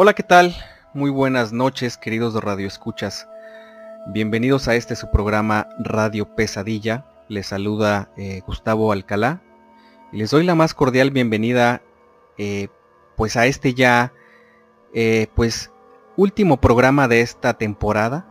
Hola, 0.00 0.14
¿qué 0.14 0.22
tal? 0.22 0.54
Muy 0.94 1.10
buenas 1.10 1.52
noches, 1.52 1.98
queridos 1.98 2.32
Radio 2.34 2.68
Escuchas. 2.68 3.28
Bienvenidos 4.06 4.68
a 4.68 4.76
este 4.76 4.94
su 4.94 5.10
programa 5.10 5.66
Radio 5.80 6.36
Pesadilla. 6.36 7.04
Les 7.26 7.48
saluda 7.48 8.08
eh, 8.16 8.42
Gustavo 8.46 8.92
Alcalá 8.92 9.42
y 10.12 10.18
les 10.18 10.30
doy 10.30 10.44
la 10.44 10.54
más 10.54 10.72
cordial 10.72 11.10
bienvenida 11.10 11.82
eh, 12.36 12.68
pues 13.16 13.36
a 13.36 13.46
este 13.46 13.74
ya 13.74 14.12
eh, 14.94 15.26
pues 15.34 15.72
último 16.16 16.60
programa 16.60 17.08
de 17.08 17.20
esta 17.20 17.54
temporada. 17.54 18.24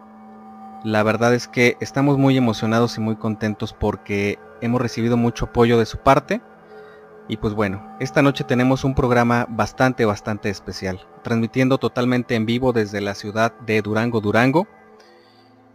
La 0.85 1.03
verdad 1.03 1.33
es 1.33 1.49
que 1.49 1.75
estamos 1.81 2.17
muy 2.17 2.37
emocionados 2.37 2.97
y 2.97 3.01
muy 3.01 3.17
contentos 3.17 3.73
porque 3.73 4.39
hemos 4.61 4.79
recibido 4.79 5.17
mucho 5.17 5.47
apoyo 5.47 5.77
de 5.77 5.85
su 5.85 5.97
parte 5.97 6.39
y 7.29 7.37
pues 7.37 7.53
bueno, 7.53 7.95
esta 7.99 8.21
noche 8.21 8.45
tenemos 8.45 8.85
un 8.85 8.95
programa 8.95 9.45
bastante, 9.49 10.05
bastante 10.05 10.49
especial, 10.49 11.05
transmitiendo 11.23 11.77
totalmente 11.77 12.35
en 12.35 12.45
vivo 12.45 12.71
desde 12.71 13.01
la 13.01 13.15
ciudad 13.15 13.53
de 13.65 13.81
Durango, 13.81 14.21
Durango. 14.21 14.67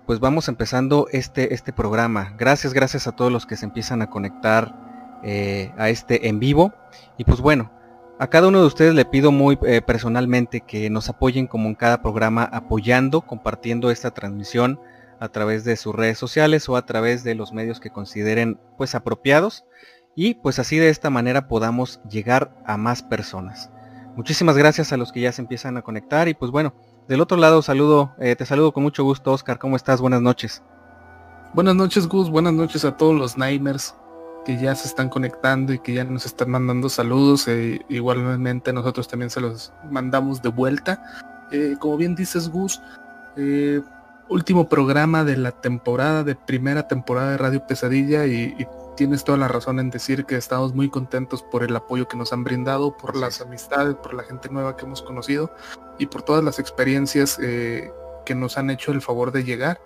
Pues 0.07 0.19
vamos 0.19 0.49
empezando 0.49 1.09
este, 1.13 1.53
este 1.53 1.73
programa. 1.73 2.35
Gracias, 2.39 2.73
gracias 2.73 3.07
a 3.07 3.13
todos 3.13 3.31
los 3.31 3.45
que 3.45 3.57
se 3.57 3.67
empiezan 3.67 4.01
a 4.01 4.09
conectar 4.09 5.21
eh, 5.23 5.73
a 5.77 5.91
este 5.91 6.29
en 6.29 6.41
vivo. 6.41 6.73
Y 7.19 7.25
pues 7.25 7.41
bueno, 7.41 7.71
a 8.19 8.29
cada 8.29 8.49
uno 8.49 8.61
de 8.61 8.67
ustedes 8.67 8.95
le 8.95 9.05
pido 9.05 9.31
muy 9.31 9.59
eh, 9.67 9.83
personalmente 9.83 10.63
que 10.63 10.89
nos 10.89 11.11
apoyen 11.11 11.47
como 11.47 11.69
en 11.69 11.75
cada 11.75 12.01
programa, 12.01 12.45
apoyando, 12.45 13.21
compartiendo 13.21 13.91
esta 13.91 14.11
transmisión 14.13 14.81
a 15.21 15.29
través 15.29 15.65
de 15.65 15.77
sus 15.77 15.95
redes 15.95 16.19
sociales 16.19 16.69
o 16.71 16.77
a 16.77 16.87
través 16.87 17.25
de 17.25 17.35
los 17.35 17.53
medios 17.53 17.79
que 17.79 17.91
consideren 17.91 18.59
pues 18.79 18.95
apropiados 18.95 19.65
y 20.15 20.35
pues 20.35 20.59
así 20.59 20.79
de 20.79 20.89
esta 20.89 21.11
manera 21.11 21.49
podamos 21.49 22.01
llegar 22.09 22.55
a 22.67 22.77
más 22.77 23.03
personas. 23.03 23.71
Muchísimas 24.17 24.57
gracias 24.57 24.93
a 24.93 24.97
los 24.97 25.11
que 25.11 25.21
ya 25.21 25.33
se 25.33 25.43
empiezan 25.43 25.77
a 25.77 25.83
conectar 25.83 26.29
y 26.29 26.35
pues 26.35 26.51
bueno, 26.51 26.75
del 27.09 27.21
otro 27.21 27.39
lado 27.39 27.63
saludo, 27.63 28.15
eh, 28.19 28.37
te 28.37 28.45
saludo 28.45 28.73
con 28.73 28.83
mucho 28.83 29.05
gusto 29.05 29.33
Oscar, 29.33 29.59
¿cómo 29.59 29.77
estás? 29.77 30.01
Buenas 30.01 30.21
noches. 30.21 30.63
Buenas 31.55 31.75
noches 31.75 32.07
Gus, 32.07 32.31
buenas 32.31 32.53
noches 32.53 32.85
a 32.85 32.97
todos 32.97 33.15
los 33.15 33.37
Nightmares 33.37 33.95
que 34.45 34.59
ya 34.59 34.75
se 34.75 34.89
están 34.89 35.09
conectando 35.09 35.73
y 35.73 35.79
que 35.79 35.95
ya 35.95 36.05
nos 36.05 36.27
están 36.27 36.51
mandando 36.51 36.89
saludos. 36.89 37.49
E 37.49 37.81
igualmente 37.89 38.73
nosotros 38.73 39.09
también 39.09 39.31
se 39.31 39.41
los 39.41 39.73
mandamos 39.91 40.43
de 40.43 40.49
vuelta. 40.49 41.03
Eh, 41.51 41.77
como 41.79 41.97
bien 41.97 42.15
dices 42.15 42.49
Gus, 42.49 42.81
eh, 43.37 43.81
último 44.29 44.69
programa 44.69 45.25
de 45.25 45.37
la 45.37 45.53
temporada, 45.53 46.25
de 46.25 46.35
primera 46.35 46.89
temporada 46.89 47.33
de 47.33 47.39
Radio 47.39 47.67
Pesadilla 47.67 48.27
y 48.27 48.67
tienes 49.03 49.25
toda 49.25 49.37
la 49.37 49.49
razón 49.49 49.81
en 49.81 49.91
decir 49.91 50.27
que 50.27 50.37
estamos 50.37 50.77
muy 50.77 50.89
contentos 50.89 51.43
por 51.43 51.65
el 51.65 51.75
apoyo 51.75 52.07
que 52.07 52.17
nos 52.17 52.33
han 52.33 52.45
brindado, 52.45 52.97
por 52.97 53.17
las 53.17 53.41
amistades, 53.41 53.97
por 53.97 54.15
la 54.15 54.23
gente 54.23 54.49
nueva 54.49 54.77
que 54.77 54.85
hemos 54.85 55.03
conocido 55.03 55.53
y 55.99 56.07
por 56.07 56.23
todas 56.23 56.45
las 56.45 56.61
experiencias 56.61 57.37
eh, 57.43 57.91
que 58.25 58.37
nos 58.37 58.59
han 58.59 58.71
hecho 58.71 58.93
el 58.93 59.03
favor 59.03 59.33
de 59.33 59.43
llegar 59.43 59.81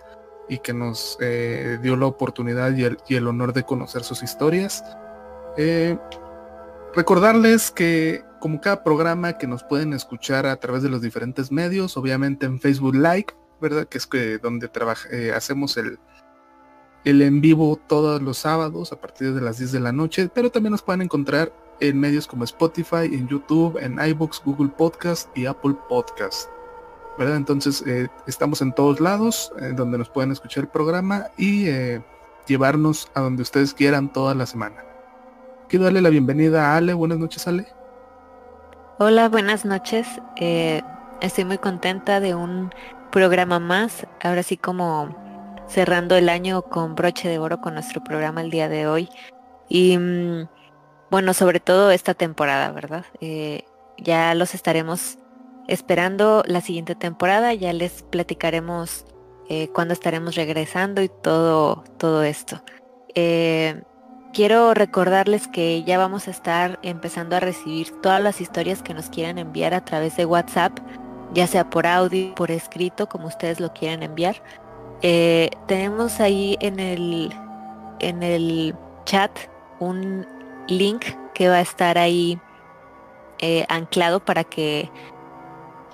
y 0.50 0.58
que 0.58 0.74
nos 0.74 1.16
eh, 1.22 1.78
dio 1.80 1.96
la 1.96 2.04
oportunidad 2.04 2.76
y 2.76 3.14
el, 3.14 3.26
honor 3.26 3.54
de 3.54 3.62
conocer 3.62 4.04
sus 4.04 4.22
historias. 4.22 4.84
Eh, 5.56 5.96
recordarles 6.94 7.70
que 7.70 8.22
como 8.38 8.60
cada 8.60 8.84
programa 8.84 9.38
que 9.38 9.46
nos 9.46 9.64
pueden 9.64 9.94
escuchar 9.94 10.44
a 10.44 10.56
través 10.56 10.82
de 10.82 10.90
los 10.90 11.00
diferentes 11.00 11.50
medios, 11.50 11.96
obviamente 11.96 12.44
en 12.44 12.60
Facebook 12.60 12.96
Live, 12.96 13.28
¿verdad? 13.62 13.86
Que 13.86 13.96
es 13.96 14.06
que 14.06 14.36
donde 14.36 14.70
hacemos 15.34 15.78
el, 15.78 15.98
el 17.06 17.22
en 17.22 17.40
vivo 17.40 17.78
todos 17.86 18.20
los 18.20 18.38
sábados 18.38 18.92
a 18.92 19.00
partir 19.00 19.32
de 19.32 19.40
las 19.40 19.58
10 19.58 19.70
de 19.70 19.80
la 19.80 19.92
noche, 19.92 20.28
pero 20.34 20.50
también 20.50 20.72
nos 20.72 20.82
pueden 20.82 21.02
encontrar 21.02 21.52
en 21.78 22.00
medios 22.00 22.26
como 22.26 22.42
Spotify, 22.42 23.04
en 23.04 23.28
YouTube, 23.28 23.78
en 23.78 23.96
iBooks, 24.04 24.42
Google 24.44 24.70
Podcast 24.76 25.28
y 25.38 25.46
Apple 25.46 25.76
Podcast. 25.88 26.50
¿verdad? 27.16 27.36
Entonces 27.36 27.84
eh, 27.86 28.08
estamos 28.26 28.60
en 28.60 28.72
todos 28.72 28.98
lados 28.98 29.52
eh, 29.60 29.72
donde 29.74 29.98
nos 29.98 30.08
pueden 30.10 30.32
escuchar 30.32 30.64
el 30.64 30.68
programa 30.68 31.28
y 31.36 31.68
eh, 31.68 32.02
llevarnos 32.48 33.08
a 33.14 33.20
donde 33.20 33.42
ustedes 33.42 33.72
quieran 33.72 34.12
toda 34.12 34.34
la 34.34 34.44
semana. 34.44 34.82
Quiero 35.68 35.84
darle 35.84 36.02
la 36.02 36.10
bienvenida 36.10 36.72
a 36.72 36.76
Ale. 36.76 36.92
Buenas 36.92 37.18
noches, 37.18 37.46
Ale. 37.46 37.68
Hola, 38.98 39.28
buenas 39.28 39.64
noches. 39.64 40.08
estoy 41.20 41.44
muy 41.44 41.58
contenta 41.58 42.18
de 42.18 42.34
un 42.34 42.72
programa 43.12 43.60
más. 43.60 44.08
Ahora 44.22 44.42
sí 44.42 44.56
como 44.56 45.25
cerrando 45.68 46.16
el 46.16 46.28
año 46.28 46.62
con 46.62 46.94
broche 46.94 47.28
de 47.28 47.38
oro 47.38 47.60
con 47.60 47.74
nuestro 47.74 48.02
programa 48.02 48.40
el 48.40 48.50
día 48.50 48.68
de 48.68 48.86
hoy. 48.86 49.08
Y 49.68 49.98
mm, 49.98 50.48
bueno, 51.10 51.34
sobre 51.34 51.60
todo 51.60 51.90
esta 51.90 52.14
temporada, 52.14 52.70
¿verdad? 52.72 53.04
Eh, 53.20 53.64
ya 53.98 54.34
los 54.34 54.54
estaremos 54.54 55.18
esperando 55.68 56.42
la 56.46 56.60
siguiente 56.60 56.94
temporada, 56.94 57.54
ya 57.54 57.72
les 57.72 58.02
platicaremos 58.02 59.04
eh, 59.48 59.68
cuándo 59.68 59.94
estaremos 59.94 60.34
regresando 60.34 61.02
y 61.02 61.08
todo, 61.08 61.84
todo 61.98 62.22
esto. 62.22 62.62
Eh, 63.14 63.82
quiero 64.32 64.74
recordarles 64.74 65.48
que 65.48 65.82
ya 65.84 65.98
vamos 65.98 66.28
a 66.28 66.30
estar 66.30 66.78
empezando 66.82 67.36
a 67.36 67.40
recibir 67.40 67.90
todas 68.02 68.20
las 68.20 68.40
historias 68.40 68.82
que 68.82 68.94
nos 68.94 69.08
quieran 69.08 69.38
enviar 69.38 69.74
a 69.74 69.84
través 69.84 70.16
de 70.16 70.26
WhatsApp, 70.26 70.78
ya 71.32 71.46
sea 71.46 71.70
por 71.70 71.86
audio, 71.86 72.34
por 72.34 72.50
escrito, 72.50 73.08
como 73.08 73.28
ustedes 73.28 73.60
lo 73.60 73.72
quieran 73.72 74.02
enviar. 74.02 74.42
Eh, 75.02 75.50
tenemos 75.66 76.20
ahí 76.20 76.56
en 76.60 76.80
el, 76.80 77.34
en 78.00 78.22
el 78.22 78.74
chat 79.04 79.30
un 79.78 80.26
link 80.68 81.04
que 81.34 81.48
va 81.48 81.56
a 81.56 81.60
estar 81.60 81.98
ahí 81.98 82.40
eh, 83.40 83.66
anclado 83.68 84.20
para 84.20 84.44
que 84.44 84.90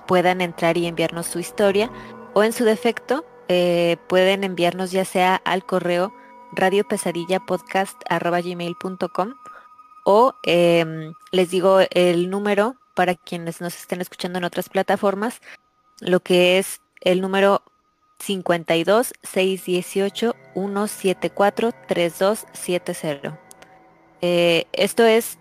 puedan 0.06 0.40
entrar 0.40 0.76
y 0.76 0.86
enviarnos 0.86 1.26
su 1.26 1.38
historia. 1.38 1.90
O 2.34 2.42
en 2.44 2.52
su 2.52 2.64
defecto 2.64 3.24
eh, 3.48 3.96
pueden 4.08 4.44
enviarnos 4.44 4.92
ya 4.92 5.04
sea 5.04 5.36
al 5.44 5.66
correo 5.66 6.12
radiopesadillapodcast.gmail.com 6.52 9.34
o 10.04 10.34
em, 10.44 11.14
les 11.30 11.50
digo 11.50 11.80
el 11.90 12.30
número 12.30 12.76
para 12.94 13.14
quienes 13.14 13.60
nos 13.60 13.76
estén 13.76 14.00
escuchando 14.00 14.38
en 14.38 14.44
otras 14.44 14.68
plataformas, 14.68 15.40
lo 16.00 16.20
que 16.20 16.58
es 16.58 16.80
el 17.00 17.20
número 17.20 17.62
52 18.22 19.12
618 19.22 20.36
174 20.54 21.72
3270. 21.88 23.38
esto 24.20 25.04
es, 25.04 25.38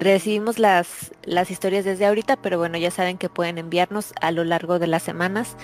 recibimos 0.00 0.58
las, 0.58 1.12
las 1.24 1.50
historias 1.50 1.84
desde 1.84 2.06
ahorita, 2.06 2.36
pero 2.36 2.58
bueno, 2.58 2.78
ya 2.78 2.90
saben 2.90 3.18
que 3.18 3.28
pueden 3.28 3.58
enviarnos 3.58 4.14
a 4.20 4.30
lo 4.30 4.44
largo 4.44 4.78
de 4.78 4.86
las 4.86 5.02
semanas 5.02 5.56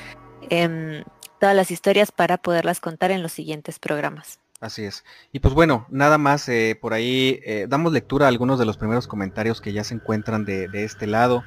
em, 0.50 1.02
todas 1.38 1.56
las 1.56 1.70
historias 1.70 2.12
para 2.12 2.36
poderlas 2.36 2.80
contar 2.80 3.10
en 3.10 3.22
los 3.22 3.32
siguientes 3.32 3.78
programas. 3.78 4.38
Así 4.60 4.84
es. 4.84 5.04
Y 5.32 5.40
pues 5.40 5.54
bueno, 5.54 5.86
nada 5.88 6.18
más 6.18 6.46
eh, 6.50 6.78
por 6.78 6.92
ahí 6.92 7.40
eh, 7.46 7.64
damos 7.66 7.94
lectura 7.94 8.26
a 8.26 8.28
algunos 8.28 8.58
de 8.58 8.66
los 8.66 8.76
primeros 8.76 9.08
comentarios 9.08 9.62
que 9.62 9.72
ya 9.72 9.84
se 9.84 9.94
encuentran 9.94 10.44
de, 10.44 10.68
de 10.68 10.84
este 10.84 11.06
lado. 11.06 11.42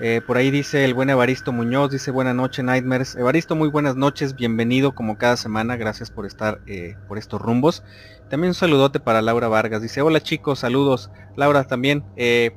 Eh, 0.00 0.20
por 0.24 0.36
ahí 0.36 0.52
dice 0.52 0.84
el 0.84 0.94
buen 0.94 1.10
Evaristo 1.10 1.50
Muñoz, 1.50 1.90
dice 1.90 2.12
buena 2.12 2.32
noche 2.32 2.62
Nightmares. 2.62 3.16
Evaristo, 3.16 3.56
muy 3.56 3.68
buenas 3.68 3.96
noches, 3.96 4.36
bienvenido 4.36 4.94
como 4.94 5.18
cada 5.18 5.36
semana, 5.36 5.76
gracias 5.76 6.08
por 6.08 6.24
estar 6.24 6.60
eh, 6.66 6.96
por 7.08 7.18
estos 7.18 7.42
rumbos. 7.42 7.82
También 8.30 8.50
un 8.50 8.54
saludote 8.54 9.00
para 9.00 9.22
Laura 9.22 9.48
Vargas, 9.48 9.82
dice 9.82 10.00
hola 10.00 10.20
chicos, 10.20 10.60
saludos. 10.60 11.10
Laura 11.34 11.64
también, 11.64 12.04
eh, 12.16 12.52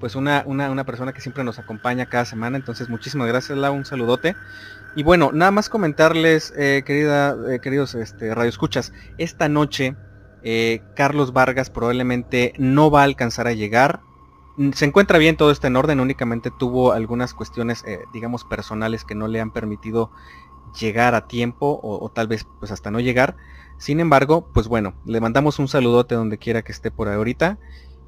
pues 0.00 0.16
una, 0.16 0.44
una, 0.46 0.84
persona 0.84 1.14
que 1.14 1.22
siempre 1.22 1.44
nos 1.44 1.58
acompaña 1.58 2.10
cada 2.10 2.26
semana, 2.26 2.58
entonces 2.58 2.90
muchísimas 2.90 3.26
gracias 3.26 3.56
Laura, 3.56 3.78
un 3.78 3.86
saludote. 3.86 4.36
Y 4.94 5.02
bueno, 5.02 5.30
nada 5.32 5.50
más 5.50 5.70
comentarles, 5.70 6.52
querida, 6.52 7.34
queridos 7.62 7.94
este, 7.94 8.34
radioescuchas, 8.34 8.92
esta 9.16 9.48
noche 9.48 9.96
Carlos 10.94 11.32
Vargas 11.32 11.70
probablemente 11.70 12.52
no 12.58 12.90
va 12.90 13.00
a 13.00 13.04
alcanzar 13.04 13.46
a 13.46 13.54
llegar, 13.54 14.00
se 14.72 14.84
encuentra 14.84 15.18
bien, 15.18 15.36
todo 15.36 15.50
está 15.50 15.68
en 15.68 15.76
orden, 15.76 16.00
únicamente 16.00 16.50
tuvo 16.50 16.92
algunas 16.92 17.34
cuestiones, 17.34 17.84
eh, 17.86 18.00
digamos, 18.12 18.44
personales 18.44 19.04
que 19.04 19.14
no 19.14 19.28
le 19.28 19.40
han 19.40 19.50
permitido 19.50 20.10
llegar 20.78 21.14
a 21.14 21.26
tiempo 21.26 21.80
o, 21.82 22.10
tal 22.10 22.28
vez 22.28 22.46
pues 22.58 22.70
hasta 22.70 22.90
no 22.90 23.00
llegar. 23.00 23.36
Sin 23.78 24.00
embargo, 24.00 24.50
pues 24.52 24.68
bueno, 24.68 24.94
le 25.04 25.20
mandamos 25.20 25.58
un 25.58 25.68
saludote 25.68 26.14
donde 26.14 26.38
quiera 26.38 26.62
que 26.62 26.72
esté 26.72 26.90
por 26.90 27.08
ahorita. 27.08 27.58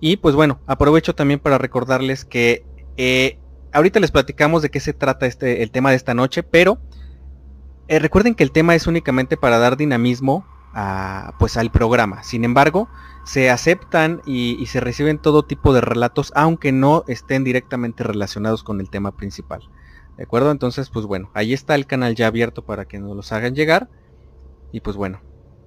Y 0.00 0.16
pues 0.18 0.34
bueno, 0.34 0.60
aprovecho 0.66 1.14
también 1.14 1.40
para 1.40 1.58
recordarles 1.58 2.24
que 2.24 2.64
eh, 2.96 3.38
ahorita 3.72 4.00
les 4.00 4.10
platicamos 4.10 4.62
de 4.62 4.70
qué 4.70 4.80
se 4.80 4.92
trata 4.92 5.26
este, 5.26 5.62
el 5.62 5.70
tema 5.70 5.90
de 5.90 5.96
esta 5.96 6.14
noche, 6.14 6.42
pero 6.42 6.78
eh, 7.88 7.98
recuerden 7.98 8.34
que 8.34 8.44
el 8.44 8.52
tema 8.52 8.74
es 8.74 8.86
únicamente 8.86 9.36
para 9.36 9.58
dar 9.58 9.76
dinamismo 9.76 10.46
pues 11.38 11.56
al 11.56 11.70
programa. 11.70 12.22
Sin 12.22 12.44
embargo, 12.44 12.88
se 13.24 13.50
aceptan 13.50 14.20
y, 14.26 14.64
se 14.66 14.80
reciben 14.80 15.18
todo 15.18 15.44
tipo 15.44 15.72
de 15.72 15.80
relatos, 15.80 16.32
aunque 16.36 16.72
no 16.72 17.04
estén 17.08 17.42
directamente 17.42 18.04
relacionados 18.04 18.62
con 18.62 18.80
el 18.80 18.90
tema 18.90 19.16
principal. 19.16 19.68
¿De 20.16 20.24
acuerdo? 20.24 20.50
Entonces, 20.50 20.90
pues 20.90 21.06
bueno, 21.06 21.30
ahí 21.34 21.52
está 21.52 21.74
el 21.74 21.86
canal 21.86 22.14
ya 22.14 22.26
abierto 22.26 22.64
para 22.64 22.84
que 22.84 22.98
nos 22.98 23.16
los 23.16 23.32
hagan 23.32 23.54
llegar. 23.54 23.88
Y 24.72 24.80
pues 24.80 24.96
bueno, 24.96 25.20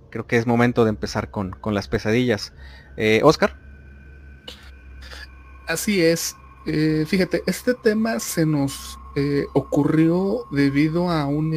creo 0.09 0.27
que 0.27 0.37
es 0.37 0.45
momento 0.47 0.83
de 0.83 0.89
empezar 0.89 1.31
con, 1.31 1.57
las 1.65 1.87
pesadillas. 1.87 2.53
Eh, 2.95 3.21
Oscar. 3.23 3.59
Así 5.67 6.01
es. 6.01 6.35
Eh, 6.65 7.05
fíjate, 7.07 7.43
este 7.47 7.73
tema 7.73 8.19
se 8.19 8.45
nos 8.45 8.99
eh, 9.15 9.45
ocurrió 9.53 10.45
debido 10.51 11.09
a 11.09 11.25
un 11.25 11.53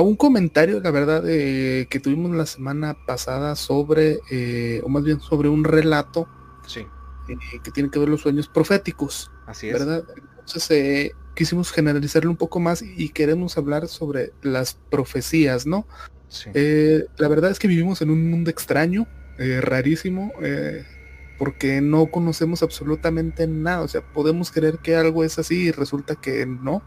a 0.00 0.02
un 0.02 0.16
comentario, 0.16 0.80
la 0.80 0.90
verdad, 0.90 1.22
eh, 1.26 1.86
que 1.90 2.00
tuvimos 2.00 2.34
la 2.34 2.46
semana 2.46 2.96
pasada 3.06 3.54
sobre, 3.54 4.18
eh, 4.30 4.80
o 4.82 4.88
más 4.88 5.04
bien 5.04 5.20
sobre 5.20 5.50
un 5.50 5.62
relato 5.62 6.26
sí. 6.66 6.86
Eh, 7.28 7.36
que 7.62 7.70
tiene 7.70 7.90
que 7.90 7.98
ver 7.98 8.08
los 8.08 8.22
sueños 8.22 8.48
proféticos. 8.48 9.30
Así 9.46 9.68
es. 9.68 9.74
¿verdad? 9.74 10.04
Entonces 10.38 11.12
quisimos 11.34 11.70
generalizarlo 11.70 12.30
un 12.30 12.36
poco 12.36 12.60
más 12.60 12.82
y 12.82 13.10
queremos 13.10 13.58
hablar 13.58 13.88
sobre 13.88 14.32
las 14.42 14.78
profecías, 14.90 15.66
¿no? 15.66 15.86
Sí. 16.28 16.50
la 17.18 17.28
verdad 17.28 17.50
es 17.50 17.58
que 17.58 17.66
vivimos 17.66 18.02
en 18.02 18.10
un 18.10 18.30
mundo 18.30 18.50
extraño, 18.50 19.06
rarísimo, 19.60 20.32
porque 21.38 21.80
no 21.80 22.06
conocemos 22.06 22.62
absolutamente 22.62 23.46
nada. 23.46 23.82
O 23.82 23.88
sea, 23.88 24.00
podemos 24.00 24.50
creer 24.50 24.78
que 24.78 24.96
algo 24.96 25.24
es 25.24 25.38
así 25.38 25.64
y 25.64 25.70
resulta 25.72 26.14
que 26.14 26.46
no. 26.46 26.82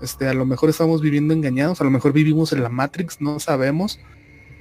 Este, 0.00 0.28
a 0.28 0.34
lo 0.34 0.44
mejor 0.44 0.70
estamos 0.70 1.00
viviendo 1.00 1.34
engañados, 1.34 1.80
a 1.80 1.84
lo 1.84 1.90
mejor 1.90 2.12
vivimos 2.12 2.52
en 2.52 2.62
la 2.62 2.68
Matrix, 2.68 3.20
no 3.20 3.38
sabemos, 3.40 4.00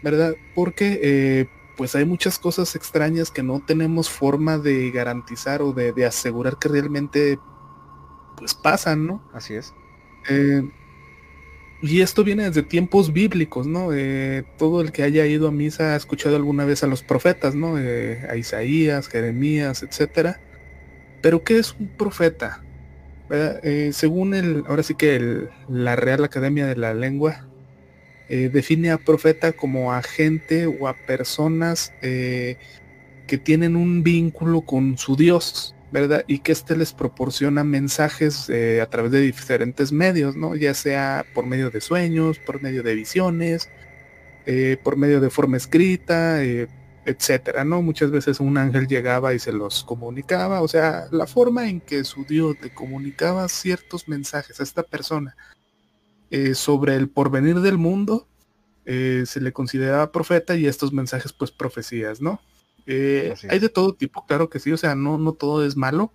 ¿verdad? 0.01 0.35
Porque 0.53 0.99
eh, 1.01 1.47
pues 1.75 1.95
hay 1.95 2.05
muchas 2.05 2.37
cosas 2.37 2.75
extrañas 2.75 3.31
que 3.31 3.43
no 3.43 3.61
tenemos 3.65 4.09
forma 4.09 4.57
de 4.57 4.91
garantizar 4.91 5.61
o 5.61 5.73
de, 5.73 6.05
asegurar 6.05 6.57
que 6.59 6.69
realmente 6.69 7.39
pues 8.37 8.53
pasan, 8.53 9.07
¿no? 9.07 9.23
Así 9.33 9.55
es. 9.55 9.73
Eh, 10.29 10.61
y 11.81 12.01
esto 12.01 12.23
viene 12.23 12.45
desde 12.45 12.63
tiempos 12.63 13.11
bíblicos, 13.11 13.67
¿no? 13.67 13.91
Eh, 13.91 14.45
todo 14.57 14.81
el 14.81 14.91
que 14.91 15.03
haya 15.03 15.25
ido 15.25 15.47
a 15.47 15.51
misa 15.51 15.93
ha 15.93 15.95
escuchado 15.95 16.35
alguna 16.35 16.63
vez 16.63 16.83
a 16.83 16.87
los 16.87 17.03
profetas, 17.03 17.55
¿no? 17.55 17.75
a 17.75 18.35
Isaías, 18.37 19.09
Jeremías, 19.09 19.83
etcétera. 19.83 20.39
Pero 21.21 21.43
¿qué 21.43 21.57
es 21.57 21.73
un 21.77 21.87
profeta? 21.97 22.63
Eh, 23.29 23.91
según 23.93 24.33
el, 24.33 24.63
ahora 24.67 24.83
sí 24.83 24.95
que 24.95 25.47
la 25.69 25.95
Real 25.95 26.23
Academia 26.23 26.67
de 26.67 26.75
la 26.75 26.93
Lengua 26.93 27.47
eh, 28.29 28.49
define 28.51 28.91
a 28.91 28.97
profeta 28.97 29.53
como 29.53 29.93
a 29.93 30.01
gente 30.01 30.67
o 30.67 30.87
a 30.87 30.93
personas 30.93 31.93
eh, 32.01 32.57
que 33.27 33.37
tienen 33.37 33.75
un 33.75 34.03
vínculo 34.03 34.61
con 34.61 34.97
su 34.97 35.15
Dios, 35.15 35.73
¿verdad? 35.91 36.25
Y 36.27 36.39
que 36.39 36.51
éste 36.51 36.75
les 36.75 36.93
proporciona 36.93 37.63
mensajes 37.63 38.49
a 38.49 38.85
través 38.87 39.11
de 39.11 39.21
diferentes 39.21 39.91
medios, 39.91 40.35
¿no? 40.35 40.55
Ya 40.55 40.73
sea 40.73 41.25
por 41.33 41.45
medio 41.45 41.69
de 41.69 41.81
sueños, 41.81 42.39
por 42.39 42.61
medio 42.61 42.83
de 42.83 42.95
visiones, 42.95 43.69
por 44.83 44.97
medio 44.97 45.21
de 45.21 45.29
forma 45.29 45.57
escrita, 45.57 46.41
etcétera, 47.05 47.63
¿no? 47.65 47.81
Muchas 47.81 48.11
veces 48.11 48.39
un 48.39 48.57
ángel 48.57 48.87
llegaba 48.87 49.33
y 49.33 49.39
se 49.39 49.51
los 49.51 49.83
comunicaba, 49.83 50.61
o 50.61 50.67
sea, 50.67 51.07
la 51.11 51.27
forma 51.27 51.67
en 51.67 51.81
que 51.81 52.03
su 52.03 52.23
Dios 52.25 52.55
le 52.61 52.73
comunicaba 52.73 53.47
ciertos 53.49 54.07
mensajes 54.07 54.59
a 54.59 54.63
esta 54.63 54.83
persona 54.83 55.35
eh, 56.31 56.55
sobre 56.55 56.95
el 56.95 57.09
porvenir 57.09 57.59
del 57.59 57.77
mundo, 57.77 58.27
eh, 58.85 59.23
se 59.25 59.41
le 59.41 59.53
consideraba 59.53 60.11
profeta 60.11 60.55
y 60.55 60.65
estos 60.65 60.93
mensajes 60.93 61.33
pues 61.33 61.51
profecías, 61.51 62.21
¿no? 62.21 62.41
Eh, 62.85 63.33
hay 63.49 63.59
de 63.59 63.69
todo 63.69 63.93
tipo, 63.93 64.25
claro 64.25 64.49
que 64.49 64.59
sí, 64.59 64.71
o 64.71 64.77
sea, 64.77 64.95
no, 64.95 65.17
no 65.17 65.33
todo 65.33 65.65
es 65.65 65.77
malo. 65.77 66.11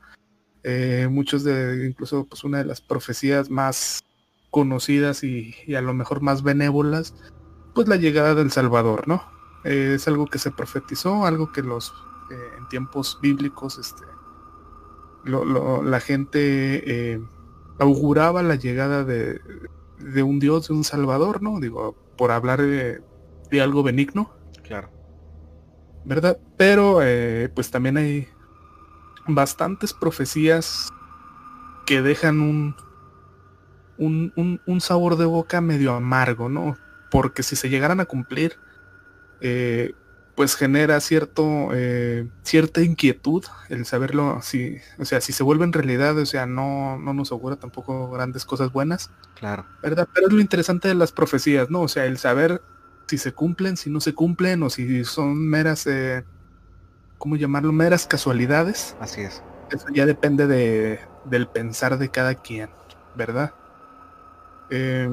muchos 1.10 1.44
de, 1.44 1.86
incluso 1.88 2.26
pues 2.26 2.44
una 2.44 2.58
de 2.58 2.64
las 2.64 2.80
profecías 2.80 3.48
más 3.48 4.02
conocidas 4.50 5.22
y, 5.22 5.54
y 5.66 5.74
a 5.76 5.82
lo 5.82 5.94
mejor 5.94 6.20
más 6.20 6.42
benévolas, 6.42 7.14
pues 7.74 7.88
la 7.88 7.96
llegada 7.96 8.34
del 8.34 8.50
Salvador, 8.50 9.06
¿no? 9.08 9.37
Eh, 9.68 9.96
es 9.96 10.08
algo 10.08 10.24
que 10.24 10.38
se 10.38 10.50
profetizó, 10.50 11.26
algo 11.26 11.52
que 11.52 11.62
los 11.62 11.92
eh, 12.30 12.54
en 12.56 12.66
tiempos 12.68 13.18
bíblicos 13.20 13.76
este, 13.76 14.02
la 15.26 16.00
gente 16.00 17.12
eh, 17.12 17.20
auguraba 17.78 18.42
la 18.42 18.54
llegada 18.54 19.04
de, 19.04 19.42
un 20.22 20.38
Dios, 20.38 20.68
de 20.68 20.74
un 20.74 20.84
Salvador, 20.84 21.42
¿no? 21.42 21.60
Digo, 21.60 21.94
por 22.16 22.30
hablar 22.30 22.62
de, 22.62 23.02
algo 23.60 23.82
benigno. 23.82 24.30
Claro. 24.62 24.88
¿Verdad? 26.06 26.38
Pero 26.56 27.00
pues 27.54 27.70
también 27.70 27.98
hay 27.98 28.26
bastantes 29.26 29.92
profecías 29.92 30.88
que 31.84 32.00
dejan 32.00 32.40
un, 32.40 32.74
un, 33.98 34.62
un 34.64 34.80
sabor 34.80 35.16
de 35.16 35.26
boca 35.26 35.60
medio 35.60 35.92
amargo, 35.92 36.48
¿no? 36.48 36.74
Porque 37.10 37.42
si 37.42 37.54
se 37.54 37.68
llegaran 37.68 38.00
a 38.00 38.06
cumplir, 38.06 38.56
eh, 39.40 39.94
pues 40.38 40.54
genera 40.54 41.00
cierto, 41.00 41.70
eh, 41.72 42.28
cierta 42.42 42.80
inquietud 42.80 43.44
el 43.70 43.84
saberlo, 43.86 44.40
si, 44.40 44.76
o 44.96 45.04
sea, 45.04 45.20
si 45.20 45.32
se 45.32 45.42
vuelve 45.42 45.64
en 45.64 45.72
realidad, 45.72 46.16
o 46.16 46.26
sea, 46.26 46.46
no, 46.46 46.96
no 46.96 47.12
nos 47.12 47.32
augura 47.32 47.56
tampoco 47.56 48.08
grandes 48.10 48.44
cosas 48.44 48.70
buenas. 48.70 49.10
Claro. 49.34 49.66
¿Verdad? 49.82 50.08
Pero 50.14 50.28
es 50.28 50.32
lo 50.32 50.40
interesante 50.40 50.86
de 50.86 50.94
las 50.94 51.10
profecías, 51.10 51.70
¿no? 51.70 51.80
O 51.80 51.88
sea, 51.88 52.06
el 52.06 52.18
saber 52.18 52.62
si 53.08 53.18
se 53.18 53.32
cumplen, 53.32 53.76
si 53.76 53.90
no 53.90 54.00
se 54.00 54.14
cumplen, 54.14 54.62
o 54.62 54.70
si 54.70 55.02
son 55.04 55.36
meras, 55.36 55.88
eh, 55.88 56.24
¿cómo 57.18 57.34
llamarlo? 57.34 57.72
Meras 57.72 58.06
casualidades. 58.06 58.96
Así 59.00 59.22
es. 59.22 59.42
Eso 59.72 59.86
ya 59.92 60.06
depende 60.06 60.46
de, 60.46 61.00
del 61.24 61.48
pensar 61.48 61.98
de 61.98 62.10
cada 62.10 62.36
quien, 62.36 62.70
¿verdad? 63.16 63.54
Eh, 64.70 65.10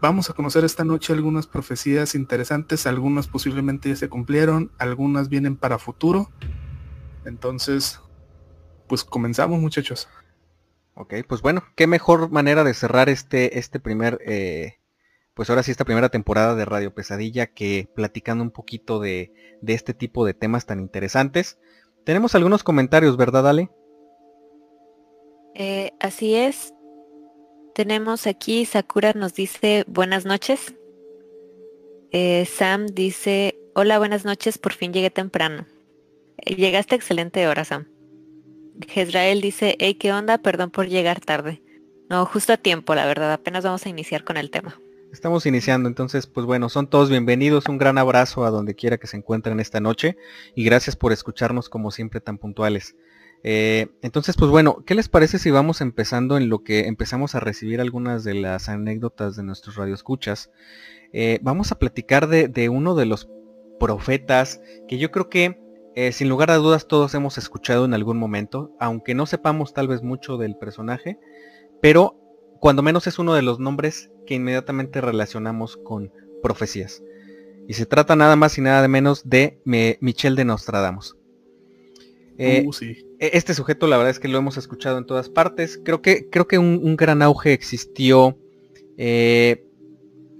Vamos 0.00 0.28
a 0.28 0.34
conocer 0.34 0.64
esta 0.64 0.84
noche 0.84 1.12
algunas 1.12 1.46
profecías 1.46 2.14
interesantes, 2.14 2.86
algunas 2.86 3.28
posiblemente 3.28 3.88
ya 3.88 3.96
se 3.96 4.08
cumplieron, 4.08 4.70
algunas 4.78 5.28
vienen 5.28 5.56
para 5.56 5.78
futuro. 5.78 6.30
Entonces, 7.24 8.00
pues 8.88 9.04
comenzamos 9.04 9.58
muchachos. 9.58 10.08
Ok, 10.94 11.14
pues 11.28 11.42
bueno, 11.42 11.62
qué 11.76 11.86
mejor 11.86 12.30
manera 12.30 12.64
de 12.64 12.72
cerrar 12.72 13.08
este, 13.08 13.58
este 13.58 13.80
primer, 13.80 14.18
eh, 14.24 14.76
pues 15.34 15.50
ahora 15.50 15.62
sí 15.62 15.70
esta 15.70 15.84
primera 15.84 16.08
temporada 16.08 16.54
de 16.54 16.64
Radio 16.64 16.94
Pesadilla 16.94 17.46
que 17.46 17.88
platicando 17.94 18.42
un 18.42 18.50
poquito 18.50 19.00
de, 19.00 19.32
de 19.60 19.74
este 19.74 19.92
tipo 19.92 20.24
de 20.24 20.34
temas 20.34 20.66
tan 20.66 20.80
interesantes. 20.80 21.58
Tenemos 22.04 22.34
algunos 22.34 22.62
comentarios, 22.62 23.16
¿verdad, 23.16 23.48
Ale? 23.48 23.70
Eh, 25.54 25.92
así 26.00 26.34
es, 26.34 26.74
tenemos 27.76 28.26
aquí, 28.26 28.64
Sakura 28.64 29.12
nos 29.12 29.34
dice 29.34 29.84
buenas 29.86 30.24
noches. 30.24 30.74
Eh, 32.10 32.46
Sam 32.46 32.86
dice, 32.86 33.58
hola, 33.74 33.98
buenas 33.98 34.24
noches, 34.24 34.56
por 34.56 34.72
fin 34.72 34.94
llegué 34.94 35.10
temprano. 35.10 35.66
Eh, 36.38 36.54
llegaste 36.54 36.94
a 36.94 36.96
excelente 36.96 37.46
hora, 37.46 37.66
Sam. 37.66 37.86
Jezrael 38.88 39.42
dice, 39.42 39.76
hey, 39.78 39.92
¿qué 39.96 40.10
onda? 40.10 40.38
Perdón 40.38 40.70
por 40.70 40.88
llegar 40.88 41.20
tarde. 41.20 41.60
No, 42.08 42.24
justo 42.24 42.54
a 42.54 42.56
tiempo, 42.56 42.94
la 42.94 43.04
verdad, 43.04 43.30
apenas 43.30 43.62
vamos 43.62 43.84
a 43.84 43.90
iniciar 43.90 44.24
con 44.24 44.38
el 44.38 44.50
tema. 44.50 44.80
Estamos 45.12 45.44
iniciando, 45.44 45.86
entonces, 45.86 46.26
pues 46.26 46.46
bueno, 46.46 46.70
son 46.70 46.88
todos 46.88 47.10
bienvenidos, 47.10 47.68
un 47.68 47.76
gran 47.76 47.98
abrazo 47.98 48.46
a 48.46 48.50
donde 48.50 48.74
quiera 48.74 48.96
que 48.96 49.06
se 49.06 49.18
encuentren 49.18 49.60
esta 49.60 49.80
noche 49.80 50.16
y 50.54 50.64
gracias 50.64 50.96
por 50.96 51.12
escucharnos 51.12 51.68
como 51.68 51.90
siempre 51.90 52.22
tan 52.22 52.38
puntuales. 52.38 52.96
Eh, 53.42 53.88
entonces, 54.02 54.36
pues 54.36 54.50
bueno, 54.50 54.82
¿qué 54.84 54.94
les 54.94 55.08
parece 55.08 55.38
si 55.38 55.50
vamos 55.50 55.80
empezando 55.80 56.36
en 56.36 56.48
lo 56.48 56.64
que 56.64 56.86
empezamos 56.86 57.34
a 57.34 57.40
recibir 57.40 57.80
algunas 57.80 58.24
de 58.24 58.34
las 58.34 58.68
anécdotas 58.68 59.36
de 59.36 59.42
nuestros 59.42 59.76
radioescuchas? 59.76 60.50
Eh, 61.12 61.38
vamos 61.42 61.70
a 61.72 61.78
platicar 61.78 62.28
de, 62.28 62.68
uno 62.68 62.94
de 62.94 63.06
los 63.06 63.28
profetas 63.78 64.60
que 64.88 64.98
yo 64.98 65.10
creo 65.10 65.28
que 65.28 65.60
eh, 65.94 66.12
sin 66.12 66.28
lugar 66.28 66.50
a 66.50 66.56
dudas 66.56 66.88
todos 66.88 67.14
hemos 67.14 67.38
escuchado 67.38 67.84
en 67.84 67.94
algún 67.94 68.18
momento, 68.18 68.74
aunque 68.80 69.14
no 69.14 69.26
sepamos 69.26 69.72
tal 69.72 69.88
vez 69.88 70.02
mucho 70.02 70.36
del 70.36 70.56
personaje, 70.56 71.18
pero 71.80 72.20
cuando 72.60 72.82
menos 72.82 73.06
es 73.06 73.18
uno 73.18 73.34
de 73.34 73.42
los 73.42 73.60
nombres 73.60 74.10
que 74.26 74.34
inmediatamente 74.34 75.00
relacionamos 75.00 75.76
con 75.76 76.12
profecías. 76.42 77.02
Y 77.68 77.74
se 77.74 77.86
trata 77.86 78.14
nada 78.16 78.36
más 78.36 78.58
y 78.58 78.60
nada 78.60 78.86
menos 78.88 79.28
de 79.28 79.60
Michel 79.64 80.36
de 80.36 80.44
Nostradamus. 80.44 81.16
Eh, 82.38 82.64
uh, 82.66 82.84
e, 82.84 83.05
este 83.18 83.54
sujeto 83.54 83.86
la 83.86 83.96
verdad 83.96 84.10
es 84.10 84.18
que 84.18 84.28
lo 84.28 84.38
hemos 84.38 84.56
escuchado 84.56 84.98
en 84.98 85.06
todas 85.06 85.28
partes. 85.28 85.80
Creo 85.82 86.02
que, 86.02 86.28
creo 86.30 86.46
que 86.46 86.58
un, 86.58 86.96
gran 86.96 87.22
auge 87.22 87.52
existió 87.52 88.38
eh, 88.96 89.66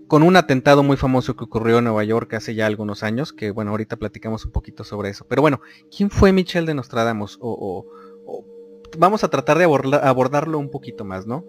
con 0.08 0.22
un 0.22 0.36
atentado 0.36 0.82
muy 0.82 0.96
famoso 0.96 1.36
que 1.36 1.44
ocurrió 1.44 1.78
en 1.78 1.84
Nueva 1.84 2.04
York 2.04 2.34
hace 2.34 2.54
ya 2.54 2.66
algunos 2.66 3.02
años, 3.02 3.32
que 3.32 3.50
bueno, 3.50 3.72
ahorita 3.72 3.96
platicamos 3.96 4.44
un 4.44 4.52
poquito 4.52 4.84
sobre 4.84 5.10
eso. 5.10 5.26
Pero 5.28 5.42
bueno, 5.42 5.60
¿quién 5.94 6.10
fue 6.10 6.32
Michel 6.32 6.66
de 6.66 6.74
Nostradamus? 6.74 7.38
O, 7.40 7.86
vamos 8.98 9.24
a 9.24 9.28
tratar 9.28 9.58
de 9.58 9.64
abordarlo 9.64 10.58
un 10.58 10.70
poquito 10.70 11.04
más, 11.04 11.26
¿no? 11.26 11.44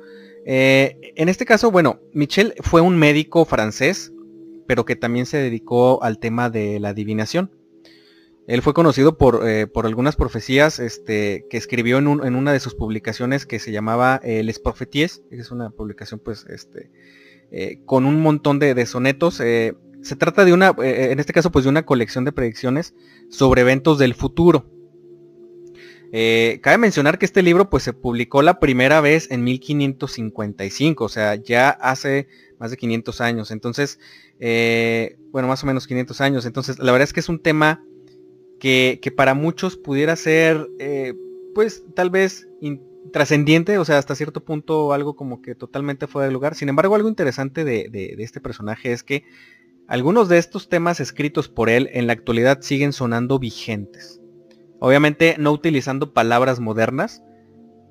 Eh, 0.46 1.14
en 1.16 1.30
este 1.30 1.46
caso, 1.46 1.72
bueno, 1.72 2.00
Michel 2.14 2.54
fue 2.62 2.82
un 2.82 2.98
médico 2.98 3.46
francés, 3.46 4.14
pero 4.66 4.86
que 4.86 4.96
también 4.96 5.26
se 5.26 5.38
dedicó 5.38 6.02
al 6.04 6.20
tema 6.20 6.50
de 6.50 6.80
la 6.80 6.90
adivinación. 6.90 7.52
Él 8.48 8.62
fue 8.62 8.74
conocido 8.74 9.18
por, 9.18 9.42
eh, 9.46 9.68
algunas 9.84 10.16
profecías 10.16 10.80
este, 10.80 11.46
que 11.50 11.58
escribió 11.58 11.98
en, 11.98 12.08
una 12.08 12.54
de 12.54 12.62
sus 12.62 12.76
publicaciones 12.76 13.46
que 13.46 13.60
se 13.60 13.74
llamaba 13.74 14.22
eh, 14.24 14.42
Les 14.42 14.58
Profeties, 14.58 15.22
que 15.30 15.36
es 15.36 15.52
una 15.52 15.70
publicación 15.70 16.22
pues 16.24 16.46
este, 16.50 16.90
eh, 17.52 17.82
con 17.86 18.06
un 18.06 18.22
montón 18.22 18.58
de, 18.58 18.86
sonetos. 18.86 19.36
se 19.36 19.76
trata 20.18 20.46
de 20.46 20.54
una, 20.54 20.74
en 20.80 21.20
este 21.20 21.34
caso 21.34 21.52
pues 21.52 21.66
de 21.66 21.70
una 21.70 21.86
colección 21.86 22.24
de 22.24 22.32
predicciones 22.32 22.94
sobre 23.30 23.62
eventos 23.62 24.00
del 24.00 24.14
futuro. 24.14 24.72
cabe 26.62 26.78
mencionar 26.78 27.20
que 27.20 27.26
este 27.26 27.44
libro 27.44 27.70
pues 27.70 27.84
se 27.84 27.92
publicó 27.92 28.42
la 28.44 28.62
primera 28.62 29.02
vez 29.02 29.30
en 29.30 29.44
1555, 29.44 31.04
o 31.04 31.10
sea, 31.10 31.36
ya 31.36 31.70
hace 31.70 32.30
más 32.60 32.72
de 32.72 32.78
500 32.78 33.20
años. 33.20 33.52
Entonces, 33.52 34.00
bueno, 34.40 35.50
más 35.50 35.64
o 35.64 35.68
menos 35.68 35.86
500 35.86 36.22
años. 36.22 36.46
Entonces, 36.46 36.80
la 36.80 36.94
verdad 36.94 37.04
es 37.04 37.12
que 37.12 37.20
es 37.20 37.28
un 37.28 37.40
tema 37.40 37.84
que, 38.60 39.14
para 39.16 39.34
muchos 39.34 39.78
pudiera 39.78 40.16
ser, 40.16 40.68
eh, 40.80 41.14
pues 41.54 41.84
tal 41.96 42.10
vez 42.10 42.48
trascendiente, 43.12 43.78
o 43.78 43.86
sea, 43.86 43.98
hasta 43.98 44.16
cierto 44.16 44.44
punto 44.44 44.94
algo 44.94 45.16
como 45.16 45.42
que 45.42 45.56
totalmente 45.56 46.08
fuera 46.08 46.28
de 46.28 46.34
lugar. 46.34 46.56
Sin 46.56 46.70
embargo, 46.70 46.96
algo 46.96 47.10
interesante 47.10 47.64
de, 47.64 48.16
este 48.20 48.42
personaje 48.42 48.92
es 48.92 49.04
que 49.04 49.24
algunos 49.88 50.28
de 50.28 50.38
estos 50.38 50.70
temas 50.70 51.00
escritos 51.00 51.48
por 51.48 51.70
él 51.70 51.90
en 51.94 52.08
la 52.08 52.14
actualidad 52.14 52.62
siguen 52.62 52.94
sonando 52.94 53.40
vigentes. 53.40 54.22
Obviamente 54.80 55.36
no 55.40 55.52
utilizando 55.52 56.14
palabras 56.14 56.60
modernas, 56.60 57.24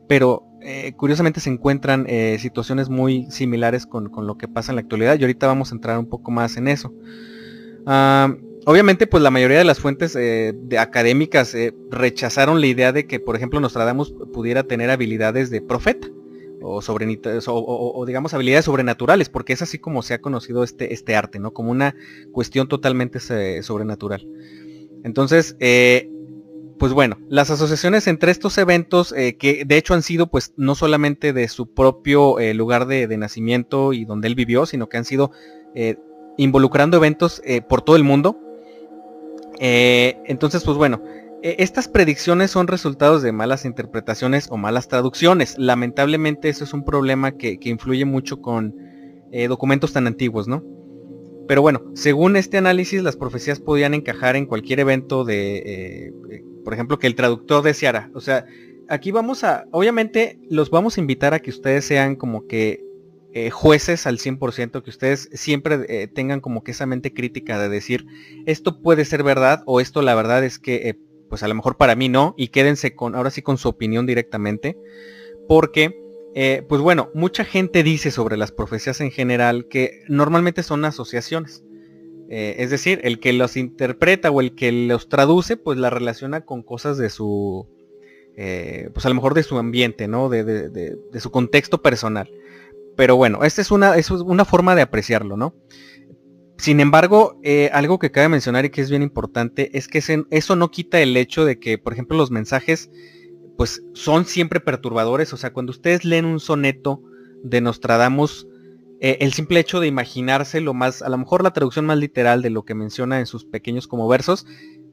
pero 0.09 0.45
eh, 0.61 0.93
curiosamente 0.97 1.41
se 1.41 1.51
encuentran 1.51 2.07
eh, 2.09 2.37
situaciones 2.39 2.89
muy 2.89 3.31
similares 3.31 3.87
con, 3.87 4.11
lo 4.15 4.37
que 4.37 4.47
pasa 4.47 4.73
en 4.73 4.77
la 4.77 4.83
actualidad 4.83 5.19
y 5.19 5.23
ahorita 5.23 5.47
vamos 5.47 5.73
a 5.73 5.75
entrar 5.75 5.99
un 5.99 6.07
poco 6.07 6.31
más 6.31 6.57
en 6.57 6.69
eso. 6.69 6.93
Ah, 7.87 8.35
obviamente, 8.67 9.07
pues 9.07 9.23
la 9.23 9.31
mayoría 9.31 9.59
de 9.59 9.65
las 9.65 9.79
fuentes 9.79 10.17
eh, 10.17 10.53
académicas 10.77 11.55
eh, 11.55 11.73
rechazaron 11.89 12.61
la 12.61 12.67
idea 12.67 12.93
de 12.93 13.07
que, 13.07 13.21
por 13.21 13.37
ejemplo, 13.37 13.61
Nostradamus 13.61 14.13
pudiera 14.33 14.65
tener 14.65 14.91
habilidades 14.91 15.51
de 15.51 15.63
profeta 15.63 16.09
o, 16.61 16.81
o, 16.81 18.07
digamos 18.07 18.35
habilidades 18.35 18.65
sobrenaturales, 18.65 19.29
porque 19.29 19.53
es 19.53 19.63
así 19.63 19.79
como 19.79 20.03
se 20.03 20.15
ha 20.15 20.21
conocido 20.21 20.65
este, 20.65 20.93
este 20.93 21.15
arte, 21.15 21.39
¿no? 21.39 21.53
Como 21.53 21.71
una 21.71 21.95
cuestión 22.33 22.67
totalmente 22.67 23.21
eh, 23.31 23.63
sobrenatural. 23.63 24.27
Entonces, 25.05 25.57
pues 26.79 26.93
bueno, 26.93 27.19
las 27.29 27.51
asociaciones 27.51 28.09
entre 28.09 28.33
estos 28.33 28.59
eventos, 28.59 29.13
que 29.13 29.63
de 29.65 29.77
hecho 29.77 29.95
han 29.95 30.03
sido 30.03 30.27
pues 30.27 30.55
no 30.57 30.75
solamente 30.75 31.33
de 31.33 31.47
su 31.47 31.73
propio 31.73 32.37
lugar 32.55 32.87
de, 32.87 33.07
de, 33.07 33.17
nacimiento 33.17 33.93
y 33.93 34.05
donde 34.05 34.27
él 34.27 34.35
vivió, 34.35 34.67
sino 34.67 34.89
que 34.89 34.97
han 34.97 35.05
sido 35.05 35.31
involucrando 36.37 36.97
eventos 36.97 37.41
por 37.69 37.83
todo 37.83 37.95
el 37.95 38.03
mundo, 38.03 38.41
eh, 39.61 40.19
entonces, 40.27 40.65
pues 40.65 40.77
bueno, 40.77 41.03
e, 41.43 41.57
estas 41.59 41.89
predicciones 41.89 42.51
son 42.51 42.67
resultados 42.67 43.23
de 43.23 43.33
malas 43.33 43.65
interpretaciones 43.65 44.49
o 44.51 44.57
malas 44.57 44.89
traducciones. 44.89 45.57
Lamentablemente 45.59 46.49
eso 46.49 46.65
es 46.65 46.73
un 46.73 46.85
problema 46.85 47.33
que, 47.33 47.59
influye 47.63 48.05
mucho 48.05 48.41
con 48.41 48.75
eh, 49.33 49.49
documentos 49.49 49.93
tan 49.93 50.07
antiguos, 50.07 50.49
¿no? 50.49 50.65
Pero 51.49 51.63
bueno, 51.63 51.83
según 51.95 52.37
este 52.37 52.59
análisis, 52.59 53.03
las 53.03 53.17
profecías 53.17 53.61
podían 53.61 53.95
encajar 53.95 54.35
en 54.35 54.47
cualquier 54.47 54.81
evento 54.81 55.25
de, 55.25 55.63
eh, 55.65 56.13
por 56.65 56.75
ejemplo, 56.75 56.99
que 56.99 57.07
el 57.07 57.15
traductor 57.15 57.63
deseara. 57.63 58.11
O 58.15 58.21
sea, 58.21 58.47
aquí 58.89 59.13
vamos 59.13 59.45
a, 59.45 59.67
obviamente, 59.71 60.41
los 60.51 60.71
vamos 60.71 60.97
a 60.97 61.01
invitar 61.01 61.35
a 61.35 61.39
que 61.39 61.51
ustedes 61.51 61.85
sean 61.85 62.17
como 62.17 62.49
que 62.49 62.85
eh, 63.39 63.51
jueces 63.51 64.07
al 64.07 64.17
100%, 64.17 64.83
que 64.83 64.89
ustedes 64.89 65.29
siempre 65.35 65.85
eh, 65.91 66.09
tengan 66.09 66.41
como 66.41 66.65
que 66.65 66.71
esa 66.71 66.87
mente 66.87 67.13
crítica 67.13 67.59
de 67.59 67.69
decir, 67.69 68.07
esto 68.47 68.81
puede 68.81 69.05
ser 69.05 69.23
verdad 69.23 69.63
o 69.67 69.79
esto 69.79 70.01
la 70.01 70.15
verdad 70.15 70.43
es 70.43 70.59
que, 70.59 70.89
eh, 70.89 70.99
pues 71.29 71.43
a 71.43 71.49
lo 71.49 71.55
mejor 71.55 71.77
para 71.77 71.97
mí 71.97 72.09
no, 72.09 72.35
y 72.39 72.49
quédense 72.49 72.95
con, 72.95 73.15
ahora 73.15 73.29
sí 73.29 73.43
con 73.43 73.59
su 73.59 73.69
opinión 73.69 74.07
directamente, 74.07 74.79
porque, 75.47 76.01
pues 76.67 76.81
bueno, 76.81 77.11
mucha 77.13 77.45
gente 77.45 77.83
dice 77.83 78.11
sobre 78.11 78.39
las 78.39 78.53
profecías 78.53 79.03
en 79.03 79.11
general 79.11 79.69
que 79.69 80.01
normalmente 80.09 80.63
son 80.63 80.87
asociaciones. 80.87 81.63
es 82.31 82.71
decir, 82.71 83.01
el 83.05 83.21
que 83.21 83.35
los 83.35 83.59
interpreta 83.59 84.31
o 84.31 84.41
el 84.41 84.55
que 84.55 84.73
los 84.73 85.11
traduce, 85.11 85.59
pues 85.59 85.77
la 85.79 85.91
relaciona 85.91 86.47
con 86.47 86.63
cosas 86.63 86.97
de 86.97 87.11
su, 87.11 87.69
pues 88.35 89.05
a 89.05 89.11
lo 89.11 89.15
mejor 89.15 89.35
de 89.35 89.43
su 89.43 89.59
ambiente, 89.59 90.09
¿no? 90.09 90.31
de 90.31 91.21
su 91.21 91.31
contexto 91.31 91.83
personal. 91.83 92.31
Pero 92.97 93.17
bueno, 93.17 93.45
esta 93.45 93.61
es 93.61 93.71
una, 93.71 93.97
es 93.97 94.11
una 94.11 94.45
forma 94.45 94.75
de 94.75 94.83
apreciarlo, 94.83 95.37
¿no? 95.37 95.55
Sin 96.59 96.81
embargo, 96.81 97.39
eh, 97.43 97.71
algo 97.73 97.99
que 97.99 98.11
cabe 98.11 98.31
mencionar 98.31 98.65
y 98.65 98.71
que 98.71 98.81
es 98.81 98.89
bien 98.89 99.03
importante 99.03 99.77
es 99.77 99.89
que 99.89 100.03
eso 100.31 100.57
no 100.57 100.71
quita 100.71 101.01
el 101.01 101.17
hecho 101.17 101.45
de 101.45 101.59
que, 101.59 101.77
por 101.77 101.93
ejemplo, 101.93 102.17
los 102.17 102.31
mensajes 102.31 102.91
pues 103.57 103.83
son 103.95 104.25
siempre 104.25 104.61
perturbadores. 104.61 105.33
O 105.33 105.37
sea, 105.37 105.53
cuando 105.53 105.71
ustedes 105.71 106.05
leen 106.05 106.25
un 106.25 106.41
soneto 106.41 107.03
de 107.43 107.61
Nostradamus, 107.61 108.47
eh, 109.01 109.19
el 109.21 109.33
simple 109.33 109.61
hecho 109.61 109.81
de 109.81 109.87
imaginarse 109.87 110.61
lo 110.61 110.73
más, 110.73 111.03
a 111.03 111.09
lo 111.09 111.19
mejor 111.19 111.43
la 111.43 111.53
traducción 111.53 111.85
más 111.85 111.99
literal 111.99 112.41
de 112.41 112.51
lo 112.51 112.65
que 112.65 112.75
menciona 112.75 113.19
en 113.19 113.27
sus 113.27 113.45
pequeños 113.45 113.87
como 113.87 114.09
versos, 114.09 114.47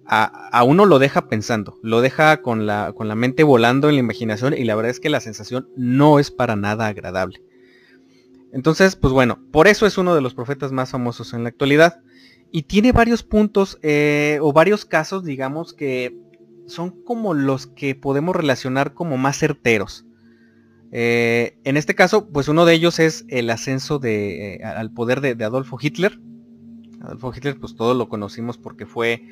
a, 0.06 0.50
a, 0.50 0.64
uno 0.64 0.86
lo 0.86 1.00
deja 1.00 1.30
pensando, 1.30 1.80
lo 1.82 2.02
deja 2.02 2.42
con 2.42 2.66
la, 2.66 2.92
con 2.94 3.08
la 3.08 3.16
mente 3.16 3.44
volando 3.44 3.88
en 3.88 3.96
la 3.96 4.02
imaginación 4.02 4.54
y 4.54 4.66
la 4.66 4.76
verdad 4.76 4.92
es 4.92 5.00
que 5.00 5.10
la 5.10 5.22
sensación 5.22 5.70
no 5.78 6.20
es 6.20 6.30
para 6.30 6.58
nada 6.58 6.88
agradable. 6.88 7.42
Entonces, 8.54 8.96
pues 8.96 9.12
bueno, 9.12 9.40
por 9.52 9.68
eso 9.68 9.88
es 9.88 9.98
uno 9.98 10.14
de 10.14 10.22
los 10.22 10.36
profetas 10.36 10.72
más 10.72 10.92
famosos 10.92 11.34
en 11.34 11.42
la 11.42 11.50
actualidad. 11.50 12.02
Y 12.52 12.64
tiene 12.64 12.92
varios 12.92 13.24
puntos 13.24 13.80
eh, 13.82 14.38
o 14.42 14.54
varios 14.54 14.86
casos, 14.86 15.24
digamos, 15.24 15.74
que 15.74 16.16
son 16.68 17.04
como 17.04 17.34
los 17.34 17.66
que 17.66 17.96
podemos 17.96 18.36
relacionar 18.36 18.94
como 18.94 19.18
más 19.18 19.40
certeros. 19.40 20.06
Eh, 20.92 21.58
en 21.64 21.78
este 21.78 21.96
caso, 21.96 22.30
pues 22.30 22.48
uno 22.48 22.66
de 22.66 22.76
ellos 22.76 23.00
es 23.00 23.26
el 23.28 23.50
ascenso 23.50 23.98
de, 23.98 24.58
eh, 24.58 24.64
al 24.64 24.92
poder 24.92 25.20
de, 25.20 25.44
Adolfo 25.44 25.80
Hitler. 25.82 26.20
Adolfo 27.02 27.34
Hitler, 27.36 27.60
pues 27.60 27.76
todos 27.76 27.98
lo 27.98 28.08
conocimos 28.08 28.60
porque 28.60 28.86
fue 28.86 29.24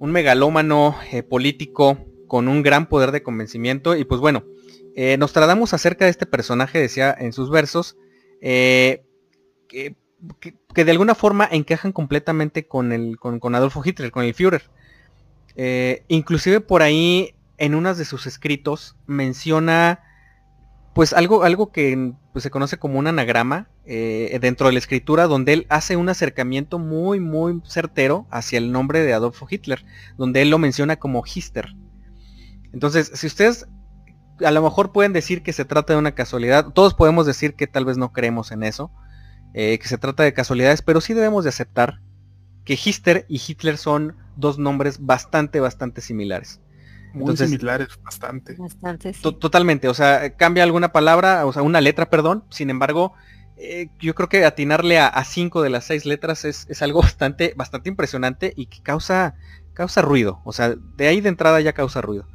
un 0.00 0.10
megalómano 0.10 0.96
político 1.30 2.04
con 2.26 2.48
un 2.48 2.64
gran 2.64 2.88
poder 2.88 3.12
de 3.12 3.22
convencimiento. 3.22 3.94
Y 3.94 4.04
pues 4.04 4.20
bueno, 4.20 4.42
nos 5.16 5.32
tratamos 5.32 5.72
acerca 5.74 6.06
de 6.06 6.10
este 6.10 6.26
personaje, 6.26 6.80
decía 6.80 7.16
en 7.16 7.32
sus 7.32 7.50
versos, 7.50 7.96
eh, 8.40 9.04
que, 9.68 9.94
de 10.74 10.90
alguna 10.90 11.14
forma 11.14 11.48
encajan 11.50 11.92
completamente 11.92 12.66
con, 12.66 12.92
el, 12.92 13.18
con, 13.18 13.54
Adolfo 13.54 13.82
Hitler, 13.84 14.10
con 14.10 14.24
el 14.24 14.34
Führer. 14.34 14.62
Eh, 15.54 16.04
inclusive 16.08 16.60
por 16.60 16.82
ahí 16.82 17.34
en 17.56 17.74
unas 17.74 17.96
de 17.96 18.04
sus 18.04 18.26
escritos 18.26 18.96
menciona 19.06 20.00
pues 20.92 21.12
algo, 21.12 21.44
algo 21.44 21.72
que 21.72 22.12
pues, 22.32 22.42
se 22.42 22.50
conoce 22.50 22.78
como 22.78 22.98
un 22.98 23.06
anagrama 23.06 23.68
eh, 23.86 24.38
dentro 24.40 24.66
de 24.66 24.74
la 24.74 24.78
escritura 24.78 25.26
donde 25.26 25.52
él 25.52 25.66
hace 25.68 25.96
un 25.96 26.08
acercamiento 26.08 26.78
muy 26.78 27.20
muy 27.20 27.60
certero 27.64 28.26
hacia 28.30 28.58
el 28.58 28.72
nombre 28.72 29.00
de 29.00 29.12
Adolfo 29.12 29.46
Hitler, 29.48 29.84
donde 30.18 30.42
él 30.42 30.50
lo 30.50 30.58
menciona 30.58 30.96
como 30.96 31.22
Hister. 31.24 31.74
Entonces, 32.72 33.10
si 33.14 33.26
ustedes 33.26 33.66
a 34.44 34.50
lo 34.50 34.62
mejor 34.62 34.92
pueden 34.92 35.12
decir 35.12 35.42
que 35.42 35.52
se 35.52 35.64
trata 35.64 35.92
de 35.92 35.98
una 35.98 36.14
casualidad. 36.14 36.72
Todos 36.72 36.94
podemos 36.94 37.26
decir 37.26 37.54
que 37.54 37.66
tal 37.66 37.84
vez 37.84 37.96
no 37.96 38.12
creemos 38.12 38.52
en 38.52 38.62
eso, 38.62 38.90
eh, 39.54 39.78
que 39.78 39.88
se 39.88 39.98
trata 39.98 40.22
de 40.22 40.34
casualidades, 40.34 40.82
pero 40.82 41.00
sí 41.00 41.14
debemos 41.14 41.44
de 41.44 41.50
aceptar 41.50 42.00
que 42.64 42.74
Hister 42.74 43.24
y 43.28 43.40
Hitler 43.46 43.78
son 43.78 44.16
dos 44.36 44.58
nombres 44.58 45.04
bastante, 45.04 45.60
bastante 45.60 46.00
similares. 46.00 46.60
Muy 47.14 47.34
similares, 47.36 47.88
bastante. 48.02 48.58
Totalmente, 49.40 49.88
o 49.88 49.94
sea, 49.94 50.36
cambia 50.36 50.64
alguna 50.64 50.92
palabra, 50.92 51.46
o 51.46 51.52
sea, 51.52 51.62
una 51.62 51.80
letra, 51.80 52.10
perdón. 52.10 52.44
Sin 52.50 52.68
embargo, 52.68 53.14
eh, 53.56 53.88
yo 53.98 54.14
creo 54.14 54.28
que 54.28 54.44
atinarle 54.44 54.98
a, 54.98 55.24
cinco 55.24 55.62
de 55.62 55.70
las 55.70 55.86
seis 55.86 56.04
letras 56.04 56.44
es, 56.44 56.82
algo 56.82 57.00
bastante, 57.02 57.54
bastante 57.56 57.88
impresionante 57.88 58.52
y 58.54 58.66
que 58.66 58.82
causa, 58.82 59.34
causa 59.72 60.02
ruido. 60.02 60.40
O 60.44 60.52
sea, 60.52 60.74
de 60.74 61.08
ahí 61.08 61.22
de 61.22 61.30
entrada 61.30 61.60
ya 61.60 61.72
causa 61.72 62.02
ruido. 62.02 62.26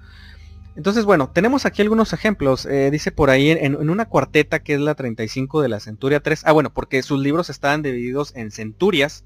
Entonces, 0.75 1.03
bueno, 1.03 1.29
tenemos 1.29 1.65
aquí 1.65 1.81
algunos 1.81 2.13
ejemplos. 2.13 2.65
Eh, 2.65 2.89
dice 2.91 3.11
por 3.11 3.29
ahí 3.29 3.51
en, 3.51 3.75
una 3.75 4.05
cuarteta 4.05 4.63
que 4.63 4.75
es 4.75 4.79
la 4.79 4.95
35 4.95 5.61
de 5.61 5.69
la 5.69 5.79
Centuria 5.79 6.21
3. 6.21 6.43
Ah, 6.45 6.53
bueno, 6.53 6.73
porque 6.73 7.03
sus 7.03 7.19
libros 7.19 7.49
estaban 7.49 7.81
divididos 7.81 8.33
en 8.35 8.51
centurias, 8.51 9.25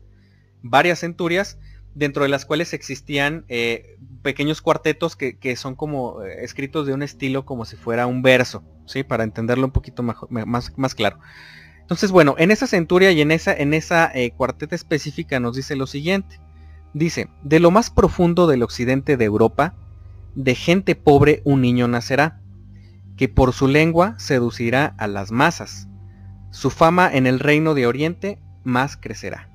varias 0.63 0.99
centurias, 0.99 1.59
dentro 1.93 2.23
de 2.23 2.29
las 2.29 2.45
cuales 2.45 2.73
existían 2.73 3.45
eh, 3.47 3.97
pequeños 4.21 4.61
cuartetos 4.61 5.15
que, 5.15 5.55
son 5.55 5.75
como 5.75 6.23
eh, 6.23 6.43
escritos 6.43 6.87
de 6.87 6.93
un 6.93 7.03
estilo 7.03 7.45
como 7.45 7.65
si 7.65 7.75
fuera 7.75 8.07
un 8.07 8.21
verso, 8.21 8.63
¿sí? 8.85 9.03
Para 9.03 9.23
entenderlo 9.23 9.65
un 9.65 9.71
poquito 9.71 10.01
más, 10.01 10.17
más, 10.75 10.95
claro. 10.95 11.19
Entonces, 11.79 12.09
bueno, 12.09 12.35
en 12.39 12.49
esa 12.49 12.65
centuria 12.65 13.11
y 13.11 13.21
en 13.21 13.31
esa, 13.31 13.53
en 13.53 13.75
esa 13.75 14.11
cuarteta 14.35 14.73
específica 14.73 15.39
nos 15.39 15.55
dice 15.55 15.75
lo 15.75 15.85
siguiente. 15.85 16.39
Dice, 16.95 17.29
de 17.43 17.59
lo 17.59 17.69
más 17.69 17.91
profundo 17.91 18.47
del 18.47 18.63
occidente 18.63 19.17
de 19.17 19.25
Europa, 19.25 19.75
de 20.35 20.55
gente 20.55 20.95
pobre 20.95 21.41
un 21.43 21.61
niño 21.61 21.87
nacerá, 21.87 22.41
que 23.17 23.29
por 23.29 23.53
su 23.53 23.67
lengua 23.67 24.15
seducirá 24.17 24.93
a 24.97 25.07
las 25.07 25.31
masas. 25.31 25.87
Su 26.51 26.69
fama 26.69 27.09
en 27.11 27.27
el 27.27 27.39
reino 27.39 27.73
de 27.73 27.87
Oriente 27.87 28.39
más 28.63 28.97
crecerá. 28.97 29.49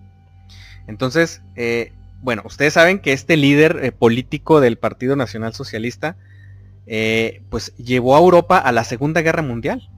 Entonces, 0.87 1.42
bueno, 2.22 2.42
ustedes 2.44 2.75
saben 2.75 2.99
que 2.99 3.12
este 3.12 3.37
líder 3.37 3.80
eh, 3.82 3.92
político 3.92 4.60
del 4.60 4.76
Partido 4.76 5.16
Nacional 5.16 5.54
Socialista, 5.54 6.16
eh, 6.87 7.42
pues 7.50 7.75
llevó 7.76 8.16
a 8.16 8.20
Europa 8.20 8.58
a 8.58 8.72
la 8.72 8.84
Segunda 8.84 9.22
Guerra 9.22 9.42
Mundial. 9.42 9.88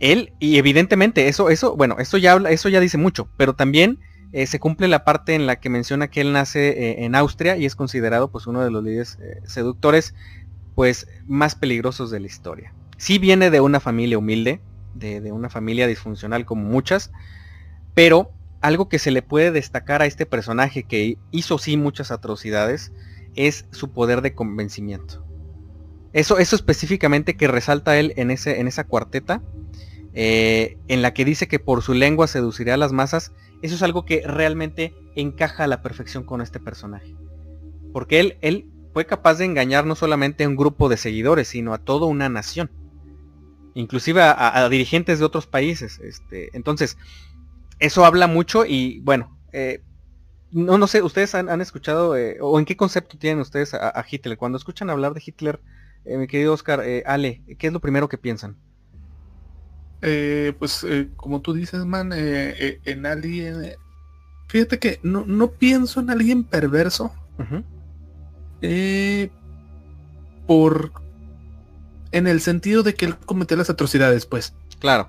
Él, 0.00 0.32
y 0.38 0.58
evidentemente, 0.58 1.28
eso, 1.28 1.50
eso, 1.50 1.76
bueno, 1.76 1.96
eso 1.98 2.18
ya 2.18 2.32
habla, 2.32 2.50
eso 2.50 2.68
ya 2.68 2.80
dice 2.80 2.98
mucho, 2.98 3.28
pero 3.36 3.54
también 3.54 3.98
eh, 4.32 4.46
se 4.46 4.60
cumple 4.60 4.88
la 4.88 5.04
parte 5.04 5.34
en 5.34 5.46
la 5.46 5.60
que 5.60 5.68
menciona 5.68 6.08
que 6.08 6.20
él 6.20 6.32
nace 6.32 7.04
en 7.04 7.14
Austria 7.14 7.56
y 7.56 7.66
es 7.66 7.74
considerado 7.74 8.30
pues 8.30 8.46
uno 8.46 8.62
de 8.62 8.70
los 8.70 8.84
líderes 8.84 9.18
seductores 9.44 10.14
pues 10.74 11.08
más 11.26 11.54
peligrosos 11.54 12.10
de 12.10 12.20
la 12.20 12.26
historia. 12.26 12.72
Sí 12.96 13.18
viene 13.18 13.50
de 13.50 13.60
una 13.60 13.80
familia 13.80 14.18
humilde, 14.18 14.60
de, 14.94 15.32
una 15.32 15.50
familia 15.50 15.86
disfuncional 15.86 16.44
como 16.44 16.64
muchas, 16.64 17.10
pero 17.94 18.30
algo 18.60 18.88
que 18.88 18.98
se 18.98 19.10
le 19.10 19.22
puede 19.22 19.50
destacar 19.50 20.02
a 20.02 20.06
este 20.06 20.26
personaje 20.26 20.82
que 20.82 21.16
hizo 21.30 21.58
sí 21.58 21.76
muchas 21.76 22.10
atrocidades 22.10 22.92
es 23.34 23.66
su 23.70 23.92
poder 23.92 24.20
de 24.22 24.34
convencimiento. 24.34 25.24
Eso, 26.12 26.38
eso 26.38 26.56
específicamente 26.56 27.36
que 27.36 27.48
resalta 27.48 27.98
él 27.98 28.12
en, 28.16 28.30
ese, 28.30 28.60
en 28.60 28.66
esa 28.66 28.84
cuarteta, 28.84 29.42
eh, 30.12 30.76
en 30.88 31.02
la 31.02 31.14
que 31.14 31.24
dice 31.24 31.46
que 31.46 31.58
por 31.60 31.82
su 31.82 31.94
lengua 31.94 32.26
seducirá 32.26 32.74
a 32.74 32.78
las 32.78 32.92
masas, 32.92 33.32
eso 33.62 33.74
es 33.74 33.82
algo 33.82 34.04
que 34.04 34.22
realmente 34.26 34.94
encaja 35.14 35.64
a 35.64 35.66
la 35.66 35.82
perfección 35.82 36.24
con 36.24 36.40
este 36.40 36.60
personaje. 36.60 37.14
Porque 37.92 38.20
él, 38.20 38.38
él 38.40 38.70
fue 38.92 39.06
capaz 39.06 39.38
de 39.38 39.44
engañar 39.44 39.86
no 39.86 39.94
solamente 39.94 40.44
a 40.44 40.48
un 40.48 40.56
grupo 40.56 40.88
de 40.88 40.96
seguidores, 40.96 41.48
sino 41.48 41.74
a 41.74 41.78
toda 41.78 42.06
una 42.06 42.28
nación. 42.28 42.70
Inclusive 43.74 44.22
a, 44.22 44.68
dirigentes 44.68 45.18
de 45.18 45.24
otros 45.24 45.46
países. 45.46 46.00
Este, 46.00 46.50
entonces, 46.56 46.96
eso 47.78 48.04
habla 48.04 48.26
mucho 48.26 48.64
y 48.66 49.00
bueno, 49.00 49.38
eh, 49.52 49.82
no, 50.50 50.78
no 50.78 50.86
sé, 50.86 51.02
ustedes 51.02 51.34
han, 51.34 51.60
escuchado 51.60 52.16
eh, 52.16 52.38
o 52.40 52.58
en 52.58 52.64
qué 52.64 52.76
concepto 52.76 53.16
tienen 53.16 53.40
ustedes 53.40 53.74
a, 53.74 54.04
Hitler. 54.08 54.36
Cuando 54.36 54.58
escuchan 54.58 54.90
hablar 54.90 55.14
de 55.14 55.22
Hitler, 55.24 55.60
eh, 56.04 56.16
mi 56.16 56.26
querido 56.26 56.52
Oscar, 56.52 56.82
Ale, 57.06 57.42
¿qué 57.58 57.68
es 57.68 57.72
lo 57.72 57.80
primero 57.80 58.08
que 58.08 58.18
piensan? 58.18 58.56
Pues 60.00 60.86
como 61.16 61.40
tú 61.40 61.52
dices, 61.52 61.84
man, 61.84 62.12
en 62.14 63.06
alguien, 63.06 63.72
fíjate 64.48 64.78
que 64.78 65.00
no, 65.02 65.24
no, 65.26 65.50
pienso 65.52 66.00
en 66.00 66.10
alguien 66.10 66.44
perverso. 66.44 67.12
por 70.46 70.92
en 72.12 72.26
el 72.26 72.40
sentido 72.40 72.82
de 72.82 72.94
que 72.94 73.06
él 73.06 73.16
cometió 73.16 73.56
las 73.56 73.70
atrocidades, 73.70 74.26
pues. 74.26 74.54
Claro. 74.78 75.08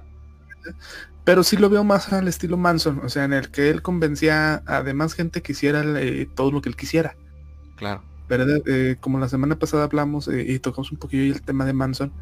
Pero 1.24 1.44
sí 1.44 1.58
lo 1.58 1.70
veo 1.70 1.84
más 1.84 2.12
al 2.14 2.28
estilo 2.28 2.58
Manson, 2.58 3.02
o 3.04 3.10
sea, 3.10 3.26
en 3.26 3.34
el 3.34 3.50
que 3.50 3.70
él 3.70 3.82
convencía 3.82 4.64
a 4.66 4.84
demás 4.84 5.14
gente 5.14 5.42
que 5.42 5.52
hiciera 5.52 5.84
eh, 6.00 6.28
todo 6.36 6.52
lo 6.52 6.62
que 6.62 6.70
él 6.70 6.76
quisiera. 6.76 7.16
Claro. 7.76 8.04
¿Verdad? 8.28 8.62
Eh, 8.66 8.96
como 9.00 9.20
la 9.20 9.28
semana 9.28 9.58
pasada 9.58 9.84
hablamos 9.84 10.28
eh, 10.28 10.46
y 10.48 10.60
tocamos 10.60 10.92
un 10.92 10.98
poquillo 10.98 11.34
el 11.34 11.42
tema 11.42 11.66
de 11.66 11.74
Manson. 11.74 12.14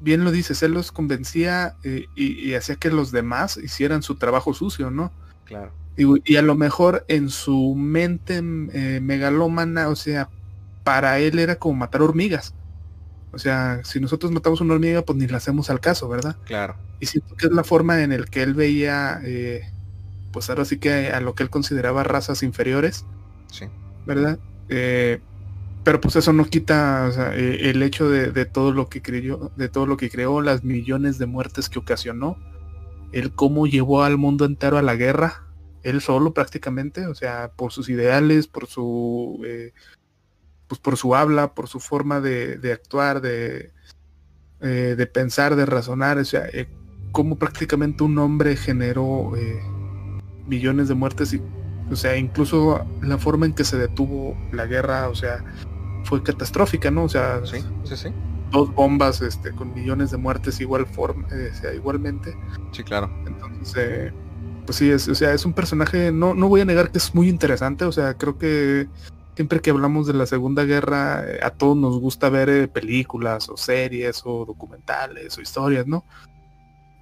Bien 0.00 0.24
lo 0.24 0.30
dices, 0.30 0.62
él 0.62 0.72
los 0.72 0.92
convencía 0.92 1.76
y, 2.14 2.54
hacía 2.54 2.76
que 2.76 2.90
los 2.90 3.12
demás 3.12 3.56
hicieran 3.56 4.02
su 4.02 4.16
trabajo 4.16 4.54
sucio, 4.54 4.90
¿no? 4.90 5.12
Claro. 5.44 5.72
Y, 5.96 6.36
a 6.36 6.42
lo 6.42 6.54
mejor 6.54 7.04
en 7.08 7.28
su 7.28 7.74
mente 7.74 8.42
megalómana, 8.42 9.88
o 9.88 9.96
sea, 9.96 10.28
para 10.84 11.18
él 11.18 11.38
era 11.38 11.56
como 11.56 11.74
matar 11.74 12.02
hormigas. 12.02 12.54
O 13.32 13.38
sea, 13.38 13.80
si 13.84 14.00
nosotros 14.00 14.32
matamos 14.32 14.60
una 14.60 14.74
hormiga, 14.74 15.02
pues 15.02 15.18
ni 15.18 15.26
la 15.26 15.36
hacemos 15.36 15.70
al 15.70 15.80
caso, 15.80 16.08
¿verdad? 16.08 16.36
Claro. 16.46 16.76
Y 17.00 17.06
siento 17.06 17.36
que 17.36 17.46
es 17.46 17.52
la 17.52 17.64
forma 17.64 18.02
en 18.02 18.12
el 18.12 18.30
que 18.30 18.42
él 18.42 18.54
veía, 18.54 19.20
eh, 19.22 19.70
pues 20.32 20.48
ahora 20.48 20.64
sí 20.64 20.78
que 20.78 21.08
a 21.08 21.20
lo 21.20 21.34
que 21.34 21.42
él 21.42 21.50
consideraba 21.50 22.04
razas 22.04 22.42
inferiores. 22.42 23.04
Sí. 23.52 23.66
¿Verdad? 24.06 24.38
Eh, 24.68 25.20
pero 25.88 26.02
pues 26.02 26.16
eso 26.16 26.34
no 26.34 26.44
quita 26.44 27.08
eh, 27.34 27.70
el 27.70 27.82
hecho 27.82 28.10
de, 28.10 28.44
todo 28.44 28.72
lo 28.72 28.90
que 28.90 29.00
creyó, 29.00 29.50
de 29.56 29.70
todo 29.70 29.86
lo 29.86 29.96
que 29.96 30.10
creó, 30.10 30.42
las 30.42 30.62
millones 30.62 31.16
de 31.16 31.24
muertes 31.24 31.70
que 31.70 31.78
ocasionó, 31.78 32.36
el 33.12 33.32
cómo 33.32 33.66
llevó 33.66 34.02
al 34.02 34.18
mundo 34.18 34.44
entero 34.44 34.76
a 34.76 34.82
la 34.82 34.96
guerra, 34.96 35.46
él 35.82 36.02
solo 36.02 36.34
prácticamente, 36.34 37.06
o 37.06 37.14
sea, 37.14 37.52
por 37.56 37.72
sus 37.72 37.88
ideales, 37.88 38.48
por 38.48 38.66
su 38.66 39.42
pues 40.66 40.78
por 40.78 40.98
su 40.98 41.14
habla, 41.14 41.54
por 41.54 41.68
su 41.68 41.80
forma 41.80 42.20
de, 42.20 42.60
actuar, 42.70 43.22
de, 43.22 43.72
de 44.60 45.06
pensar, 45.06 45.56
de 45.56 45.64
razonar, 45.64 46.18
o 46.18 46.24
sea, 46.26 46.50
cómo 47.12 47.36
prácticamente 47.36 48.04
un 48.04 48.18
hombre 48.18 48.56
generó 48.56 49.34
eh, 49.38 49.58
millones 50.46 50.88
de 50.88 50.94
muertes 50.94 51.32
y 51.32 51.40
o 51.90 51.96
sea 51.96 52.18
incluso 52.18 52.84
la 53.00 53.16
forma 53.16 53.46
en 53.46 53.54
que 53.54 53.64
se 53.64 53.78
detuvo 53.78 54.36
la 54.52 54.66
guerra 54.66 55.08
o 55.08 55.14
sea 55.14 55.42
fue 56.04 56.22
catastrófica 56.22 56.90
no 56.90 57.04
o 57.04 57.08
sea 57.08 57.44
sí, 57.44 57.58
sí, 57.84 57.96
sí. 57.96 58.08
dos 58.50 58.72
bombas 58.74 59.20
este 59.20 59.52
con 59.52 59.74
millones 59.74 60.10
de 60.10 60.16
muertes 60.16 60.60
igual 60.60 60.86
forma 60.86 61.28
eh, 61.32 61.50
sea, 61.60 61.74
igualmente 61.74 62.36
sí 62.72 62.82
claro 62.82 63.10
entonces 63.26 63.74
eh, 63.76 64.12
pues 64.66 64.76
sí 64.76 64.90
es 64.90 65.08
o 65.08 65.14
sea 65.14 65.32
es 65.32 65.44
un 65.44 65.52
personaje 65.52 66.12
no 66.12 66.34
no 66.34 66.48
voy 66.48 66.60
a 66.60 66.64
negar 66.64 66.90
que 66.90 66.98
es 66.98 67.14
muy 67.14 67.28
interesante 67.28 67.84
o 67.84 67.92
sea 67.92 68.14
creo 68.14 68.38
que 68.38 68.88
siempre 69.38 69.60
que 69.60 69.70
hablamos 69.70 70.08
de 70.08 70.14
la 70.14 70.26
Segunda 70.26 70.64
Guerra, 70.64 71.24
a 71.42 71.50
todos 71.50 71.76
nos 71.76 72.00
gusta 72.00 72.28
ver 72.28 72.72
películas 72.72 73.48
o 73.48 73.56
series 73.56 74.22
o 74.24 74.44
documentales 74.44 75.38
o 75.38 75.40
historias, 75.40 75.86
¿no? 75.86 76.04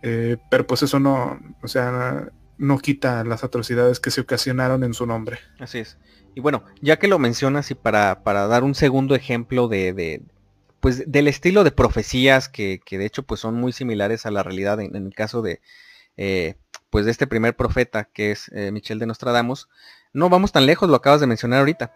Eh, 0.03 0.37
pero 0.51 0.67
pues 0.67 0.83
eso 0.83 1.01
no, 1.01 1.41
o 1.63 1.67
sea, 1.67 2.29
no 2.59 2.79
quita 2.79 3.25
las 3.25 3.43
atrocidades 3.43 4.01
que 4.01 4.11
se 4.11 4.21
ocasionaron 4.21 4.85
en 4.85 4.93
su 4.93 5.07
nombre. 5.07 5.39
Así 5.59 5.79
es. 5.79 5.97
Y 6.37 6.41
bueno, 6.41 6.65
ya 6.83 6.99
que 6.99 7.09
lo 7.09 7.19
mencionas 7.19 7.71
y 7.71 7.75
para, 7.75 8.23
para 8.23 8.47
dar 8.47 8.63
un 8.63 8.75
segundo 8.75 9.15
ejemplo 9.15 9.69
de, 9.69 10.23
pues 10.81 11.11
del 11.11 11.29
estilo 11.29 11.65
de 11.65 11.71
profecías 11.71 12.51
que, 12.51 12.79
que, 12.85 12.99
de 12.99 13.07
hecho 13.07 13.23
pues 13.23 13.41
son 13.41 13.55
muy 13.55 13.73
similares 13.73 14.27
a 14.27 14.31
la 14.31 14.43
realidad 14.43 14.79
en, 14.83 14.95
el 14.95 15.15
caso 15.15 15.41
de 15.41 15.63
eh, 16.19 16.57
pues 16.91 17.07
de 17.07 17.11
este 17.11 17.27
primer 17.27 17.57
profeta 17.57 18.05
que 18.05 18.33
es 18.33 18.51
eh, 18.53 18.71
Michel 18.71 18.99
de 18.99 19.07
Nostradamus, 19.07 19.71
no 20.13 20.29
vamos 20.29 20.53
tan 20.53 20.67
lejos, 20.67 20.91
lo 20.91 20.97
acabas 20.97 21.23
de 21.23 21.27
mencionar 21.27 21.61
ahorita. 21.61 21.95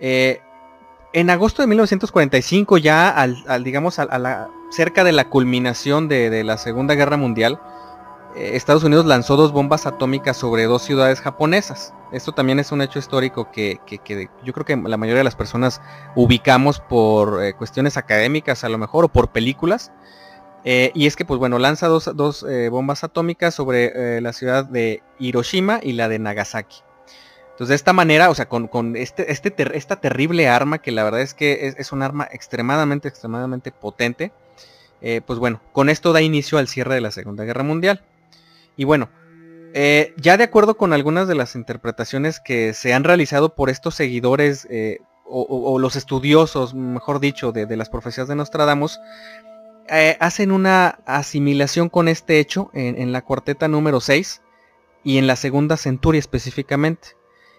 en 0.00 1.30
agosto 1.30 1.60
de 1.60 1.68
1945, 1.68 2.78
ya 2.78 3.10
al, 3.10 3.64
digamos 3.64 3.98
a 3.98 4.18
la 4.18 4.48
cerca 4.70 5.04
de 5.04 5.12
la 5.12 5.28
culminación 5.28 6.08
de, 6.08 6.42
la 6.42 6.56
Segunda 6.56 6.94
Guerra 6.94 7.18
Mundial, 7.18 7.60
eh, 7.60 7.73
Estados 8.36 8.84
Unidos 8.84 9.06
lanzó 9.06 9.36
dos 9.36 9.52
bombas 9.52 9.86
atómicas 9.86 10.36
sobre 10.36 10.64
dos 10.64 10.82
ciudades 10.82 11.20
japonesas. 11.20 11.94
Esto 12.12 12.32
también 12.32 12.58
es 12.58 12.72
un 12.72 12.82
hecho 12.82 12.98
histórico 12.98 13.50
que, 13.50 13.80
yo 14.44 14.52
creo 14.52 14.64
que 14.64 14.76
la 14.76 14.96
mayoría 14.96 15.18
de 15.18 15.24
las 15.24 15.36
personas 15.36 15.80
ubicamos 16.16 16.80
por 16.80 17.42
eh, 17.44 17.54
cuestiones 17.54 17.96
académicas 17.96 18.64
a 18.64 18.68
lo 18.68 18.78
mejor 18.78 19.04
o 19.04 19.08
por 19.08 19.30
películas. 19.30 19.92
Eh, 20.64 20.90
y 20.94 21.06
es 21.06 21.16
que, 21.16 21.24
pues 21.24 21.38
bueno, 21.38 21.58
lanza 21.58 21.88
dos, 21.88 22.44
bombas 22.70 23.04
atómicas 23.04 23.54
sobre 23.54 24.20
la 24.20 24.32
ciudad 24.32 24.64
de 24.64 25.02
Hiroshima 25.18 25.80
y 25.82 25.92
la 25.92 26.08
de 26.08 26.18
Nagasaki. 26.18 26.78
Entonces, 27.54 27.68
de 27.68 27.74
esta 27.76 27.92
manera, 27.92 28.30
o 28.30 28.34
sea, 28.34 28.48
con, 28.48 28.96
este, 28.96 29.30
este 29.30 29.54
esta 29.76 29.96
terrible 29.96 30.48
arma, 30.48 30.78
que 30.78 30.90
la 30.90 31.04
verdad 31.04 31.20
es 31.20 31.34
que 31.34 31.68
es, 31.68 31.76
es 31.78 31.92
un 31.92 32.02
arma 32.02 32.26
extremadamente, 32.32 33.06
extremadamente 33.06 33.70
potente, 33.70 34.32
eh, 35.06 35.20
pues 35.20 35.38
bueno, 35.38 35.60
con 35.72 35.90
esto 35.90 36.14
da 36.14 36.22
inicio 36.22 36.56
al 36.56 36.66
cierre 36.66 36.94
de 36.94 37.02
la 37.02 37.10
Segunda 37.10 37.44
Guerra 37.44 37.62
Mundial. 37.62 38.02
Y 38.76 38.84
bueno, 38.84 39.10
eh, 39.76 40.14
ya 40.16 40.36
de 40.36 40.44
acuerdo 40.44 40.76
con 40.76 40.92
algunas 40.92 41.26
de 41.26 41.34
las 41.34 41.56
interpretaciones 41.56 42.38
que 42.38 42.74
se 42.74 42.94
han 42.94 43.02
realizado 43.02 43.54
por 43.54 43.70
estos 43.70 43.96
seguidores, 43.96 44.68
eh, 44.70 45.00
o, 45.26 45.78
los 45.78 45.96
estudiosos, 45.96 46.74
mejor 46.74 47.18
dicho, 47.18 47.50
de, 47.50 47.76
las 47.76 47.88
profecías 47.88 48.28
de 48.28 48.36
Nostradamus, 48.36 49.00
eh, 49.88 50.16
hacen 50.20 50.52
una 50.52 51.00
asimilación 51.06 51.88
con 51.88 52.08
este 52.08 52.38
hecho 52.38 52.70
en, 52.72 53.10
la 53.10 53.22
cuarteta 53.22 53.66
número 53.66 54.00
6 54.00 54.42
y 55.02 55.18
en 55.18 55.26
la 55.26 55.34
segunda 55.34 55.76
centuria 55.76 56.18
específicamente. 56.18 57.16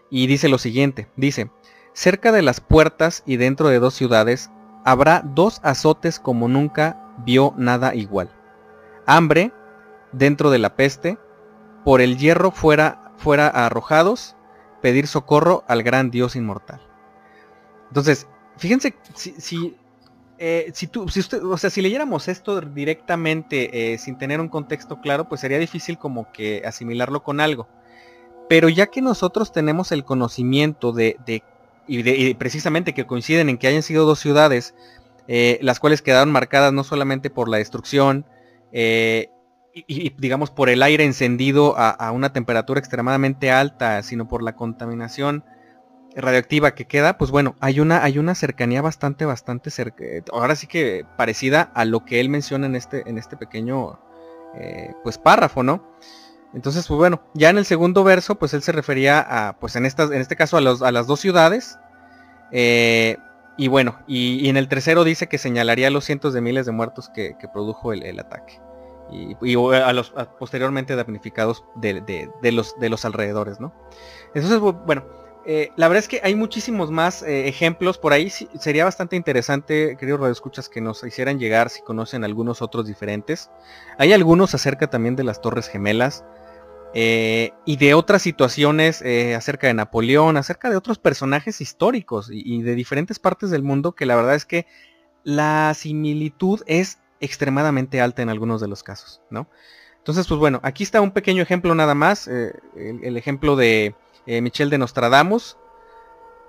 Y 0.09 0.27
dice 0.27 0.47
lo 0.47 0.57
siguiente, 0.57 1.07
dice, 1.17 1.49
cerca 1.93 2.31
de 2.31 2.43
las 2.43 2.61
puertas 2.61 3.23
y 3.25 3.37
dentro 3.37 3.67
de 3.67 3.79
dos 3.79 3.93
ciudades 3.93 4.51
habrá 4.85 5.21
dos 5.25 5.59
azotes 5.63 6.19
como 6.19 6.47
nunca 6.47 7.13
vio 7.25 7.53
nada 7.57 7.93
igual. 7.95 8.31
Hambre 9.05 9.51
dentro 10.17 10.49
de 10.49 10.59
la 10.59 10.75
peste, 10.75 11.17
por 11.83 12.01
el 12.01 12.17
hierro 12.17 12.51
fuera, 12.51 13.11
fuera 13.17 13.47
arrojados, 13.47 14.35
pedir 14.81 15.07
socorro 15.07 15.63
al 15.67 15.83
gran 15.83 16.11
Dios 16.11 16.35
inmortal. 16.35 16.81
Entonces, 17.89 18.27
fíjense 18.57 18.95
si, 19.13 19.35
si, 19.37 19.75
eh, 20.37 20.71
si 20.73 20.87
tú, 20.87 21.07
si 21.09 21.19
usted, 21.19 21.43
o 21.43 21.57
sea, 21.57 21.69
si 21.69 21.81
leyéramos 21.81 22.27
esto 22.27 22.59
directamente 22.61 23.93
eh, 23.93 23.97
sin 23.97 24.17
tener 24.17 24.41
un 24.41 24.49
contexto 24.49 24.99
claro, 25.01 25.29
pues 25.29 25.41
sería 25.41 25.59
difícil 25.59 25.97
como 25.97 26.31
que 26.31 26.63
asimilarlo 26.65 27.23
con 27.23 27.39
algo. 27.39 27.67
Pero 28.49 28.69
ya 28.69 28.87
que 28.87 29.01
nosotros 29.01 29.51
tenemos 29.51 29.91
el 29.91 30.03
conocimiento 30.03 30.91
de, 30.91 31.17
de 31.25 31.43
y, 31.87 32.33
precisamente 32.35 32.93
que 32.93 33.05
coinciden 33.05 33.49
en 33.49 33.57
que 33.57 33.67
hayan 33.67 33.83
sido 33.83 34.05
dos 34.05 34.19
ciudades, 34.19 34.75
eh, 35.27 35.59
las 35.61 35.79
cuales 35.79 36.01
quedaron 36.01 36.31
marcadas 36.31 36.73
no 36.73 36.83
solamente 36.83 37.29
por 37.29 37.47
la 37.49 37.57
destrucción, 37.57 38.25
y, 39.75 40.09
digamos 40.17 40.51
por 40.51 40.69
el 40.69 40.81
aire 40.81 41.03
encendido 41.03 41.77
a, 41.77 41.89
a, 41.89 42.11
una 42.11 42.33
temperatura 42.33 42.79
extremadamente 42.79 43.51
alta, 43.51 44.01
sino 44.03 44.27
por 44.27 44.41
la 44.41 44.55
contaminación 44.55 45.43
radioactiva 46.15 46.73
que 46.75 46.85
queda, 46.85 47.17
pues 47.17 47.29
bueno, 47.29 47.55
hay 47.59 47.79
una, 47.79 48.03
hay 48.03 48.17
una 48.17 48.35
cercanía 48.35 48.81
bastante, 48.81 49.25
bastante 49.25 49.69
cerca, 49.69 50.05
ahora 50.31 50.55
sí 50.55 50.65
que 50.65 51.05
parecida 51.17 51.71
a 51.73 51.83
lo 51.85 52.05
que 52.05 52.21
él 52.21 52.29
menciona 52.29 52.67
en 52.67 52.75
este, 52.75 53.03
en 53.07 53.17
este 53.17 53.35
pequeño, 53.35 53.99
eh, 54.55 54.93
pues 55.03 55.17
párrafo, 55.17 55.61
¿no? 55.61 55.83
Entonces, 56.53 56.87
pues 56.87 56.97
bueno, 56.97 57.21
ya 57.33 57.49
en 57.49 57.57
el 57.57 57.65
segundo 57.65 58.05
verso, 58.05 58.35
pues 58.35 58.53
él 58.53 58.63
se 58.63 58.71
refería 58.71 59.19
a, 59.19 59.59
pues 59.59 59.75
en, 59.75 59.85
estas, 59.85 60.09
en 60.11 60.21
este 60.21 60.37
caso 60.37 60.55
a, 60.55 60.61
los, 60.61 60.81
a 60.81 60.91
las 60.93 61.05
dos 61.05 61.19
ciudades, 61.19 61.77
eh, 62.51 63.17
y 63.57 63.67
bueno, 63.67 63.99
y, 64.07 64.47
en 64.49 64.57
el 64.57 64.67
tercero 64.67 65.03
dice 65.03 65.27
que 65.27 65.37
señalaría 65.37 65.89
los 65.89 66.05
cientos 66.05 66.33
de 66.33 66.41
miles 66.41 66.65
de 66.65 66.71
muertos 66.71 67.09
que, 67.09 67.35
produjo 67.53 67.93
el, 67.93 68.19
ataque. 68.19 68.59
Y, 69.11 69.55
a 69.55 69.93
los 69.93 70.13
posteriormente 70.39 70.95
damnificados 70.95 71.63
de, 71.75 72.01
de, 72.01 72.51
los, 72.51 72.77
de 72.79 72.89
los 72.89 73.05
alrededores, 73.05 73.59
¿no? 73.59 73.73
Entonces, 74.33 74.59
bueno, 74.59 75.03
eh, 75.47 75.71
la 75.75 75.87
verdad 75.87 75.99
es 75.99 76.07
que 76.07 76.21
hay 76.23 76.33
muchísimos 76.33 76.89
más 76.89 77.21
eh, 77.21 77.47
ejemplos 77.47 77.99
por 77.99 78.13
ahí. 78.13 78.29
sería 78.29 78.83
bastante 78.83 79.15
interesante, 79.15 79.95
queridos 79.95 80.19
radioescuchas, 80.19 80.69
que 80.69 80.81
nos 80.81 81.03
hicieran 81.03 81.39
llegar 81.39 81.69
si 81.69 81.81
conocen 81.81 82.23
algunos 82.23 82.63
otros 82.63 82.87
diferentes. 82.87 83.51
Hay 83.99 84.11
algunos 84.11 84.55
acerca 84.55 84.89
también 84.89 85.15
de 85.15 85.23
las 85.23 85.41
Torres 85.41 85.67
Gemelas 85.67 86.25
eh, 86.95 87.51
y 87.63 87.77
de 87.77 87.93
otras 87.93 88.23
situaciones 88.23 89.03
acerca 89.35 89.67
de 89.67 89.75
Napoleón, 89.75 90.37
acerca 90.37 90.71
de 90.71 90.77
otros 90.77 90.97
personajes 90.97 91.61
históricos 91.61 92.31
y, 92.31 92.41
y, 92.43 92.63
de 92.63 92.73
diferentes 92.73 93.19
partes 93.19 93.51
del 93.51 93.61
mundo 93.61 93.91
que 93.91 94.07
la 94.07 94.15
verdad 94.15 94.33
es 94.33 94.45
que 94.45 94.65
la 95.23 95.73
similitud 95.75 96.61
es 96.65 96.99
extremadamente 97.19 98.01
alta 98.01 98.21
en 98.21 98.29
algunos 98.29 98.61
de 98.61 98.67
los 98.67 98.83
casos, 98.83 99.21
¿no? 99.29 99.47
Entonces, 99.97 100.27
pues 100.27 100.39
bueno, 100.39 100.59
aquí 100.61 100.83
está 100.83 101.01
un 101.01 101.11
pequeño 101.11 101.41
ejemplo 101.41 101.73
nada 101.73 101.95
más, 101.95 102.27
el 102.27 103.17
ejemplo 103.17 103.55
de 103.55 103.95
eh, 104.27 104.41
Michel 104.41 104.69
de 104.69 104.77
Nostradamus. 104.77 105.57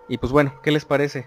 Y 0.09 0.19
pues 0.19 0.31
bueno, 0.31 0.61
¿qué 0.63 0.71
les 0.71 0.85
parece? 0.85 1.27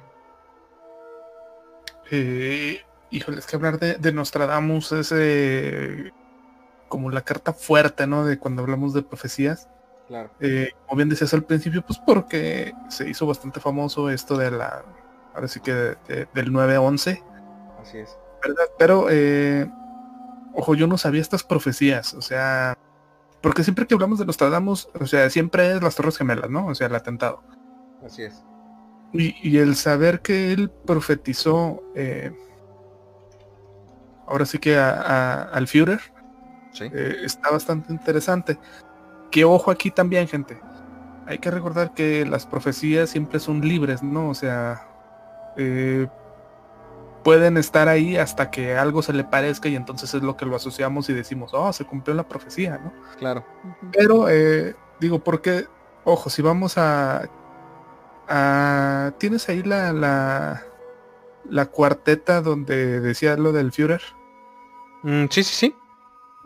Eh, 2.12 2.82
híjole, 3.10 3.40
es 3.40 3.46
que 3.46 3.56
hablar 3.56 3.80
de, 3.80 4.12
Nostradamus 4.12 4.92
es 4.92 5.12
eh, 5.16 6.12
como 6.88 7.10
la 7.12 7.22
carta 7.22 7.54
fuerte, 7.54 8.08
¿no? 8.08 8.26
De 8.26 8.38
cuando 8.38 8.62
hablamos 8.62 8.94
de 8.94 9.02
profecías. 9.02 9.68
Claro. 10.08 10.32
Eh, 10.40 10.72
como 10.86 10.98
bien 10.98 11.10
decías 11.10 11.34
al 11.34 11.44
principio, 11.44 11.84
pues 11.84 12.00
porque 12.00 12.74
se 12.90 13.10
hizo 13.10 13.28
bastante 13.28 13.60
famoso 13.60 14.10
esto 14.10 14.38
de 14.38 14.52
la, 14.52 14.84
ahora 15.34 15.48
sí 15.48 15.60
que 15.60 15.72
del 15.72 16.52
9-11. 16.52 17.24
Así 17.82 17.98
es. 18.00 18.19
¿Verdad? 18.42 18.66
Pero, 18.78 19.08
ojo, 20.54 20.76
yo 20.76 20.88
no 20.88 20.98
sabía 20.98 21.22
estas 21.22 21.44
profecías, 21.44 22.14
o 22.14 22.22
sea, 22.22 22.78
porque 23.42 23.64
siempre 23.64 23.88
que 23.88 23.94
hablamos 23.94 24.20
de 24.20 24.26
Nostradamus, 24.26 24.90
o 25.00 25.06
sea, 25.06 25.30
siempre 25.30 25.72
es 25.72 25.82
las 25.82 25.96
Torres 25.96 26.18
Gemelas, 26.18 26.50
¿no? 26.50 26.68
O 26.68 26.76
sea, 26.76 26.88
el 26.88 26.96
atentado. 26.96 27.42
Así 28.06 28.24
es. 28.24 28.44
Y, 29.12 29.58
el 29.58 29.76
saber 29.76 30.22
que 30.22 30.54
él 30.54 30.70
profetizó, 30.70 31.82
eh, 31.96 32.32
ahora 34.28 34.46
sí 34.46 34.60
que 34.60 34.78
al 34.78 35.68
Führer, 35.68 36.00
eh, 36.80 37.16
está 37.24 37.50
bastante 37.50 37.92
interesante. 37.92 38.60
Que 39.32 39.46
ojo 39.46 39.72
aquí 39.72 39.90
también, 39.90 40.28
gente. 40.28 40.60
Hay 41.26 41.40
que 41.40 41.50
recordar 41.50 41.94
que 41.94 42.26
las 42.26 42.46
profecías 42.46 43.10
siempre 43.10 43.40
son 43.40 43.62
libres, 43.62 44.04
¿no? 44.04 44.30
O 44.30 44.36
sea, 44.36 44.88
eh, 45.58 46.08
pueden 47.24 47.58
estar 47.58 47.88
ahí 47.88 48.18
hasta 48.18 48.52
que 48.52 48.78
algo 48.78 49.02
se 49.02 49.14
le 49.14 49.24
parezca 49.24 49.70
y 49.70 49.76
entonces 49.76 50.14
es 50.14 50.24
lo 50.24 50.38
que 50.38 50.46
lo 50.46 50.56
asociamos 50.56 51.10
y 51.10 51.14
decimos, 51.14 51.52
oh, 51.54 51.72
se 51.74 51.86
cumplió 51.86 52.16
la 52.16 52.28
profecía, 52.28 52.78
¿no? 52.78 52.94
Claro. 53.18 53.46
Pero, 53.92 54.30
eh, 54.30 54.76
digo, 55.00 55.20
porque, 55.20 55.66
ojo, 56.04 56.30
si 56.30 56.42
vamos 56.42 56.78
a... 56.78 57.30
a 58.28 59.12
¿Tienes 59.18 59.50
ahí 59.50 59.64
la, 59.64 59.94
la, 59.94 60.64
la 61.50 61.66
cuarteta 61.68 62.42
donde 62.42 63.00
decía 63.00 63.36
lo 63.36 63.52
del 63.52 63.72
Führer? 63.72 64.02
Mm, 65.04 65.26
sí, 65.30 65.44
sí, 65.44 65.56
sí. 65.56 65.76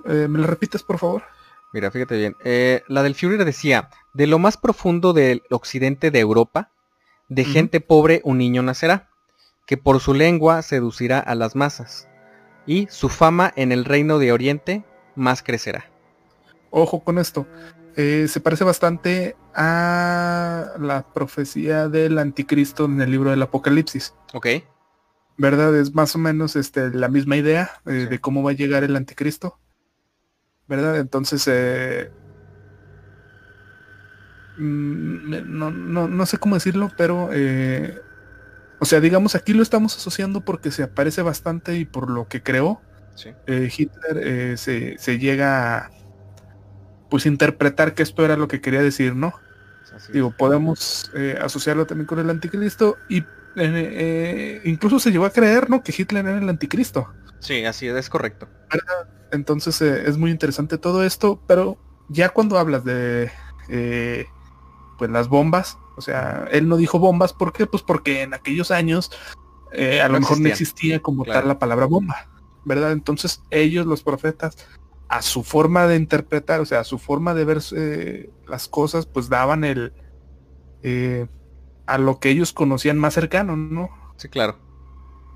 Eh, 0.05 0.27
¿Me 0.27 0.39
la 0.39 0.47
repites, 0.47 0.83
por 0.83 0.99
favor? 0.99 1.23
Mira, 1.71 1.89
fíjate 1.91 2.17
bien. 2.17 2.35
Eh, 2.43 2.83
la 2.87 3.03
del 3.03 3.15
Führer 3.15 3.45
decía, 3.45 3.89
de 4.13 4.27
lo 4.27 4.37
más 4.37 4.57
profundo 4.57 5.13
del 5.13 5.43
occidente 5.49 6.11
de 6.11 6.19
Europa, 6.19 6.69
de 7.29 7.45
gente 7.45 7.81
pobre 7.81 8.21
un 8.23 8.37
niño 8.37 8.61
nacerá 8.61 9.09
que 9.65 9.77
por 9.77 9.99
su 9.99 10.13
lengua 10.13 10.61
seducirá 10.61 11.19
a 11.19 11.35
las 11.35 11.55
masas, 11.55 12.07
y 12.65 12.87
su 12.89 13.09
fama 13.09 13.51
en 13.55 13.71
el 13.71 13.85
reino 13.85 14.19
de 14.19 14.31
Oriente 14.31 14.85
más 15.15 15.43
crecerá. 15.43 15.85
Ojo 16.69 17.03
con 17.03 17.19
esto. 17.19 17.45
Eh, 17.95 18.25
se 18.27 18.39
parece 18.39 18.63
bastante 18.63 19.35
a 19.53 20.71
la 20.79 21.05
profecía 21.13 21.87
del 21.89 22.17
anticristo 22.17 22.85
en 22.85 22.99
el 23.01 23.11
libro 23.11 23.29
del 23.29 23.41
Apocalipsis. 23.41 24.15
Ok. 24.33 24.47
¿Verdad? 25.37 25.75
Es 25.75 25.93
más 25.93 26.15
o 26.15 26.19
menos 26.19 26.55
este, 26.55 26.89
la 26.89 27.09
misma 27.09 27.37
idea 27.37 27.69
eh, 27.85 28.07
de 28.09 28.19
cómo 28.19 28.41
va 28.41 28.51
a 28.51 28.55
llegar 28.55 28.83
el 28.83 28.95
anticristo. 28.95 29.59
¿Verdad? 30.67 30.97
Entonces, 30.97 31.47
eh, 31.47 32.09
mm, 34.57 35.57
no, 35.57 35.69
no, 35.69 36.07
no, 36.07 36.25
sé 36.25 36.37
cómo 36.37 36.55
decirlo, 36.55 36.89
pero 36.97 37.29
o 38.83 38.85
sea, 38.85 38.99
digamos, 38.99 39.33
aquí 39.33 39.53
lo 39.53 39.63
estamos 39.63 39.95
asociando 39.95 40.41
porque 40.41 40.69
se 40.69 40.83
aparece 40.83 41.21
bastante 41.21 41.77
y 41.77 41.85
por 41.85 42.09
lo 42.09 42.27
que 42.27 42.43
creó. 42.43 42.81
Eh, 43.47 43.71
Hitler 43.73 44.17
eh, 44.21 44.57
se, 44.57 45.19
llega 45.19 45.77
a 45.77 45.91
pues 47.09 47.25
interpretar 47.25 47.93
que 47.93 48.03
esto 48.03 48.25
era 48.25 48.35
lo 48.35 48.49
que 48.49 48.59
quería 48.59 48.81
decir, 48.81 49.15
¿no? 49.15 49.35
Digo, 50.11 50.35
podemos 50.37 51.09
eh, 51.15 51.39
asociarlo 51.41 51.85
también 51.85 52.07
con 52.07 52.19
el 52.19 52.29
anticristo 52.29 52.97
y 53.07 53.23
incluso 54.65 54.99
se 54.99 55.13
llegó 55.13 55.25
a 55.25 55.29
creer, 55.29 55.69
¿no? 55.69 55.81
Que 55.81 55.95
Hitler 55.97 56.25
era 56.25 56.39
el 56.39 56.49
anticristo. 56.49 57.07
Sí, 57.39 57.63
así 57.63 57.87
es, 57.87 58.09
correcto. 58.09 58.49
Entonces 59.31 59.79
es 59.81 60.17
muy 60.17 60.29
interesante 60.29 60.77
todo 60.77 61.05
esto, 61.05 61.41
pero 61.47 61.77
ya 62.09 62.27
cuando 62.27 62.57
hablas 62.57 62.83
de 62.83 63.31
pues 64.97 65.09
las 65.09 65.29
bombas, 65.29 65.77
o 65.95 66.01
sea, 66.01 66.47
él 66.51 66.67
no 66.67 66.77
dijo 66.77 66.99
bombas, 66.99 67.33
¿por 67.33 67.53
qué? 67.53 67.65
Pues 67.65 67.83
porque 67.83 68.21
en 68.21 68.33
aquellos 68.33 68.71
años 68.71 69.11
eh, 69.71 70.01
a 70.01 70.07
lo 70.07 70.19
mejor 70.19 70.39
no 70.39 70.49
existía 70.49 70.99
como 71.01 71.25
tal 71.25 71.47
la 71.47 71.59
palabra 71.59 71.85
bomba, 71.85 72.29
¿verdad? 72.65 72.91
Entonces 72.91 73.41
ellos, 73.49 73.85
los 73.85 74.03
profetas, 74.03 74.57
a 75.07 75.21
su 75.21 75.43
forma 75.43 75.87
de 75.87 75.95
interpretar, 75.95 76.59
o 76.59 76.65
sea, 76.65 76.79
a 76.79 76.83
su 76.83 76.97
forma 76.97 77.33
de 77.33 77.45
ver 77.45 77.61
eh, 77.75 78.29
las 78.47 78.67
cosas, 78.67 79.05
pues 79.05 79.29
daban 79.29 79.63
el... 79.63 79.93
Eh, 80.81 81.27
a 81.85 81.97
lo 81.97 82.19
que 82.19 82.29
ellos 82.29 82.53
conocían 82.53 82.97
más 82.97 83.13
cercano, 83.13 83.57
¿no? 83.57 83.89
Sí, 84.15 84.29
claro. 84.29 84.57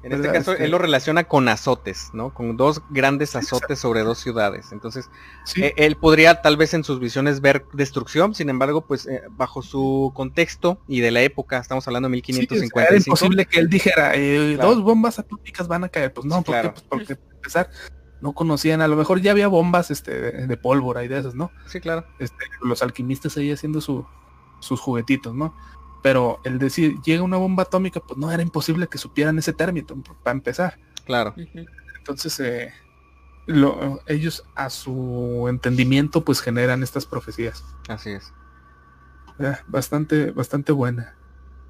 En 0.08 0.14
este 0.14 0.32
caso, 0.32 0.54
él 0.54 0.72
lo 0.72 0.78
relaciona 0.78 1.26
con 1.26 1.48
azotes, 1.50 2.10
¿no? 2.14 2.34
Con 2.34 2.58
dos 2.58 2.82
grandes 2.90 3.36
azotes 3.36 3.80
sobre 3.80 4.02
dos 4.02 4.18
ciudades. 4.18 4.72
Entonces, 4.72 5.10
eh, 5.56 5.74
él 5.78 5.98
podría 5.98 6.42
tal 6.42 6.58
vez 6.58 6.74
en 6.74 6.84
sus 6.84 7.00
visiones 7.00 7.42
ver 7.42 7.66
destrucción, 7.74 8.34
sin 8.34 8.50
embargo, 8.50 8.86
pues 8.86 9.06
eh, 9.08 9.24
bajo 9.32 9.62
su 9.62 10.12
contexto 10.16 10.82
y 10.88 11.02
de 11.02 11.12
la 11.12 11.22
época, 11.22 11.60
estamos 11.60 11.88
hablando 11.88 12.08
de 12.08 12.14
1555. 12.14 12.80
era 12.80 12.98
imposible 12.98 13.46
que 13.46 13.60
él 13.60 13.70
dijera, 13.70 14.14
eh, 14.16 14.58
dos 14.60 14.82
bombas 14.82 15.20
atómicas 15.20 15.68
van 15.68 15.84
a 15.84 15.90
caer. 15.90 16.14
Pues 16.14 16.26
no, 16.26 16.42
porque, 16.42 16.70
pues 16.70 16.86
porque 16.90 17.16
para 17.16 17.36
empezar, 17.36 17.70
no 18.22 18.34
conocían, 18.34 18.82
a 18.82 18.88
lo 18.88 18.96
mejor 18.96 19.22
ya 19.22 19.32
había 19.32 19.48
bombas 19.48 19.92
este, 19.92 20.48
de, 20.48 20.58
pólvora 20.58 21.04
y 21.04 21.08
de 21.08 21.20
esas, 21.20 21.36
¿no? 21.36 21.52
Sí, 21.68 21.80
claro. 21.80 22.06
Este, 22.20 22.46
los 22.62 22.82
alquimistas 22.82 23.38
ahí 23.38 23.52
haciendo 23.52 23.82
su, 23.82 24.06
sus 24.60 24.80
juguetitos, 24.80 25.36
¿no? 25.36 25.56
Pero 26.04 26.40
el 26.44 26.60
decir 26.60 27.02
llega 27.04 27.24
una 27.24 27.38
bomba 27.38 27.64
atómica, 27.64 28.00
pues 28.00 28.18
no 28.18 28.32
era 28.32 28.44
imposible 28.44 28.88
que 28.88 28.98
supieran 28.98 29.38
ese 29.40 29.54
término 29.54 29.88
para 30.24 30.36
empezar. 30.36 30.80
Claro. 31.06 31.34
Entonces, 31.98 32.40
eh, 32.40 32.72
ellos 34.08 34.44
a 34.56 34.70
su 34.70 35.48
entendimiento 35.50 36.24
pues 36.24 36.42
generan 36.42 36.84
estas 36.84 37.06
profecías. 37.06 37.64
Así 37.88 38.12
es. 38.12 38.34
bastante, 39.68 40.32
bastante 40.32 40.72
buena. 40.72 41.16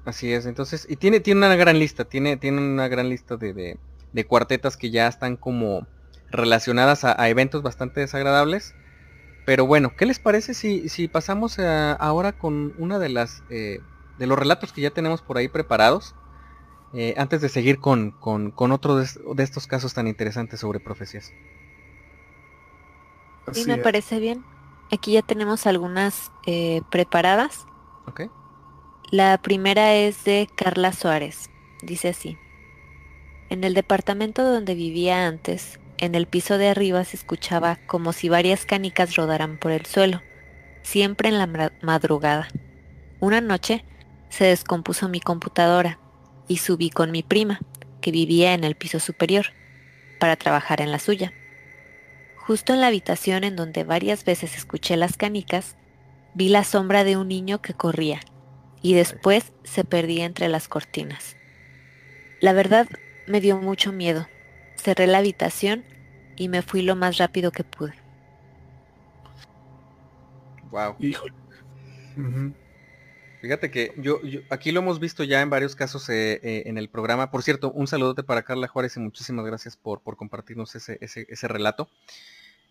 Así 0.04 0.32
es, 0.32 0.46
entonces, 0.46 0.86
y 0.88 0.96
tiene, 0.96 1.20
tiene 1.20 1.44
una 1.46 1.54
gran 1.56 1.78
lista, 1.78 2.04
tiene, 2.04 2.38
tiene 2.38 2.58
una 2.58 2.88
gran 2.88 3.10
lista 3.10 3.36
de, 3.36 3.78
de, 4.12 4.26
cuartetas 4.26 4.78
que 4.78 4.90
ya 4.90 5.06
están 5.06 5.36
como 5.36 5.86
relacionadas 6.30 7.04
a, 7.04 7.28
eventos 7.28 7.62
bastante 7.62 8.00
desagradables. 8.00 8.74
Pero 9.44 9.66
bueno, 9.66 9.94
¿qué 9.96 10.06
les 10.06 10.18
parece 10.18 10.54
si, 10.54 10.88
si 10.88 11.08
pasamos 11.08 11.58
ahora 11.58 12.32
con 12.32 12.74
una 12.78 12.98
de 12.98 13.08
las 13.10 13.42
eh, 13.50 13.80
de 14.18 14.26
los 14.26 14.38
relatos 14.38 14.72
que 14.72 14.80
ya 14.80 14.90
tenemos 14.90 15.22
por 15.22 15.38
ahí 15.38 15.48
preparados? 15.48 16.14
Eh, 16.94 17.14
antes 17.18 17.42
de 17.42 17.50
seguir 17.50 17.80
con, 17.80 18.12
con, 18.12 18.50
con 18.50 18.72
otro 18.72 18.96
de, 18.96 19.06
estos 19.42 19.66
casos 19.66 19.92
tan 19.92 20.06
interesantes 20.06 20.60
sobre 20.60 20.80
profecías. 20.80 21.32
Sí, 23.52 23.66
me 23.66 23.78
parece 23.78 24.18
bien. 24.20 24.44
Aquí 24.90 25.12
ya 25.12 25.22
tenemos 25.22 25.66
algunas 25.66 26.32
eh, 26.46 26.80
preparadas. 26.90 27.66
Ok. 28.06 28.22
La 29.10 29.38
primera 29.38 29.94
es 29.94 30.24
de 30.24 30.48
Carla 30.54 30.92
Suárez. 30.92 31.50
Dice 31.82 32.08
así. 32.08 32.38
En 33.50 33.64
el 33.64 33.74
departamento 33.74 34.42
donde 34.44 34.74
vivía 34.74 35.26
antes, 35.26 35.78
en 35.98 36.14
el 36.14 36.26
piso 36.26 36.58
de 36.58 36.68
arriba 36.68 37.04
se 37.04 37.16
escuchaba 37.16 37.76
como 37.86 38.12
si 38.12 38.28
varias 38.28 38.66
canicas 38.66 39.16
rodaran 39.16 39.58
por 39.58 39.72
el 39.72 39.86
suelo, 39.86 40.22
siempre 40.82 41.28
en 41.28 41.38
la 41.38 41.72
madrugada. 41.82 42.48
Una 43.20 43.40
noche 43.40 43.84
se 44.28 44.44
descompuso 44.44 45.08
mi 45.08 45.20
computadora 45.20 45.98
y 46.46 46.58
subí 46.58 46.90
con 46.90 47.10
mi 47.10 47.22
prima, 47.22 47.60
que 48.00 48.10
vivía 48.10 48.54
en 48.54 48.64
el 48.64 48.74
piso 48.74 49.00
superior, 49.00 49.46
para 50.18 50.36
trabajar 50.36 50.80
en 50.80 50.90
la 50.90 50.98
suya. 50.98 51.32
Justo 52.36 52.72
en 52.72 52.80
la 52.80 52.86
habitación 52.86 53.44
en 53.44 53.56
donde 53.56 53.84
varias 53.84 54.24
veces 54.24 54.56
escuché 54.56 54.96
las 54.96 55.16
canicas, 55.16 55.76
vi 56.34 56.48
la 56.48 56.64
sombra 56.64 57.04
de 57.04 57.16
un 57.16 57.28
niño 57.28 57.60
que 57.60 57.74
corría 57.74 58.20
y 58.82 58.94
después 58.94 59.52
se 59.64 59.84
perdía 59.84 60.24
entre 60.24 60.48
las 60.48 60.68
cortinas. 60.68 61.36
La 62.40 62.52
verdad 62.52 62.88
me 63.26 63.40
dio 63.40 63.58
mucho 63.58 63.92
miedo. 63.92 64.28
Cerré 64.76 65.06
la 65.06 65.18
habitación 65.18 65.84
y 66.36 66.48
me 66.48 66.62
fui 66.62 66.82
lo 66.82 66.94
más 66.96 67.18
rápido 67.18 67.50
que 67.50 67.64
pude. 67.64 67.94
Wow. 70.70 70.96
Fíjate 73.40 73.70
que 73.70 73.92
yo, 73.98 74.20
aquí 74.50 74.72
lo 74.72 74.80
hemos 74.80 74.98
visto 74.98 75.22
ya 75.22 75.40
en 75.40 75.50
varios 75.50 75.76
casos 75.76 76.08
eh, 76.08 76.40
eh, 76.42 76.62
en 76.66 76.76
el 76.76 76.88
programa. 76.88 77.30
Por 77.30 77.44
cierto, 77.44 77.70
un 77.70 77.86
saludote 77.86 78.24
para 78.24 78.42
Carla 78.42 78.66
Juárez 78.66 78.96
y 78.96 79.00
muchísimas 79.00 79.46
gracias 79.46 79.76
por, 79.76 80.00
por 80.00 80.16
compartirnos 80.16 80.74
ese, 80.74 80.98
ese, 81.00 81.48
relato. 81.48 81.88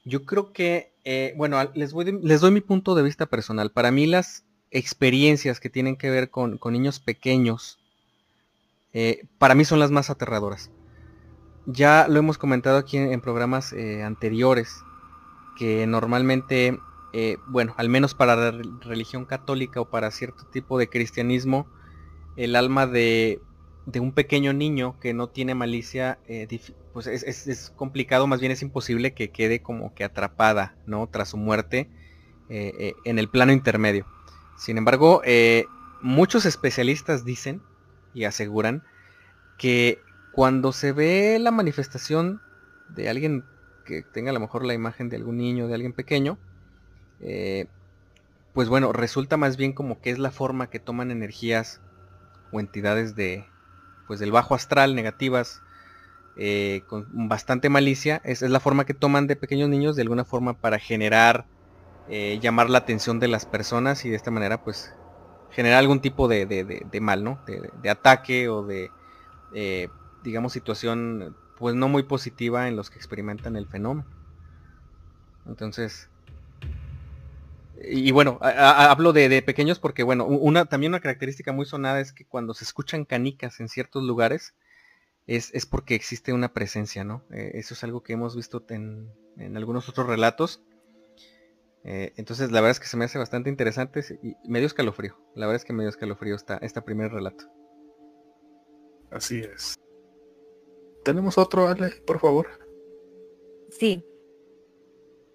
Yo 0.04 0.26
creo 0.26 0.52
que, 0.52 0.92
eh, 1.06 1.34
bueno, 1.38 1.58
les, 1.74 1.94
les 1.94 2.42
doy 2.42 2.52
mi 2.52 2.62
punto 2.62 2.96
de 2.96 3.04
vista 3.04 3.28
personal. 3.28 3.72
Para 3.72 3.92
mí 3.92 4.08
las 4.08 4.44
experiencias 4.70 5.62
que 5.62 5.70
tienen 5.70 5.96
que 5.96 6.10
ver 6.10 6.30
con, 6.30 6.60
niños 6.72 7.00
pequeños, 7.00 7.80
para 9.38 9.54
mí 9.54 9.64
son 9.64 9.80
las 9.80 9.92
más 9.92 10.10
aterradoras. 10.10 10.72
Ya 11.66 12.08
lo 12.10 12.20
hemos 12.20 12.38
comentado 12.38 12.78
aquí 12.78 12.98
en, 12.98 13.22
programas 13.22 13.74
anteriores, 14.04 14.82
que 15.58 15.86
normalmente, 15.88 16.80
bueno, 17.48 17.74
al 17.78 17.90
menos 17.90 18.14
para 18.14 18.36
la 18.36 18.52
religión 18.82 19.26
católica 19.26 19.82
o 19.82 19.90
para 19.90 20.12
cierto 20.12 20.46
tipo 20.46 20.78
de 20.78 20.90
cristianismo, 20.90 21.68
el 22.36 22.56
alma 22.56 22.86
de, 22.86 23.42
de 23.88 24.02
un 24.02 24.12
pequeño 24.12 24.52
niño 24.52 25.00
que 25.00 25.14
no 25.14 25.30
tiene 25.30 25.56
malicia, 25.56 26.20
eh, 26.28 26.46
pues 26.92 27.08
es, 27.08 27.72
complicado, 27.76 28.28
más 28.28 28.42
bien 28.42 28.52
es 28.52 28.62
imposible 28.62 29.14
que 29.14 29.32
quede 29.32 29.62
como 29.62 29.96
que 29.96 30.04
atrapada, 30.04 30.76
¿no? 30.86 31.08
Tras 31.08 31.30
su 31.30 31.38
muerte 31.38 31.90
eh, 32.50 32.74
eh, 32.80 32.94
en 33.06 33.18
el 33.18 33.30
plano 33.30 33.54
intermedio. 33.54 34.06
Sin 34.58 34.78
embargo, 34.78 35.22
muchos 36.02 36.46
especialistas 36.46 37.24
dicen 37.24 37.62
y 38.14 38.26
aseguran 38.26 38.84
que 39.58 40.02
cuando 40.34 40.74
se 40.74 40.92
ve 40.92 41.38
la 41.40 41.52
manifestación 41.52 42.42
de 42.90 43.08
alguien 43.08 43.46
que 43.86 44.02
tenga 44.02 44.32
a 44.32 44.34
lo 44.34 44.42
mejor 44.42 44.66
la 44.66 44.74
imagen 44.74 45.08
de 45.08 45.16
algún 45.16 45.38
niño, 45.38 45.68
de 45.68 45.76
alguien 45.76 45.94
pequeño, 45.94 46.38
pues 48.54 48.70
bueno, 48.70 48.94
resulta 48.94 49.38
más 49.38 49.58
bien 49.58 49.74
como 49.74 50.02
que 50.02 50.10
es 50.10 50.20
la 50.20 50.32
forma 50.32 50.70
que 50.70 50.80
toman 50.80 51.12
energías 51.12 51.82
o 52.52 52.60
entidades 52.60 53.16
de, 53.16 53.46
pues 54.08 54.20
del 54.20 54.32
bajo 54.32 54.56
astral, 54.56 54.96
negativas, 54.96 55.62
eh, 56.38 56.84
con 56.88 57.08
bastante 57.28 57.70
malicia. 57.70 58.22
Es, 58.24 58.42
es, 58.42 58.50
la 58.50 58.60
forma 58.60 58.86
que 58.86 58.94
toman 58.94 59.28
de 59.28 59.36
pequeños 59.36 59.70
niños 59.70 59.96
de 59.96 60.04
alguna 60.04 60.24
forma 60.24 60.54
para 60.54 60.80
generar, 60.80 61.46
eh, 62.10 62.40
llamar 62.42 62.70
la 62.70 62.80
atención 62.80 63.20
de 63.20 63.28
las 63.28 63.46
personas 63.46 64.06
y 64.06 64.10
de 64.10 64.16
esta 64.16 64.32
manera 64.32 64.64
pues 64.64 64.94
generar 65.52 65.80
algún 65.80 66.00
tipo 66.00 66.28
de, 66.28 66.46
de, 66.46 67.02
mal, 67.02 67.24
¿no? 67.24 67.40
De, 67.46 67.90
ataque 67.90 68.50
o 68.50 68.64
de, 68.64 68.92
eh, 69.54 69.90
digamos, 70.24 70.54
situación 70.54 71.36
pues 71.58 71.74
no 71.76 71.88
muy 71.88 72.04
positiva 72.04 72.68
en 72.68 72.76
los 72.76 72.90
que 72.90 72.98
experimentan 72.98 73.56
el 73.56 73.68
fenómeno. 73.68 74.08
Entonces, 75.48 76.10
y, 77.84 78.12
bueno, 78.12 78.40
hablo 78.42 79.14
de, 79.14 79.42
pequeños 79.42 79.80
porque, 79.80 80.04
bueno, 80.04 80.26
una 80.26 80.66
también 80.66 80.92
una 80.92 81.00
característica 81.00 81.52
muy 81.52 81.66
sonada 81.66 82.00
es 82.00 82.12
que 82.12 82.26
cuando 82.26 82.54
se 82.54 82.64
escuchan 82.64 83.06
canicas 83.06 83.60
en 83.60 83.70
ciertos 83.70 84.04
lugares, 84.04 84.56
es, 85.28 85.54
es 85.54 85.66
porque 85.66 85.96
existe 85.96 86.34
una 86.34 86.54
presencia, 86.54 87.04
¿no? 87.04 87.24
Eh, 87.32 87.52
eso 87.56 87.74
es 87.74 87.84
algo 87.84 88.02
que 88.02 88.14
hemos 88.14 88.36
visto 88.36 88.66
en, 88.70 89.12
algunos 89.56 89.90
otros 89.90 90.08
relatos. 90.08 90.64
Eh, 91.84 92.14
entonces, 92.16 92.52
la 92.52 92.62
verdad 92.62 92.72
es 92.72 92.80
que 92.80 92.88
se 92.88 92.98
me 92.98 93.06
hace 93.06 93.20
bastante 93.20 93.50
interesante 93.50 94.04
y 94.24 94.36
medio 94.50 94.68
escalofrío. 94.68 95.18
La 95.36 95.46
verdad 95.46 95.62
es 95.62 95.66
que 95.66 95.74
medio 95.74 95.90
escalofrío 95.90 96.36
está 96.36 96.58
este 96.58 96.82
primer 96.82 97.12
relato. 97.12 97.46
Así 99.12 99.40
es. 99.40 99.76
¿Tenemos 101.04 101.38
otro, 101.38 101.68
Ale, 101.68 101.92
por 102.06 102.20
favor? 102.20 102.48
Sí. 103.70 104.04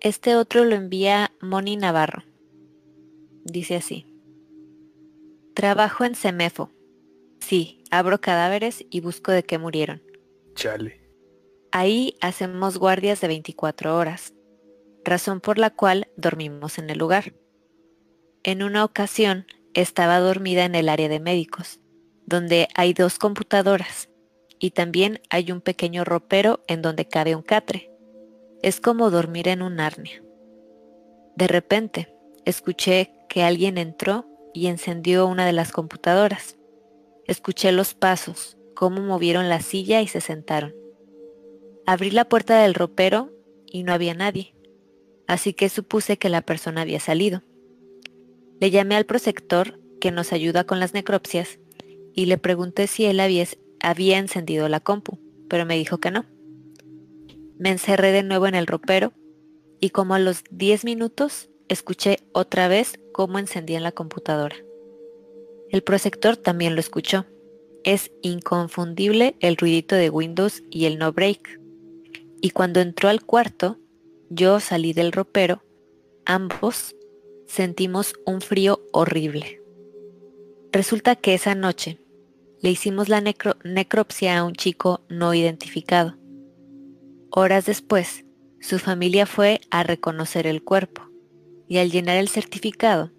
Este 0.00 0.36
otro 0.36 0.64
lo 0.64 0.74
envía 0.74 1.32
Moni 1.40 1.76
Navarro. 1.76 2.24
Dice 3.44 3.76
así. 3.76 4.06
Trabajo 5.54 6.04
en 6.04 6.14
Semefo. 6.14 6.70
Sí, 7.40 7.84
abro 7.90 8.20
cadáveres 8.20 8.84
y 8.90 9.00
busco 9.00 9.32
de 9.32 9.42
qué 9.42 9.58
murieron. 9.58 10.02
Chale. 10.54 11.00
Ahí 11.72 12.16
hacemos 12.20 12.78
guardias 12.78 13.20
de 13.20 13.28
24 13.28 13.96
horas, 13.96 14.34
razón 15.04 15.40
por 15.40 15.58
la 15.58 15.70
cual 15.70 16.08
dormimos 16.16 16.78
en 16.78 16.90
el 16.90 16.98
lugar. 16.98 17.34
En 18.44 18.62
una 18.62 18.84
ocasión 18.84 19.46
estaba 19.74 20.18
dormida 20.18 20.64
en 20.64 20.74
el 20.74 20.88
área 20.88 21.08
de 21.08 21.20
médicos, 21.20 21.80
donde 22.26 22.68
hay 22.74 22.92
dos 22.92 23.18
computadoras 23.18 24.08
y 24.58 24.70
también 24.70 25.20
hay 25.30 25.50
un 25.50 25.60
pequeño 25.60 26.04
ropero 26.04 26.62
en 26.68 26.82
donde 26.82 27.08
cabe 27.08 27.34
un 27.34 27.42
catre. 27.42 27.90
Es 28.62 28.80
como 28.80 29.10
dormir 29.10 29.48
en 29.48 29.62
un 29.62 29.80
arnia. 29.80 30.22
De 31.36 31.48
repente, 31.48 32.14
escuché 32.44 33.12
que 33.32 33.42
alguien 33.42 33.78
entró 33.78 34.26
y 34.52 34.66
encendió 34.66 35.26
una 35.26 35.46
de 35.46 35.54
las 35.54 35.72
computadoras. 35.72 36.58
Escuché 37.24 37.72
los 37.72 37.94
pasos, 37.94 38.58
cómo 38.74 39.00
movieron 39.00 39.48
la 39.48 39.62
silla 39.62 40.02
y 40.02 40.06
se 40.06 40.20
sentaron. 40.20 40.74
Abrí 41.86 42.10
la 42.10 42.26
puerta 42.28 42.60
del 42.60 42.74
ropero 42.74 43.32
y 43.66 43.84
no 43.84 43.94
había 43.94 44.12
nadie, 44.12 44.54
así 45.26 45.54
que 45.54 45.70
supuse 45.70 46.18
que 46.18 46.28
la 46.28 46.42
persona 46.42 46.82
había 46.82 47.00
salido. 47.00 47.42
Le 48.60 48.70
llamé 48.70 48.96
al 48.96 49.06
prosector, 49.06 49.80
que 49.98 50.10
nos 50.10 50.34
ayuda 50.34 50.64
con 50.64 50.78
las 50.78 50.92
necropsias, 50.92 51.58
y 52.12 52.26
le 52.26 52.36
pregunté 52.36 52.86
si 52.86 53.06
él 53.06 53.18
había, 53.18 53.46
había 53.80 54.18
encendido 54.18 54.68
la 54.68 54.80
compu, 54.80 55.18
pero 55.48 55.64
me 55.64 55.78
dijo 55.78 55.96
que 55.96 56.10
no. 56.10 56.26
Me 57.56 57.70
encerré 57.70 58.12
de 58.12 58.24
nuevo 58.24 58.46
en 58.46 58.56
el 58.56 58.66
ropero 58.66 59.14
y 59.80 59.88
como 59.88 60.12
a 60.12 60.18
los 60.18 60.44
10 60.50 60.84
minutos 60.84 61.48
escuché 61.72 62.18
otra 62.32 62.68
vez 62.68 62.98
cómo 63.12 63.38
encendían 63.38 63.82
la 63.82 63.92
computadora. 63.92 64.56
El 65.70 65.82
prosector 65.82 66.36
también 66.36 66.74
lo 66.74 66.80
escuchó. 66.80 67.26
Es 67.84 68.12
inconfundible 68.22 69.36
el 69.40 69.56
ruidito 69.56 69.96
de 69.96 70.10
Windows 70.10 70.62
y 70.70 70.84
el 70.84 70.98
no 70.98 71.12
break. 71.12 71.60
Y 72.40 72.50
cuando 72.50 72.80
entró 72.80 73.08
al 73.08 73.24
cuarto, 73.24 73.78
yo 74.28 74.60
salí 74.60 74.92
del 74.92 75.12
ropero, 75.12 75.62
ambos 76.24 76.94
sentimos 77.46 78.14
un 78.24 78.40
frío 78.40 78.82
horrible. 78.92 79.62
Resulta 80.72 81.16
que 81.16 81.34
esa 81.34 81.54
noche 81.54 81.98
le 82.60 82.70
hicimos 82.70 83.08
la 83.08 83.20
necropsia 83.20 84.38
a 84.38 84.44
un 84.44 84.54
chico 84.54 85.04
no 85.08 85.34
identificado. 85.34 86.16
Horas 87.30 87.66
después, 87.66 88.24
su 88.60 88.78
familia 88.78 89.26
fue 89.26 89.60
a 89.70 89.82
reconocer 89.82 90.46
el 90.46 90.62
cuerpo 90.62 91.11
y 91.72 91.78
al 91.78 91.90
llenar 91.90 92.18
el 92.18 92.28
certificado, 92.28 93.10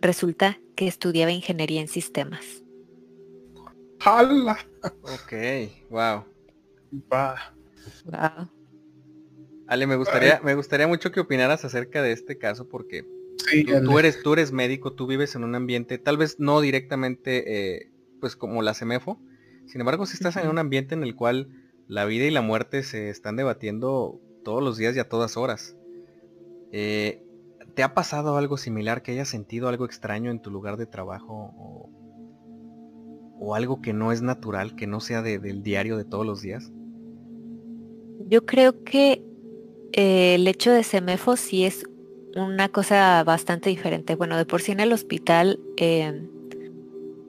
resulta 0.00 0.58
que 0.76 0.88
estudiaba 0.88 1.30
ingeniería 1.30 1.82
en 1.82 1.88
sistemas. 1.88 2.64
¡Hala! 4.00 4.56
Ok, 5.02 5.34
wow. 5.90 6.24
Va. 7.12 7.54
Wow. 8.06 8.50
Ale, 9.66 9.86
me 9.86 9.96
gustaría, 9.96 10.40
me 10.42 10.54
gustaría 10.54 10.88
mucho 10.88 11.12
que 11.12 11.20
opinaras 11.20 11.66
acerca 11.66 12.00
de 12.00 12.12
este 12.12 12.38
caso 12.38 12.66
porque 12.66 13.04
Sí, 13.46 13.66
tú, 13.66 13.98
eres, 13.98 14.22
tú 14.22 14.32
eres 14.32 14.52
médico, 14.52 14.94
tú 14.94 15.06
vives 15.06 15.34
en 15.34 15.44
un 15.44 15.54
ambiente, 15.54 15.98
tal 15.98 16.16
vez 16.16 16.40
no 16.40 16.62
directamente, 16.62 17.76
eh, 17.76 17.90
pues 18.22 18.36
como 18.36 18.62
la 18.62 18.72
CEMEFO, 18.72 19.20
sin 19.66 19.82
embargo, 19.82 20.06
si 20.06 20.14
estás 20.14 20.38
en 20.38 20.48
un 20.48 20.56
ambiente 20.56 20.94
en 20.94 21.02
el 21.02 21.14
cual 21.14 21.50
la 21.88 22.06
vida 22.06 22.24
y 22.24 22.30
la 22.30 22.40
muerte 22.40 22.84
se 22.84 23.10
están 23.10 23.36
debatiendo 23.36 24.18
todos 24.44 24.62
los 24.62 24.78
días 24.78 24.96
y 24.96 24.98
a 24.98 25.10
todas 25.10 25.36
horas. 25.36 25.76
Eh, 26.72 27.22
¿Te 27.78 27.84
ha 27.84 27.94
pasado 27.94 28.36
algo 28.36 28.56
similar, 28.56 29.02
que 29.02 29.12
hayas 29.12 29.28
sentido 29.28 29.68
algo 29.68 29.84
extraño 29.84 30.32
en 30.32 30.42
tu 30.42 30.50
lugar 30.50 30.78
de 30.78 30.86
trabajo 30.86 31.54
o, 31.56 31.88
o 33.38 33.54
algo 33.54 33.80
que 33.80 33.92
no 33.92 34.10
es 34.10 34.20
natural, 34.20 34.74
que 34.74 34.88
no 34.88 34.98
sea 34.98 35.22
de- 35.22 35.38
del 35.38 35.62
diario 35.62 35.96
de 35.96 36.04
todos 36.04 36.26
los 36.26 36.42
días? 36.42 36.72
Yo 38.28 38.44
creo 38.44 38.82
que 38.82 39.22
eh, 39.92 40.34
el 40.34 40.48
hecho 40.48 40.72
de 40.72 40.82
Semefo 40.82 41.36
sí 41.36 41.66
es 41.66 41.88
una 42.34 42.68
cosa 42.68 43.22
bastante 43.22 43.70
diferente. 43.70 44.16
Bueno, 44.16 44.36
de 44.36 44.44
por 44.44 44.60
sí 44.60 44.72
en 44.72 44.80
el 44.80 44.92
hospital 44.92 45.60
eh, 45.76 46.20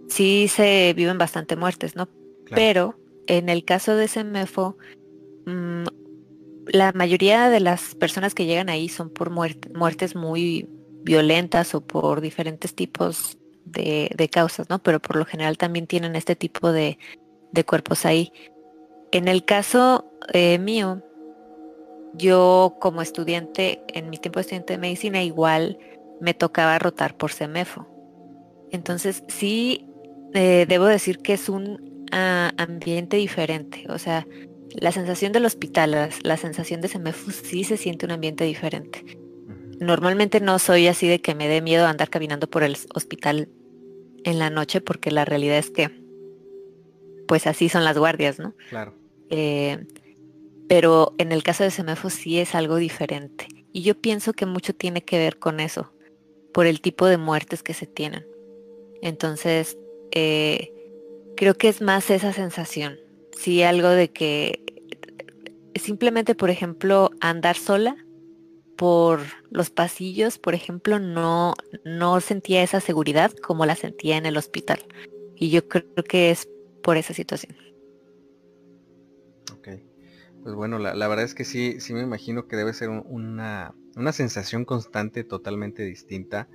sí 0.07 0.47
se 0.47 0.95
viven 0.97 1.19
bastante 1.19 1.57
muertes, 1.57 1.95
¿no? 1.95 2.07
Claro. 2.45 2.55
Pero 2.55 2.95
en 3.27 3.49
el 3.49 3.65
caso 3.65 3.95
de 3.95 4.07
Semefo, 4.07 4.77
mm, 5.45 5.83
la 6.71 6.91
mayoría 6.93 7.49
de 7.49 7.59
las 7.59 7.95
personas 7.95 8.33
que 8.33 8.45
llegan 8.45 8.69
ahí 8.69 8.89
son 8.89 9.09
por 9.09 9.31
muert- 9.31 9.73
muertes 9.75 10.15
muy 10.15 10.67
violentas 11.03 11.75
o 11.75 11.81
por 11.81 12.21
diferentes 12.21 12.75
tipos 12.75 13.37
de, 13.65 14.29
causas, 14.31 14.69
¿no? 14.69 14.79
Pero 14.79 14.99
por 14.99 15.15
lo 15.15 15.25
general 15.25 15.57
también 15.57 15.87
tienen 15.87 16.15
este 16.15 16.35
tipo 16.35 16.71
de, 16.71 16.97
cuerpos 17.65 18.05
ahí. 18.05 18.31
En 19.11 19.27
el 19.27 19.43
caso 19.43 20.11
eh, 20.33 20.59
mío, 20.59 21.03
yo 22.13 22.77
como 22.79 23.01
estudiante, 23.01 23.83
en 23.93 24.09
mi 24.09 24.17
tiempo 24.17 24.39
de 24.39 24.41
estudiante 24.41 24.73
de 24.73 24.79
medicina, 24.79 25.23
igual 25.23 25.77
me 26.21 26.33
tocaba 26.33 26.79
rotar 26.79 27.15
por 27.17 27.31
Semefo. 27.31 27.87
Entonces 28.71 29.23
sí, 29.27 29.87
eh, 30.33 30.65
debo 30.67 30.85
decir 30.85 31.19
que 31.19 31.33
es 31.33 31.49
un 31.49 32.05
ah, 32.11 32.51
ambiente 32.57 33.17
diferente. 33.17 33.85
O 33.89 33.97
sea, 33.97 34.25
la 34.75 34.91
sensación 34.91 35.31
del 35.31 35.45
hospital, 35.45 35.91
la, 35.91 36.09
la 36.23 36.37
sensación 36.37 36.81
de 36.81 36.87
Semefo 36.87 37.31
sí 37.31 37.63
se 37.63 37.77
siente 37.77 38.05
un 38.05 38.11
ambiente 38.11 38.43
diferente. 38.43 39.03
Normalmente 39.79 40.41
no 40.41 40.59
soy 40.59 40.87
así 40.87 41.07
de 41.07 41.21
que 41.21 41.35
me 41.35 41.47
dé 41.47 41.61
miedo 41.61 41.85
andar 41.85 42.09
caminando 42.09 42.49
por 42.49 42.63
el 42.63 42.77
hospital 42.93 43.49
en 44.23 44.39
la 44.39 44.49
noche, 44.49 44.81
porque 44.81 45.11
la 45.11 45.25
realidad 45.25 45.57
es 45.57 45.69
que, 45.69 45.89
pues 47.27 47.47
así 47.47 47.69
son 47.69 47.83
las 47.83 47.97
guardias, 47.97 48.39
¿no? 48.39 48.55
Claro. 48.69 48.93
Eh, 49.29 49.85
pero 50.67 51.15
en 51.17 51.31
el 51.31 51.43
caso 51.43 51.63
de 51.63 51.71
Semefo 51.71 52.09
sí 52.09 52.39
es 52.39 52.55
algo 52.55 52.75
diferente. 52.75 53.47
Y 53.71 53.81
yo 53.81 53.95
pienso 53.95 54.33
que 54.33 54.45
mucho 54.45 54.73
tiene 54.75 55.03
que 55.03 55.17
ver 55.17 55.39
con 55.39 55.59
eso, 55.59 55.93
por 56.53 56.65
el 56.65 56.81
tipo 56.81 57.05
de 57.05 57.17
muertes 57.17 57.63
que 57.63 57.73
se 57.73 57.87
tienen. 57.87 58.25
Entonces, 59.01 59.77
eh, 60.11 60.73
creo 61.37 61.55
que 61.55 61.69
es 61.69 61.81
más 61.81 62.09
esa 62.09 62.33
sensación. 62.33 62.99
Sí, 63.39 63.63
algo 63.63 63.87
de 63.87 64.11
que 64.11 64.61
simplemente, 65.75 66.35
por 66.35 66.49
ejemplo, 66.49 67.11
andar 67.21 67.55
sola 67.55 67.95
por 68.77 69.21
los 69.49 69.69
pasillos, 69.69 70.37
por 70.37 70.55
ejemplo, 70.55 70.99
no, 70.99 71.53
no 71.85 72.19
sentía 72.19 72.63
esa 72.63 72.81
seguridad 72.81 73.31
como 73.31 73.65
la 73.65 73.77
sentía 73.77 74.17
en 74.17 74.25
el 74.25 74.35
hospital. 74.37 74.79
Y 75.37 75.51
yo 75.51 75.67
creo 75.69 75.85
que 76.07 76.31
es 76.31 76.49
por 76.83 76.97
esa 76.97 77.13
situación. 77.13 77.55
Ok. 79.53 79.69
Pues 80.43 80.55
bueno, 80.55 80.77
la, 80.79 80.93
la 80.93 81.07
verdad 81.07 81.25
es 81.25 81.33
que 81.33 81.45
sí, 81.45 81.79
sí 81.79 81.93
me 81.93 82.01
imagino 82.03 82.47
que 82.47 82.57
debe 82.57 82.73
ser 82.73 82.89
un- 82.89 83.03
una, 83.05 83.73
una 83.95 84.11
sensación 84.11 84.65
constante 84.65 85.23
totalmente 85.23 85.83
distinta. 85.83 86.49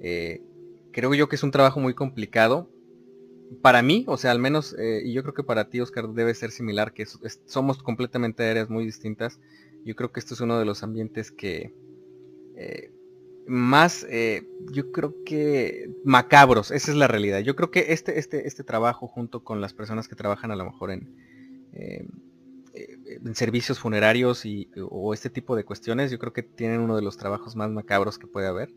Eh, 0.00 0.42
creo 0.92 1.14
yo 1.14 1.28
que 1.28 1.36
es 1.36 1.42
un 1.42 1.50
trabajo 1.50 1.80
muy 1.80 1.94
complicado. 1.94 2.70
Para 3.62 3.82
mí, 3.82 4.04
o 4.06 4.16
sea, 4.16 4.30
al 4.30 4.38
menos, 4.38 4.76
eh, 4.78 5.02
y 5.04 5.12
yo 5.12 5.22
creo 5.22 5.34
que 5.34 5.42
para 5.42 5.68
ti, 5.68 5.80
Oscar, 5.80 6.08
debe 6.10 6.34
ser 6.34 6.52
similar, 6.52 6.92
que 6.92 7.04
somos 7.46 7.82
completamente 7.82 8.48
áreas 8.48 8.70
muy 8.70 8.84
distintas. 8.84 9.40
Yo 9.84 9.96
creo 9.96 10.12
que 10.12 10.20
esto 10.20 10.34
es 10.34 10.40
uno 10.40 10.58
de 10.58 10.64
los 10.64 10.84
ambientes 10.84 11.32
que 11.32 11.74
eh, 12.54 12.92
más, 13.48 14.06
eh, 14.08 14.46
yo 14.70 14.92
creo 14.92 15.16
que 15.24 15.90
macabros, 16.04 16.70
esa 16.70 16.92
es 16.92 16.96
la 16.96 17.08
realidad. 17.08 17.40
Yo 17.40 17.56
creo 17.56 17.72
que 17.72 17.92
este, 17.92 18.20
este, 18.20 18.46
este 18.46 18.62
trabajo 18.62 19.08
junto 19.08 19.42
con 19.42 19.60
las 19.60 19.74
personas 19.74 20.06
que 20.06 20.14
trabajan 20.14 20.52
a 20.52 20.56
lo 20.56 20.64
mejor 20.64 20.92
en, 20.92 21.12
servicios 23.34 23.78
funerarios 23.78 24.44
y, 24.44 24.70
o 24.90 25.12
este 25.12 25.30
tipo 25.30 25.56
de 25.56 25.64
cuestiones, 25.64 26.10
yo 26.10 26.18
creo 26.18 26.32
que 26.32 26.42
tienen 26.42 26.80
uno 26.80 26.94
de 26.94 27.02
los 27.02 27.16
trabajos 27.16 27.56
más 27.56 27.70
macabros 27.70 28.18
que 28.18 28.28
puede 28.28 28.46
haber. 28.46 28.72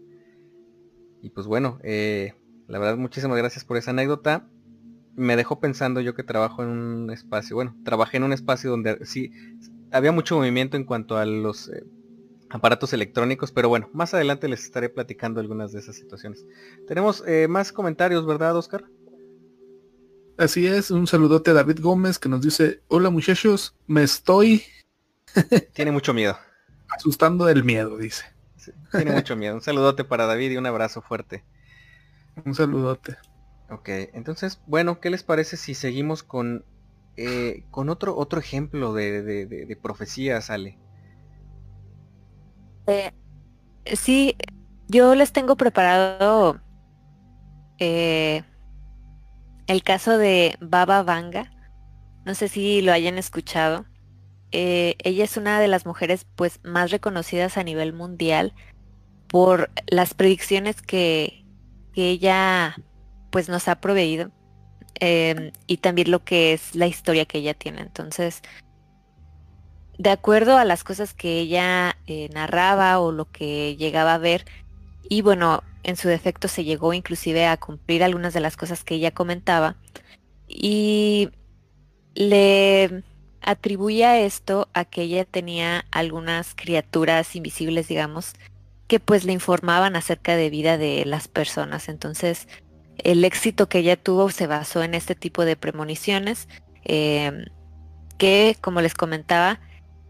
Y 1.21 1.29
pues 1.29 1.45
bueno, 1.45 1.79
la 1.83 2.79
verdad 2.79 2.97
muchísimas 2.97 3.37
gracias 3.37 3.65
por 3.65 3.77
esa 3.77 3.91
anécdota. 3.91 4.49
Me 5.15 5.35
dejó 5.35 5.59
pensando 5.59 6.01
yo 6.01 6.15
que 6.15 6.23
trabajo 6.23 6.63
en 6.63 6.69
un 6.69 7.11
espacio, 7.11 7.55
bueno, 7.55 7.75
trabajé 7.83 8.17
en 8.17 8.23
un 8.23 8.33
espacio 8.33 8.71
donde 8.71 9.05
sí 9.05 9.31
había 9.91 10.11
mucho 10.11 10.37
movimiento 10.37 10.75
en 10.75 10.85
cuanto 10.85 11.17
a 11.17 11.25
los 11.25 11.69
eh, 11.69 11.83
aparatos 12.49 12.93
electrónicos, 12.93 13.51
pero 13.51 13.69
bueno, 13.69 13.89
más 13.93 14.13
adelante 14.13 14.47
les 14.47 14.63
estaré 14.63 14.89
platicando 14.89 15.39
algunas 15.39 15.71
de 15.71 15.79
esas 15.79 15.95
situaciones. 15.95 16.45
Tenemos 16.87 17.23
eh, 17.27 17.47
más 17.47 17.71
comentarios, 17.71 18.25
¿verdad, 18.25 18.55
Oscar? 18.57 18.85
Así 20.37 20.65
es, 20.65 20.89
un 20.89 21.05
saludote 21.05 21.51
a 21.51 21.53
David 21.53 21.79
Gómez 21.79 22.17
que 22.17 22.27
nos 22.29 22.41
dice, 22.41 22.81
hola 22.87 23.09
muchachos, 23.11 23.75
me 23.85 24.01
estoy 24.03 24.63
Tiene 25.73 25.91
mucho 25.91 26.13
miedo. 26.13 26.37
asustando 26.89 27.45
del 27.45 27.63
miedo, 27.63 27.97
dice. 27.97 28.25
Sí, 28.55 28.71
tiene 28.95 29.11
mucho 29.11 29.35
miedo. 29.35 29.55
Un 29.55 29.61
saludote 29.61 30.03
para 30.03 30.25
David 30.25 30.51
y 30.51 30.57
un 30.57 30.65
abrazo 30.65 31.01
fuerte. 31.01 31.43
Un 32.45 32.55
saludote. 32.55 33.17
Ok, 33.73 33.89
entonces, 34.13 34.61
bueno, 34.67 34.99
¿qué 34.99 35.09
les 35.09 35.23
parece 35.23 35.57
si 35.57 35.73
seguimos 35.73 36.21
con, 36.21 36.63
eh, 37.17 37.63
con 37.71 37.89
otro, 37.89 38.15
otro 38.15 38.39
ejemplo 38.39 38.93
de, 38.93 39.23
de, 39.23 39.45
de, 39.47 39.75
profecías, 39.75 40.51
Ale? 40.51 40.77
Eh, 42.85 43.11
sí, 43.95 44.37
yo 44.87 45.15
les 45.15 45.31
tengo 45.31 45.55
preparado 45.55 46.61
eh, 47.79 48.43
el 49.65 49.81
caso 49.81 50.19
de 50.19 50.55
Baba 50.61 51.01
Vanga. 51.01 51.49
No 52.25 52.35
sé 52.35 52.49
si 52.49 52.83
lo 52.83 52.91
hayan 52.91 53.17
escuchado. 53.17 53.85
Ella 54.51 55.23
es 55.23 55.35
una 55.35 55.59
de 55.59 55.67
las 55.67 55.87
mujeres 55.87 56.27
pues 56.35 56.59
más 56.63 56.91
reconocidas 56.91 57.57
a 57.57 57.63
nivel 57.63 57.91
mundial 57.91 58.53
por 59.29 59.71
las 59.87 60.13
predicciones 60.13 60.79
que, 60.83 61.43
que 61.91 62.11
ella 62.11 62.75
pues 63.33 63.49
nos 63.49 63.67
ha 63.67 63.81
proveído 63.81 64.29
em, 64.99 65.51
y 65.65 65.77
también 65.77 66.11
lo 66.11 66.23
que 66.23 66.53
es 66.53 66.75
la 66.75 66.85
historia 66.85 67.25
que 67.25 67.39
ella 67.39 67.55
tiene. 67.55 67.81
Entonces, 67.81 68.43
de 69.97 70.11
acuerdo 70.11 70.55
a 70.55 70.65
las 70.65 70.83
cosas 70.83 71.15
que 71.15 71.39
ella 71.39 71.97
eh, 72.05 72.29
narraba 72.31 72.99
o 72.99 73.11
lo 73.11 73.25
que 73.25 73.75
llegaba 73.75 74.13
a 74.13 74.19
ver, 74.19 74.45
y 75.09 75.23
bueno, 75.23 75.63
en 75.81 75.97
su 75.97 76.07
defecto 76.09 76.47
se 76.47 76.63
llegó 76.63 76.93
inclusive 76.93 77.47
a 77.47 77.57
cumplir 77.57 78.03
algunas 78.03 78.35
de 78.35 78.39
las 78.39 78.55
cosas 78.55 78.83
que 78.83 78.95
ella 78.95 79.09
comentaba, 79.11 79.77
y 80.47 81.29
le 82.13 83.03
atribuía 83.41 84.19
esto 84.19 84.69
a 84.73 84.85
que 84.85 85.01
ella 85.01 85.25
tenía 85.25 85.85
algunas 85.91 86.53
criaturas 86.53 87.35
invisibles, 87.35 87.87
digamos, 87.87 88.33
que 88.87 88.99
pues 88.99 89.25
le 89.25 89.33
informaban 89.33 89.95
acerca 89.95 90.35
de 90.35 90.51
vida 90.51 90.77
de 90.77 91.03
las 91.05 91.27
personas. 91.27 91.89
Entonces, 91.89 92.47
el 92.97 93.25
éxito 93.25 93.67
que 93.69 93.79
ella 93.79 93.95
tuvo 93.95 94.29
se 94.29 94.47
basó 94.47 94.83
en 94.83 94.93
este 94.93 95.15
tipo 95.15 95.45
de 95.45 95.55
premoniciones, 95.55 96.47
eh, 96.85 97.45
que 98.17 98.57
como 98.61 98.81
les 98.81 98.93
comentaba, 98.93 99.59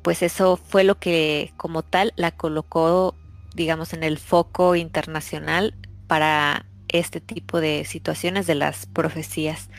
pues 0.02 0.22
eso 0.22 0.58
fue 0.58 0.84
lo 0.84 1.00
que 1.00 1.54
como 1.58 1.84
tal 1.84 2.14
la 2.16 2.32
colocó, 2.32 3.16
digamos, 3.56 3.94
en 3.94 4.04
el 4.04 4.18
foco 4.18 4.76
internacional 4.76 5.76
para 6.08 6.66
este 6.90 7.22
tipo 7.22 7.60
de 7.60 7.86
situaciones 7.86 8.46
de 8.46 8.56
las 8.56 8.86
profecías. 8.86 9.70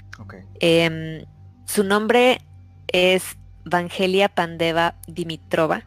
Eh, 0.61 1.25
su 1.67 1.85
nombre 1.85 2.41
es 2.89 3.37
Vangelia 3.65 4.29
Pandeva 4.29 4.97
Dimitrova, 5.07 5.85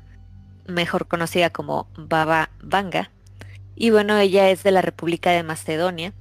mejor 0.68 1.08
conocida 1.08 1.50
como 1.50 1.90
Baba 1.98 2.50
Vanga. 2.62 3.12
Y 3.76 3.92
bueno, 3.92 4.18
ella 4.18 4.50
es 4.50 4.64
de 4.64 4.72
la 4.72 4.82
República 4.82 5.32
de 5.32 5.44
Macedonia. 5.44 6.14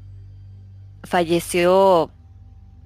Falleció 1.06 2.10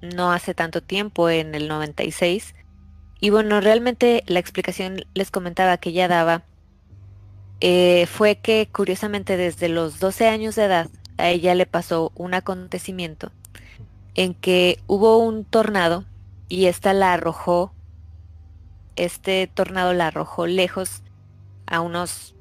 no 0.03 0.33
hace 0.33 0.55
tanto 0.55 0.83
tiempo, 0.83 1.29
en 1.29 1.55
el 1.55 1.69
96. 1.69 2.55
Y 3.21 3.31
bueno, 3.31 3.61
realmente 3.61 4.25
la 4.27 4.39
explicación 4.39 5.05
les 5.15 5.31
comentaba 5.31 5.77
que 5.77 5.91
ella 5.91 6.09
daba 6.09 6.45
eh, 7.61 8.07
fue 8.07 8.37
que 8.37 8.69
curiosamente 8.73 9.37
desde 9.37 9.69
los 9.69 10.01
12 10.01 10.29
años 10.29 10.55
de 10.55 10.65
edad 10.65 10.89
a 11.19 11.29
ella 11.29 11.55
le 11.55 11.67
pasó 11.67 12.13
un 12.15 12.33
acontecimiento 12.33 13.33
en 14.15 14.33
que 14.33 14.79
hubo 14.87 15.19
un 15.19 15.45
tornado 15.45 16.07
y 16.49 16.67
esta 16.67 16.95
la 16.95 17.13
arrojó, 17.13 17.75
este 18.97 19.47
tornado 19.47 19.93
la 19.93 20.07
arrojó 20.07 20.47
lejos 20.47 21.03
a 21.67 21.81
unos 21.81 22.35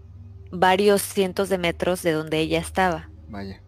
varios 0.51 1.01
cientos 1.01 1.49
de 1.49 1.57
metros 1.57 2.01
de 2.01 2.13
donde 2.13 2.39
ella 2.39 2.59
estaba. 2.59 3.09
Vaya. 3.27 3.61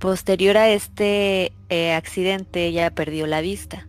Posterior 0.00 0.56
a 0.56 0.70
este 0.70 1.52
eh, 1.68 1.92
accidente 1.92 2.64
ella 2.64 2.90
perdió 2.90 3.26
la 3.26 3.42
vista. 3.42 3.86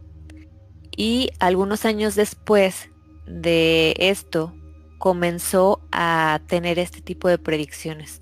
Y 0.98 1.32
algunos 1.40 1.86
años 1.86 2.16
después 2.16 2.90
de 3.26 3.96
esto 3.98 4.54
comenzó 4.98 5.80
a 5.94 6.42
tener 6.48 6.80
este 6.80 7.00
tipo 7.00 7.30
de 7.30 7.38
predicciones. 7.38 8.22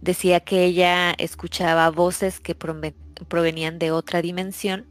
Decía 0.00 0.40
que 0.40 0.64
ella 0.64 1.12
escuchaba 1.12 1.88
voces 1.90 2.40
que 2.40 2.56
provenían 2.56 3.78
de 3.78 3.92
otra 3.92 4.20
dimensión, 4.20 4.86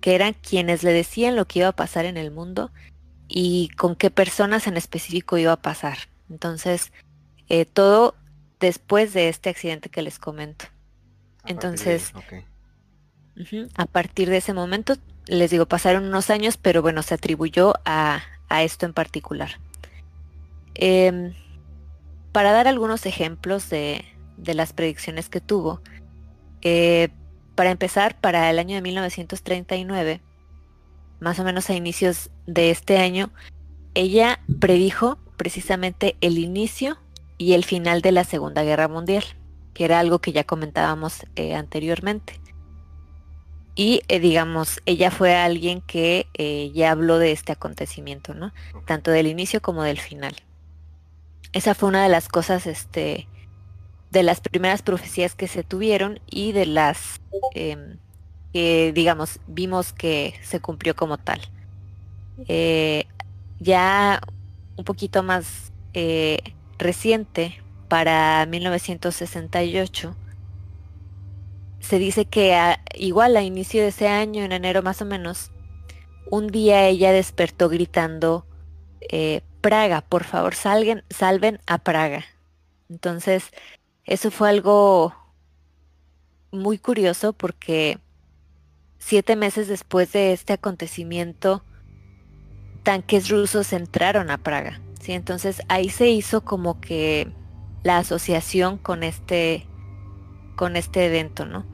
que 0.00 0.14
eran 0.14 0.32
quienes 0.32 0.82
le 0.82 0.92
decían 0.92 1.36
lo 1.36 1.44
que 1.44 1.58
iba 1.58 1.68
a 1.68 1.76
pasar 1.76 2.06
en 2.06 2.16
el 2.16 2.30
mundo 2.30 2.70
y 3.28 3.68
con 3.76 3.94
qué 3.94 4.10
personas 4.10 4.66
en 4.66 4.78
específico 4.78 5.36
iba 5.36 5.52
a 5.52 5.60
pasar. 5.60 5.98
Entonces, 6.30 6.92
eh, 7.50 7.66
todo 7.66 8.14
después 8.58 9.12
de 9.12 9.28
este 9.28 9.50
accidente 9.50 9.90
que 9.90 10.00
les 10.00 10.18
comento. 10.18 10.64
Entonces, 11.46 12.12
a 13.74 13.86
partir 13.86 14.30
de 14.30 14.36
ese 14.36 14.54
momento, 14.54 14.94
les 15.26 15.50
digo, 15.50 15.66
pasaron 15.66 16.04
unos 16.04 16.30
años, 16.30 16.56
pero 16.56 16.82
bueno, 16.82 17.02
se 17.02 17.14
atribuyó 17.14 17.74
a, 17.84 18.22
esto 18.60 18.86
en 18.86 18.92
particular. 18.92 19.58
Em, 20.74 21.32
para 22.32 22.52
dar 22.52 22.68
algunos 22.68 23.06
ejemplos 23.06 23.70
de, 23.70 24.04
de 24.36 24.54
las 24.54 24.72
predicciones 24.72 25.28
que 25.28 25.40
tuvo, 25.40 25.80
eh, 26.60 27.08
para 27.54 27.70
empezar, 27.70 28.20
para 28.20 28.50
el 28.50 28.58
año 28.58 28.74
de 28.74 28.82
1939, 28.82 30.20
más 31.20 31.38
o 31.38 31.44
menos 31.44 31.70
a 31.70 31.74
inicios 31.74 32.30
de 32.46 32.70
este 32.70 32.98
año, 32.98 33.30
ella 33.94 34.40
predijo 34.60 35.18
precisamente 35.36 36.16
el 36.20 36.38
inicio 36.38 36.98
y 37.38 37.52
el 37.52 37.64
final 37.64 38.02
de 38.02 38.12
la 38.12 38.24
Segunda 38.24 38.62
Guerra 38.62 38.88
Mundial, 38.88 39.24
que 39.74 39.84
era 39.84 40.00
algo 40.00 40.20
que 40.20 40.32
ya 40.32 40.44
comentábamos 40.44 41.26
eh, 41.36 41.54
anteriormente. 41.54 42.40
Y 43.74 44.02
eh, 44.08 44.20
digamos, 44.20 44.80
ella 44.84 45.10
fue 45.10 45.34
alguien 45.34 45.80
que 45.80 46.26
eh, 46.34 46.70
ya 46.74 46.90
habló 46.90 47.18
de 47.18 47.32
este 47.32 47.52
acontecimiento, 47.52 48.34
¿no? 48.34 48.52
Tanto 48.86 49.10
del 49.10 49.26
inicio 49.26 49.62
como 49.62 49.82
del 49.82 49.98
final. 49.98 50.34
Esa 51.52 51.74
fue 51.74 51.88
una 51.88 52.02
de 52.02 52.10
las 52.10 52.28
cosas, 52.28 52.66
este, 52.66 53.28
de 54.10 54.22
las 54.22 54.40
primeras 54.40 54.82
profecías 54.82 55.34
que 55.34 55.48
se 55.48 55.64
tuvieron 55.64 56.20
y 56.30 56.52
de 56.52 56.66
las 56.66 57.20
em, 57.54 57.96
que, 58.52 58.92
digamos, 58.94 59.40
vimos 59.46 59.94
que 59.94 60.34
se 60.42 60.60
cumplió 60.60 60.94
como 60.94 61.16
tal. 61.18 61.40
ya 63.58 64.20
un 64.76 64.84
poquito 64.84 65.22
más 65.22 65.72
reciente, 66.78 67.62
para 67.92 68.46
1968, 68.46 70.16
se 71.78 71.98
dice 71.98 72.24
que 72.24 72.58
igual 72.94 73.36
a 73.36 73.42
inicio 73.42 73.82
de 73.82 73.88
ese 73.88 74.08
año, 74.08 74.44
en 74.44 74.52
enero 74.52 74.80
más 74.82 75.02
o 75.02 75.04
menos, 75.04 75.50
un 76.30 76.46
día 76.46 76.86
ella 76.86 77.12
despertó 77.12 77.68
gritando, 77.68 78.46
eh, 79.10 79.42
Praga, 79.60 80.00
por 80.00 80.24
favor, 80.24 80.54
salven, 80.54 81.04
salven 81.10 81.60
a 81.66 81.76
Praga. 81.76 82.24
Entonces, 82.88 83.50
eso 84.06 84.30
fue 84.30 84.48
algo 84.48 85.14
muy 86.50 86.78
curioso 86.78 87.34
porque 87.34 87.98
siete 88.96 89.36
meses 89.36 89.68
después 89.68 90.12
de 90.12 90.32
este 90.32 90.54
acontecimiento, 90.54 91.62
tanques 92.84 93.28
rusos 93.28 93.74
entraron 93.74 94.30
a 94.30 94.38
Praga. 94.38 94.80
¿sí? 94.98 95.12
Entonces 95.12 95.60
ahí 95.68 95.90
se 95.90 96.08
hizo 96.08 96.42
como 96.42 96.80
que 96.80 97.30
la 97.82 97.98
asociación 97.98 98.78
con 98.78 99.02
este, 99.02 99.66
con 100.56 100.76
este 100.76 101.06
evento, 101.06 101.44
¿no? 101.44 101.64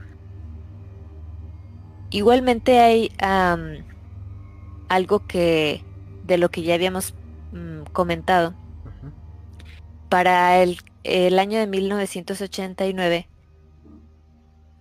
Igualmente 2.10 2.80
hay 2.80 3.12
algo 4.88 5.26
que 5.26 5.84
de 6.24 6.38
lo 6.38 6.50
que 6.50 6.62
ya 6.62 6.74
habíamos 6.74 7.14
mm, 7.52 7.82
comentado. 7.92 8.54
Para 10.08 10.62
el, 10.62 10.78
el, 11.04 11.38
año 11.38 11.58
de 11.58 11.66
1989 11.66 13.28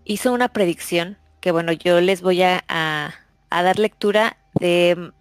hizo 0.05 0.31
una 0.31 0.47
predicción 0.47 1.17
que 1.41 1.51
bueno, 1.51 1.73
yo 1.73 1.99
les 1.99 2.21
voy 2.21 2.43
a, 2.43 2.63
a 2.67 3.13
dar 3.63 3.77
lectura 3.77 4.37
de 4.57 5.11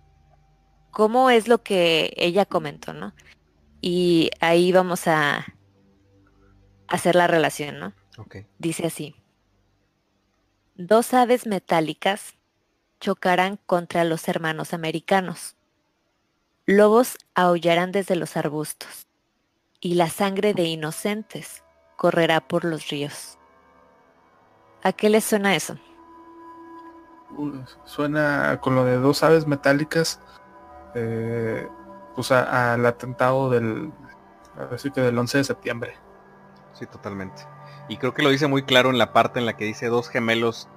cómo 0.92 1.30
es 1.30 1.48
lo 1.48 1.62
que 1.62 2.14
ella 2.16 2.46
comentó, 2.46 2.92
¿no? 2.92 3.12
Y 3.82 4.30
ahí 4.40 4.70
vamos 4.70 5.08
a 5.08 5.44
hacer 6.88 7.14
la 7.14 7.26
relación, 7.26 7.78
¿no? 7.78 7.92
Dice 8.58 8.86
así. 8.86 9.14
Dos 10.74 11.14
aves 11.14 11.46
metálicas 11.46 12.34
chocarán 13.00 13.58
contra 13.66 14.04
los 14.04 14.28
hermanos 14.28 14.74
americanos. 14.74 15.56
Lobos 16.66 17.18
aullarán 17.34 17.92
desde 17.92 18.16
los 18.16 18.36
arbustos 18.36 19.06
y 19.80 19.94
la 19.94 20.08
sangre 20.08 20.54
de 20.54 20.64
inocentes 20.64 21.62
correrá 21.96 22.40
por 22.40 22.64
los 22.64 22.88
ríos. 22.88 23.38
¿A 24.82 24.92
qué 24.92 25.08
le 25.08 25.20
suena 25.20 25.54
eso? 25.54 25.78
suena 27.84 28.60
con 28.62 28.76
lo 28.76 28.84
de 28.84 28.96
dos 28.96 29.22
aves 29.22 29.46
metálicas 29.46 30.20
eh, 30.94 31.68
pues 32.14 32.32
al 32.32 32.86
atentado 32.86 33.50
del, 33.50 33.92
así 34.72 34.90
que 34.90 35.02
del 35.02 35.18
11 35.18 35.38
de 35.38 35.44
septiembre. 35.44 36.05
Sí, 36.78 36.86
totalmente. 36.86 37.42
Y 37.88 37.96
creo 37.96 38.12
que 38.12 38.22
lo 38.22 38.30
dice 38.30 38.46
muy 38.46 38.62
claro 38.62 38.90
en 38.90 38.98
la 38.98 39.12
parte 39.12 39.38
en 39.38 39.46
la 39.46 39.56
que 39.56 39.64
dice 39.64 39.86
dos 39.86 40.08
gemelos 40.08 40.68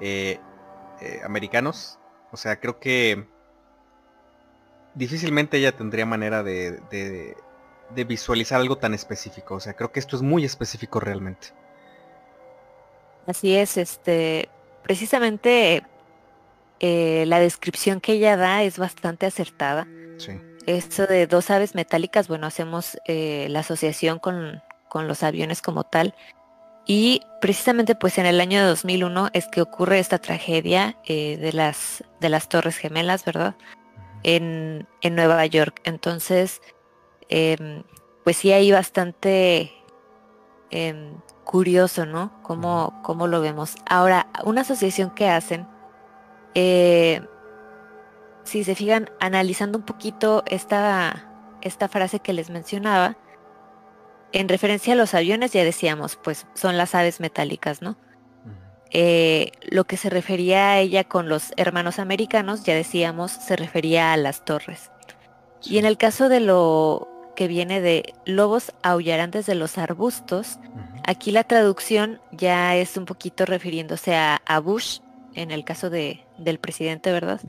eh, 0.00 0.38
eh, 1.00 1.20
americanos. 1.24 1.98
O 2.32 2.36
sea, 2.36 2.60
creo 2.60 2.78
que 2.78 3.26
difícilmente 4.94 5.58
ella 5.58 5.72
tendría 5.72 6.06
manera 6.06 6.42
de, 6.42 6.80
de, 6.90 7.36
de, 7.94 8.04
visualizar 8.04 8.60
algo 8.60 8.78
tan 8.78 8.94
específico. 8.94 9.54
O 9.54 9.60
sea, 9.60 9.74
creo 9.74 9.90
que 9.90 10.00
esto 10.00 10.16
es 10.16 10.22
muy 10.22 10.44
específico 10.44 11.00
realmente. 11.00 11.48
Así 13.26 13.54
es, 13.56 13.76
este, 13.76 14.48
precisamente 14.82 15.84
eh, 16.80 17.24
la 17.26 17.40
descripción 17.40 18.00
que 18.00 18.12
ella 18.12 18.36
da 18.36 18.62
es 18.62 18.78
bastante 18.78 19.26
acertada. 19.26 19.86
Sí. 20.18 20.32
Esto 20.66 21.06
de 21.06 21.26
dos 21.26 21.50
aves 21.50 21.74
metálicas, 21.74 22.28
bueno, 22.28 22.46
hacemos 22.46 22.98
eh, 23.06 23.46
la 23.50 23.60
asociación 23.60 24.18
con, 24.18 24.62
los 25.06 25.22
aviones 25.22 25.62
como 25.62 25.84
tal. 25.84 26.14
Y 26.86 27.22
precisamente 27.40 27.94
pues 27.94 28.18
en 28.18 28.26
el 28.26 28.40
año 28.40 28.66
2001 28.66 29.30
es 29.32 29.46
que 29.48 29.62
ocurre 29.62 29.98
esta 29.98 30.18
tragedia 30.18 30.96
eh, 31.06 31.36
de, 31.36 31.52
las, 31.52 32.04
de 32.20 32.28
las 32.28 32.48
Torres 32.48 32.76
Gemelas, 32.76 33.24
¿verdad? 33.24 33.54
En, 34.22 34.86
Nueva 35.10 35.46
York. 35.46 35.80
Entonces, 35.84 36.60
em, 37.28 37.84
pues 38.24 38.36
sí 38.36 38.52
hay 38.52 38.72
bastante 38.72 39.72
em, 40.70 41.14
curioso, 41.44 42.06
¿no? 42.06 42.32
Cómo, 42.42 43.00
cómo 43.02 43.26
lo 43.26 43.40
vemos. 43.40 43.76
Ahora, 43.88 44.28
una 44.44 44.62
asociación 44.62 45.10
que 45.10 45.28
hacen 45.28 45.66
eh, 46.54 47.22
si 48.44 48.64
se 48.64 48.74
fijan, 48.74 49.10
analizando 49.20 49.78
un 49.78 49.84
poquito 49.84 50.42
esta, 50.46 51.30
esta 51.62 51.88
frase 51.88 52.20
que 52.20 52.32
les 52.32 52.50
mencionaba, 52.50 53.16
en 54.32 54.48
referencia 54.48 54.94
a 54.94 54.96
los 54.96 55.14
aviones 55.14 55.52
ya 55.52 55.64
decíamos, 55.64 56.16
pues 56.16 56.46
son 56.54 56.76
las 56.76 56.94
aves 56.94 57.20
metálicas, 57.20 57.82
¿no? 57.82 57.96
Eh, 58.92 59.52
lo 59.62 59.84
que 59.84 59.96
se 59.96 60.10
refería 60.10 60.70
a 60.70 60.78
ella 60.80 61.04
con 61.04 61.28
los 61.28 61.52
hermanos 61.56 61.98
americanos, 61.98 62.64
ya 62.64 62.74
decíamos, 62.74 63.30
se 63.30 63.56
refería 63.56 64.12
a 64.12 64.16
las 64.16 64.44
torres. 64.44 64.90
Y 65.64 65.78
en 65.78 65.84
el 65.84 65.96
caso 65.96 66.28
de 66.28 66.40
lo 66.40 67.08
que 67.36 67.46
viene 67.46 67.80
de 67.80 68.14
lobos 68.24 68.72
aullarán 68.82 69.30
desde 69.30 69.54
los 69.54 69.78
arbustos, 69.78 70.58
aquí 71.06 71.30
la 71.30 71.44
traducción 71.44 72.20
ya 72.32 72.74
es 72.76 72.96
un 72.96 73.04
poquito 73.04 73.46
refiriéndose 73.46 74.14
a 74.14 74.60
Bush 74.60 75.00
en 75.34 75.50
el 75.50 75.64
caso 75.64 75.90
de, 75.90 76.24
del 76.38 76.58
presidente, 76.58 77.12
¿verdad? 77.12 77.40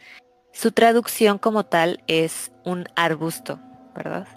Su 0.53 0.71
traducción 0.71 1.37
como 1.37 1.65
tal 1.65 2.03
es 2.07 2.51
un 2.65 2.85
arbusto, 2.95 3.59
¿verdad? 3.95 4.27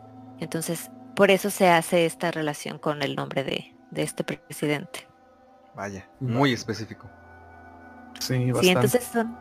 Entonces, 0.41 0.91
por 1.15 1.31
eso 1.31 1.51
se 1.51 1.69
hace 1.69 2.07
esta 2.07 2.31
relación 2.31 2.79
con 2.79 3.03
el 3.03 3.17
nombre 3.17 3.45
de, 3.45 3.75
este 3.95 4.25
presidente. 4.25 5.07
Vaya, 5.75 6.09
muy 6.21 6.53
específico. 6.53 7.09
Sí, 8.19 8.51
bastante. 8.53 8.61
Sí, 8.61 8.69
entonces 8.71 9.05
son 9.05 9.39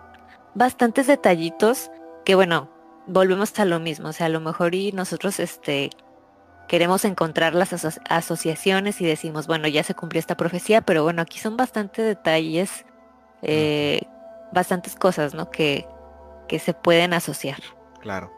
bastantes 0.56 1.08
detallitos 1.08 1.92
que 2.26 2.36
bueno, 2.36 2.70
volvemos 3.08 3.58
a 3.60 3.66
lo 3.66 3.80
mismo, 3.80 4.10
o 4.10 4.14
sea, 4.14 4.28
a 4.28 4.30
lo 4.30 4.40
mejor 4.40 4.76
y 4.76 4.92
nosotros 4.92 5.40
este 5.40 5.90
queremos 6.68 7.04
encontrar 7.06 7.54
las 7.54 7.74
asociaciones 8.10 9.02
y 9.02 9.06
decimos, 9.06 9.48
bueno, 9.48 9.68
ya 9.68 9.84
se 9.84 9.96
cumplió 9.96 10.20
esta 10.20 10.38
profecía, 10.38 10.82
pero 10.82 11.04
bueno, 11.04 11.22
aquí 11.22 11.38
son 11.38 11.58
bastantes 11.58 12.06
detalles, 12.06 12.86
eh, 13.42 14.02
bastantes 14.54 14.96
cosas, 14.96 15.34
¿no? 15.34 15.52
Que, 15.52 15.88
que 16.48 16.60
se 16.60 16.74
pueden 16.74 17.14
asociar. 17.14 17.60
Claro. 18.00 18.32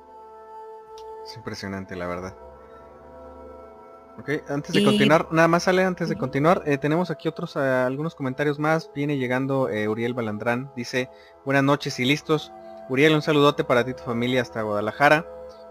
Es 1.24 1.36
impresionante, 1.38 1.96
la 1.96 2.08
verdad. 2.08 2.36
Ok, 4.18 4.30
antes 4.50 4.74
de 4.74 4.84
continuar, 4.84 5.28
nada 5.32 5.48
más 5.48 5.64
sale 5.64 5.84
antes 5.84 6.08
de 6.08 6.16
continuar, 6.16 6.64
eh, 6.66 6.78
tenemos 6.78 7.12
aquí 7.12 7.28
otros, 7.28 7.56
eh, 7.58 7.60
algunos 7.60 8.16
comentarios 8.16 8.60
más. 8.60 8.90
Viene 8.96 9.18
llegando 9.18 9.64
Uriel 9.90 10.14
Balandrán, 10.14 10.72
dice, 10.76 11.10
buenas 11.44 11.64
noches 11.64 12.00
y 12.00 12.06
listos. 12.06 12.52
Uriel, 12.88 13.16
un 13.16 13.22
saludote 13.22 13.64
para 13.64 13.84
ti 13.84 13.92
y 13.92 13.94
tu 13.96 14.04
familia 14.04 14.42
hasta 14.42 14.62
Guadalajara. 14.62 15.26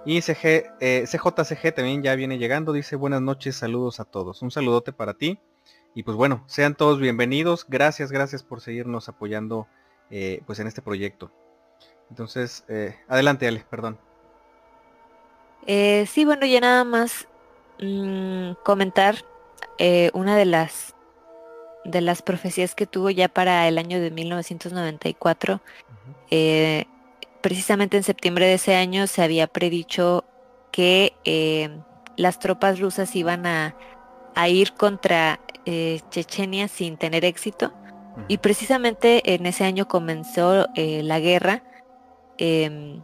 Y 0.04 0.20
CG, 0.20 0.70
eh, 0.80 1.04
CJCG 1.06 1.74
también 1.74 2.02
ya 2.02 2.14
viene 2.14 2.36
llegando, 2.38 2.72
dice 2.72 2.96
buenas 2.96 3.22
noches, 3.22 3.56
saludos 3.56 4.00
a 4.00 4.04
todos. 4.04 4.42
Un 4.42 4.50
saludote 4.50 4.92
para 4.92 5.14
ti. 5.14 5.38
Y 5.94 6.02
pues 6.02 6.16
bueno, 6.16 6.44
sean 6.46 6.74
todos 6.74 6.98
bienvenidos. 6.98 7.64
Gracias, 7.68 8.10
gracias 8.12 8.42
por 8.42 8.60
seguirnos 8.60 9.08
apoyando 9.08 9.66
eh, 10.10 10.42
pues 10.44 10.58
en 10.58 10.66
este 10.66 10.82
proyecto. 10.82 11.30
Entonces, 12.10 12.64
eh, 12.68 12.96
adelante 13.08 13.46
Ale, 13.46 13.64
perdón. 13.70 13.98
sí, 15.66 16.24
bueno, 16.24 16.44
ya 16.44 16.60
nada 16.60 16.84
más 16.84 17.26
mm, 17.80 18.52
comentar 18.64 19.24
una 20.12 20.36
de 20.36 20.44
las 20.44 20.94
de 21.84 22.00
las 22.00 22.22
profecías 22.22 22.74
que 22.74 22.86
tuvo 22.86 23.10
ya 23.10 23.28
para 23.28 23.66
el 23.68 23.76
año 23.76 24.00
de 24.00 24.10
1994 24.10 25.60
precisamente 27.44 27.98
en 27.98 28.04
septiembre 28.04 28.46
de 28.46 28.54
ese 28.54 28.74
año 28.74 29.06
se 29.06 29.22
había 29.22 29.46
predicho 29.46 30.24
que 30.72 31.12
eh, 31.26 31.68
las 32.16 32.38
tropas 32.38 32.80
rusas 32.80 33.14
iban 33.14 33.44
a, 33.44 33.76
ir 34.48 34.72
contra 34.72 35.40
eh, 35.66 36.00
Chechenia 36.08 36.68
sin 36.68 36.96
tener 36.96 37.26
éxito. 37.26 37.74
Y 38.28 38.38
precisamente 38.38 39.34
en 39.34 39.44
ese 39.44 39.64
año 39.64 39.86
comenzó 39.88 40.68
eh, 40.74 41.02
la 41.02 41.20
guerra 41.20 41.62
em, 42.38 43.02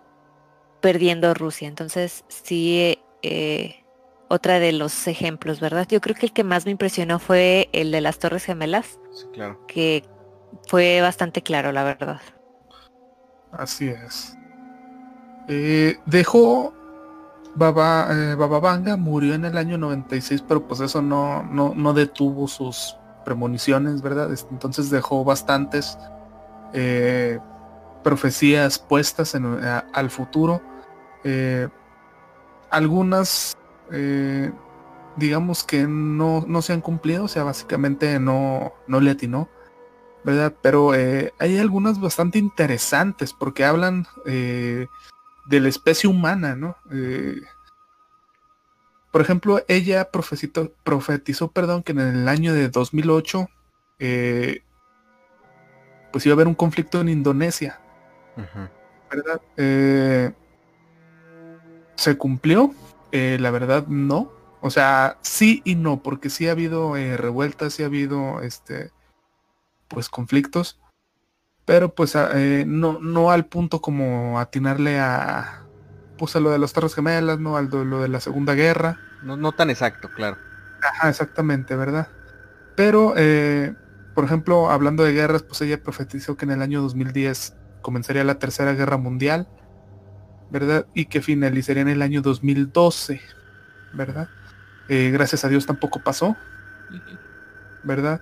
perdiendo 0.81 1.35
Rusia. 1.35 1.69
Entonces 1.69 2.25
sí, 2.29 2.97
otra 4.31 4.61
de 4.61 4.71
los 4.71 5.09
ejemplos, 5.09 5.59
¿verdad? 5.59 5.89
Yo 5.89 6.01
creo 6.01 6.15
que 6.15 6.27
el 6.27 6.33
que 6.33 6.45
más 6.45 6.65
me 6.65 6.71
impresionó 6.71 7.19
fue 7.19 7.69
el 7.73 7.91
de 7.91 8.01
las 8.01 8.21
Torres 8.21 8.45
Gemelas. 8.45 8.99
claro. 9.35 9.59
Que 9.67 10.05
fue 10.69 11.01
bastante 11.01 11.43
claro, 11.43 11.73
la 11.73 11.83
verdad. 11.83 12.21
Así 13.51 13.89
es. 13.89 14.37
Eh, 15.49 15.99
dejó 16.07 16.73
Baba, 17.57 18.07
eh, 18.13 18.37
Baba 18.37 18.61
Vanga 18.61 18.97
murió 18.97 19.35
en 19.35 19.45
el 19.45 19.59
año 19.59 19.77
96, 19.77 20.45
pero 20.47 20.63
pues 20.67 20.79
eso 20.79 21.03
no, 21.03 21.43
no, 21.43 21.93
detuvo 21.93 22.47
sus 22.47 22.97
premoniciones, 23.25 24.01
¿verdad? 24.01 24.31
Entonces 24.53 24.91
dejó 24.91 25.25
bastantes 25.25 25.99
eh, 26.73 27.41
profecías 28.05 28.79
puestas 28.79 29.35
en, 29.35 29.59
al 29.93 30.09
futuro. 30.09 30.63
algunas, 32.71 33.57
digamos 35.17 35.65
que 35.65 35.87
no, 35.87 36.45
no, 36.47 36.63
se 36.63 36.73
han 36.73 36.81
cumplido, 36.81 37.25
o 37.25 37.29
sea, 37.29 37.43
básicamente 37.43 38.19
no, 38.21 38.73
no 38.87 39.01
le 39.01 39.11
atinó. 39.11 39.49
¿verdad? 40.25 40.55
Pero 40.63 40.95
eh, 40.95 41.33
hay 41.39 41.59
algunas 41.59 42.01
bastante 42.01 42.39
interesantes 42.39 43.33
porque 43.33 43.65
hablan 43.65 44.07
eh, 44.27 44.87
de 45.47 45.61
la 45.61 45.69
especie 45.69 46.09
humana, 46.09 46.55
¿no? 46.57 46.77
Eh, 46.93 47.41
por 49.11 49.21
ejemplo, 49.21 49.63
ella 49.67 50.11
profetizó, 50.11 50.71
profetizó, 50.85 51.51
perdón, 51.51 51.83
que 51.83 51.93
en 51.93 52.01
el 52.01 52.29
año 52.29 52.55
de 52.55 52.69
2008 52.69 53.49
pues 56.13 56.27
iba 56.27 56.33
a 56.33 56.37
haber 56.37 56.49
un 56.49 56.55
conflicto 56.55 57.01
en 57.01 57.09
Indonesia, 57.09 57.81
¿verdad? 59.11 60.35
¿Se 61.97 62.17
cumplió? 62.17 62.73
La 63.13 63.51
verdad, 63.51 63.87
no. 63.87 64.33
O 64.61 64.71
sea, 64.71 65.19
sí 65.23 65.63
y 65.65 65.75
no, 65.75 66.03
porque 66.03 66.31
sí 66.31 66.49
ha 66.49 66.53
habido 66.53 66.95
revueltas, 66.95 67.75
sí 67.75 67.83
ha 67.83 67.87
habido 67.87 68.43
este 68.43 68.91
pues 69.89 70.09
conflictos, 70.09 70.81
pero 71.65 71.95
pues 71.95 72.15
eh, 72.17 72.65
no, 72.67 72.99
no 73.01 73.31
al 73.31 73.47
punto 73.47 73.81
como 73.81 74.39
atinarle 74.39 74.99
a 74.99 75.67
pues 76.17 76.37
a 76.37 76.41
lo 76.41 76.51
de 76.51 76.59
las 76.59 76.73
Torres 76.73 76.95
Gemelas, 76.95 77.41
no 77.41 77.57
al 77.57 77.71
de 77.71 77.85
lo 77.85 78.03
de 78.03 78.09
la 78.09 78.21
Segunda 78.21 78.55
Guerra. 78.55 78.99
No, 79.23 79.37
no 79.37 79.53
tan 79.53 79.71
exacto, 79.71 80.11
claro. 80.15 80.37
Ajá, 80.83 81.09
exactamente, 81.09 81.75
¿verdad? 81.77 82.09
Pero, 82.77 83.15
eh, 83.17 83.75
por 84.15 84.25
ejemplo, 84.25 84.71
hablando 84.71 85.03
de 85.03 85.13
guerras, 85.13 85.43
pues 85.43 85.61
ella 85.63 85.83
profetizó 85.83 86.37
que 86.37 86.45
en 86.45 86.53
el 86.53 86.63
año 86.63 86.83
2010 86.83 87.57
comenzaría 87.81 88.25
la 88.25 88.39
Tercera 88.39 88.75
Guerra 88.75 88.99
Mundial, 88.99 89.49
¿verdad? 90.51 90.87
Y 90.95 91.07
que 91.07 91.23
finalizaría 91.23 91.83
en 91.83 91.89
el 91.89 92.03
año 92.03 92.23
2012, 92.23 93.21
¿verdad? 93.93 94.29
Eh, 94.89 95.11
gracias 95.13 95.45
a 95.45 95.49
Dios 95.49 95.67
tampoco 95.67 96.01
pasó, 96.03 96.37
¿verdad? 97.85 98.21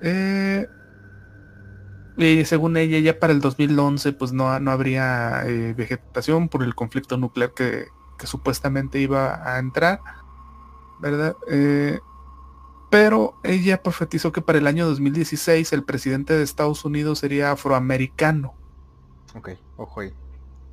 Eh, 0.00 0.68
y 2.16 2.44
según 2.44 2.76
ella, 2.76 2.98
ya 3.00 3.18
para 3.18 3.32
el 3.32 3.40
2011, 3.40 4.12
pues 4.12 4.32
no, 4.32 4.58
no 4.60 4.70
habría 4.70 5.42
eh, 5.46 5.74
vegetación 5.74 6.48
por 6.48 6.62
el 6.62 6.74
conflicto 6.74 7.16
nuclear 7.16 7.52
que, 7.52 7.86
supuestamente 8.24 9.00
iba 9.00 9.52
a 9.52 9.58
entrar, 9.58 10.00
¿verdad? 11.00 11.36
Eh, 11.50 11.98
pero 12.90 13.34
ella 13.42 13.82
profetizó 13.82 14.32
que 14.32 14.40
para 14.40 14.58
el 14.58 14.66
año 14.66 14.86
2016 14.86 15.72
el 15.72 15.84
presidente 15.84 16.32
de 16.32 16.42
Estados 16.42 16.84
Unidos 16.86 17.18
sería 17.18 17.50
afroamericano. 17.50 18.54
Ok, 19.34 19.50
ojo 19.76 20.00
ahí. 20.00 20.14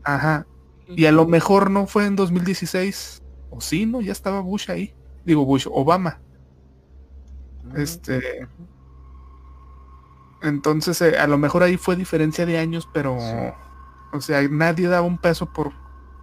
Ajá. 0.04 0.46
Y 0.88 1.06
a 1.06 1.12
lo 1.12 1.26
mejor 1.26 1.70
no 1.72 1.88
fue 1.88 2.06
en 2.06 2.16
2016. 2.16 3.22
O 3.50 3.62
sí, 3.62 3.86
¿no? 3.86 4.02
Ya 4.02 4.12
estaba 4.12 4.42
Bush 4.42 4.70
ahí. 4.70 4.94
Digo 5.26 5.46
Bush, 5.46 5.68
Obama. 5.70 6.20
Este. 7.76 8.48
Entonces, 10.42 11.02
eh, 11.02 11.18
a 11.18 11.28
lo 11.28 11.38
mejor 11.38 11.64
ahí 11.64 11.78
fue 11.78 11.96
diferencia 11.96 12.46
de 12.46 12.58
años, 12.58 12.90
pero, 12.92 13.16
o 14.12 14.22
sea, 14.22 14.42
nadie 14.50 14.88
daba 14.88 15.06
un 15.06 15.20
peso 15.20 15.54
por 15.54 15.74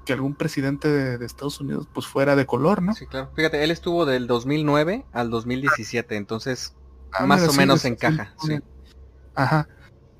que 0.05 0.15
algún 0.15 0.35
presidente 0.35 0.89
de, 0.89 1.25
Estados 1.25 1.61
Unidos 1.61 1.87
pues 1.93 2.07
fuera 2.07 2.35
de 2.35 2.47
color, 2.47 2.83
¿no? 2.83 2.95
Sí, 2.95 3.07
claro. 3.07 3.31
Fíjate, 3.37 3.63
él 3.63 3.71
estuvo 3.71 4.07
del 4.07 4.27
2009 4.27 5.05
al 5.13 5.29
2017, 5.29 6.17
entonces 6.17 6.75
ah, 7.13 7.27
más 7.27 7.47
o 7.47 7.53
menos 7.53 7.85
encaja. 7.85 8.33
Sí. 8.41 8.59
Ajá. 9.35 9.69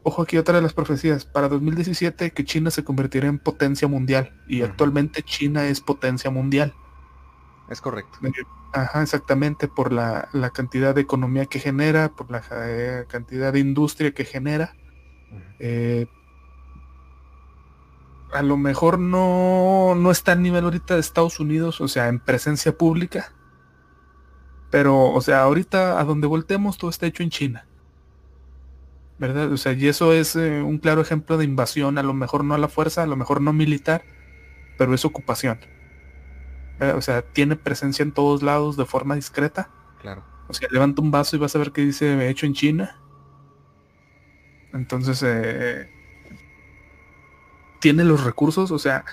Ojo 0.03 0.23
aquí 0.23 0.39
otra 0.39 0.57
de 0.57 0.63
las 0.63 0.73
profecías. 0.73 1.25
Para 1.25 1.49
2017 1.49 2.31
que 2.31 2.45
China 2.45 2.71
se 2.71 2.85
convertirá 2.85 3.29
en 3.29 3.39
potencia 3.39 3.89
mundial 3.89 4.33
y 4.47 4.63
actualmente 4.63 5.23
China 5.23 5.67
es 5.67 5.81
potencia 5.81 6.31
mundial. 6.31 6.75
Es 7.69 7.81
correcto. 7.81 8.19
Ajá, 8.73 9.03
exactamente, 9.03 9.69
por 9.69 9.93
la, 9.93 10.29
cantidad 10.55 10.95
de 10.95 11.03
economía 11.03 11.47
que 11.47 11.59
genera, 11.59 12.11
por 12.11 12.31
la 12.31 12.43
eh, 12.53 13.05
cantidad 13.09 13.53
de 13.53 13.61
industria 13.61 14.13
que 14.13 14.25
genera. 14.25 14.75
Eh, 15.59 16.07
a 18.33 18.43
lo 18.43 18.57
mejor 18.57 18.99
no, 18.99 19.95
no 19.95 20.11
está 20.11 20.33
a 20.33 20.37
nivel 20.37 20.65
ahorita 20.65 20.95
de 20.95 21.01
Estados 21.01 21.41
Unidos, 21.41 21.81
o 21.81 21.89
sea, 21.89 22.09
en 22.09 22.21
presencia 22.21 22.77
pública. 22.77 23.33
Pero, 24.71 25.11
o 25.11 25.21
sea, 25.21 25.43
ahorita 25.43 25.99
a 25.99 26.05
donde 26.05 26.27
voltemos 26.27 26.77
todo 26.77 26.91
está 26.91 27.07
hecho 27.07 27.23
en 27.23 27.31
China. 27.31 27.68
¿Verdad? 29.19 29.53
O 29.53 29.57
sea, 29.57 29.73
y 29.73 29.89
eso 29.89 30.13
es 30.13 30.37
eh, 30.37 30.63
un 30.63 30.79
claro 30.79 31.01
ejemplo 31.01 31.37
de 31.37 31.45
invasión, 31.45 31.99
a 31.99 32.03
lo 32.03 32.15
mejor 32.15 32.45
no 32.45 32.55
a 32.55 32.59
la 32.59 32.69
fuerza, 32.69 33.03
a 33.03 33.07
lo 33.07 33.17
mejor 33.17 33.41
no 33.41 33.53
militar, 33.53 34.05
pero 34.77 34.95
es 34.95 35.05
ocupación. 35.05 35.59
Eh, 36.81 36.93
o 36.97 37.03
sea, 37.03 37.23
tiene 37.23 37.57
presencia 37.57 38.03
en 38.03 38.13
todos 38.13 38.43
lados 38.43 38.77
de 38.77 38.87
forma 38.87 39.17
discreta. 39.17 39.71
Claro. 40.01 40.23
O 40.49 40.55
sea, 40.55 40.69
levanta 40.71 41.03
un 41.03 41.11
vaso 41.11 41.37
y 41.37 41.39
vas 41.39 41.55
a 41.55 41.59
ver 41.59 41.73
qué 41.73 41.85
dice 41.85 42.29
hecho 42.29 42.47
en 42.47 42.55
China. 42.55 43.01
Entonces, 44.73 45.23
eh, 45.27 45.91
tiene 47.81 48.05
los 48.05 48.25
recursos, 48.25 48.71
o 48.71 48.79
sea, 48.79 49.05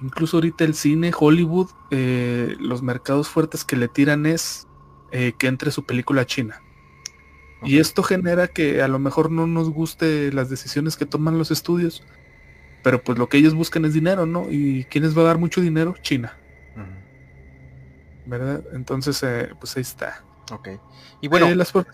incluso 0.00 0.38
ahorita 0.38 0.64
el 0.64 0.74
cine, 0.74 1.12
Hollywood, 1.16 1.68
eh, 1.90 2.56
los 2.58 2.82
mercados 2.82 3.28
fuertes 3.28 3.64
que 3.64 3.76
le 3.76 3.88
tiran 3.88 4.26
es 4.26 4.66
que 5.10 5.48
entre 5.48 5.72
su 5.72 5.84
película 5.84 6.22
a 6.22 6.24
China. 6.24 6.62
Y 7.62 7.78
esto 7.78 8.02
genera 8.02 8.48
que 8.48 8.82
a 8.82 8.88
lo 8.88 8.98
mejor 8.98 9.30
no 9.30 9.46
nos 9.46 9.70
guste 9.70 10.32
las 10.32 10.48
decisiones 10.48 10.96
que 10.96 11.06
toman 11.06 11.38
los 11.38 11.50
estudios, 11.50 12.02
pero 12.82 13.02
pues 13.02 13.18
lo 13.18 13.28
que 13.28 13.38
ellos 13.38 13.54
buscan 13.54 13.84
es 13.84 13.92
dinero, 13.92 14.26
¿no? 14.26 14.46
¿Y 14.50 14.84
quiénes 14.84 15.16
va 15.16 15.22
a 15.22 15.26
dar 15.26 15.38
mucho 15.38 15.60
dinero? 15.60 15.94
China. 16.00 16.36
¿verdad? 18.26 18.62
Entonces, 18.72 19.22
eh, 19.22 19.50
pues 19.58 19.76
ahí 19.76 19.82
está. 19.82 20.22
Ok. 20.52 20.68
Y 21.20 21.28
bueno, 21.28 21.48
eh, 21.48 21.86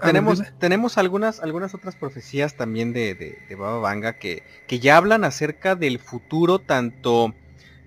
tenemos, 0.00 0.42
tenemos 0.58 0.98
algunas, 0.98 1.40
algunas 1.40 1.74
otras 1.74 1.94
profecías 1.94 2.56
también 2.56 2.92
de, 2.92 3.14
de, 3.14 3.54
Baba 3.54 3.78
Vanga 3.78 4.18
que, 4.18 4.44
que 4.66 4.80
ya 4.80 4.96
hablan 4.96 5.24
acerca 5.24 5.74
del 5.74 5.98
futuro 5.98 6.58
tanto 6.58 7.34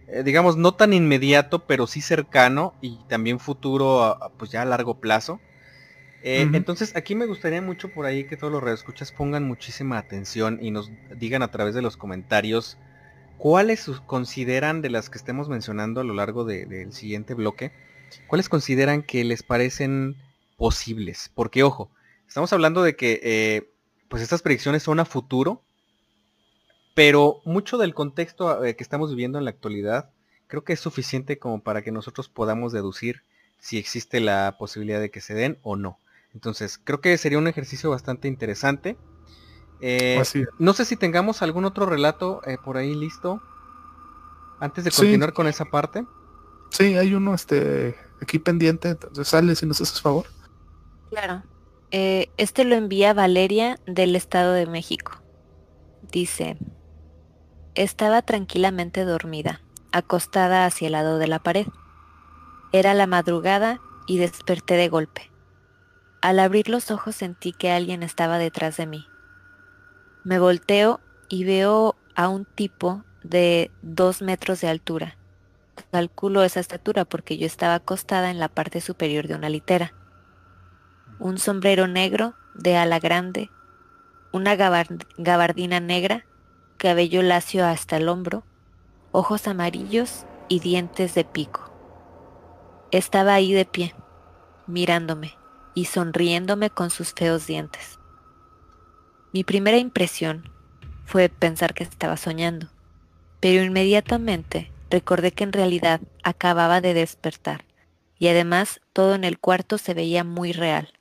eh, 0.08 0.24
digamos, 0.24 0.58
no 0.58 0.74
tan 0.74 0.92
inmediato, 0.92 1.66
pero 1.66 1.88
sí 1.88 2.02
cercano 2.02 2.74
y 2.82 3.00
también 3.08 3.40
futuro, 3.40 4.18
pues 4.38 4.52
ya 4.52 4.62
a 4.62 4.66
largo 4.66 5.00
plazo. 5.00 5.40
Eh, 6.24 6.48
entonces, 6.54 6.96
aquí 6.96 7.16
me 7.16 7.26
gustaría 7.26 7.62
mucho 7.62 7.90
por 7.90 8.06
ahí 8.06 8.26
que 8.26 8.38
todos 8.38 8.54
los 8.54 8.62
radioescuchas 8.62 9.12
pongan 9.12 9.44
muchísima 9.44 9.98
atención 9.98 10.60
y 10.62 10.72
nos 10.72 10.92
digan 11.18 11.42
a 11.42 11.50
través 11.50 11.74
de 11.74 11.82
los 11.82 11.98
comentarios 11.98 12.78
cuáles 13.38 13.90
consideran 14.06 14.82
de 14.82 14.90
las 14.92 15.10
que 15.10 15.18
estemos 15.18 15.50
mencionando 15.50 16.02
a 16.02 16.04
lo 16.04 16.14
largo 16.14 16.46
del 16.46 16.94
siguiente 16.94 17.34
bloque, 17.34 17.72
cuáles 18.28 18.50
consideran 18.50 19.02
que 19.02 19.24
les 19.24 19.42
parecen 19.42 20.16
posibles. 20.58 21.32
Porque, 21.34 21.64
ojo, 21.64 21.90
estamos 22.28 22.54
hablando 22.54 22.84
de 22.84 22.96
que 22.96 23.20
eh, 23.24 23.72
pues 24.10 24.22
estas 24.22 24.44
predicciones 24.44 24.84
son 24.84 25.00
a 25.00 25.06
futuro, 25.06 25.64
pero 26.94 27.42
mucho 27.46 27.78
del 27.78 27.96
contexto 27.96 28.64
eh, 28.64 28.76
que 28.76 28.84
estamos 28.84 29.10
viviendo 29.10 29.40
en 29.40 29.46
la 29.46 29.52
actualidad 29.52 30.12
creo 30.52 30.66
que 30.66 30.74
es 30.74 30.82
suficiente 30.82 31.40
como 31.40 31.64
para 31.64 31.82
que 31.82 31.94
nosotros 31.94 32.28
podamos 32.28 32.74
deducir 32.74 33.24
si 33.62 33.78
existe 33.78 34.20
la 34.20 34.58
posibilidad 34.60 35.00
de 35.00 35.10
que 35.10 35.22
se 35.22 35.34
den 35.34 35.58
o 35.64 35.78
no. 35.78 35.98
Entonces, 36.34 36.80
creo 36.84 37.02
que 37.02 37.18
sería 37.18 37.38
un 37.38 37.48
ejercicio 37.48 37.90
bastante 37.90 38.28
interesante. 38.28 38.98
Eh, 39.82 40.22
no 40.60 40.74
sé 40.74 40.86
si 40.86 40.96
tengamos 40.96 41.42
algún 41.42 41.66
otro 41.66 41.86
relato 41.86 42.42
eh, 42.46 42.58
por 42.64 42.78
ahí 42.78 42.94
listo. 42.96 43.42
Antes 44.60 44.84
de 44.84 44.92
continuar 44.92 45.34
con 45.34 45.48
esa 45.48 45.66
parte. 45.66 46.06
Sí, 46.70 46.96
hay 46.96 47.14
uno 47.16 47.34
este 47.34 47.96
aquí 48.22 48.38
pendiente, 48.38 48.90
entonces 48.90 49.28
sale 49.28 49.56
si 49.56 49.66
nos 49.66 49.82
haces 49.82 50.00
favor. 50.00 50.26
Claro. 51.10 51.44
Eh, 51.90 52.30
este 52.38 52.64
lo 52.64 52.76
envía 52.76 53.14
Valeria 53.14 53.80
del 53.88 54.16
Estado 54.16 54.54
de 54.54 54.68
México. 54.68 55.22
Dice, 56.12 56.58
estaba 57.76 58.22
tranquilamente 58.22 59.04
dormida, 59.04 59.62
acostada 59.92 60.66
hacia 60.66 60.86
el 60.86 60.94
lado 60.94 61.18
de 61.18 61.28
la 61.28 61.40
pared. 61.40 61.68
Era 62.72 62.94
la 62.94 63.08
madrugada 63.08 63.82
y 64.08 64.20
desperté 64.20 64.76
de 64.76 64.88
golpe. 64.88 65.31
Al 66.22 66.38
abrir 66.38 66.70
los 66.70 66.92
ojos 66.92 67.16
sentí 67.16 67.52
que 67.52 67.72
alguien 67.72 68.04
estaba 68.04 68.38
detrás 68.38 68.78
de 68.78 68.86
mí. 68.86 69.08
Me 70.24 70.38
volteo 70.38 71.02
y 71.30 71.46
veo 71.46 71.96
a 72.16 72.30
un 72.30 72.46
tipo 72.46 73.04
de 73.24 73.72
dos 73.82 74.22
metros 74.22 74.62
de 74.62 74.68
altura. 74.68 75.18
Calculo 75.92 76.44
esa 76.44 76.60
estatura 76.60 77.06
porque 77.06 77.40
yo 77.40 77.48
estaba 77.48 77.74
acostada 77.74 78.30
en 78.30 78.38
la 78.38 78.50
parte 78.50 78.82
superior 78.82 79.28
de 79.28 79.34
una 79.34 79.50
litera. 79.50 79.96
Un 81.18 81.40
sombrero 81.40 81.88
negro 81.88 82.36
de 82.54 82.78
ala 82.78 83.00
grande, 83.00 83.50
una 84.32 84.56
gabardina 84.56 85.80
negra, 85.80 86.28
cabello 86.78 87.24
lacio 87.24 87.66
hasta 87.66 87.98
el 87.98 88.08
hombro, 88.08 88.44
ojos 89.12 89.48
amarillos 89.48 90.28
y 90.50 90.60
dientes 90.60 91.16
de 91.16 91.26
pico. 91.26 91.72
Estaba 92.92 93.34
ahí 93.34 93.54
de 93.54 93.66
pie, 93.66 93.96
mirándome 94.68 95.41
y 95.74 95.86
sonriéndome 95.86 96.70
con 96.70 96.90
sus 96.90 97.14
feos 97.14 97.48
dientes. 97.48 98.00
Mi 99.34 99.44
primera 99.44 99.78
impresión 99.78 100.50
fue 101.06 101.30
pensar 101.30 101.74
que 101.74 101.84
estaba 101.84 102.18
soñando, 102.18 102.70
pero 103.40 103.64
inmediatamente 103.64 104.72
recordé 104.90 105.32
que 105.32 105.44
en 105.44 105.54
realidad 105.54 106.02
acababa 106.24 106.82
de 106.82 106.94
despertar 106.94 107.66
y 108.20 108.28
además 108.28 108.82
todo 108.94 109.16
en 109.16 109.24
el 109.24 109.40
cuarto 109.40 109.78
se 109.78 109.94
veía 109.94 110.24
muy 110.24 110.52
real. 110.52 110.94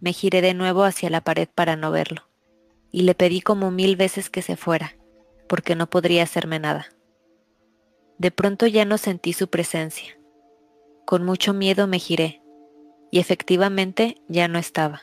Me 0.00 0.12
giré 0.12 0.42
de 0.42 0.54
nuevo 0.54 0.84
hacia 0.84 1.10
la 1.10 1.20
pared 1.20 1.48
para 1.54 1.76
no 1.76 1.90
verlo 1.90 2.28
y 2.90 3.02
le 3.02 3.14
pedí 3.14 3.40
como 3.40 3.70
mil 3.70 3.96
veces 3.96 4.30
que 4.30 4.42
se 4.42 4.56
fuera, 4.56 4.96
porque 5.48 5.76
no 5.76 5.88
podría 5.88 6.24
hacerme 6.24 6.58
nada. 6.58 6.88
De 8.18 8.30
pronto 8.30 8.66
ya 8.66 8.84
no 8.84 8.98
sentí 8.98 9.32
su 9.32 9.48
presencia. 9.48 10.18
Con 11.06 11.24
mucho 11.24 11.54
miedo 11.54 11.86
me 11.86 11.98
giré 11.98 12.42
y 13.10 13.18
efectivamente 13.18 14.22
ya 14.28 14.48
no 14.48 14.58
estaba. 14.58 15.02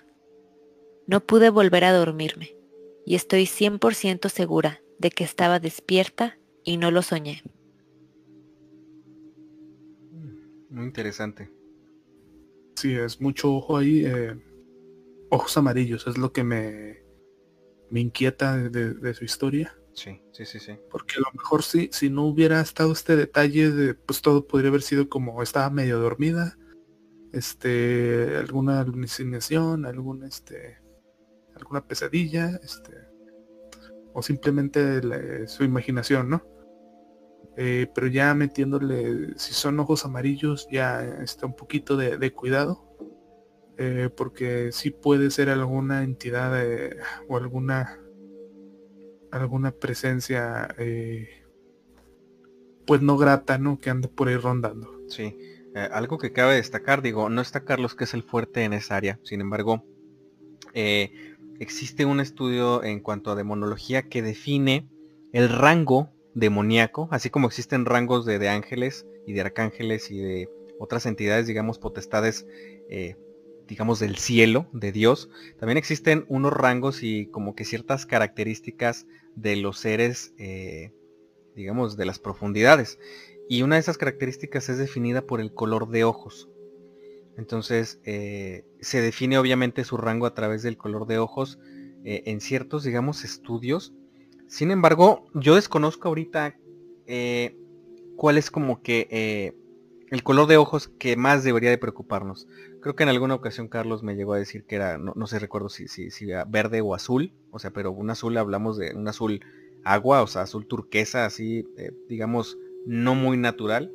No 1.05 1.21
pude 1.21 1.49
volver 1.49 1.83
a 1.83 1.93
dormirme 1.93 2.55
y 3.05 3.15
estoy 3.15 3.45
100% 3.45 4.29
segura 4.29 4.81
de 4.99 5.09
que 5.11 5.23
estaba 5.23 5.59
despierta 5.59 6.37
y 6.63 6.77
no 6.77 6.91
lo 6.91 7.01
soñé. 7.01 7.43
Muy 10.69 10.85
interesante. 10.85 11.49
Sí, 12.75 12.93
es 12.93 13.21
mucho 13.21 13.53
ojo 13.53 13.77
ahí. 13.77 14.05
Eh, 14.05 14.35
ojos 15.29 15.57
amarillos 15.57 16.07
es 16.07 16.17
lo 16.17 16.31
que 16.31 16.43
me, 16.43 17.01
me 17.89 18.01
inquieta 18.01 18.57
de, 18.57 19.13
su 19.13 19.23
historia. 19.23 19.75
Sí, 19.93 20.21
sí, 20.31 20.45
sí, 20.45 20.59
sí. 20.59 20.73
Porque 20.91 21.15
a 21.15 21.21
lo 21.21 21.31
mejor 21.33 21.63
sí, 21.63 21.89
si 21.91 22.09
no 22.09 22.25
hubiera 22.25 22.61
estado 22.61 22.91
este 22.91 23.15
detalle, 23.15 23.71
de, 23.71 23.93
pues 23.95 24.21
todo 24.21 24.45
podría 24.45 24.69
haber 24.69 24.83
sido 24.83 25.09
como 25.09 25.41
estaba 25.41 25.69
medio 25.69 25.99
dormida 25.99 26.57
este, 27.33 28.37
alguna 28.37 28.81
alucinación, 28.81 29.85
algún, 29.85 30.23
este, 30.23 30.77
alguna 31.55 31.85
pesadilla, 31.85 32.59
este, 32.63 32.93
o 34.13 34.21
simplemente 34.21 35.47
su 35.47 35.63
imaginación, 35.63 36.29
¿no? 36.29 36.43
Eh, 37.55 37.87
pero 37.93 38.07
ya 38.07 38.33
metiéndole, 38.35 39.33
si 39.37 39.53
son 39.53 39.79
ojos 39.79 40.05
amarillos, 40.05 40.67
ya 40.71 41.03
está 41.23 41.47
un 41.47 41.55
poquito 41.55 41.97
de, 41.97 42.31
cuidado, 42.31 42.83
eh, 43.77 44.09
porque 44.15 44.71
sí 44.71 44.91
puede 44.91 45.31
ser 45.31 45.49
alguna 45.49 46.03
entidad 46.03 46.53
eh, 46.63 46.97
o 47.27 47.37
alguna 47.37 47.99
alguna 49.31 49.71
presencia 49.71 50.67
pues 52.87 53.01
no 53.01 53.17
grata, 53.17 53.57
¿no? 53.57 53.79
Que 53.79 53.89
ande 53.89 54.07
por 54.07 54.29
ahí 54.29 54.37
rondando. 54.37 55.01
Sí. 55.09 55.37
Eh, 55.77 55.89
algo 55.91 56.17
que 56.17 56.33
cabe 56.33 56.55
destacar, 56.55 57.03
digo, 57.03 57.29
no 57.29 57.39
está 57.39 57.63
Carlos 57.63 57.93
que 57.93 58.05
es 58.05 58.15
el 58.15 58.23
fuerte 58.23 58.63
en 58.63 58.73
esa 58.73 58.95
área, 58.95 59.19
sin 59.21 59.41
embargo, 59.41 59.85
eh, 60.73 61.35
existe 61.59 62.03
un 62.03 62.19
estudio 62.19 62.83
en 62.83 62.99
cuanto 62.99 63.29
a 63.29 63.35
demonología 63.35 64.01
que 64.01 64.23
define 64.23 64.87
el 65.33 65.49
rango 65.49 66.09
demoníaco, 66.33 67.09
así 67.11 67.29
como 67.29 67.45
existen 67.45 67.85
rangos 67.85 68.25
de, 68.25 68.49
ángeles 68.49 69.05
y 69.27 69.33
de 69.33 69.41
arcángeles 69.41 70.09
y 70.09 70.17
de 70.17 70.49
otras 70.79 71.05
entidades, 71.05 71.45
digamos, 71.45 71.77
potestades, 71.77 72.47
eh, 72.89 73.15
digamos, 73.67 73.99
del 73.99 74.17
cielo, 74.17 74.67
de 74.73 74.91
Dios, 74.91 75.29
también 75.59 75.77
existen 75.77 76.25
unos 76.27 76.53
rangos 76.53 77.03
y 77.03 77.27
como 77.27 77.53
que 77.53 77.65
ciertas 77.65 78.07
características 78.07 79.05
de 79.35 79.57
los 79.57 79.77
seres, 79.77 80.33
digamos, 81.55 81.97
de 81.97 82.05
las 82.05 82.17
profundidades. 82.17 82.97
Y 83.49 83.61
una 83.61 83.75
de 83.75 83.81
esas 83.81 83.97
características 83.97 84.69
es 84.69 84.77
definida 84.77 85.21
por 85.21 85.39
el 85.39 85.53
color 85.53 85.89
de 85.89 86.03
ojos. 86.03 86.49
Entonces 87.37 87.99
eh, 88.03 88.65
se 88.81 88.99
define 88.99 89.37
obviamente 89.37 89.83
su 89.83 89.95
rango 89.95 90.25
a 90.25 90.33
través 90.33 90.63
del 90.63 90.75
color 90.75 91.05
de 91.05 91.19
ojos 91.19 91.59
eh, 92.03 92.23
en 92.25 92.41
ciertos, 92.41 92.83
digamos, 92.83 93.23
estudios. 93.23 93.93
Sin 94.47 94.71
embargo, 94.71 95.25
yo 95.33 95.55
desconozco 95.55 96.07
ahorita 96.07 96.55
eh, 97.05 97.55
cuál 98.15 98.37
es 98.37 98.49
como 98.49 98.81
que 98.81 99.53
el 100.09 100.23
color 100.23 100.47
de 100.47 100.57
ojos 100.57 100.87
que 100.99 101.15
más 101.15 101.43
debería 101.43 101.69
de 101.69 101.77
preocuparnos. 101.77 102.47
Creo 102.81 102.95
que 102.95 103.03
en 103.03 103.09
alguna 103.09 103.35
ocasión 103.35 103.67
Carlos 103.67 104.03
me 104.03 104.15
llegó 104.15 104.33
a 104.33 104.39
decir 104.39 104.65
que 104.65 104.75
era, 104.75 104.97
no, 104.97 105.27
sé 105.27 105.39
recuerdo 105.39 105.69
si, 105.69 105.87
si, 105.87 106.09
si 106.09 106.29
era 106.31 106.45
verde 106.45 106.81
o 106.81 106.95
azul, 106.95 107.33
o 107.51 107.59
sea, 107.59 107.71
pero 107.71 107.91
un 107.91 108.09
azul 108.09 108.37
hablamos 108.37 108.77
de 108.77 108.95
un 108.95 109.07
azul 109.07 109.41
agua, 109.83 110.23
o 110.23 110.27
sea, 110.27 110.43
azul 110.43 110.65
turquesa, 110.65 111.25
así, 111.25 111.67
digamos, 112.07 112.57
no 112.87 113.13
muy 113.15 113.37
natural, 113.37 113.91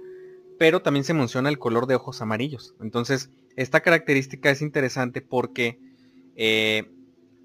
pero 0.59 0.83
también 0.83 1.05
se 1.05 1.15
menciona 1.15 1.49
el 1.49 1.59
color 1.59 1.87
de 1.87 1.97
ojos 1.97 2.23
amarillos. 2.23 2.75
Entonces, 2.81 3.31
esta 3.57 3.81
característica 3.81 4.51
es 4.51 4.63
interesante 4.63 5.21
porque, 5.23 5.81
eh, 6.37 6.93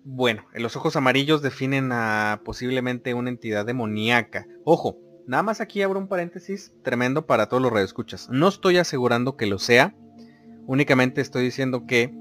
bueno, 0.04 0.44
los 0.54 0.76
ojos 0.76 0.96
amarillos 0.96 1.42
definen 1.42 1.92
a 1.92 2.42
posiblemente 2.46 3.14
una 3.14 3.30
entidad 3.30 3.66
demoníaca. 3.66 4.46
Ojo, 4.64 4.98
nada 5.26 5.44
más 5.44 5.62
aquí 5.62 5.82
abro 5.82 6.00
un 6.00 6.08
paréntesis 6.08 6.74
tremendo 6.84 7.26
para 7.26 7.48
todos 7.48 7.64
los 7.64 7.72
radioescuchas. 7.72 8.30
No 8.30 8.50
estoy 8.50 8.78
asegurando 8.78 9.36
que 9.38 9.48
lo 9.48 9.58
sea, 9.58 9.96
únicamente 10.66 11.22
estoy 11.22 11.46
diciendo 11.46 11.86
que 11.88 12.14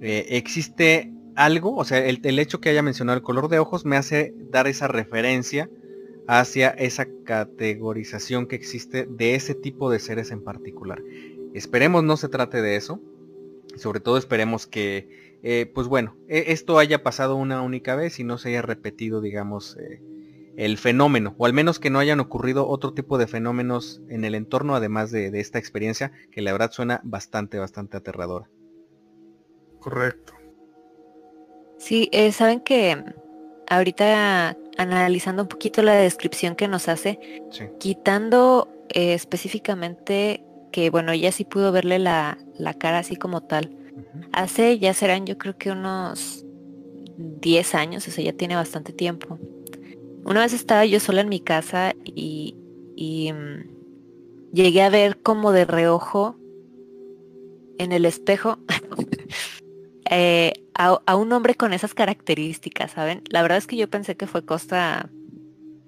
eh, 0.00 0.26
existe 0.30 1.12
algo, 1.34 1.76
o 1.76 1.84
sea, 1.84 1.98
el, 1.98 2.20
el 2.24 2.38
hecho 2.38 2.60
que 2.60 2.70
haya 2.70 2.82
mencionado 2.82 3.16
el 3.18 3.22
color 3.22 3.48
de 3.48 3.58
ojos 3.58 3.84
me 3.84 3.96
hace 3.96 4.34
dar 4.50 4.66
esa 4.66 4.88
referencia 4.88 5.68
hacia 6.28 6.68
esa 6.68 7.08
categorización 7.24 8.46
que 8.46 8.54
existe 8.54 9.06
de 9.06 9.34
ese 9.34 9.54
tipo 9.54 9.90
de 9.90 9.98
seres 9.98 10.30
en 10.30 10.44
particular. 10.44 11.02
Esperemos 11.54 12.04
no 12.04 12.16
se 12.18 12.28
trate 12.28 12.60
de 12.62 12.76
eso. 12.76 13.00
Sobre 13.76 14.00
todo 14.00 14.18
esperemos 14.18 14.66
que, 14.66 15.38
eh, 15.42 15.70
pues 15.74 15.88
bueno, 15.88 16.16
e, 16.28 16.52
esto 16.52 16.78
haya 16.78 17.02
pasado 17.02 17.34
una 17.36 17.62
única 17.62 17.96
vez 17.96 18.20
y 18.20 18.24
no 18.24 18.36
se 18.36 18.50
haya 18.50 18.60
repetido, 18.60 19.22
digamos, 19.22 19.78
eh, 19.78 20.02
el 20.56 20.76
fenómeno. 20.76 21.34
O 21.38 21.46
al 21.46 21.54
menos 21.54 21.78
que 21.78 21.88
no 21.88 21.98
hayan 21.98 22.20
ocurrido 22.20 22.68
otro 22.68 22.92
tipo 22.92 23.16
de 23.16 23.26
fenómenos 23.26 24.02
en 24.10 24.24
el 24.24 24.34
entorno, 24.34 24.74
además 24.74 25.10
de, 25.10 25.28
esta 25.40 25.58
experiencia, 25.58 26.12
que 26.30 26.42
la 26.42 26.52
verdad 26.52 26.72
suena 26.72 27.00
bastante, 27.04 27.58
bastante 27.58 27.96
aterradora. 27.96 28.50
Correcto. 29.80 30.34
Sí, 31.78 32.10
eh, 32.12 32.32
saben 32.32 32.60
que 32.60 33.02
ahorita 33.70 34.58
analizando 34.78 35.42
un 35.42 35.48
poquito 35.48 35.82
la 35.82 35.94
descripción 35.94 36.54
que 36.54 36.68
nos 36.68 36.88
hace, 36.88 37.18
quitando 37.78 38.68
eh, 38.88 39.12
específicamente 39.12 40.42
que, 40.72 40.88
bueno, 40.90 41.12
ella 41.12 41.32
sí 41.32 41.44
pudo 41.44 41.72
verle 41.72 41.98
la, 41.98 42.38
la 42.56 42.74
cara 42.74 43.00
así 43.00 43.16
como 43.16 43.42
tal. 43.42 43.76
Hace, 44.32 44.78
ya 44.78 44.94
serán 44.94 45.26
yo 45.26 45.36
creo 45.36 45.58
que 45.58 45.72
unos 45.72 46.46
10 47.18 47.74
años, 47.74 48.06
o 48.06 48.10
sea, 48.10 48.24
ya 48.24 48.32
tiene 48.32 48.54
bastante 48.54 48.92
tiempo. 48.92 49.38
Una 50.24 50.42
vez 50.42 50.52
estaba 50.52 50.86
yo 50.86 51.00
sola 51.00 51.22
en 51.22 51.28
mi 51.28 51.40
casa 51.40 51.94
y, 52.04 52.56
y 52.94 53.32
mm, 53.32 54.52
llegué 54.52 54.82
a 54.82 54.90
ver 54.90 55.20
como 55.20 55.50
de 55.52 55.64
reojo 55.64 56.36
en 57.78 57.92
el 57.92 58.04
espejo 58.04 58.58
eh, 60.10 60.52
a, 60.78 61.16
un 61.16 61.32
hombre 61.32 61.56
con 61.56 61.72
esas 61.72 61.92
características, 61.92 62.92
¿saben? 62.92 63.22
La 63.30 63.42
verdad 63.42 63.58
es 63.58 63.66
que 63.66 63.76
yo 63.76 63.90
pensé 63.90 64.16
que 64.16 64.28
fue 64.28 64.44
costa 64.44 65.10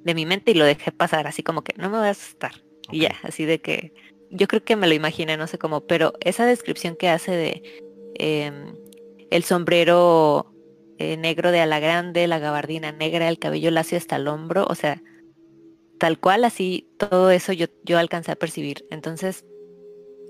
de 0.03 0.14
mi 0.14 0.26
mente 0.26 0.51
y 0.51 0.55
lo 0.55 0.64
dejé 0.64 0.91
pasar, 0.91 1.28
así 1.28 1.43
como 1.43 1.62
que 1.62 1.74
no 1.78 1.88
me 1.91 1.99
voy 1.99 2.09
a 2.09 2.11
asustar. 2.11 2.62
Y 2.91 3.03
ya, 3.03 3.14
así 3.22 3.45
de 3.45 3.61
que 3.61 3.95
yo 4.30 4.49
creo 4.49 4.64
que 4.64 4.74
me 4.74 4.88
lo 4.88 4.95
imaginé, 4.95 5.36
no 5.36 5.47
sé 5.47 5.59
cómo, 5.59 5.82
pero 5.82 6.14
esa 6.20 6.45
descripción 6.45 6.97
que 6.97 7.09
hace 7.09 7.30
de 7.30 7.82
em, 8.14 8.74
el 9.30 9.45
sombrero 9.45 10.53
eh, 10.99 11.16
negro 11.16 11.53
de 11.53 11.61
ala 11.61 11.78
grande, 11.78 12.26
la 12.26 12.41
gabardina 12.41 12.91
negra, 12.91 13.28
el 13.28 13.38
cabello 13.38 13.70
lacio 13.70 13.97
hasta 13.97 14.16
el 14.16 14.26
hombro, 14.26 14.66
o 14.68 14.74
sea, 14.74 15.01
tal 15.99 16.18
cual 16.18 16.45
así, 16.45 16.88
todo 16.99 17.30
eso 17.30 17.53
yo, 17.53 17.66
yo 17.84 17.99
alcancé 17.99 18.32
a 18.32 18.36
percibir. 18.36 18.86
Entonces, 18.91 19.45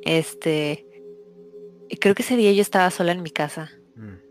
este, 0.04 0.86
creo 1.98 2.14
que 2.14 2.22
ese 2.22 2.36
día 2.36 2.52
yo 2.52 2.60
estaba 2.60 2.90
sola 2.90 3.12
en 3.12 3.22
mi 3.22 3.30
casa. 3.30 3.70
Mm. 3.94 4.29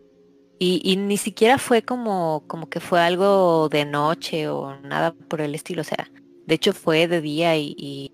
Y, 0.62 0.98
ni 0.98 1.16
siquiera 1.16 1.58
fue 1.58 1.84
como, 1.84 2.44
como 2.48 2.70
que 2.70 2.82
fue 2.82 3.00
algo 3.00 3.70
de 3.70 3.86
noche 3.86 4.50
o 4.50 4.76
nada 4.82 5.14
por 5.14 5.40
el 5.40 5.56
estilo. 5.56 5.82
O 5.82 5.86
sea, 5.86 6.12
de 6.46 6.56
hecho 6.56 6.74
fue 6.74 7.08
de 7.08 7.22
día 7.22 7.56
y, 7.56 8.12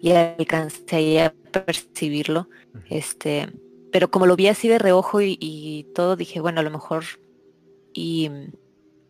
y, 0.00 0.10
alcancé 0.10 1.20
a 1.20 1.34
percibirlo. 1.50 2.48
Este, 2.88 3.48
pero 3.92 4.10
como 4.10 4.26
lo 4.26 4.34
vi 4.34 4.48
así 4.48 4.66
de 4.66 4.78
reojo 4.78 5.20
y, 5.20 5.86
todo, 5.94 6.16
dije, 6.16 6.40
bueno, 6.40 6.60
a 6.60 6.64
lo 6.64 6.70
mejor 6.70 7.04
y, 7.92 8.30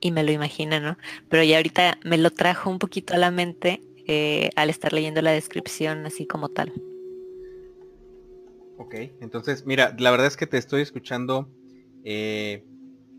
y, 0.01 0.11
me 0.11 0.25
lo 0.25 0.33
imagina, 0.33 0.81
¿no? 0.81 0.99
Pero 1.29 1.45
ya 1.45 1.59
ahorita 1.59 1.99
me 2.05 2.19
lo 2.19 2.31
trajo 2.31 2.71
un 2.71 2.81
poquito 2.81 3.15
a 3.15 3.19
la 3.19 3.31
mente 3.31 3.81
eh, 4.09 4.51
al 4.57 4.69
estar 4.69 4.93
leyendo 4.93 5.23
la 5.23 5.31
descripción 5.31 6.07
así 6.07 6.27
como 6.27 6.49
tal. 6.49 6.73
Ok, 8.79 8.95
entonces 9.21 9.65
mira, 9.65 9.95
la 9.97 10.11
verdad 10.11 10.27
es 10.27 10.37
que 10.37 10.49
te 10.49 10.59
estoy 10.59 10.83
escuchando, 10.83 11.49
eh, 12.05 12.65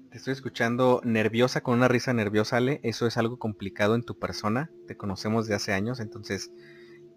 te 0.09 0.17
estoy 0.17 0.33
escuchando 0.33 1.01
nerviosa, 1.03 1.61
con 1.61 1.75
una 1.75 1.87
risa 1.87 2.13
nerviosa, 2.13 2.57
Ale. 2.57 2.79
Eso 2.83 3.07
es 3.07 3.17
algo 3.17 3.39
complicado 3.39 3.95
en 3.95 4.03
tu 4.03 4.17
persona, 4.19 4.69
te 4.87 4.95
conocemos 4.95 5.47
de 5.47 5.55
hace 5.55 5.73
años, 5.73 5.99
entonces 5.99 6.51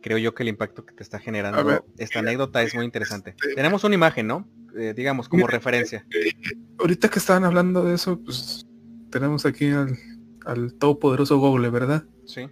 creo 0.00 0.18
yo 0.18 0.34
que 0.34 0.44
el 0.44 0.48
impacto 0.48 0.86
que 0.86 0.94
te 0.94 1.02
está 1.02 1.18
generando 1.18 1.84
esta 1.98 2.20
anécdota 2.20 2.62
es 2.62 2.74
muy 2.74 2.84
interesante. 2.84 3.30
Este, 3.30 3.54
Tenemos 3.54 3.84
una 3.84 3.94
imagen, 3.94 4.26
¿no? 4.26 4.48
Eh, 4.78 4.94
digamos, 4.94 5.28
como 5.28 5.46
referencia. 5.46 6.06
Eh, 6.10 6.32
ahorita 6.78 7.08
que 7.08 7.18
estaban 7.18 7.44
hablando 7.44 7.84
de 7.84 7.94
eso, 7.94 8.18
pues 8.22 8.66
tenemos 9.10 9.46
aquí 9.46 9.70
al, 9.70 9.98
al 10.44 10.74
todopoderoso 10.74 11.38
Google, 11.38 11.70
¿verdad? 11.70 12.04
Sí. 12.24 12.48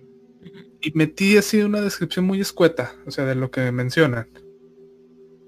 Y 0.81 0.93
metí 0.95 1.37
así 1.37 1.61
una 1.63 1.81
descripción 1.81 2.27
muy 2.27 2.41
escueta, 2.41 2.93
o 3.07 3.11
sea, 3.11 3.25
de 3.25 3.35
lo 3.35 3.51
que 3.51 3.73
mencionan. 3.73 4.29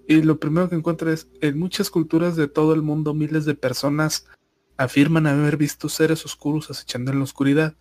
Y 0.08 0.22
lo 0.22 0.38
primero 0.38 0.68
que 0.68 0.76
encuentro 0.76 1.10
es, 1.10 1.28
en 1.40 1.58
muchas 1.58 1.90
culturas 1.90 2.36
de 2.36 2.48
todo 2.48 2.74
el 2.74 2.82
mundo, 2.82 3.14
miles 3.14 3.44
de 3.44 3.54
personas 3.54 4.26
afirman 4.76 5.26
haber 5.26 5.56
visto 5.56 5.88
seres 5.88 6.24
oscuros 6.24 6.70
acechando 6.70 7.10
en 7.10 7.18
la 7.18 7.24
oscuridad. 7.24 7.76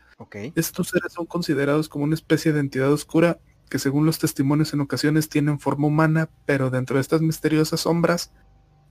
Estos 0.55 0.89
seres 0.89 1.13
son 1.13 1.25
considerados 1.25 1.89
como 1.89 2.05
una 2.05 2.15
especie 2.15 2.53
de 2.53 2.61
entidad 2.61 2.91
oscura 2.91 3.39
que 3.69 3.79
según 3.79 4.05
los 4.05 4.19
testimonios 4.19 4.73
en 4.73 4.81
ocasiones 4.81 5.27
tienen 5.27 5.59
forma 5.59 5.87
humana, 5.87 6.29
pero 6.45 6.69
dentro 6.69 6.95
de 6.95 7.01
estas 7.01 7.21
misteriosas 7.21 7.81
sombras 7.81 8.31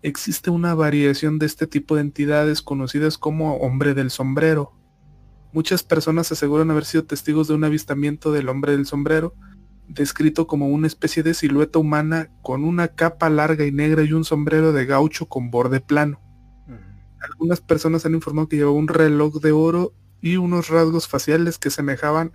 existe 0.03 0.51
una 0.51 0.75
variación 0.75 1.39
de 1.39 1.47
este 1.47 1.67
tipo 1.67 1.95
de 1.95 2.03
entidades 2.03 2.61
conocidas 2.61 3.17
como 3.17 3.57
hombre 3.57 3.95
del 3.95 4.11
sombrero. 4.11 4.73
Muchas 5.53 5.83
personas 5.83 6.31
aseguran 6.31 6.71
haber 6.71 6.85
sido 6.85 7.05
testigos 7.05 7.49
de 7.49 7.55
un 7.55 7.65
avistamiento 7.65 8.33
del 8.33 8.49
hombre 8.49 8.73
del 8.73 8.87
sombrero, 8.87 9.35
descrito 9.89 10.47
como 10.47 10.69
una 10.69 10.87
especie 10.87 11.23
de 11.23 11.35
silueta 11.35 11.79
humana 11.79 12.31
con 12.43 12.65
una 12.65 12.89
capa 12.89 13.29
larga 13.31 13.67
y 13.67 13.73
negra 13.73 14.03
y 14.03 14.13
un 14.13 14.25
sombrero 14.25 14.73
de 14.73 14.87
gaucho 14.87 15.27
con 15.27 15.51
borde 15.51 15.81
plano. 15.81 16.21
Algunas 17.21 17.61
personas 17.61 18.05
han 18.05 18.15
informado 18.15 18.49
que 18.49 18.57
llevaba 18.57 18.77
un 18.77 18.89
reloj 18.89 19.41
de 19.41 19.53
oro 19.53 19.95
y 20.21 20.37
unos 20.37 20.69
rasgos 20.69 21.09
faciales 21.09 21.59
que 21.59 21.71
semejaban 21.71 22.33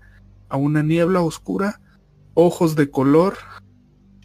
a 0.50 0.58
una 0.58 0.82
niebla 0.82 1.22
oscura, 1.22 1.80
ojos 2.34 2.76
de 2.76 2.90
color 2.90 3.38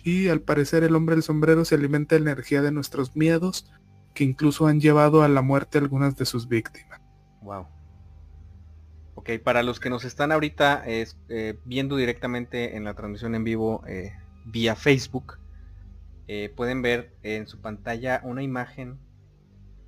y 0.03 0.29
al 0.29 0.41
parecer 0.41 0.85
el 0.85 0.95
hombre 0.95 1.17
del 1.17 1.23
sombrero 1.23 1.65
se 1.65 1.75
alimenta 1.75 2.15
de 2.15 2.21
la 2.21 2.33
energía 2.33 2.63
de 2.63 2.73
nuestros 2.73 3.17
miedos 3.17 3.71
que 4.15 4.25
incluso 4.25 4.67
han 4.67 4.81
llevado 4.81 5.23
a 5.23 5.29
la 5.29 5.43
muerte 5.43 5.79
a 5.79 5.81
algunas 5.81 6.17
de 6.17 6.25
sus 6.25 6.49
víctimas. 6.49 7.01
Wow. 7.43 7.67
Ok, 9.25 9.41
para 9.43 9.63
los 9.63 9.81
que 9.81 9.89
nos 9.89 10.05
están 10.05 10.33
ahorita 10.33 10.83
eh, 10.85 11.59
viendo 11.65 11.97
directamente 11.97 12.77
en 12.77 12.85
la 12.85 12.93
transmisión 12.93 13.35
en 13.35 13.43
vivo 13.43 13.83
eh, 13.87 14.13
vía 14.45 14.77
Facebook, 14.77 15.39
eh, 16.29 16.53
pueden 16.55 16.83
ver 16.83 17.15
en 17.23 17.47
su 17.47 17.59
pantalla 17.59 18.21
una 18.23 18.43
imagen 18.43 18.99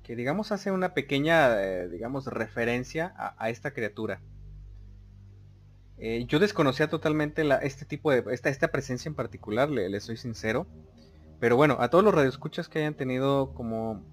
que 0.01 0.15
digamos 0.15 0.51
hace 0.51 0.71
una 0.71 0.95
pequeña, 0.95 1.55
digamos, 1.85 2.25
referencia 2.25 3.13
a, 3.15 3.49
esta 3.51 3.75
criatura. 3.75 4.21
yo 5.99 6.39
desconocía 6.39 6.89
totalmente 6.89 7.47
este 7.61 7.85
tipo 7.85 8.09
de, 8.09 8.23
esta, 8.31 8.49
esta 8.49 8.69
presencia 8.69 9.07
en 9.07 9.13
particular, 9.13 9.69
le, 9.69 9.99
soy 9.99 10.17
sincero. 10.17 10.65
Pero 11.39 11.57
bueno, 11.57 11.77
a 11.79 11.89
todos 11.91 12.03
los 12.03 12.15
radioescuchas 12.15 12.69
que 12.69 12.79
hayan 12.79 12.95
tenido 12.95 13.53
como 13.53 14.03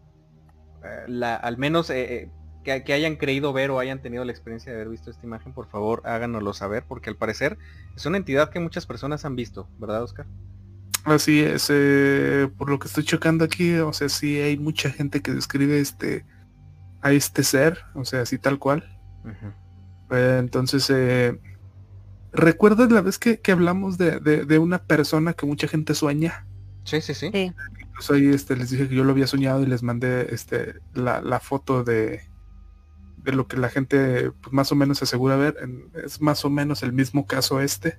la, 1.07 1.35
al 1.35 1.57
menos 1.57 1.89
que, 2.65 2.93
hayan 2.93 3.17
creído 3.17 3.53
ver 3.53 3.71
o 3.71 3.79
hayan 3.79 4.01
tenido 4.01 4.25
la 4.25 4.33
experiencia 4.33 4.73
de 4.73 4.79
haber 4.79 4.89
visto 4.89 5.11
esta 5.11 5.25
imagen, 5.25 5.53
por 5.53 5.69
favor 5.69 6.03
háganoslo 6.05 6.53
saber, 6.53 6.85
porque 6.89 7.11
al 7.11 7.17
parecer 7.17 7.59
es 7.95 8.05
una 8.07 8.17
entidad 8.17 8.51
que 8.51 8.59
muchas 8.59 8.87
personas 8.87 9.25
han 9.25 9.37
visto, 9.37 9.69
¿verdad, 9.79 10.03
Oscar? 10.03 10.27
Así 11.05 11.41
es, 11.41 11.69
eh, 11.69 12.49
por 12.57 12.71
lo 12.71 12.79
que 12.79 12.89
estoy 12.89 13.05
chocando 13.05 13.45
aquí, 13.45 13.75
o 13.77 13.93
sea, 13.93 14.09
sí 14.09 14.39
hay 14.41 14.57
mucha 14.57 14.91
gente 14.91 15.21
que 15.21 15.33
describe 15.33 15.79
este 15.79 16.25
a 17.03 17.13
este 17.13 17.45
ser, 17.45 17.79
o 17.95 18.07
sea, 18.07 18.23
así 18.23 18.39
tal 18.39 18.59
cual. 18.59 18.99
Eh, 20.11 20.37
entonces, 20.41 20.89
eh, 20.89 21.39
¿recuerdas 22.33 22.91
la 22.91 23.03
vez 23.03 23.19
que, 23.19 23.39
hablamos 23.53 23.99
de, 23.99 24.59
una 24.59 24.83
persona 24.83 25.35
que 25.35 25.45
mucha 25.45 25.69
gente 25.69 25.95
sueña? 25.95 26.47
Sí, 26.85 27.03
sí, 27.03 27.13
sí. 27.13 27.31
ahí 27.35 28.27
este, 28.29 28.57
les 28.57 28.71
dije 28.71 28.89
que 28.89 28.95
yo 28.95 29.05
lo 29.05 29.13
había 29.13 29.27
soñado 29.27 29.63
y 29.63 29.67
les 29.67 29.83
mandé 29.83 30.35
este, 30.35 30.77
la 30.95 31.41
foto 31.41 31.85
de, 31.85 32.23
de 33.25 33.33
lo 33.33 33.49
que 33.49 33.57
la 33.57 33.71
gente 33.71 34.31
pues, 34.31 34.53
más 34.53 34.71
o 34.71 34.75
menos 34.75 34.99
se 34.99 35.05
asegura 35.05 35.37
ver. 35.37 35.57
es 36.05 36.21
más 36.21 36.45
o 36.45 36.51
menos 36.51 36.83
el 36.83 36.93
mismo 36.93 37.27
caso 37.27 37.61
este. 37.61 37.99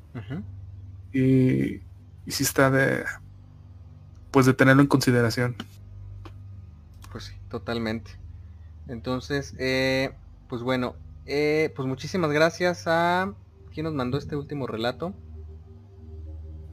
y, 1.12 1.82
y 2.26 2.32
sí 2.32 2.44
está 2.44 2.70
de 2.70 3.04
pues 4.32 4.46
de 4.46 4.54
tenerlo 4.54 4.82
en 4.82 4.88
consideración. 4.88 5.56
Pues 7.12 7.26
sí, 7.26 7.34
totalmente. 7.50 8.12
Entonces, 8.88 9.56
eh, 9.58 10.14
pues 10.50 10.62
bueno, 10.62 10.96
eh, 11.26 11.72
pues 11.76 11.88
muchísimas 11.88 12.32
gracias 12.32 12.84
a 12.86 13.34
quien 13.74 13.86
nos 13.86 13.94
mandó 13.94 14.18
este 14.18 14.36
último 14.36 14.68
relato. 14.68 15.14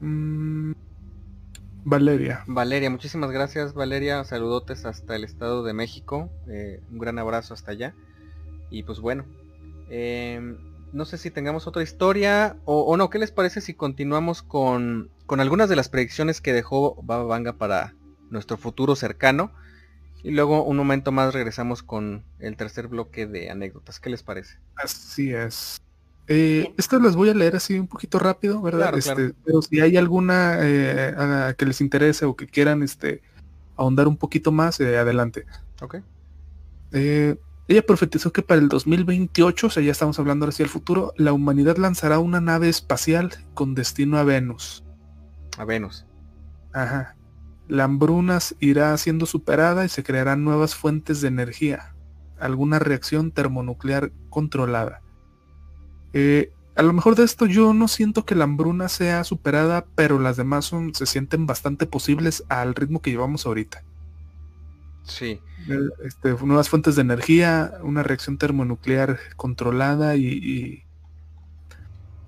Mm, 0.01 0.73
Valeria. 1.85 2.43
Valeria, 2.47 2.89
muchísimas 2.89 3.31
gracias 3.31 3.73
Valeria, 3.73 4.23
saludotes 4.25 4.85
hasta 4.85 5.15
el 5.15 5.23
Estado 5.23 5.63
de 5.63 5.73
México, 5.73 6.29
eh, 6.47 6.81
un 6.91 6.99
gran 6.99 7.19
abrazo 7.19 7.53
hasta 7.53 7.71
allá. 7.71 7.93
Y 8.73 8.81
pues 8.81 8.99
bueno, 8.99 9.23
em, 9.87 10.57
no 10.93 11.05
sé 11.05 11.19
si 11.19 11.29
tengamos 11.29 11.67
otra 11.67 11.83
historia 11.83 12.57
o, 12.65 12.97
no. 12.97 13.11
¿Qué 13.11 13.19
les 13.19 13.31
parece 13.31 13.61
si 13.61 13.75
continuamos 13.75 14.41
con, 14.41 15.11
con 15.27 15.39
algunas 15.39 15.69
de 15.69 15.75
las 15.75 15.89
predicciones 15.89 16.41
que 16.41 16.53
dejó 16.53 16.99
Baba 17.03 17.23
Vanga 17.23 17.53
para 17.53 17.93
nuestro 18.31 18.57
futuro 18.57 18.95
cercano? 18.95 19.51
Y 20.23 20.31
luego 20.31 20.63
un 20.63 20.75
momento 20.75 21.11
más 21.11 21.35
regresamos 21.35 21.83
con 21.83 22.23
el 22.39 22.57
tercer 22.57 22.87
bloque 22.87 23.27
de 23.27 23.51
anécdotas. 23.51 23.99
¿Qué 23.99 24.09
les 24.09 24.23
parece? 24.23 24.57
Así 24.75 25.31
es. 25.31 25.79
Eh, 26.27 26.73
esto 26.75 26.97
las 26.97 27.15
voy 27.15 27.29
a 27.29 27.35
leer 27.35 27.55
así 27.55 27.77
un 27.77 27.87
poquito 27.87 28.17
rápido, 28.17 28.59
¿verdad? 28.59 28.97
este, 28.97 29.35
Pero 29.45 29.61
si 29.61 29.81
hay 29.81 29.97
alguna 29.97 30.57
eh, 30.61 31.53
que 31.57 31.65
les 31.67 31.79
interese 31.79 32.25
o 32.25 32.35
que 32.35 32.47
quieran 32.47 32.81
este, 32.81 33.21
ahondar 33.75 34.07
un 34.07 34.17
poquito 34.17 34.51
más, 34.51 34.79
eh, 34.79 34.97
adelante. 34.97 35.45
Ok. 35.79 35.97
Ella 37.67 37.85
profetizó 37.85 38.33
que 38.33 38.41
para 38.41 38.59
el 38.59 38.67
2028, 38.67 39.67
o 39.67 39.69
sea, 39.69 39.83
ya 39.83 39.91
estamos 39.91 40.19
hablando 40.19 40.45
hacia 40.47 40.63
el 40.63 40.69
futuro, 40.69 41.13
la 41.15 41.31
humanidad 41.31 41.77
lanzará 41.77 42.19
una 42.19 42.41
nave 42.41 42.67
espacial 42.67 43.31
con 43.53 43.73
destino 43.73 44.17
a 44.17 44.23
Venus. 44.23 44.83
A 45.57 45.63
Venus. 45.63 46.05
Ajá. 46.73 47.15
La 47.69 47.85
hambruna 47.85 48.39
irá 48.59 48.95
siendo 48.97 49.25
superada 49.25 49.85
y 49.85 49.89
se 49.89 50.03
crearán 50.03 50.43
nuevas 50.43 50.75
fuentes 50.75 51.21
de 51.21 51.29
energía. 51.29 51.95
Alguna 52.37 52.79
reacción 52.79 53.31
termonuclear 53.31 54.11
controlada. 54.29 55.01
Eh, 56.11 56.51
a 56.75 56.83
lo 56.83 56.91
mejor 56.91 57.15
de 57.15 57.23
esto 57.23 57.45
yo 57.45 57.73
no 57.73 57.87
siento 57.87 58.25
que 58.25 58.35
la 58.35 58.43
hambruna 58.43 58.89
sea 58.89 59.23
superada, 59.23 59.85
pero 59.95 60.19
las 60.19 60.35
demás 60.35 60.65
son, 60.65 60.93
se 60.93 61.05
sienten 61.05 61.45
bastante 61.45 61.85
posibles 61.85 62.43
al 62.49 62.75
ritmo 62.75 63.01
que 63.01 63.11
llevamos 63.11 63.45
ahorita. 63.45 63.83
Sí. 65.03 65.39
Este, 66.03 66.33
nuevas 66.43 66.69
fuentes 66.69 66.95
de 66.95 67.01
energía, 67.01 67.73
una 67.81 68.03
reacción 68.03 68.37
termonuclear 68.37 69.19
controlada 69.35 70.15
y, 70.15 70.83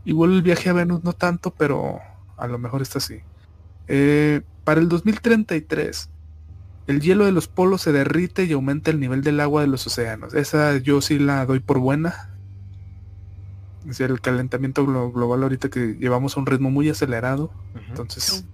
igual 0.03 0.33
el 0.33 0.41
viaje 0.41 0.69
a 0.69 0.73
Venus 0.73 1.03
no 1.03 1.13
tanto, 1.13 1.51
pero 1.51 1.99
a 2.37 2.47
lo 2.47 2.57
mejor 2.57 2.81
está 2.81 2.99
así. 2.99 3.19
Eh, 3.87 4.41
para 4.63 4.81
el 4.81 4.89
2033, 4.89 6.09
el 6.87 7.01
hielo 7.01 7.25
de 7.25 7.31
los 7.31 7.47
polos 7.47 7.81
se 7.81 7.91
derrite 7.91 8.45
y 8.45 8.53
aumenta 8.53 8.91
el 8.91 8.99
nivel 8.99 9.21
del 9.21 9.39
agua 9.39 9.61
de 9.61 9.67
los 9.67 9.85
océanos. 9.87 10.33
Esa 10.33 10.77
yo 10.77 11.01
sí 11.01 11.19
la 11.19 11.45
doy 11.45 11.59
por 11.59 11.79
buena. 11.79 12.31
Es 13.87 13.99
el 13.99 14.19
calentamiento 14.21 14.85
global 14.85 15.43
ahorita 15.43 15.69
que 15.69 15.95
llevamos 15.99 16.35
a 16.35 16.39
un 16.39 16.45
ritmo 16.45 16.71
muy 16.71 16.89
acelerado. 16.89 17.51
Entonces, 17.89 18.45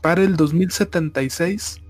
para 0.00 0.22
el 0.22 0.36
2076, 0.36 1.80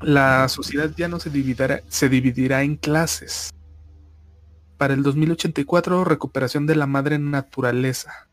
la 0.00 0.48
sociedad 0.48 0.90
ya 0.96 1.08
no 1.08 1.20
se 1.20 1.30
dividirá, 1.30 1.82
se 1.88 2.08
dividirá 2.08 2.62
en 2.62 2.76
clases. 2.76 3.50
Para 4.76 4.94
el 4.94 5.02
2084, 5.02 6.04
recuperación 6.04 6.66
de 6.66 6.76
la 6.76 6.86
madre 6.86 7.18
naturaleza. 7.18 8.28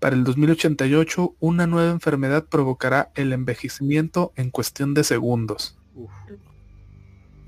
Para 0.00 0.16
el 0.16 0.24
2088, 0.24 1.36
una 1.40 1.66
nueva 1.66 1.90
enfermedad 1.90 2.44
provocará 2.44 3.10
el 3.14 3.32
envejecimiento 3.32 4.32
en 4.36 4.50
cuestión 4.50 4.92
de 4.92 5.04
segundos. 5.04 5.78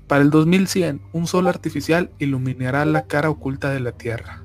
Para 0.07 0.23
el 0.23 0.31
2100, 0.31 1.01
un 1.13 1.27
sol 1.27 1.47
artificial 1.47 2.11
iluminará 2.17 2.85
la 2.85 3.05
cara 3.05 3.29
oculta 3.29 3.69
de 3.69 3.79
la 3.79 3.91
Tierra. 3.91 4.43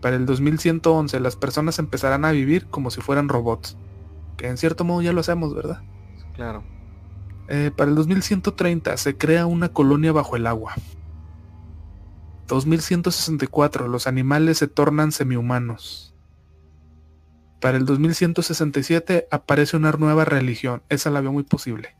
Para 0.00 0.16
el 0.16 0.26
2111, 0.26 1.20
las 1.20 1.36
personas 1.36 1.78
empezarán 1.78 2.24
a 2.24 2.32
vivir 2.32 2.66
como 2.66 2.90
si 2.90 3.00
fueran 3.00 3.28
robots. 3.28 3.76
Que 4.36 4.48
en 4.48 4.56
cierto 4.56 4.84
modo 4.84 5.02
ya 5.02 5.12
lo 5.12 5.20
hacemos, 5.20 5.54
¿verdad? 5.54 5.82
Claro. 6.34 6.77
Eh, 7.48 7.70
para 7.74 7.88
el 7.88 7.96
2130 7.96 8.96
se 8.98 9.16
crea 9.16 9.46
una 9.46 9.72
colonia 9.72 10.12
bajo 10.12 10.36
el 10.36 10.46
agua. 10.46 10.74
2164 12.46 13.88
los 13.88 14.06
animales 14.06 14.58
se 14.58 14.68
tornan 14.68 15.12
semihumanos. 15.12 16.14
Para 17.60 17.78
el 17.78 17.86
2167 17.86 19.28
aparece 19.30 19.76
una 19.76 19.90
nueva 19.92 20.24
religión, 20.24 20.82
esa 20.90 21.10
la 21.10 21.22
veo 21.22 21.32
muy 21.32 21.42
posible. 21.42 21.96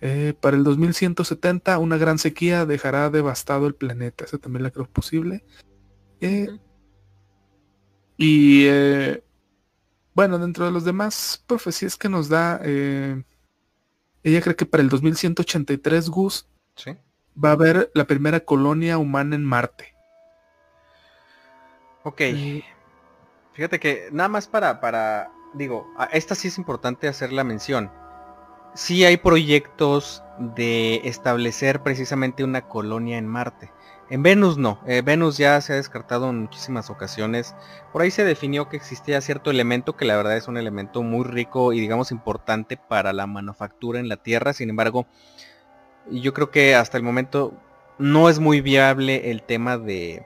Eh, 0.00 0.34
para 0.40 0.56
el 0.56 0.64
2170 0.64 1.78
una 1.78 1.96
gran 1.96 2.18
sequía 2.18 2.66
dejará 2.66 3.10
devastado 3.10 3.66
el 3.66 3.74
planeta, 3.74 4.24
esa 4.24 4.38
también 4.38 4.62
la 4.62 4.70
creo 4.70 4.86
posible. 4.86 5.44
Eh, 6.20 6.48
y 8.16 8.68
bueno, 10.14 10.38
dentro 10.38 10.64
de 10.64 10.70
los 10.70 10.84
demás 10.84 11.42
profecías 11.48 11.96
que 11.96 12.08
nos 12.08 12.28
da 12.28 12.60
ella 14.24 14.40
cree 14.40 14.56
que 14.56 14.66
para 14.66 14.82
el 14.82 14.88
2183, 14.88 16.08
Gus, 16.08 16.48
va 17.42 17.50
a 17.50 17.52
haber 17.52 17.90
la 17.94 18.06
primera 18.06 18.40
colonia 18.40 18.98
humana 18.98 19.36
en 19.36 19.44
Marte. 19.44 19.94
Ok. 22.02 22.20
Fíjate 23.52 23.78
que 23.78 24.08
nada 24.12 24.28
más 24.28 24.48
para, 24.48 24.80
para, 24.80 25.30
digo, 25.52 25.86
esta 26.12 26.34
sí 26.34 26.48
es 26.48 26.58
importante 26.58 27.06
hacer 27.06 27.32
la 27.32 27.44
mención. 27.44 27.90
Sí 28.74 29.04
hay 29.04 29.16
proyectos 29.16 30.22
de 30.38 31.02
establecer 31.04 31.82
precisamente 31.82 32.42
una 32.42 32.62
colonia 32.62 33.18
en 33.18 33.28
Marte. 33.28 33.70
En 34.10 34.22
Venus 34.22 34.58
no, 34.58 34.80
eh, 34.86 35.02
Venus 35.02 35.38
ya 35.38 35.58
se 35.60 35.72
ha 35.72 35.76
descartado 35.76 36.28
en 36.28 36.42
muchísimas 36.42 36.90
ocasiones. 36.90 37.54
Por 37.92 38.02
ahí 38.02 38.10
se 38.10 38.24
definió 38.24 38.68
que 38.68 38.76
existía 38.76 39.20
cierto 39.20 39.50
elemento 39.50 39.96
que 39.96 40.04
la 40.04 40.16
verdad 40.16 40.36
es 40.36 40.46
un 40.46 40.58
elemento 40.58 41.02
muy 41.02 41.24
rico 41.24 41.72
y 41.72 41.80
digamos 41.80 42.10
importante 42.10 42.76
para 42.76 43.12
la 43.14 43.26
manufactura 43.26 44.00
en 44.00 44.08
la 44.08 44.16
Tierra. 44.16 44.52
Sin 44.52 44.68
embargo, 44.68 45.06
yo 46.10 46.34
creo 46.34 46.50
que 46.50 46.74
hasta 46.74 46.98
el 46.98 47.02
momento 47.02 47.54
no 47.98 48.28
es 48.28 48.40
muy 48.40 48.60
viable 48.60 49.30
el 49.30 49.42
tema 49.42 49.78
de, 49.78 50.22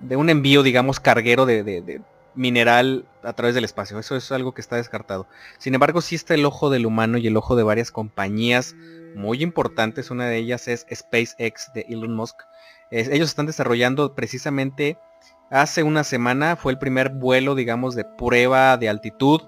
de 0.00 0.16
un 0.16 0.28
envío, 0.28 0.62
digamos, 0.62 1.00
carguero 1.00 1.46
de, 1.46 1.62
de 1.62 2.02
mineral 2.34 3.06
a 3.22 3.32
través 3.32 3.54
del 3.54 3.64
espacio. 3.64 3.98
Eso 3.98 4.16
es 4.16 4.30
algo 4.32 4.52
que 4.52 4.60
está 4.60 4.76
descartado. 4.76 5.26
Sin 5.58 5.74
embargo, 5.74 6.02
sí 6.02 6.14
está 6.14 6.34
el 6.34 6.44
ojo 6.44 6.68
del 6.68 6.84
humano 6.84 7.16
y 7.16 7.26
el 7.26 7.36
ojo 7.38 7.56
de 7.56 7.62
varias 7.62 7.90
compañías 7.90 8.74
muy 9.14 9.42
importantes. 9.42 10.10
Una 10.10 10.26
de 10.26 10.36
ellas 10.36 10.68
es 10.68 10.86
SpaceX 10.92 11.72
de 11.74 11.86
Elon 11.88 12.14
Musk. 12.14 12.42
ellos 12.90 13.28
están 13.28 13.46
desarrollando 13.46 14.14
precisamente 14.14 14.98
hace 15.50 15.82
una 15.82 16.04
semana 16.04 16.56
fue 16.56 16.72
el 16.72 16.78
primer 16.78 17.10
vuelo, 17.10 17.54
digamos, 17.54 17.94
de 17.94 18.04
prueba 18.04 18.76
de 18.76 18.88
altitud 18.88 19.42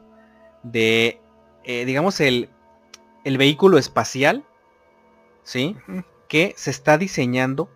de, 0.62 1.20
eh, 1.64 1.84
digamos, 1.84 2.20
el, 2.20 2.50
el, 3.24 3.38
vehículo 3.38 3.78
espacial, 3.78 4.44
¿sí? 5.42 5.76
Que 6.28 6.54
se 6.56 6.70
está 6.70 6.98
diseñando 6.98 7.70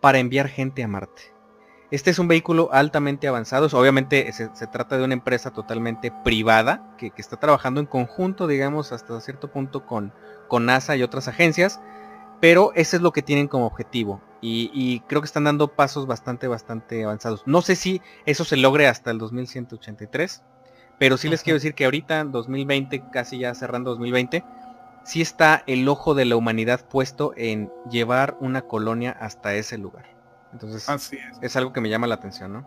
para 0.00 0.18
enviar 0.18 0.48
gente 0.48 0.82
a 0.82 0.88
Marte. 0.88 1.22
Este 1.90 2.10
es 2.10 2.18
un 2.18 2.28
vehículo 2.28 2.70
altamente 2.72 3.28
avanzado, 3.28 3.66
obviamente 3.78 4.32
se, 4.32 4.48
trata 4.68 4.96
de 4.96 5.04
una 5.04 5.14
empresa 5.14 5.52
totalmente 5.52 6.12
privada 6.24 6.94
que, 6.98 7.10
que, 7.10 7.20
está 7.20 7.38
trabajando 7.38 7.80
en 7.80 7.86
conjunto, 7.86 8.46
digamos, 8.46 8.92
hasta 8.92 9.20
cierto 9.20 9.50
punto 9.50 9.86
con, 9.86 10.12
con 10.50 10.66
NASA 10.66 10.96
y 10.96 11.02
otras 11.02 11.28
agencias, 11.28 11.80
pero 12.40 12.72
ese 12.74 12.96
es 12.96 13.02
lo 13.02 13.12
que 13.12 13.22
tienen 13.22 13.48
como 13.48 13.64
objetivo 13.66 14.20
y, 14.42 15.00
creo 15.06 15.20
que 15.20 15.26
están 15.26 15.44
dando 15.44 15.68
pasos 15.68 16.06
bastante, 16.06 16.48
bastante 16.48 17.04
avanzados. 17.04 17.42
No 17.46 17.62
sé 17.62 17.76
si 17.76 18.00
eso 18.26 18.44
se 18.44 18.56
logre 18.56 18.86
hasta 18.86 19.10
el 19.10 19.18
2183, 19.18 20.42
pero 20.98 21.16
sí 21.16 21.28
les 21.28 21.42
quiero 21.42 21.56
decir 21.56 21.74
que 21.74 21.84
ahorita, 21.84 22.20
en 22.20 22.32
2020, 22.32 23.04
casi 23.12 23.38
ya 23.38 23.54
cerrando 23.54 23.90
2020, 23.90 24.44
sí 25.04 25.20
está 25.20 25.62
el 25.66 25.88
ojo 25.88 26.14
de 26.14 26.24
la 26.24 26.36
humanidad 26.36 26.86
puesto 26.88 27.32
en 27.36 27.70
llevar 27.90 28.36
una 28.40 28.62
colonia 28.62 29.12
hasta 29.12 29.54
ese 29.54 29.78
lugar. 29.78 30.06
Entonces, 30.52 30.88
es. 31.40 31.56
algo 31.56 31.72
que 31.72 31.80
me 31.80 31.88
llama 31.88 32.06
la 32.06 32.16
atención, 32.16 32.52
¿no? 32.52 32.66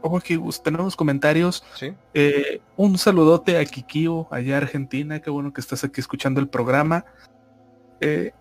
Ojo 0.00 0.16
aquí, 0.16 0.38
tenemos 0.62 0.96
comentarios. 0.96 1.64
¿Sí? 1.74 1.92
Eh, 2.14 2.60
un 2.76 2.98
saludote 2.98 3.58
a 3.58 3.64
Kikio, 3.64 4.28
allá 4.30 4.56
Argentina. 4.56 5.20
Qué 5.20 5.30
bueno 5.30 5.52
que 5.52 5.60
estás 5.60 5.84
aquí 5.84 6.00
escuchando 6.00 6.40
el 6.40 6.48
programa. 6.48 7.04
Eh, 8.00 8.32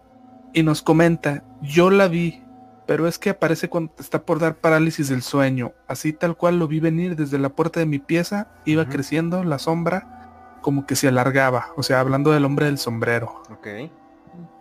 y 0.54 0.64
nos 0.64 0.82
comenta, 0.82 1.44
yo 1.62 1.90
la 1.90 2.08
vi, 2.08 2.44
pero 2.86 3.08
es 3.08 3.20
que 3.20 3.32
aparece 3.32 3.70
cuando 3.70 3.92
está 4.00 4.24
por 4.24 4.40
dar 4.40 4.56
parálisis 4.56 5.10
del 5.10 5.22
sueño. 5.22 5.74
Así 5.88 6.14
tal 6.14 6.38
cual 6.38 6.60
lo 6.60 6.68
vi 6.68 6.80
venir 6.80 7.16
desde 7.16 7.38
la 7.38 7.50
puerta 7.50 7.80
de 7.80 7.86
mi 7.86 8.00
pieza, 8.00 8.48
iba 8.66 8.88
creciendo 8.88 9.44
la 9.44 9.60
sombra, 9.60 10.60
como 10.62 10.86
que 10.86 10.96
se 10.96 11.08
alargaba. 11.08 11.68
O 11.76 11.84
sea, 11.84 12.00
hablando 12.00 12.32
del 12.32 12.46
hombre 12.46 12.68
del 12.68 12.78
sombrero. 12.78 13.44
Ok. 13.52 13.68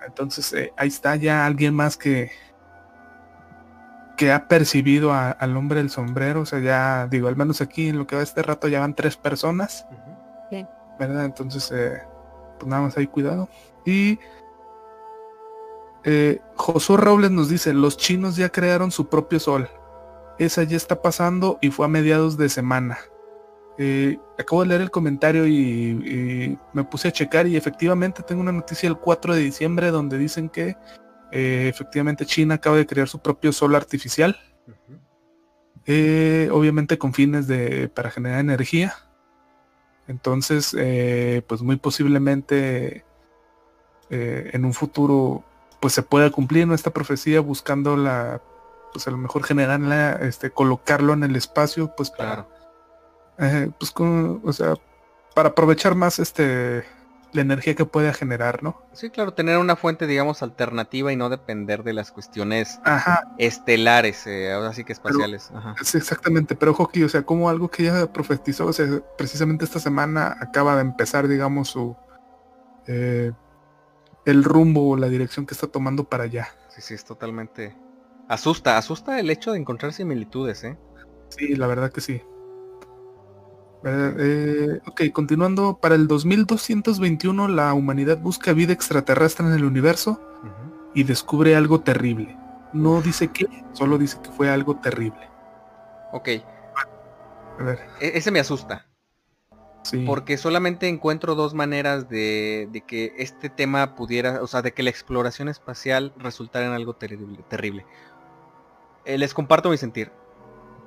Entonces, 0.07 0.53
eh, 0.53 0.72
ahí 0.76 0.88
está 0.88 1.16
ya 1.16 1.47
alguien 1.47 1.74
más 1.74 1.97
que, 1.97 2.30
que 4.16 4.32
ha 4.32 4.48
percibido 4.48 5.12
al 5.12 5.56
hombre 5.56 5.78
del 5.78 5.90
sombrero, 5.90 6.40
o 6.40 6.46
sea, 6.46 6.58
ya 6.58 7.06
digo, 7.06 7.28
al 7.28 7.36
menos 7.36 7.60
aquí 7.60 7.88
en 7.88 7.98
lo 7.98 8.06
que 8.06 8.16
va 8.16 8.22
este 8.22 8.42
rato 8.42 8.68
ya 8.68 8.80
van 8.80 8.94
tres 8.94 9.16
personas, 9.16 9.86
¿verdad? 10.98 11.26
Entonces, 11.26 11.70
eh, 11.72 12.00
pues 12.58 12.68
nada 12.68 12.82
más 12.82 12.96
hay 12.96 13.06
cuidado. 13.06 13.48
Y 13.84 14.18
eh, 16.04 16.40
Josué 16.54 16.96
Robles 16.96 17.30
nos 17.30 17.48
dice, 17.48 17.74
los 17.74 17.96
chinos 17.96 18.36
ya 18.36 18.48
crearon 18.48 18.90
su 18.90 19.08
propio 19.08 19.38
sol. 19.38 19.68
Esa 20.38 20.62
ya 20.62 20.76
está 20.76 21.02
pasando 21.02 21.58
y 21.60 21.70
fue 21.70 21.84
a 21.84 21.88
mediados 21.88 22.38
de 22.38 22.48
semana. 22.48 22.98
Eh, 23.78 24.18
acabo 24.38 24.62
de 24.62 24.68
leer 24.68 24.80
el 24.80 24.90
comentario 24.90 25.46
y, 25.46 25.52
y, 25.52 26.58
me 26.72 26.84
puse 26.84 27.08
a 27.08 27.12
checar 27.12 27.46
y 27.46 27.56
efectivamente 27.56 28.22
tengo 28.22 28.40
una 28.40 28.52
noticia 28.52 28.88
el 28.88 28.96
4 28.96 29.34
de 29.34 29.40
diciembre 29.42 29.90
donde 29.90 30.16
dicen 30.16 30.48
que 30.48 30.76
eh, 31.32 31.68
efectivamente 31.68 32.26
China 32.26 32.54
acaba 32.54 32.76
de 32.76 32.86
crear 32.86 33.08
su 33.08 33.20
propio 33.20 33.52
sol 33.52 33.74
artificial. 33.74 34.36
Eh, 35.88 36.48
obviamente 36.52 36.98
con 36.98 37.14
fines 37.14 37.46
de 37.46 37.88
para 37.88 38.10
generar 38.10 38.40
energía. 38.40 38.94
Entonces, 40.08 40.74
eh, 40.78 41.42
pues 41.46 41.62
muy 41.62 41.76
posiblemente 41.76 43.04
en 44.08 44.64
un 44.64 44.72
futuro 44.72 45.44
pues 45.80 45.92
se 45.92 46.02
pueda 46.02 46.30
cumplir 46.30 46.64
nuestra 46.66 46.92
profecía 46.92 47.40
buscando 47.40 47.96
la 47.96 48.40
pues 48.92 49.08
a 49.08 49.10
lo 49.10 49.16
mejor 49.18 49.42
generarla, 49.42 50.12
este, 50.12 50.50
colocarlo 50.50 51.12
en 51.12 51.24
el 51.24 51.34
espacio, 51.34 51.92
pues 51.96 52.10
para 52.10 52.46
pues 53.78 53.92
o 53.98 54.52
sea, 54.52 54.74
para 55.34 55.50
aprovechar 55.50 55.96
más 55.96 56.20
este 56.20 56.84
la 57.32 57.42
energía 57.42 57.74
que 57.74 57.84
pueda 57.84 58.12
generar, 58.12 58.62
¿no? 58.62 58.82
Sí, 58.92 59.10
claro, 59.10 59.34
tener 59.34 59.58
una 59.58 59.76
fuente, 59.76 60.06
digamos, 60.06 60.42
alternativa 60.42 61.12
y 61.12 61.16
no 61.16 61.28
depender 61.28 61.82
de 61.82 61.92
las 61.92 62.12
cuestiones 62.12 62.80
estelares, 63.38 64.26
eh, 64.26 64.52
ahora 64.52 64.72
sí 64.72 64.84
que 64.84 64.92
espaciales. 64.92 65.50
Exactamente, 65.94 66.56
pero 66.56 66.72
ojo 66.72 66.90
o 67.04 67.08
sea, 67.08 67.22
como 67.22 67.48
algo 67.48 67.68
que 67.68 67.84
ya 67.84 68.12
profetizó, 68.12 68.66
o 68.66 68.72
sea, 68.72 68.86
precisamente 69.18 69.64
esta 69.64 69.80
semana 69.80 70.36
acaba 70.40 70.76
de 70.76 70.82
empezar, 70.82 71.28
digamos, 71.28 71.68
su 71.68 71.96
eh, 72.86 73.32
el 74.24 74.44
rumbo 74.44 74.90
o 74.90 74.96
la 74.96 75.08
dirección 75.08 75.46
que 75.46 75.54
está 75.54 75.66
tomando 75.66 76.04
para 76.04 76.24
allá. 76.24 76.48
Sí, 76.68 76.80
sí, 76.80 76.94
es 76.94 77.04
totalmente 77.04 77.74
Asusta, 78.28 78.76
asusta 78.76 79.20
el 79.20 79.30
hecho 79.30 79.52
de 79.52 79.58
encontrar 79.58 79.92
similitudes, 79.92 80.64
¿eh? 80.64 80.76
Sí, 81.28 81.54
la 81.54 81.68
verdad 81.68 81.92
que 81.92 82.00
sí. 82.00 82.22
Eh, 83.89 84.80
ok, 84.87 85.03
continuando, 85.12 85.78
para 85.78 85.95
el 85.95 86.09
2221 86.09 87.47
la 87.47 87.72
humanidad 87.72 88.18
busca 88.18 88.53
vida 88.53 88.72
extraterrestre 88.72 89.47
en 89.47 89.53
el 89.53 89.64
universo 89.64 90.20
y 90.93 91.05
descubre 91.05 91.55
algo 91.55 91.80
terrible. 91.80 92.37
No 92.72 93.01
dice 93.01 93.28
qué, 93.28 93.47
solo 93.72 93.97
dice 93.97 94.18
que 94.22 94.30
fue 94.30 94.51
algo 94.51 94.76
terrible. 94.76 95.30
Ok. 96.12 96.28
A 97.61 97.62
ver. 97.62 97.78
E-, 98.01 98.18
ese 98.18 98.32
me 98.32 98.41
asusta. 98.41 98.87
Sí. 99.82 100.03
Porque 100.05 100.37
solamente 100.37 100.89
encuentro 100.89 101.37
dos 101.37 101.55
maneras 101.55 102.09
de, 102.09 102.68
de, 102.72 102.80
que 102.80 103.14
este 103.18 103.49
tema 103.49 103.95
pudiera, 103.95 104.43
o 104.43 104.49
sea, 104.49 104.62
de 104.62 104.72
que 104.72 104.82
la 104.82 104.91
exploración 104.91 105.49
espacial 105.49 106.12
resultara 106.18 106.66
en 106.66 106.72
algo 106.72 106.95
terrible. 106.95 107.45
terrible. 107.49 107.87
Eh, 109.05 109.16
les 109.16 109.32
comparto 109.32 109.70
mi 109.70 109.76
sentir. 109.76 110.11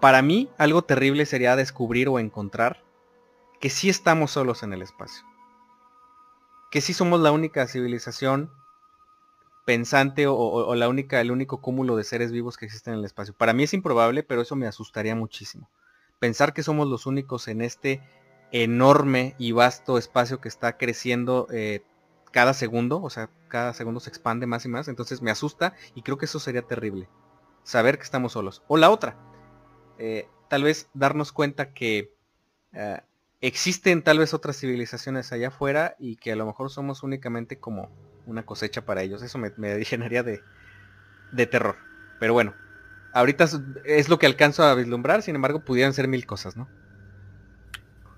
Para 0.02 0.22
mí, 0.22 0.50
algo 0.58 0.82
terrible 0.82 1.26
sería 1.26 1.56
descubrir 1.56 2.10
o 2.10 2.20
encontrar 2.20 2.88
que 3.60 3.70
sí 3.70 3.89
estamos 3.89 4.32
solos 4.32 4.64
en 4.64 4.74
el 4.74 4.82
espacio. 4.82 5.26
Que 6.72 6.82
sí 6.82 6.93
somos 6.93 7.20
la 7.20 7.32
única 7.32 7.68
civilización 7.68 8.51
pensante 9.66 10.26
o, 10.28 10.74
la 10.74 10.89
única, 10.89 11.22
el 11.22 11.30
único 11.30 11.62
cúmulo 11.62 11.95
de 11.95 12.03
seres 12.03 12.32
vivos 12.32 12.57
que 12.57 12.66
existen 12.66 12.93
en 12.93 12.99
el 12.99 13.05
espacio. 13.05 13.36
Para 13.36 13.53
mí 13.53 13.64
es 13.64 13.74
improbable, 13.74 14.24
pero 14.24 14.41
eso 14.41 14.55
me 14.55 14.66
asustaría 14.66 15.16
muchísimo. 15.16 15.70
Pensar 16.20 16.53
que 16.53 16.64
somos 16.64 16.88
los 16.88 17.05
únicos 17.05 17.47
en 17.47 17.62
este 17.62 18.01
enorme 18.51 19.36
y 19.38 19.51
vasto 19.51 19.97
espacio 19.97 20.41
que 20.41 20.47
está 20.47 20.78
creciendo 20.78 21.47
eh, 21.51 21.84
cada 22.32 22.53
segundo, 22.53 23.01
o 23.01 23.10
sea, 23.10 23.30
cada 23.47 23.74
segundo 23.74 23.99
se 23.99 24.10
expande 24.10 24.47
más 24.47 24.66
y 24.66 24.70
más, 24.70 24.88
entonces 24.88 25.22
me 25.22 25.32
asusta 25.32 25.76
y 25.93 26.01
creo 26.01 26.18
que 26.18 26.26
eso 26.26 26.39
sería 26.39 26.64
terrible. 26.64 27.07
Saber 27.64 27.97
que 27.97 28.03
estamos 28.03 28.32
solos. 28.34 28.64
O 28.68 28.78
la 28.78 28.89
otra, 28.89 29.18
eh, 29.99 30.28
tal 30.47 30.64
vez 30.64 30.89
darnos 30.93 31.32
cuenta 31.32 31.74
que 31.74 32.16
eh, 32.74 33.01
existen 33.41 34.03
tal 34.03 34.19
vez 34.19 34.33
otras 34.33 34.57
civilizaciones 34.57 35.31
allá 35.31 35.49
afuera 35.49 35.95
y 35.99 36.17
que 36.17 36.31
a 36.31 36.35
lo 36.35 36.45
mejor 36.45 36.69
somos 36.69 37.03
únicamente 37.03 37.57
como 37.59 37.89
una 38.25 38.45
cosecha 38.45 38.85
para 38.85 39.01
ellos. 39.01 39.21
Eso 39.21 39.37
me, 39.37 39.51
me 39.57 39.83
llenaría 39.83 40.23
de, 40.23 40.41
de 41.31 41.47
terror. 41.47 41.75
Pero 42.19 42.33
bueno, 42.33 42.53
ahorita 43.13 43.47
es, 43.85 44.09
lo 44.09 44.19
que 44.19 44.25
alcanzo 44.25 44.63
a 44.63 44.75
vislumbrar, 44.75 45.21
sin 45.21 45.35
embargo 45.35 45.63
pudieran 45.63 45.93
ser 45.93 46.07
mil 46.07 46.25
cosas, 46.25 46.57
¿no? 46.57 46.67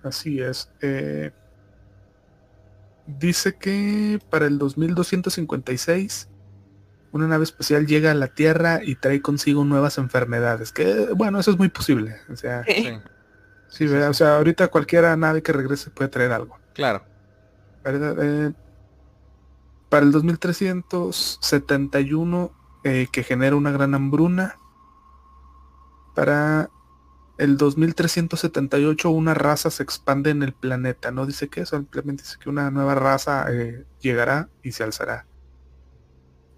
Así 0.04 0.42
es. 0.42 0.72
Eh, 0.82 1.32
dice 3.06 3.56
que 3.56 4.20
para 4.30 4.48
el 4.48 4.58
2256 4.58 6.30
una 7.12 7.28
nave 7.28 7.44
espacial 7.44 7.86
llega 7.86 8.12
a 8.12 8.16
la 8.16 8.28
Tierra 8.28 8.80
y 8.84 8.96
trae 8.96 9.22
consigo 9.22 9.66
nuevas 9.66 9.98
enfermedades. 9.98 10.72
Que 10.72 11.10
bueno, 11.14 11.40
eso 11.40 11.52
es 11.52 11.58
muy 11.58 11.68
posible. 11.68 12.16
O 12.30 12.38
sea, 12.38 12.64
Sí, 12.64 12.90
o 13.80 14.14
sea, 14.14 14.38
ahorita 14.38 14.68
cualquiera 14.68 15.16
nave 15.16 15.42
que 15.42 15.54
regrese 15.54 15.90
puede 15.90 16.10
traer 16.10 16.34
algo. 16.34 16.60
Claro. 16.74 17.06
Eh, 17.86 18.52
para 19.90 20.06
el 20.06 20.12
2371, 20.12 22.52
eh, 22.84 23.08
que 23.12 23.24
genera 23.24 23.56
una 23.56 23.72
gran 23.72 23.96
hambruna. 23.96 24.58
Para 26.16 26.70
el 27.38 27.56
2378, 27.58 29.10
una 29.10 29.34
raza 29.34 29.72
se 29.72 29.84
expande 29.84 30.32
en 30.32 30.44
el 30.44 30.52
planeta. 30.54 31.12
No 31.12 31.26
dice 31.26 31.48
que, 31.48 31.66
simplemente 31.66 32.24
dice 32.24 32.36
que 32.40 32.50
una 32.50 32.70
nueva 32.72 32.96
raza 32.96 33.46
eh, 33.50 33.86
llegará 34.00 34.50
y 34.64 34.74
se 34.74 34.84
alzará. 34.84 35.26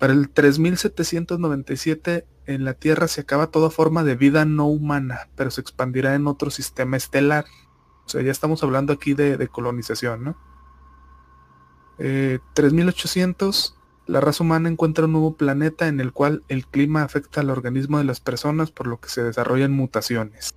Para 0.03 0.11
el 0.11 0.27
3797, 0.27 2.27
en 2.45 2.65
la 2.65 2.73
Tierra 2.73 3.07
se 3.07 3.21
acaba 3.21 3.47
toda 3.47 3.69
forma 3.69 4.03
de 4.03 4.17
vida 4.17 4.43
no 4.43 4.67
humana, 4.67 5.29
pero 5.37 5.49
se 5.49 5.61
expandirá 5.61 6.13
en 6.13 6.27
otro 6.27 6.51
sistema 6.51 6.97
estelar. 6.97 7.45
O 8.05 8.09
sea, 8.09 8.21
ya 8.21 8.31
estamos 8.31 8.61
hablando 8.63 8.91
aquí 8.91 9.13
de, 9.13 9.47
colonización, 9.47 10.25
¿no? 10.25 10.37
3800, 12.53 13.77
eh, 13.77 13.81
la 14.07 14.19
raza 14.19 14.43
humana 14.43 14.67
encuentra 14.67 15.05
un 15.05 15.13
nuevo 15.13 15.37
planeta 15.37 15.87
en 15.87 16.01
el 16.01 16.11
cual 16.11 16.43
el 16.49 16.67
clima 16.67 17.03
afecta 17.03 17.39
al 17.39 17.49
organismo 17.49 17.97
de 17.97 18.03
las 18.03 18.19
personas, 18.19 18.71
por 18.71 18.87
lo 18.87 18.99
que 18.99 19.07
se 19.07 19.23
desarrollan 19.23 19.71
mutaciones. 19.71 20.53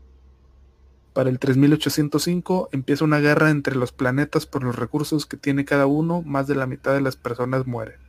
Para 1.12 1.30
el 1.30 1.38
3805 1.38 2.70
empieza 2.72 3.04
una 3.04 3.20
guerra 3.20 3.50
entre 3.50 3.76
los 3.76 3.92
planetas 3.92 4.44
por 4.44 4.64
los 4.64 4.74
recursos 4.74 5.24
que 5.24 5.36
tiene 5.36 5.64
cada 5.64 5.86
uno, 5.86 6.22
más 6.22 6.48
de 6.48 6.56
la 6.56 6.66
mitad 6.66 6.94
de 6.94 7.00
las 7.00 7.14
personas 7.14 7.64
mueren. 7.64 8.04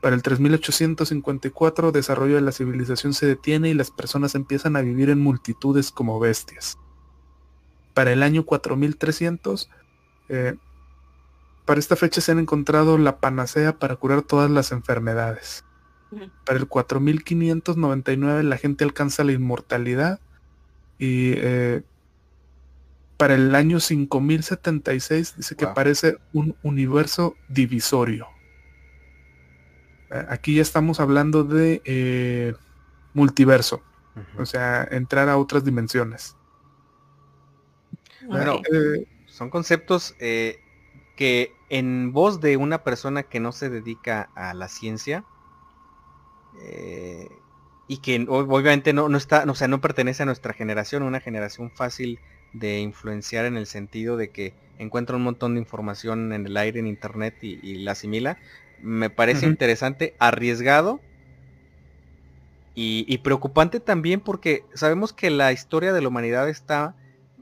Para 0.00 0.14
el 0.14 0.22
3854, 0.22 1.92
desarrollo 1.92 2.34
de 2.36 2.40
la 2.40 2.52
civilización 2.52 3.14
se 3.14 3.26
detiene 3.26 3.70
y 3.70 3.74
las 3.74 3.90
personas 3.90 4.34
empiezan 4.34 4.76
a 4.76 4.82
vivir 4.82 5.10
en 5.10 5.20
multitudes 5.20 5.90
como 5.90 6.20
bestias. 6.20 6.78
Para 7.94 8.12
el 8.12 8.22
año 8.22 8.44
4300, 8.44 9.70
eh, 10.28 10.56
para 11.64 11.80
esta 11.80 11.96
fecha 11.96 12.20
se 12.20 12.32
han 12.32 12.38
encontrado 12.38 12.98
la 12.98 13.18
panacea 13.18 13.78
para 13.78 13.96
curar 13.96 14.22
todas 14.22 14.50
las 14.50 14.70
enfermedades. 14.70 15.64
Para 16.44 16.58
el 16.58 16.68
4599 16.68 18.44
la 18.44 18.56
gente 18.58 18.84
alcanza 18.84 19.24
la 19.24 19.32
inmortalidad 19.32 20.20
y 20.98 21.32
eh, 21.36 21.82
para 23.16 23.34
el 23.34 23.54
año 23.54 23.80
5076 23.80 25.34
dice 25.36 25.56
que 25.56 25.64
aparece 25.64 26.18
un 26.32 26.54
universo 26.62 27.34
divisorio. 27.48 28.28
Aquí 30.10 30.54
ya 30.54 30.62
estamos 30.62 31.00
hablando 31.00 31.44
de 31.44 31.82
eh, 31.84 32.54
multiverso. 33.14 33.82
O 34.38 34.46
sea, 34.46 34.86
entrar 34.90 35.28
a 35.28 35.36
otras 35.36 35.64
dimensiones. 35.64 36.36
Bueno, 38.26 38.62
eh, 38.72 39.06
son 39.26 39.50
conceptos 39.50 40.14
eh, 40.20 40.58
que 41.16 41.52
en 41.68 42.12
voz 42.12 42.40
de 42.40 42.56
una 42.56 42.82
persona 42.82 43.24
que 43.24 43.40
no 43.40 43.52
se 43.52 43.68
dedica 43.68 44.30
a 44.34 44.54
la 44.54 44.68
ciencia 44.68 45.24
y 47.88 47.98
que 47.98 48.24
obviamente 48.28 48.94
no, 48.94 49.10
no 49.10 49.18
está, 49.18 49.44
o 49.46 49.54
sea, 49.54 49.68
no 49.68 49.82
pertenece 49.82 50.22
a 50.22 50.26
nuestra 50.26 50.54
generación, 50.54 51.02
una 51.02 51.20
generación 51.20 51.70
fácil 51.70 52.18
de 52.54 52.80
influenciar 52.80 53.44
en 53.44 53.58
el 53.58 53.66
sentido 53.66 54.16
de 54.16 54.30
que 54.30 54.54
encuentra 54.78 55.16
un 55.16 55.22
montón 55.22 55.54
de 55.54 55.60
información 55.60 56.32
en 56.32 56.46
el 56.46 56.56
aire, 56.56 56.80
en 56.80 56.86
internet 56.86 57.36
y 57.42 57.76
la 57.76 57.92
asimila, 57.92 58.38
me 58.80 59.10
parece 59.10 59.46
interesante, 59.46 60.14
arriesgado 60.18 61.00
y, 62.78 63.18
preocupante 63.18 63.80
también 63.80 64.20
porque 64.20 64.64
sabemos 64.74 65.14
que 65.14 65.30
la 65.30 65.50
historia 65.50 65.94
de 65.94 66.02
la 66.02 66.08
humanidad 66.08 66.46
está, 66.50 66.94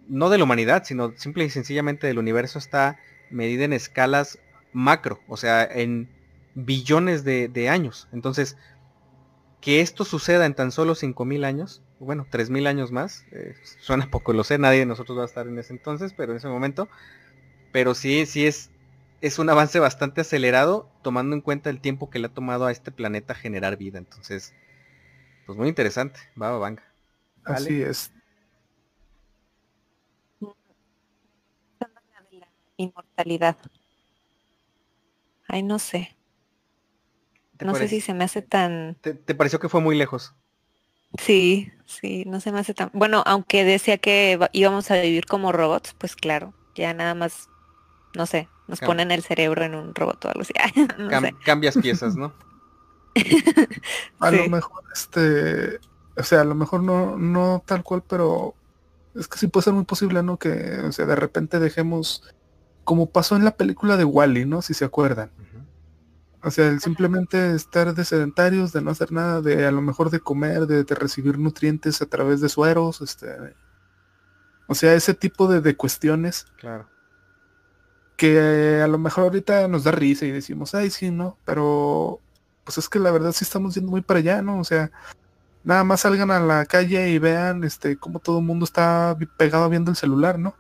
no 0.07 0.31
de 0.31 0.39
la 0.39 0.45
humanidad, 0.45 0.85
sino 0.85 1.13
simple 1.17 1.45
y 1.45 1.51
sencillamente 1.51 2.07
del 2.07 2.21
universo 2.21 2.57
está 2.61 2.99
medida 3.31 3.65
en 3.65 3.73
escalas 3.73 4.39
macro, 4.73 5.19
o 5.27 5.37
sea, 5.37 5.65
en 5.65 6.09
billones 6.55 7.25
de, 7.25 7.69
años. 7.69 8.07
Entonces, 8.13 8.57
que 9.61 9.81
esto 9.81 10.05
suceda 10.05 10.47
en 10.47 10.55
tan 10.55 10.71
solo 10.71 10.95
5.000 10.95 11.45
años, 11.45 11.83
bueno, 11.99 12.29
3.000 12.31 12.69
años 12.69 12.93
más, 12.93 13.25
eh, 13.33 13.57
suena 13.81 14.09
poco, 14.09 14.33
lo 14.33 14.45
sé, 14.45 14.59
nadie 14.59 14.81
de 14.81 14.87
nosotros 14.87 15.19
va 15.19 15.23
a 15.23 15.27
estar 15.27 15.49
en 15.49 15.59
ese 15.59 15.73
entonces, 15.73 16.13
pero 16.13 16.31
en 16.31 16.37
ese 16.37 16.47
momento, 16.47 16.89
pero 17.73 17.95
sí, 17.97 18.25
sí 18.27 18.47
es 18.47 18.71
es 19.25 19.39
un 19.39 19.49
avance 19.49 19.79
bastante 19.79 20.21
acelerado, 20.21 20.91
tomando 21.01 21.35
en 21.35 21.41
cuenta 21.41 21.71
el 21.71 21.81
tiempo 21.81 22.11
que 22.11 22.19
le 22.19 22.27
ha 22.27 22.35
tomado 22.35 22.67
a 22.67 22.73
este 22.73 22.93
planeta 22.93 23.35
generar 23.35 23.79
vida. 23.79 23.97
Entonces, 23.97 24.53
pues 25.47 25.57
muy 25.57 25.69
interesante. 25.69 26.21
Va, 26.41 26.51
va, 26.51 26.69
venga. 26.69 26.83
Así 27.43 27.81
es. 27.81 28.13
inmortalidad. 32.77 33.57
Ay, 35.49 35.63
no 35.63 35.79
sé. 35.79 36.15
No 37.61 37.75
sé 37.75 37.89
si 37.89 38.03
se 38.03 38.13
me 38.13 38.25
hace 38.25 38.43
tan... 38.43 38.97
¿Te, 39.01 39.15
pareció 39.35 39.59
que 39.59 39.71
fue 39.71 39.81
muy 39.81 39.97
lejos? 39.97 40.35
Sí, 41.17 41.73
sí, 41.87 42.25
no 42.27 42.41
se 42.41 42.53
me 42.53 42.59
hace 42.59 42.75
tan... 42.75 42.91
Bueno, 42.93 43.23
aunque 43.25 43.65
decía 43.65 43.97
que 43.97 44.39
íbamos 44.53 44.91
a 44.91 45.01
vivir 45.01 45.25
como 45.25 45.51
robots, 45.53 45.95
pues 45.95 46.15
claro, 46.15 46.53
ya 46.75 46.93
nada 46.93 47.15
más, 47.15 47.49
no 48.17 48.27
sé, 48.27 48.49
nos 48.67 48.81
ponen 48.81 49.11
el 49.11 49.23
cerebro 49.23 49.65
en 49.65 49.75
un 49.75 49.95
robot 49.95 50.25
o 50.25 50.29
algo 50.29 50.41
así. 50.41 50.55
Cambias 51.45 51.77
piezas, 51.77 52.17
¿no? 52.17 52.33
a 54.21 54.31
lo 54.31 54.49
mejor, 54.49 54.83
este, 54.93 55.79
o 56.17 56.23
sea, 56.23 56.41
a 56.41 56.45
lo 56.45 56.55
mejor 56.55 56.83
no, 56.83 57.17
no 57.17 57.63
tal 57.65 57.83
cual, 57.83 58.03
pero 58.09 58.55
es 59.15 59.29
que 59.29 59.39
sí 59.39 59.47
puede 59.47 59.65
ser 59.65 59.75
muy 59.75 59.85
posible, 59.85 60.23
¿no? 60.23 60.39
Que, 60.39 60.81
o 60.81 60.93
sea, 60.93 61.07
de 61.07 61.15
repente 61.15 61.61
dejemos, 61.61 62.25
como 62.83 63.11
pasó 63.11 63.37
en 63.37 63.45
la 63.45 63.57
película 63.57 63.97
de 63.97 64.05
Wally, 64.05 64.47
¿no? 64.47 64.63
Si 64.63 64.75
se 64.75 64.85
acuerdan. 64.85 65.31
O 66.43 66.51
sea, 66.51 66.69
el 66.69 66.81
simplemente 66.81 67.55
estar 67.55 67.95
de 67.95 68.05
sedentarios, 68.05 68.73
de 68.73 68.83
no 68.83 68.91
hacer 68.91 69.13
nada, 69.13 69.41
de 69.41 69.67
a 69.67 69.71
lo 69.71 69.81
mejor 69.81 70.11
de 70.11 70.21
comer, 70.21 70.67
de, 70.67 70.85
recibir 70.95 71.39
nutrientes 71.39 72.03
a 72.03 72.07
través 72.07 72.43
de 72.43 72.51
sueros, 72.51 73.01
este, 73.01 73.35
o 74.67 74.75
sea, 74.75 74.93
ese 74.93 75.15
tipo 75.15 75.49
de, 75.49 75.63
de 75.63 75.75
cuestiones. 75.75 76.47
Claro 76.59 76.87
que 78.17 78.81
a 78.83 78.87
lo 78.87 78.99
mejor 78.99 79.25
ahorita 79.25 79.69
nos 79.69 79.85
da 79.85 79.91
risa 79.93 80.27
y 80.27 80.31
decimos, 80.31 80.75
ay, 80.75 80.91
sí, 80.91 81.11
¿no? 81.11 81.37
Pero 81.45 82.21
pues 82.65 82.79
es 82.79 82.89
que 82.89 82.99
la 82.99 83.11
verdad 83.11 83.33
sí 83.33 83.45
estamos 83.45 83.75
yendo 83.75 83.91
muy 83.91 84.01
para 84.01 84.21
allá, 84.21 84.43
¿no? 84.43 84.59
O 84.59 84.65
sea, 84.65 84.91
nada 85.65 85.85
más 85.85 86.01
salgan 86.01 86.31
a 86.31 86.41
la 86.41 86.65
calle 86.67 87.11
y 87.11 87.19
vean 87.19 87.65
este 87.65 87.97
cómo 87.97 88.21
todo 88.21 88.39
el 88.39 88.45
mundo 88.45 88.65
está 88.65 89.17
pegado 89.37 89.69
viendo 89.69 89.91
el 89.91 89.97
celular, 89.97 90.39
¿no? 90.39 90.55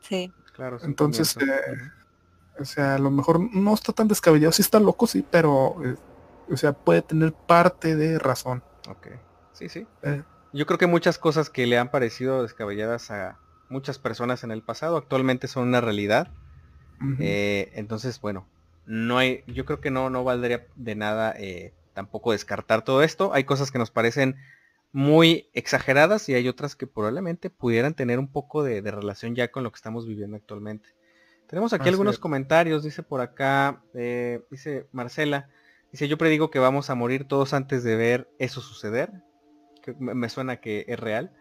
Sí. 0.00 0.32
Claro. 0.54 0.78
Entonces, 0.82 1.36
eh, 1.38 1.90
o 2.60 2.64
sea, 2.64 2.94
a 2.94 2.98
lo 2.98 3.10
mejor 3.10 3.40
no 3.40 3.74
está 3.74 3.92
tan 3.92 4.06
descabellado, 4.06 4.52
sí 4.52 4.62
está 4.62 4.78
loco, 4.78 5.06
sí, 5.08 5.26
pero, 5.28 5.76
eh, 5.84 5.96
o 6.48 6.56
sea, 6.56 6.72
puede 6.72 7.02
tener 7.02 7.32
parte 7.32 7.96
de 7.96 8.18
razón. 8.20 8.62
Ok. 8.88 9.08
Sí, 9.52 9.68
sí. 9.68 9.86
Eh. 10.02 10.22
Yo 10.52 10.66
creo 10.66 10.78
que 10.78 10.86
muchas 10.86 11.18
cosas 11.18 11.50
que 11.50 11.66
le 11.66 11.78
han 11.78 11.90
parecido 11.90 12.42
descabelladas 12.42 13.10
a 13.10 13.38
muchas 13.68 13.98
personas 13.98 14.44
en 14.44 14.52
el 14.52 14.62
pasado 14.62 14.96
actualmente 14.96 15.48
son 15.48 15.66
una 15.68 15.80
realidad. 15.80 16.28
Entonces, 17.18 18.20
bueno, 18.20 18.46
no 18.86 19.18
hay, 19.18 19.42
yo 19.46 19.64
creo 19.64 19.80
que 19.80 19.90
no, 19.90 20.10
no 20.10 20.24
valdría 20.24 20.66
de 20.76 20.94
nada 20.94 21.34
tampoco 21.94 22.32
descartar 22.32 22.82
todo 22.82 23.02
esto. 23.02 23.32
Hay 23.32 23.44
cosas 23.44 23.70
que 23.70 23.78
nos 23.78 23.90
parecen 23.90 24.36
muy 24.92 25.48
exageradas 25.54 26.28
y 26.28 26.34
hay 26.34 26.46
otras 26.48 26.76
que 26.76 26.86
probablemente 26.86 27.50
pudieran 27.50 27.94
tener 27.94 28.18
un 28.18 28.28
poco 28.28 28.62
de, 28.62 28.80
relación 28.80 29.34
ya 29.34 29.50
con 29.50 29.64
lo 29.64 29.72
que 29.72 29.76
estamos 29.76 30.06
viviendo 30.06 30.36
actualmente. 30.36 30.90
Tenemos 31.48 31.72
aquí 31.72 31.88
algunos 31.88 32.18
comentarios, 32.18 32.84
dice 32.84 33.02
por 33.02 33.20
acá, 33.20 33.82
eh, 33.94 34.42
dice 34.50 34.86
Marcela, 34.92 35.48
dice 35.90 36.08
yo 36.08 36.16
predigo 36.16 36.50
que 36.50 36.58
vamos 36.58 36.90
a 36.90 36.94
morir 36.94 37.24
todos 37.24 37.54
antes 37.54 37.82
de 37.84 37.96
ver 37.96 38.28
eso 38.38 38.60
suceder, 38.60 39.10
que 39.82 39.94
me 39.98 40.28
suena 40.28 40.58
que 40.58 40.84
es 40.88 40.98
real. 40.98 41.32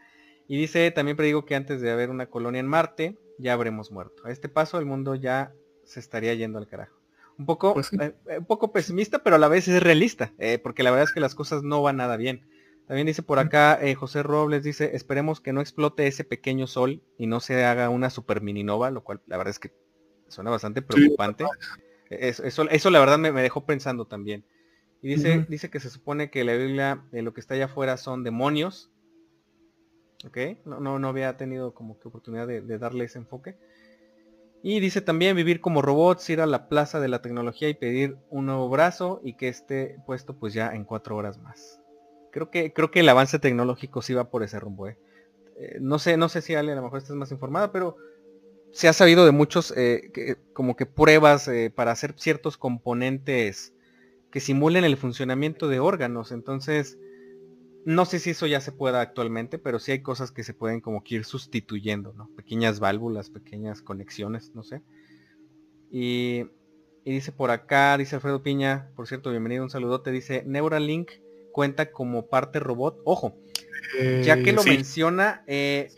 Y 0.47 0.57
dice, 0.57 0.91
también 0.91 1.16
predigo 1.16 1.45
que 1.45 1.55
antes 1.55 1.80
de 1.80 1.91
haber 1.91 2.09
una 2.09 2.26
colonia 2.26 2.59
en 2.59 2.68
Marte, 2.68 3.18
ya 3.38 3.53
habremos 3.53 3.91
muerto. 3.91 4.25
A 4.25 4.31
este 4.31 4.49
paso 4.49 4.79
el 4.79 4.86
mundo 4.86 5.15
ya 5.15 5.53
se 5.84 5.99
estaría 5.99 6.34
yendo 6.34 6.59
al 6.59 6.67
carajo. 6.67 6.97
Un 7.38 7.45
poco, 7.45 7.73
pues 7.73 7.91
eh, 7.93 8.13
un 8.38 8.45
poco 8.45 8.71
pesimista, 8.71 9.23
pero 9.23 9.38
a 9.38 9.39
la 9.39 9.47
vez 9.47 9.67
es 9.67 9.81
realista, 9.81 10.34
eh, 10.38 10.59
porque 10.59 10.84
la 10.84 10.91
verdad 10.91 11.05
es 11.05 11.13
que 11.13 11.19
las 11.19 11.36
cosas 11.36 11.63
no 11.63 11.81
van 11.81 11.97
nada 11.97 12.15
bien. 12.15 12.47
También 12.88 13.07
dice 13.07 13.23
por 13.23 13.39
acá 13.39 13.79
eh, 13.81 13.95
José 13.95 14.23
Robles, 14.23 14.63
dice, 14.63 14.95
esperemos 14.95 15.39
que 15.39 15.53
no 15.53 15.61
explote 15.61 16.05
ese 16.05 16.25
pequeño 16.25 16.67
sol 16.67 17.01
y 17.17 17.27
no 17.27 17.39
se 17.39 17.63
haga 17.63 17.89
una 17.89 18.09
super 18.09 18.41
mini 18.41 18.63
nova, 18.63 18.91
lo 18.91 19.03
cual 19.03 19.21
la 19.25 19.38
verdad 19.38 19.51
es 19.51 19.59
que 19.59 19.73
suena 20.27 20.51
bastante 20.51 20.81
preocupante. 20.81 21.45
eso, 22.09 22.43
eso, 22.69 22.89
la 22.89 22.99
verdad 22.99 23.17
me, 23.17 23.31
dejó 23.31 23.65
pensando 23.65 24.05
también. 24.05 24.45
Y 25.01 25.09
dice, 25.09 25.45
dice 25.49 25.69
que 25.69 25.79
se 25.79 25.89
supone 25.89 26.29
que 26.29 26.43
la 26.43 26.53
Biblia, 26.53 27.03
eh, 27.11 27.21
lo 27.21 27.34
que 27.34 27.41
está 27.41 27.55
allá 27.55 27.65
afuera 27.65 27.97
son 27.97 28.23
demonios. 28.23 28.89
Ok, 30.26 30.38
no, 30.65 30.80
no, 30.80 30.99
no 30.99 31.07
había 31.07 31.36
tenido 31.38 31.74
como 31.74 31.99
que 31.99 32.07
oportunidad 32.07 32.47
de, 32.47 32.61
darle 32.78 33.05
ese 33.05 33.19
enfoque. 33.19 33.55
Y 34.61 34.80
dice 34.80 35.01
también 35.01 35.36
vivir 35.36 35.59
como 35.59 35.82
robots, 35.82 36.30
ir 36.30 36.39
a 36.39 36.45
la 36.45 36.69
plaza 36.69 37.01
de 37.01 37.09
la 37.09 37.21
tecnología 37.21 37.67
y 37.67 37.74
pedir 37.74 38.17
un 38.30 38.45
nuevo 38.45 38.69
brazo 38.69 39.19
y 39.24 39.36
que 39.36 39.49
esté 39.49 39.97
puesto 40.05 40.39
pues 40.39 40.53
ya 40.53 40.74
en 40.74 40.86
cuatro 40.86 41.17
horas 41.17 41.38
más. 41.38 41.82
Creo 42.32 42.49
que, 42.49 42.71
creo 42.71 42.89
que 42.89 43.01
el 43.01 43.09
avance 43.09 43.39
tecnológico 43.39 44.01
sí 44.01 44.13
va 44.13 44.30
por 44.30 44.41
ese 44.41 44.59
rumbo. 44.59 44.88
¿eh? 44.88 44.97
eh 45.57 45.78
no 45.82 45.99
sé, 45.99 46.15
no 46.15 46.30
sé 46.30 46.41
si 46.41 46.55
Ale 46.55 46.71
a 46.71 46.76
lo 46.76 46.84
mejor 46.84 46.99
estás 46.99 47.17
más 47.17 47.32
informada, 47.32 47.74
pero 47.74 47.97
se 48.71 48.88
ha 48.88 48.93
sabido 48.93 49.26
de 49.26 49.32
muchos 49.32 49.74
eh, 49.76 50.38
como 50.53 50.76
que 50.76 50.86
pruebas 50.86 51.47
eh, 51.49 51.71
para 51.74 51.91
hacer 51.91 52.15
ciertos 52.17 52.57
componentes 52.57 53.74
que 54.32 54.39
simulen 54.39 54.84
el 54.84 54.97
funcionamiento 54.97 55.67
de 55.67 55.80
órganos. 55.80 56.32
Entonces, 56.32 56.97
no 57.86 58.05
sé 58.05 58.19
si 58.19 58.31
eso 58.31 58.47
ya 58.47 58.61
se 58.61 58.71
pueda 58.71 59.01
actualmente, 59.01 59.57
pero 59.57 59.79
sí 59.79 59.91
hay 59.91 60.01
cosas 60.01 60.31
que 60.31 60.43
se 60.43 60.53
pueden 60.53 60.81
como 60.81 61.03
que 61.03 61.15
ir 61.15 61.25
sustituyendo, 61.25 62.13
¿no? 62.13 62.29
Pequeñas 62.36 62.79
válvulas, 62.79 63.29
pequeñas 63.29 63.81
conexiones, 63.81 64.51
no 64.53 64.63
sé. 64.63 64.81
Y, 65.91 66.45
y 67.03 67.11
dice 67.11 67.31
por 67.31 67.51
acá, 67.51 67.97
dice 67.97 68.15
Alfredo 68.15 68.41
Piña, 68.41 68.89
por 68.95 69.07
cierto, 69.07 69.31
bienvenido, 69.31 69.63
un 69.63 69.69
saludote, 69.69 70.11
dice 70.11 70.43
Neuralink 70.45 71.11
cuenta 71.51 71.91
como 71.91 72.27
parte 72.27 72.59
robot. 72.59 73.01
Ojo, 73.05 73.38
ya 74.23 74.41
que 74.41 74.53
lo 74.53 74.63
menciona, 74.63 75.43
eh, 75.45 75.89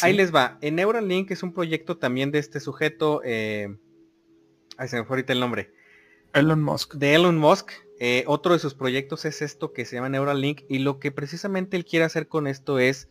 ahí 0.00 0.12
les 0.12 0.34
va. 0.34 0.58
En 0.60 0.76
Neuralink 0.76 1.30
es 1.30 1.42
un 1.42 1.52
proyecto 1.52 1.98
también 1.98 2.30
de 2.30 2.38
este 2.38 2.60
sujeto, 2.60 3.20
eh, 3.24 3.76
ahí 4.76 4.88
se 4.88 4.96
me 4.96 5.04
fue 5.04 5.16
ahorita 5.16 5.32
el 5.32 5.40
nombre. 5.40 5.72
Elon 6.32 6.62
Musk. 6.62 6.94
De 6.94 7.14
Elon 7.14 7.38
Musk. 7.38 7.72
Eh, 7.98 8.24
otro 8.26 8.52
de 8.52 8.58
sus 8.58 8.74
proyectos 8.74 9.24
es 9.24 9.42
esto 9.42 9.72
que 9.72 9.84
se 9.84 9.96
llama 9.96 10.08
Neuralink 10.08 10.62
y 10.68 10.80
lo 10.80 10.98
que 10.98 11.12
precisamente 11.12 11.76
él 11.76 11.84
quiere 11.84 12.04
hacer 12.04 12.28
con 12.28 12.46
esto 12.46 12.78
es 12.78 13.08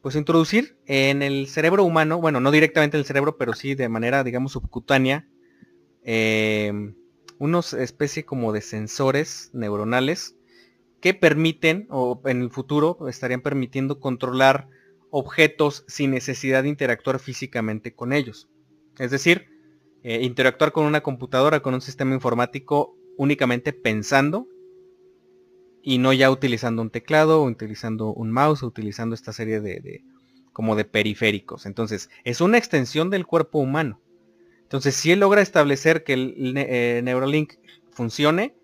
pues 0.00 0.14
introducir 0.14 0.76
en 0.86 1.22
el 1.22 1.48
cerebro 1.48 1.82
humano, 1.82 2.20
bueno, 2.20 2.40
no 2.40 2.52
directamente 2.52 2.96
en 2.96 3.00
el 3.00 3.06
cerebro, 3.06 3.36
pero 3.36 3.54
sí 3.54 3.74
de 3.74 3.88
manera, 3.88 4.22
digamos, 4.22 4.52
subcutánea, 4.52 5.26
unos 7.38 7.72
especie 7.74 8.24
como 8.24 8.52
de 8.52 8.60
sensores 8.60 9.50
neuronales 9.52 10.36
que 11.00 11.14
permiten 11.14 11.86
o 11.90 12.20
en 12.24 12.42
el 12.42 12.50
futuro 12.50 13.08
estarían 13.08 13.40
permitiendo 13.40 14.00
controlar 14.00 14.68
objetos 15.10 15.84
sin 15.86 16.10
necesidad 16.10 16.62
de 16.62 16.68
interactuar 16.68 17.18
físicamente 17.18 17.94
con 17.94 18.12
ellos. 18.12 18.48
Es 18.98 19.10
decir, 19.10 19.48
eh, 20.02 20.22
interactuar 20.22 20.72
con 20.72 20.86
una 20.86 21.02
computadora, 21.02 21.60
con 21.60 21.74
un 21.74 21.80
sistema 21.80 22.14
informático 22.14 22.96
únicamente 23.16 23.72
pensando 23.72 24.48
y 25.82 25.98
no 25.98 26.12
ya 26.12 26.30
utilizando 26.30 26.82
un 26.82 26.90
teclado 26.90 27.42
o 27.42 27.46
utilizando 27.46 28.12
un 28.12 28.30
mouse 28.30 28.62
o 28.62 28.66
utilizando 28.66 29.14
esta 29.14 29.32
serie 29.32 29.60
de, 29.60 30.04
como 30.52 30.76
de 30.76 30.84
periféricos. 30.84 31.66
Entonces, 31.66 32.10
es 32.24 32.40
una 32.40 32.58
extensión 32.58 33.10
del 33.10 33.26
cuerpo 33.26 33.58
humano. 33.58 34.00
Entonces, 34.62 34.94
si 34.96 35.12
él 35.12 35.20
logra 35.20 35.42
establecer 35.42 36.02
que 36.02 36.14
el 36.14 36.54
eh, 36.56 37.00
Neuralink 37.04 37.54
funcione, 37.92 38.56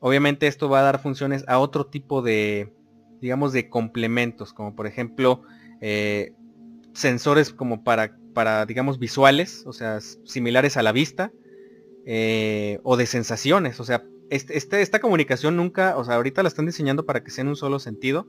Obviamente 0.00 0.46
esto 0.46 0.68
va 0.68 0.80
a 0.80 0.82
dar 0.82 1.00
funciones 1.00 1.44
a 1.46 1.58
otro 1.58 1.86
tipo 1.86 2.22
de, 2.22 2.72
digamos, 3.20 3.52
de 3.52 3.68
complementos, 3.68 4.54
como 4.54 4.74
por 4.74 4.86
ejemplo 4.86 5.42
eh, 5.82 6.32
sensores 6.94 7.52
como 7.52 7.84
para, 7.84 8.16
para, 8.32 8.64
digamos, 8.64 8.98
visuales, 8.98 9.62
o 9.66 9.74
sea, 9.74 10.00
similares 10.00 10.78
a 10.78 10.82
la 10.82 10.92
vista, 10.92 11.32
eh, 12.06 12.80
o 12.82 12.96
de 12.96 13.06
sensaciones, 13.06 13.80
o 13.80 13.84
sea, 13.84 14.04
este, 14.30 14.56
este, 14.56 14.80
esta 14.80 15.00
comunicación 15.00 15.56
nunca, 15.56 15.96
o 15.96 16.04
sea, 16.04 16.14
ahorita 16.14 16.42
la 16.42 16.48
están 16.48 16.66
diseñando 16.66 17.04
para 17.04 17.24
que 17.24 17.30
sea 17.30 17.42
en 17.42 17.48
un 17.48 17.56
solo 17.56 17.78
sentido, 17.78 18.26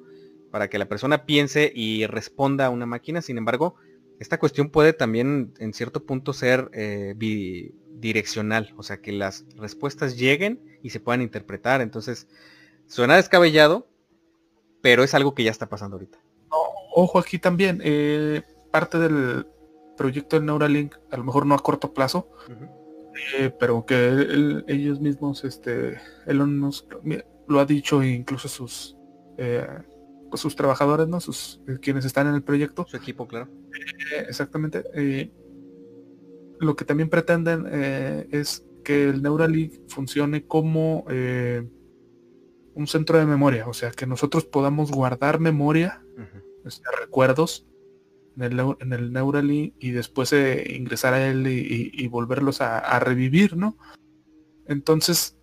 para 0.49 0.69
que 0.69 0.80
la 0.80 0.88
persona 0.88 1.26
piense 1.26 1.72
y 1.73 2.06
responda 2.07 2.65
a 2.65 2.69
una 2.69 2.85
máquina, 2.85 3.22
sin 3.22 3.38
embargo, 3.38 3.76
esta 4.22 4.38
cuestión 4.38 4.69
puede 4.69 4.93
también 4.93 5.53
en 5.57 5.73
cierto 5.73 6.06
punto 6.06 6.31
ser 6.34 6.69
eh, 6.73 7.15
bidireccional, 7.18 8.72
o 8.77 8.84
sea, 8.84 9.02
que 9.02 9.11
las 9.11 9.45
respuestas 9.57 10.15
lleguen 10.15 10.61
y 10.84 10.91
se 10.91 10.99
puedan 10.99 11.23
interpretar. 11.23 11.81
Entonces, 11.81 12.27
suena 12.85 13.15
descabellado, 13.15 13.88
pero 14.81 15.03
es 15.03 15.15
algo 15.15 15.34
que 15.34 15.43
ya 15.43 15.49
está 15.49 15.69
pasando 15.69 15.95
ahorita. 15.95 16.19
ojo 16.93 17.18
aquí 17.18 17.39
también, 17.39 17.81
eh, 17.84 18.43
parte 18.69 18.99
del 18.99 19.48
proyecto 19.98 20.39
de 20.39 20.45
Neuralink, 20.45 20.95
a 21.10 21.18
lo 21.18 21.23
mejor 21.23 21.48
no 21.48 21.56
a 21.56 21.60
corto 21.60 21.91
plazo, 21.91 22.30
eh, 23.38 23.52
pero 23.60 23.86
que 23.86 24.64
ellos 24.68 25.00
mismos, 25.00 25.44
este, 25.44 26.00
Elon 26.26 26.58
Musk 26.58 26.94
lo 27.48 27.60
ha 27.60 27.66
dicho 27.66 28.04
incluso 28.04 28.48
sus 28.48 28.98
eh, 29.38 29.68
pues 30.30 30.42
sus 30.42 30.56
trabajadores, 30.56 31.08
¿no? 31.08 31.20
Sus 31.20 31.62
quienes 31.82 32.06
están 32.06 32.28
en 32.28 32.36
el 32.36 32.44
proyecto. 32.44 32.86
Su 32.88 32.96
equipo, 32.96 33.28
claro. 33.28 33.50
exactamente. 34.28 34.84
lo 36.60 36.76
que 36.76 36.86
también 36.86 37.10
pretenden 37.10 37.68
es 38.32 38.66
que 38.84 39.10
el 39.10 39.22
Neuralink 39.22 39.74
funcione 39.90 40.46
como 40.46 41.06
eh, 41.10 41.68
un 42.74 42.88
centro 42.88 43.18
de 43.18 43.26
memoria, 43.26 43.68
o 43.68 43.74
sea, 43.74 43.92
que 43.92 44.06
nosotros 44.06 44.46
podamos 44.46 44.92
guardar 44.92 45.40
memoria, 45.40 46.04
recuerdos 47.00 47.68
en 48.38 48.44
el, 48.44 48.76
en 48.80 48.94
el 48.94 49.14
Neuralink 49.14 49.76
y 49.80 49.91
después 49.91 50.34
eh, 50.34 50.74
ingresar 50.76 51.14
a 51.14 51.28
él 51.28 51.48
y, 51.48 52.08
volverlos 52.08 52.62
a, 52.62 52.99
revivir, 52.99 53.58
¿no? 53.58 53.78
Entonces, 54.68 55.38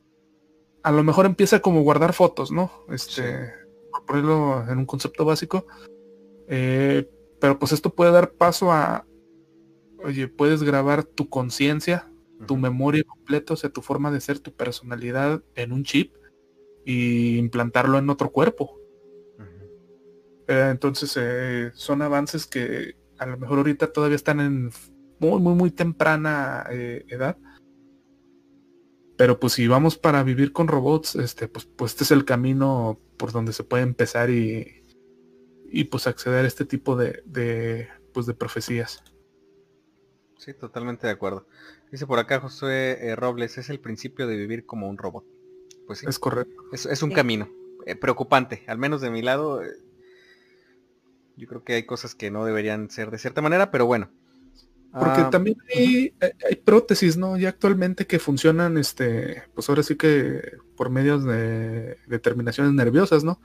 a 0.82 0.92
lo 0.92 1.04
mejor 1.04 1.26
empieza 1.26 1.60
como 1.60 1.82
guardar 1.82 2.12
fotos, 2.12 2.50
¿no? 2.50 2.70
Este, 2.90 3.52
por 3.90 4.06
ponerlo 4.06 4.64
en 4.68 4.78
un 4.78 4.86
concepto 4.86 5.24
básico. 5.24 5.66
Eh, 6.48 7.08
pero 7.40 7.58
pues 7.58 7.72
esto 7.72 7.90
puede 7.90 8.10
dar 8.10 8.32
paso 8.32 8.72
a, 8.72 9.06
oye, 10.02 10.28
puedes 10.28 10.62
grabar 10.62 11.04
tu 11.04 11.28
conciencia 11.28 12.10
tu 12.46 12.56
memoria 12.56 13.04
completa, 13.04 13.54
o 13.54 13.56
sea, 13.56 13.70
tu 13.70 13.82
forma 13.82 14.10
de 14.10 14.20
ser, 14.20 14.38
tu 14.38 14.52
personalidad 14.52 15.42
en 15.54 15.72
un 15.72 15.84
chip 15.84 16.14
y 16.84 17.36
implantarlo 17.38 17.98
en 17.98 18.10
otro 18.10 18.30
cuerpo. 18.30 18.77
Eh, 20.48 20.68
entonces 20.70 21.14
eh, 21.16 21.70
son 21.74 22.02
avances 22.02 22.46
que 22.46 22.96
a 23.18 23.26
lo 23.26 23.36
mejor 23.36 23.58
ahorita 23.58 23.92
todavía 23.92 24.16
están 24.16 24.40
en 24.40 24.70
muy, 25.20 25.40
muy, 25.40 25.54
muy 25.54 25.70
temprana 25.70 26.64
eh, 26.70 27.04
edad. 27.08 27.36
Pero 29.16 29.38
pues 29.38 29.52
si 29.54 29.66
vamos 29.66 29.98
para 29.98 30.22
vivir 30.22 30.52
con 30.52 30.68
robots, 30.68 31.16
este, 31.16 31.48
pues, 31.48 31.66
pues 31.66 31.92
este 31.92 32.04
es 32.04 32.10
el 32.12 32.24
camino 32.24 32.98
por 33.16 33.32
donde 33.32 33.52
se 33.52 33.64
puede 33.64 33.82
empezar 33.82 34.30
y, 34.30 34.82
y 35.70 35.84
pues 35.84 36.06
acceder 36.06 36.44
a 36.44 36.48
este 36.48 36.64
tipo 36.64 36.96
de, 36.96 37.22
de, 37.26 37.88
pues, 38.14 38.26
de 38.26 38.34
profecías. 38.34 39.02
Sí, 40.38 40.54
totalmente 40.54 41.08
de 41.08 41.12
acuerdo. 41.12 41.46
Dice 41.90 42.06
por 42.06 42.20
acá 42.20 42.38
José 42.40 43.08
eh, 43.08 43.16
Robles, 43.16 43.58
es 43.58 43.70
el 43.70 43.80
principio 43.80 44.28
de 44.28 44.36
vivir 44.36 44.64
como 44.64 44.88
un 44.88 44.96
robot. 44.96 45.24
Pues 45.86 45.98
sí. 45.98 46.06
Es 46.08 46.18
correcto. 46.18 46.54
Es, 46.72 47.02
un 47.02 47.10
camino. 47.10 47.50
eh, 47.86 47.96
preocupante, 47.96 48.62
al 48.68 48.78
menos 48.78 49.00
de 49.00 49.10
mi 49.10 49.20
lado. 49.20 49.62
Yo 51.38 51.46
creo 51.46 51.62
que 51.62 51.74
hay 51.74 51.86
cosas 51.86 52.16
que 52.16 52.30
no 52.30 52.44
deberían 52.44 52.90
ser 52.90 53.10
de 53.12 53.18
cierta 53.18 53.40
manera, 53.40 53.70
pero 53.70 53.86
bueno. 53.86 54.10
Porque 54.92 55.20
ah, 55.20 55.30
también 55.30 55.56
hay, 55.74 56.12
prótesis, 56.64 57.16
¿no? 57.16 57.36
Ya 57.36 57.50
actualmente 57.50 58.06
que 58.06 58.18
funcionan, 58.18 58.76
este, 58.76 59.44
pues 59.54 59.68
ahora 59.68 59.82
sí 59.82 59.96
que 59.96 60.56
por 60.76 60.90
medios 60.90 61.24
de, 61.24 61.98
determinaciones 62.08 62.72
nerviosas, 62.72 63.22
¿no? 63.22 63.40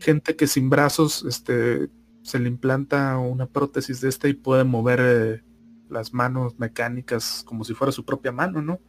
Gente 0.00 0.34
que 0.34 0.46
sin 0.46 0.68
brazos, 0.68 1.24
este, 1.28 1.88
se 2.22 2.38
le 2.38 2.48
implanta 2.48 3.18
una 3.18 3.46
prótesis 3.46 4.00
de 4.00 4.08
esta 4.08 4.28
y 4.28 4.34
puede 4.34 4.64
mover 4.64 5.00
eh, 5.02 5.42
las 5.90 6.12
manos 6.12 6.58
mecánicas 6.58 7.44
como 7.46 7.64
si 7.64 7.74
fuera 7.74 7.92
su 7.92 8.04
propia 8.04 8.32
mano, 8.32 8.62
¿no? 8.62 8.80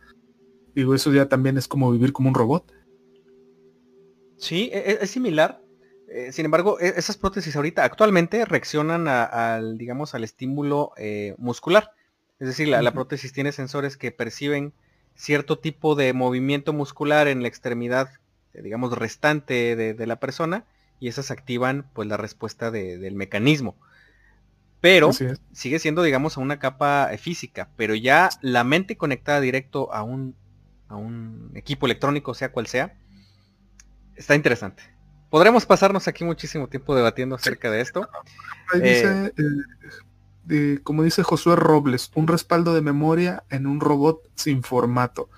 Digo, 0.73 0.95
eso 0.95 1.13
ya 1.13 1.29
también 1.29 1.57
es 1.57 1.67
como 1.67 1.91
vivir 1.91 2.13
como 2.13 2.29
un 2.29 2.35
robot. 2.35 2.73
Sí, 4.37 4.69
e, 4.73 4.79
e, 4.79 4.97
es, 5.01 5.09
similar. 5.11 5.62
Eh, 6.13 6.31
sin 6.31 6.45
embargo, 6.45 6.79
e, 6.79 6.93
esas 6.95 7.17
prótesis 7.17 7.55
ahorita 7.55 7.83
actualmente 7.83 8.45
reaccionan 8.45 9.07
al, 9.07 9.79
digamos, 9.79 10.13
al 10.13 10.23
estímulo 10.23 10.91
eh, 10.95 11.33
muscular. 11.39 11.89
Es 12.39 12.47
decir, 12.47 12.67
la, 12.67 12.91
prótesis 12.91 13.33
tiene 13.33 13.51
sensores 13.51 13.97
que 13.97 14.11
perciben 14.11 14.73
cierto 15.15 15.57
tipo 15.57 15.95
de 15.95 16.13
movimiento 16.13 16.71
muscular 16.71 17.27
en 17.27 17.41
la 17.41 17.47
extremidad, 17.47 18.09
digamos, 18.53 18.95
restante 18.95 19.75
de, 19.75 20.07
la 20.07 20.19
persona 20.19 20.65
y 20.99 21.07
esas 21.07 21.31
activan 21.31 21.89
pues 21.93 22.07
la 22.07 22.17
respuesta 22.17 22.69
del 22.69 23.15
mecanismo. 23.15 23.75
Pero 24.81 25.11
sigue 25.13 25.79
siendo, 25.79 26.03
digamos, 26.03 26.37
a 26.37 26.41
una 26.41 26.59
capa 26.59 27.09
física, 27.17 27.69
pero 27.77 27.95
ya 27.95 28.29
la 28.41 28.63
mente 28.63 28.97
conectada 28.97 29.39
directo 29.39 29.93
a 29.93 30.03
un, 30.03 30.35
a 30.89 30.95
un 30.97 31.51
equipo 31.55 31.85
electrónico, 31.85 32.33
sea 32.33 32.51
cual 32.51 32.67
sea, 32.67 32.93
está 34.15 34.35
interesante. 34.35 34.92
Podremos 35.33 35.65
pasarnos 35.65 36.07
aquí 36.07 36.23
muchísimo 36.23 36.67
tiempo 36.67 36.95
debatiendo 36.95 37.33
acerca 37.33 37.71
de 37.71 37.81
esto. 37.81 38.07
dice, 38.75 39.33
eh, 40.47 40.79
como 40.83 41.01
dice 41.01 41.23
Josué 41.23 41.55
Robles, 41.55 42.11
un 42.13 42.27
respaldo 42.27 42.75
de 42.75 42.81
memoria 42.81 43.43
en 43.49 43.65
un 43.65 43.79
robot 43.79 44.29
sin 44.35 44.61
formato. 44.61 45.31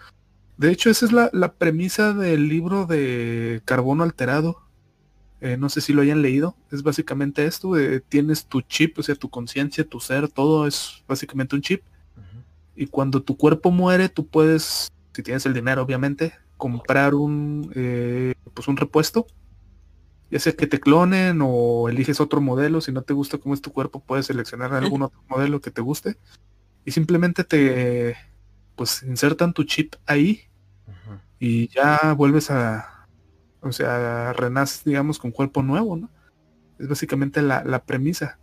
De 0.57 0.69
hecho, 0.69 0.89
esa 0.89 1.05
es 1.05 1.13
la 1.13 1.53
premisa 1.53 2.13
del 2.13 2.49
libro 2.49 2.85
de 2.85 3.61
Carbono 3.63 4.03
Alterado, 4.03 4.63
eh, 5.39 5.55
no 5.55 5.69
sé 5.69 5.79
si 5.79 5.93
lo 5.93 6.01
hayan 6.01 6.21
leído. 6.21 6.57
Es 6.73 6.83
básicamente 6.83 7.45
esto. 7.45 7.71
tienes 8.09 8.47
tu 8.47 8.59
chip, 8.63 8.99
o 8.99 9.03
sea, 9.03 9.15
tu 9.15 9.29
conciencia, 9.29 9.87
tu 9.87 10.01
ser, 10.01 10.27
todo 10.27 10.67
es 10.67 11.05
básicamente 11.07 11.55
un 11.55 11.61
chip. 11.61 11.83
Y 12.75 12.87
cuando 12.87 13.23
tu 13.23 13.37
cuerpo 13.37 13.71
muere, 13.71 14.09
tú 14.09 14.27
puedes, 14.27 14.91
si 15.13 15.23
tienes 15.23 15.45
el 15.45 15.53
dinero, 15.53 15.81
obviamente, 15.81 16.33
comprar 16.57 17.15
un, 17.15 17.71
eh, 17.75 18.33
pues 18.53 18.67
un 18.67 18.75
repuesto. 18.75 19.25
Ya 20.35 20.39
sea 20.39 20.51
que 20.51 20.67
te 20.67 20.81
clonen 20.81 21.39
o 21.41 21.87
eliges 21.87 22.19
otro 22.19 22.41
modelo. 22.41 22.81
Si 22.81 22.91
no 22.91 23.03
te 23.03 23.13
gusta 23.13 23.37
cómo 23.37 23.53
es 23.53 23.61
tu 23.61 23.71
cuerpo, 23.71 24.01
puedes 24.01 24.25
seleccionar 24.25 24.73
algún 24.73 25.03
otro 25.03 25.23
modelo 25.29 25.61
que 25.61 25.71
te 25.71 25.79
guste. 25.79 26.17
Y 26.83 26.91
simplemente 26.91 27.45
te, 27.45 28.17
pues, 28.75 29.01
insertan 29.03 29.53
tu 29.53 29.63
chip 29.63 29.95
ahí. 30.05 30.41
Y 31.39 31.69
ya 31.69 32.13
vuelves 32.17 32.51
a, 32.51 33.07
o 33.61 33.71
sea, 33.71 34.33
renaces, 34.33 34.83
digamos, 34.83 35.19
con 35.19 35.31
cuerpo 35.31 35.63
nuevo, 35.63 35.95
¿no? 35.95 36.09
Es 36.79 36.89
básicamente 36.89 37.41
la, 37.41 37.83
premisa. 37.85 38.37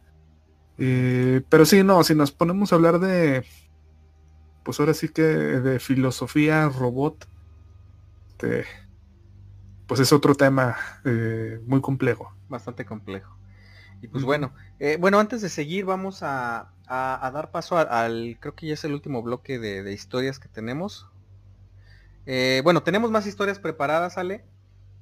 Eh, 0.78 1.42
pero 1.50 1.66
sí, 1.66 1.82
no, 1.84 2.02
si 2.04 2.14
nos 2.14 2.32
ponemos 2.32 2.72
a 2.72 2.76
hablar 2.76 3.00
de, 3.00 3.44
pues 4.62 4.80
ahora 4.80 4.94
sí 4.94 5.10
que 5.10 5.24
de 5.24 5.78
filosofía 5.78 6.70
robot, 6.70 7.28
pues 9.92 10.00
es 10.00 10.12
otro 10.12 10.34
tema 10.34 10.76
eh, 11.04 11.60
muy 11.66 11.80
complejo. 11.80 12.34
Bastante 12.48 12.86
complejo. 12.86 13.36
Y 14.00 14.08
pues 14.08 14.24
bueno, 14.24 14.52
eh, 14.80 14.96
bueno, 14.98 15.20
antes 15.20 15.42
de 15.42 15.48
seguir 15.48 15.84
vamos 15.84 16.22
a, 16.22 16.72
dar 16.88 17.50
paso 17.50 17.76
al, 17.76 18.38
creo 18.40 18.54
que 18.54 18.66
ya 18.66 18.74
es 18.74 18.84
el 18.84 18.94
último 18.94 19.22
bloque 19.22 19.58
de, 19.58 19.92
historias 19.92 20.38
que 20.38 20.48
tenemos. 20.48 21.08
bueno, 22.64 22.82
tenemos 22.82 23.10
más 23.10 23.26
historias 23.26 23.58
preparadas, 23.58 24.16
Ale 24.16 24.44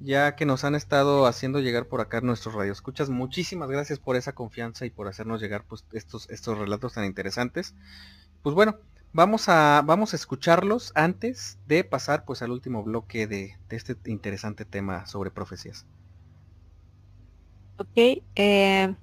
ya 0.00 0.34
que 0.34 0.46
nos 0.46 0.64
han 0.64 0.74
estado 0.74 1.26
haciendo 1.26 1.60
llegar 1.60 1.86
por 1.86 2.00
acá 2.00 2.20
nuestros 2.20 2.54
radioescuchas. 2.54 3.10
Muchísimas 3.10 3.70
gracias 3.70 3.98
por 3.98 4.16
esa 4.16 4.32
confianza 4.32 4.86
y 4.86 4.90
por 4.90 5.06
hacernos 5.06 5.40
llegar 5.40 5.64
pues, 5.68 5.84
estos, 5.92 6.28
estos 6.30 6.58
relatos 6.58 6.94
tan 6.94 7.04
interesantes. 7.04 7.74
Pues 8.42 8.54
bueno, 8.54 8.78
vamos 9.12 9.48
a, 9.48 9.82
vamos 9.84 10.12
a 10.12 10.16
escucharlos 10.16 10.92
antes 10.94 11.58
de 11.66 11.84
pasar 11.84 12.24
pues 12.24 12.42
al 12.42 12.50
último 12.50 12.82
bloque 12.82 13.26
de, 13.26 13.56
este 13.70 13.96
interesante 14.06 14.64
tema 14.64 15.06
sobre 15.06 15.30
profecías. 15.30 15.86
Ok, 17.78 18.22
eh, 18.36 18.94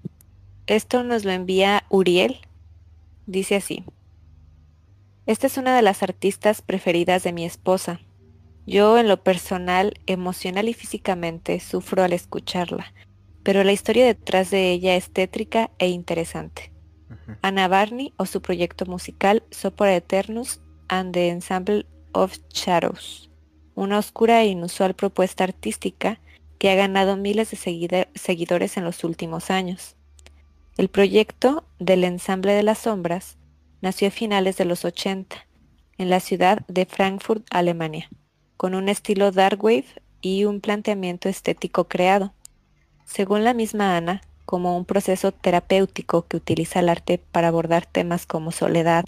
esto 0.68 1.04
nos 1.04 1.26
lo 1.26 1.32
envía 1.32 1.86
Uriel. 1.90 2.38
Dice 3.26 3.56
así. 3.56 3.84
Esta 5.26 5.48
es 5.48 5.58
una 5.58 5.76
de 5.76 5.82
las 5.82 6.04
artistas 6.04 6.62
preferidas 6.62 7.24
de 7.24 7.34
mi 7.34 7.44
esposa. 7.44 8.00
Yo 8.66 8.98
en 8.98 9.08
lo 9.08 9.24
personal, 9.24 9.94
emocional 10.06 10.70
y 10.70 10.74
físicamente 10.74 11.60
sufro 11.60 12.04
al 12.04 12.14
escucharla, 12.14 12.94
pero 13.44 13.64
la 13.64 13.72
historia 13.72 14.06
detrás 14.06 14.52
de 14.52 14.72
ella 14.72 14.96
es 14.96 15.10
tétrica 15.10 15.72
e 15.80 15.88
interesante. 15.88 16.77
Ana 17.42 17.68
Barney 17.68 18.14
o 18.18 18.26
su 18.26 18.42
proyecto 18.42 18.86
musical 18.86 19.44
Sopora 19.52 19.96
Eternus 19.96 20.60
and 20.88 21.14
the 21.14 21.30
Ensemble 21.30 21.86
of 22.12 22.38
Shadows, 22.54 23.30
una 23.76 23.98
oscura 23.98 24.42
e 24.42 24.48
inusual 24.48 24.94
propuesta 24.94 25.44
artística 25.44 26.20
que 26.58 26.72
ha 26.72 26.76
ganado 26.76 27.18
miles 27.18 27.52
de 27.52 28.08
seguidores 28.16 28.78
en 28.78 28.84
los 28.84 29.04
últimos 29.04 29.52
años. 29.52 29.96
El 30.78 30.90
proyecto 30.90 31.66
del 31.80 32.04
Ensamble 32.04 32.54
de 32.54 32.64
las 32.64 32.80
Sombras 32.80 33.38
nació 33.82 34.08
a 34.08 34.12
finales 34.12 34.58
de 34.58 34.66
los 34.66 34.86
80 34.86 35.36
en 35.98 36.10
la 36.10 36.20
ciudad 36.20 36.66
de 36.68 36.86
Frankfurt, 36.86 37.46
Alemania 37.50 38.10
con 38.58 38.74
un 38.74 38.90
estilo 38.90 39.32
dark 39.32 39.64
wave 39.64 39.86
y 40.20 40.44
un 40.44 40.60
planteamiento 40.60 41.30
estético 41.30 41.88
creado. 41.88 42.34
Según 43.06 43.44
la 43.44 43.54
misma 43.54 43.96
Ana, 43.96 44.22
como 44.48 44.78
un 44.78 44.86
proceso 44.86 45.34
terapéutico 45.34 46.26
que 46.26 46.38
utiliza 46.38 46.80
el 46.80 46.88
arte 46.88 47.18
para 47.18 47.50
abordar 47.50 47.86
temas 47.86 48.26
como 48.26 48.54
soledad, 48.54 49.04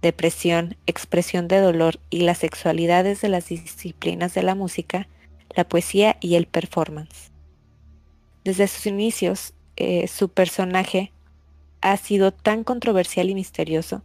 depresión, 0.00 0.78
expresión 0.86 1.46
de 1.46 1.60
dolor 1.60 2.00
y 2.08 2.22
las 2.22 2.38
sexualidades 2.38 3.20
de 3.20 3.28
las 3.28 3.48
disciplinas 3.48 4.32
de 4.32 4.42
la 4.42 4.54
música, 4.54 5.06
la 5.54 5.68
poesía 5.68 6.16
y 6.20 6.36
el 6.36 6.46
performance. 6.46 7.30
Desde 8.44 8.66
sus 8.66 8.86
inicios, 8.86 9.52
eh, 9.76 10.08
su 10.08 10.30
personaje 10.30 11.12
ha 11.82 11.94
sido 11.98 12.32
tan 12.32 12.64
controversial 12.64 13.28
y 13.28 13.34
misterioso 13.34 14.00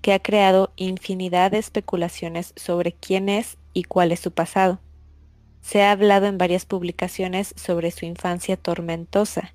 que 0.00 0.14
ha 0.14 0.18
creado 0.18 0.72
infinidad 0.76 1.50
de 1.50 1.58
especulaciones 1.58 2.54
sobre 2.56 2.92
quién 2.92 3.28
es 3.28 3.58
y 3.74 3.84
cuál 3.84 4.12
es 4.12 4.20
su 4.20 4.30
pasado. 4.30 4.80
Se 5.60 5.82
ha 5.82 5.92
hablado 5.92 6.24
en 6.24 6.38
varias 6.38 6.64
publicaciones 6.64 7.52
sobre 7.54 7.90
su 7.90 8.06
infancia 8.06 8.56
tormentosa, 8.56 9.52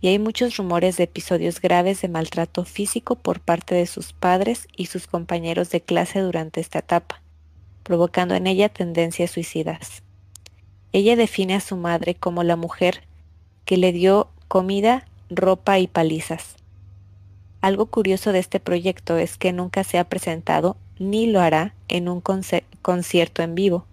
y 0.00 0.08
hay 0.08 0.18
muchos 0.18 0.56
rumores 0.56 0.96
de 0.96 1.04
episodios 1.04 1.60
graves 1.60 2.00
de 2.00 2.08
maltrato 2.08 2.64
físico 2.64 3.16
por 3.16 3.40
parte 3.40 3.74
de 3.74 3.86
sus 3.86 4.12
padres 4.12 4.66
y 4.76 4.86
sus 4.86 5.06
compañeros 5.06 5.70
de 5.70 5.82
clase 5.82 6.20
durante 6.20 6.60
esta 6.60 6.78
etapa, 6.78 7.22
provocando 7.82 8.34
en 8.34 8.46
ella 8.46 8.68
tendencias 8.68 9.30
suicidas. 9.30 10.02
Ella 10.92 11.16
define 11.16 11.54
a 11.54 11.60
su 11.60 11.76
madre 11.76 12.14
como 12.14 12.42
la 12.42 12.56
mujer 12.56 13.02
que 13.64 13.76
le 13.76 13.92
dio 13.92 14.28
comida, 14.48 15.06
ropa 15.28 15.78
y 15.78 15.86
palizas. 15.86 16.56
Algo 17.60 17.86
curioso 17.86 18.32
de 18.32 18.38
este 18.38 18.58
proyecto 18.58 19.18
es 19.18 19.36
que 19.36 19.52
nunca 19.52 19.84
se 19.84 19.98
ha 19.98 20.08
presentado 20.08 20.76
ni 20.98 21.26
lo 21.26 21.40
hará 21.40 21.74
en 21.88 22.08
un 22.08 22.20
concierto 22.20 23.42
en 23.42 23.54
vivo. 23.54 23.86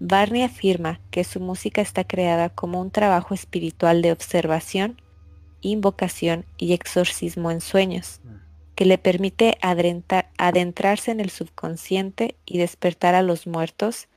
Barney 0.00 0.42
afirma 0.42 1.00
que 1.10 1.24
su 1.24 1.40
música 1.40 1.80
está 1.80 2.04
creada 2.04 2.50
como 2.50 2.80
un 2.80 2.90
trabajo 2.90 3.32
espiritual 3.32 4.02
de 4.02 4.12
observación, 4.12 5.00
invocación 5.64 6.44
y 6.56 6.72
exorcismo 6.72 7.50
en 7.50 7.60
sueños, 7.60 8.20
mm. 8.22 8.28
que 8.74 8.84
le 8.84 8.98
permite 8.98 9.58
adentrarse 10.38 11.10
en 11.10 11.20
el 11.20 11.30
subconsciente 11.30 12.36
y 12.44 12.58
despertar 12.58 13.14
a 13.14 13.22
los 13.22 13.46
muertos 13.46 14.08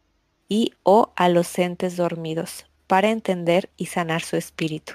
y 0.49 0.73
o 0.83 1.11
a 1.15 1.29
los 1.29 1.57
entes 1.59 1.97
dormidos 1.97 2.65
para 2.87 3.09
entender 3.09 3.69
y 3.77 3.87
sanar 3.87 4.21
su 4.21 4.37
espíritu. 4.37 4.93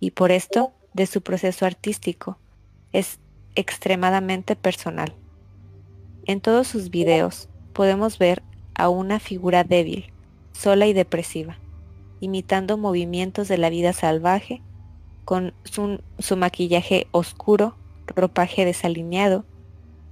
Y 0.00 0.12
por 0.12 0.30
esto, 0.30 0.72
de 0.94 1.06
su 1.06 1.22
proceso 1.22 1.66
artístico, 1.66 2.38
es 2.92 3.18
extremadamente 3.54 4.56
personal. 4.56 5.14
En 6.26 6.40
todos 6.40 6.68
sus 6.68 6.90
videos 6.90 7.48
podemos 7.72 8.18
ver 8.18 8.42
a 8.74 8.88
una 8.88 9.18
figura 9.18 9.64
débil, 9.64 10.12
sola 10.52 10.86
y 10.86 10.92
depresiva, 10.92 11.58
imitando 12.20 12.78
movimientos 12.78 13.48
de 13.48 13.58
la 13.58 13.70
vida 13.70 13.92
salvaje, 13.92 14.62
con 15.28 15.52
su, 15.64 16.36
maquillaje 16.38 17.06
oscuro, 17.10 17.76
ropaje 18.06 18.64
desalineado 18.64 19.44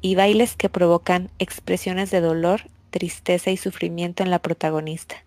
y 0.02 0.14
bailes 0.14 0.56
que 0.56 0.68
provocan 0.68 1.30
expresiones 1.38 2.10
de 2.10 2.20
dolor, 2.20 2.68
tristeza 2.90 3.50
y 3.50 3.56
sufrimiento 3.56 4.22
en 4.22 4.30
la 4.30 4.40
protagonista. 4.40 5.24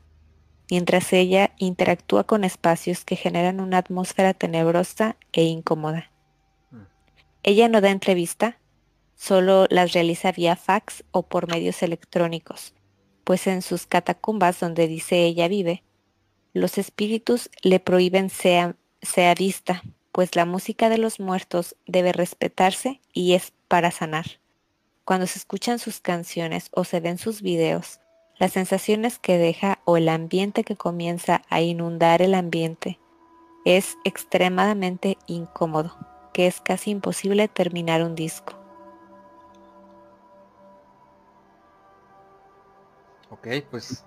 mientras 0.70 1.12
ella 1.12 1.54
interactúa 1.58 2.24
con 2.26 2.44
espacios 2.44 3.04
que 3.04 3.16
generan 3.16 3.60
una 3.60 3.80
atmósfera 3.80 4.36
tenebrosa 4.36 5.18
e 5.32 5.46
incómoda. 5.46 6.12
Ella 7.42 7.68
no 7.68 7.82
da 7.82 7.90
entrevista, 7.90 8.60
solo 9.16 9.66
las 9.72 9.94
realiza 9.94 10.32
vía 10.32 10.56
fax 10.56 11.04
o 11.10 11.24
por 11.24 11.48
medios 11.48 11.82
electrónicos, 11.82 12.76
pues 13.24 13.48
en 13.48 13.64
sus 13.64 13.88
catacumbas 13.88 14.60
donde 14.60 14.88
dice 14.88 15.26
ella 15.26 15.48
vive, 15.48 15.82
los 16.54 16.78
espíritus 16.78 17.50
le 17.64 17.80
prohíben 17.80 18.30
sea, 18.30 18.76
sea 19.02 19.34
vista, 19.36 19.82
pues 20.12 20.36
la 20.36 20.46
música 20.46 20.90
de 20.90 20.98
los 20.98 21.20
muertos 21.20 21.76
debe 21.86 22.12
respetarse 22.12 23.00
y 23.14 23.34
es 23.34 23.54
para 23.68 23.92
sanar. 23.92 24.26
Cuando 25.06 25.28
se 25.28 25.40
escuchan 25.40 25.80
sus 25.80 26.02
canciones 26.02 26.70
o 26.72 26.84
se 26.84 27.00
ven 27.00 27.18
sus 27.18 27.42
videos, 27.42 28.00
las 28.38 28.54
sensaciones 28.54 29.20
que 29.20 29.38
deja 29.38 29.80
o 29.86 29.98
el 29.98 30.08
ambiente 30.08 30.64
que 30.64 30.76
comienza 30.76 31.42
a 31.50 31.62
inundar 31.62 32.22
el 32.22 32.34
ambiente 32.34 33.00
es 33.66 33.98
extremadamente 34.06 35.18
incómodo, 35.28 35.98
que 36.34 36.48
es 36.48 36.62
casi 36.62 36.92
imposible 36.92 37.48
terminar 37.48 38.04
un 38.04 38.16
disco. 38.16 38.54
Ok, 43.30 43.48
pues 43.70 44.06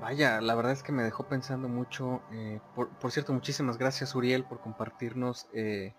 vaya, 0.00 0.40
la 0.40 0.54
verdad 0.54 0.72
es 0.72 0.82
que 0.82 0.92
me 0.92 1.02
dejó 1.02 1.24
pensando 1.24 1.68
mucho. 1.68 2.22
Eh, 2.32 2.60
por, 2.74 3.10
cierto, 3.10 3.32
muchísimas 3.32 3.78
gracias 3.78 4.14
Uriel 4.14 4.44
por 4.44 4.60
compartirnos, 4.60 5.46
eh, 5.52 5.94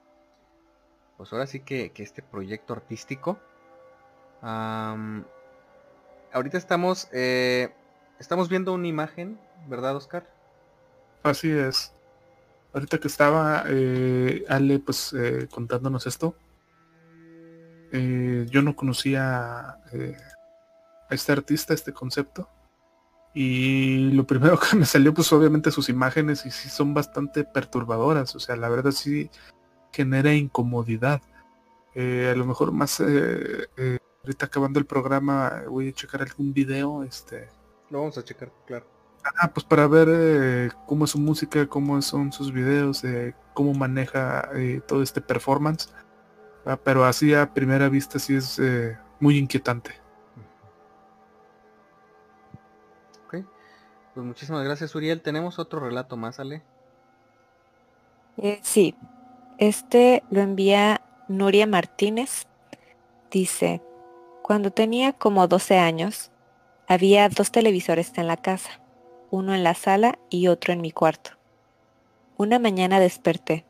pues 1.18 1.32
ahora 1.34 1.48
sí 1.48 1.62
que, 1.62 1.92
este 1.96 2.22
proyecto 2.22 2.74
artístico 2.74 3.40
ahorita 6.32 6.58
estamos, 6.58 7.08
eh, 7.14 7.74
estamos 8.20 8.48
viendo 8.48 8.74
una 8.74 8.88
imagen, 8.88 9.40
¿verdad, 9.68 9.96
Oscar? 9.96 10.30
Así 11.24 11.50
es. 11.50 11.94
Ahorita 12.74 13.00
que 13.00 13.08
estaba 13.08 13.62
Ale 13.62 14.80
pues 14.86 15.16
contándonos 15.50 16.06
esto, 16.06 16.36
yo 17.92 18.62
no 18.62 18.76
conocía 18.76 19.70
a 19.70 21.10
este 21.10 21.32
artista, 21.32 21.74
este 21.74 21.94
concepto. 21.94 22.50
Y 23.36 24.12
lo 24.12 24.26
primero 24.26 24.58
que 24.60 24.76
me 24.76 24.86
salió, 24.86 25.14
pues 25.14 25.32
obviamente 25.32 25.70
sus 25.70 25.90
imágenes 25.90 26.46
y 26.48 26.52
sí 26.52 26.70
son 26.70 26.96
bastante 26.96 27.44
perturbadoras. 27.44 28.36
O 28.36 28.40
sea, 28.40 28.56
la 28.56 28.70
verdad 28.70 28.92
sí 28.92 29.30
genera 29.92 30.34
incomodidad. 30.34 31.22
a 31.96 32.36
lo 32.36 32.46
mejor 32.46 32.72
más 32.72 33.00
ahorita 34.26 34.48
acabando 34.48 34.80
el 34.80 34.86
programa 34.86 35.64
voy 35.70 35.90
a 35.90 35.94
checar 35.94 36.24
algún 36.24 36.52
video, 36.54 37.04
este. 37.04 37.48
Lo 37.92 38.00
vamos 38.00 38.18
a 38.18 38.24
checar, 38.24 38.52
claro. 38.66 38.88
Ah, 39.40 39.52
pues 39.54 39.66
para 39.66 39.88
ver 39.88 40.08
eh, 40.12 40.70
cómo 40.86 41.06
es 41.06 41.12
su 41.12 41.20
música, 41.20 41.68
cómo 41.68 42.02
son 42.02 42.32
sus 42.32 42.52
videos, 42.52 43.04
eh, 43.04 43.36
cómo 43.54 43.74
maneja 43.74 44.50
eh, 44.56 44.82
todo 44.88 45.02
este 45.02 45.22
performance. 45.22 45.90
Ah, 46.66 46.78
pero 46.84 47.06
así 47.06 47.34
a 47.34 47.54
primera 47.54 47.90
vista 47.90 48.20
sí 48.20 48.36
es 48.36 48.60
muy 49.20 49.38
inquietante. 49.38 50.05
Pues 54.16 54.26
muchísimas 54.26 54.64
gracias 54.64 54.96
Uriel. 54.96 55.22
¿Tenemos 55.22 55.60
otro 55.60 55.82
relato 55.82 56.18
más, 56.18 56.40
Ale? 56.40 56.64
sí, 58.62 58.96
este 59.58 60.24
lo 60.30 60.42
envía 60.42 61.02
Nuria 61.28 61.68
Martínez. 61.68 62.48
Dice, 63.30 63.82
cuando 64.42 64.72
tenía 64.72 65.14
como 65.14 65.48
12 65.48 65.78
años, 65.78 66.32
había 66.88 67.28
dos 67.30 67.52
televisores 67.52 68.14
en 68.16 68.28
la 68.28 68.38
casa, 68.38 68.80
uno 69.32 69.54
en 69.54 69.64
la 69.64 69.74
sala 69.74 70.18
y 70.30 70.48
otro 70.48 70.72
en 70.72 70.82
mi 70.82 70.92
cuarto. 70.92 71.32
Una 72.38 72.58
mañana 72.58 73.00
desperté 73.00 73.66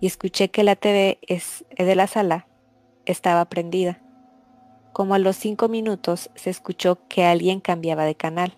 y 0.00 0.06
escuché 0.06 0.50
que 0.50 0.64
la 0.64 0.76
TV 0.76 1.18
es 1.22 1.64
de 1.76 1.94
la 1.94 2.06
sala 2.06 2.46
estaba 3.04 3.44
prendida. 3.46 4.00
Como 4.92 5.14
a 5.14 5.18
los 5.18 5.36
cinco 5.36 5.68
minutos 5.68 6.30
se 6.34 6.48
escuchó 6.48 7.06
que 7.08 7.24
alguien 7.24 7.60
cambiaba 7.60 8.04
de 8.04 8.14
canal, 8.14 8.56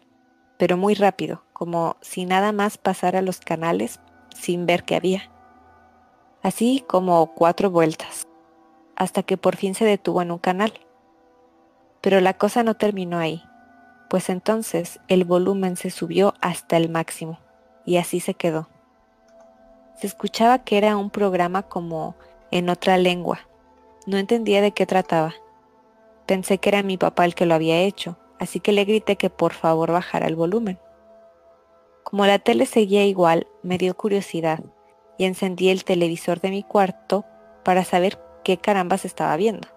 pero 0.58 0.76
muy 0.76 0.94
rápido, 0.94 1.42
como 1.52 1.96
si 2.00 2.24
nada 2.24 2.52
más 2.52 2.78
pasara 2.78 3.22
los 3.22 3.40
canales 3.40 4.00
sin 4.34 4.66
ver 4.66 4.84
qué 4.84 4.96
había. 4.96 5.30
Así 6.42 6.84
como 6.86 7.34
cuatro 7.34 7.70
vueltas, 7.70 8.26
hasta 8.94 9.22
que 9.22 9.36
por 9.36 9.56
fin 9.56 9.74
se 9.74 9.84
detuvo 9.84 10.22
en 10.22 10.30
un 10.30 10.38
canal. 10.38 10.72
Pero 12.00 12.20
la 12.20 12.34
cosa 12.34 12.62
no 12.62 12.74
terminó 12.74 13.18
ahí, 13.18 13.42
pues 14.08 14.28
entonces 14.28 15.00
el 15.08 15.24
volumen 15.24 15.76
se 15.76 15.90
subió 15.90 16.34
hasta 16.40 16.76
el 16.76 16.88
máximo 16.88 17.38
y 17.84 17.96
así 17.96 18.20
se 18.20 18.34
quedó. 18.34 18.68
Se 19.96 20.06
escuchaba 20.06 20.58
que 20.58 20.76
era 20.76 20.96
un 20.96 21.10
programa 21.10 21.62
como 21.62 22.16
en 22.50 22.68
otra 22.68 22.98
lengua. 22.98 23.40
No 24.06 24.18
entendía 24.18 24.60
de 24.60 24.72
qué 24.72 24.86
trataba. 24.86 25.34
Pensé 26.26 26.58
que 26.58 26.68
era 26.68 26.82
mi 26.82 26.98
papá 26.98 27.24
el 27.24 27.34
que 27.34 27.46
lo 27.46 27.54
había 27.54 27.80
hecho, 27.80 28.18
así 28.38 28.60
que 28.60 28.72
le 28.72 28.84
grité 28.84 29.16
que 29.16 29.30
por 29.30 29.52
favor 29.52 29.92
bajara 29.92 30.26
el 30.26 30.36
volumen. 30.36 30.78
Como 32.02 32.26
la 32.26 32.38
tele 32.38 32.66
seguía 32.66 33.04
igual, 33.04 33.46
me 33.62 33.78
dio 33.78 33.96
curiosidad 33.96 34.60
y 35.18 35.24
encendí 35.24 35.70
el 35.70 35.84
televisor 35.84 36.40
de 36.40 36.50
mi 36.50 36.62
cuarto 36.62 37.24
para 37.64 37.84
saber 37.84 38.18
qué 38.44 38.58
carambas 38.58 39.04
estaba 39.04 39.36
viendo. 39.36 39.68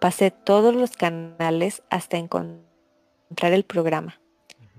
Pasé 0.00 0.30
todos 0.30 0.74
los 0.74 0.92
canales 0.92 1.82
hasta 1.90 2.16
encontrar 2.16 3.52
el 3.52 3.64
programa. 3.64 4.20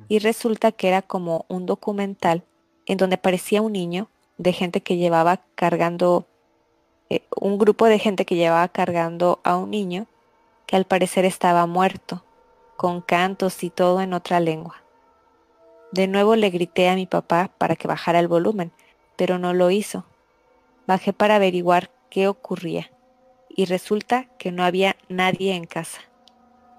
Y 0.07 0.19
resulta 0.19 0.71
que 0.71 0.87
era 0.87 1.01
como 1.01 1.45
un 1.47 1.65
documental 1.65 2.43
en 2.85 2.97
donde 2.97 3.15
aparecía 3.15 3.61
un 3.61 3.73
niño 3.73 4.09
de 4.37 4.53
gente 4.53 4.81
que 4.81 4.97
llevaba 4.97 5.41
cargando, 5.55 6.25
eh, 7.09 7.21
un 7.35 7.57
grupo 7.57 7.85
de 7.85 7.99
gente 7.99 8.25
que 8.25 8.35
llevaba 8.35 8.67
cargando 8.67 9.39
a 9.43 9.57
un 9.57 9.71
niño 9.71 10.07
que 10.65 10.75
al 10.75 10.85
parecer 10.85 11.25
estaba 11.25 11.65
muerto, 11.65 12.23
con 12.77 13.01
cantos 13.01 13.63
y 13.63 13.69
todo 13.69 14.01
en 14.01 14.13
otra 14.13 14.39
lengua. 14.39 14.83
De 15.91 16.07
nuevo 16.07 16.35
le 16.35 16.49
grité 16.49 16.89
a 16.89 16.95
mi 16.95 17.07
papá 17.07 17.51
para 17.57 17.75
que 17.75 17.87
bajara 17.87 18.19
el 18.19 18.27
volumen, 18.27 18.71
pero 19.17 19.39
no 19.39 19.53
lo 19.53 19.71
hizo. 19.71 20.05
Bajé 20.85 21.11
para 21.11 21.35
averiguar 21.35 21.91
qué 22.09 22.27
ocurría 22.27 22.91
y 23.49 23.65
resulta 23.65 24.25
que 24.37 24.51
no 24.51 24.63
había 24.63 24.95
nadie 25.09 25.55
en 25.55 25.65
casa. 25.65 26.01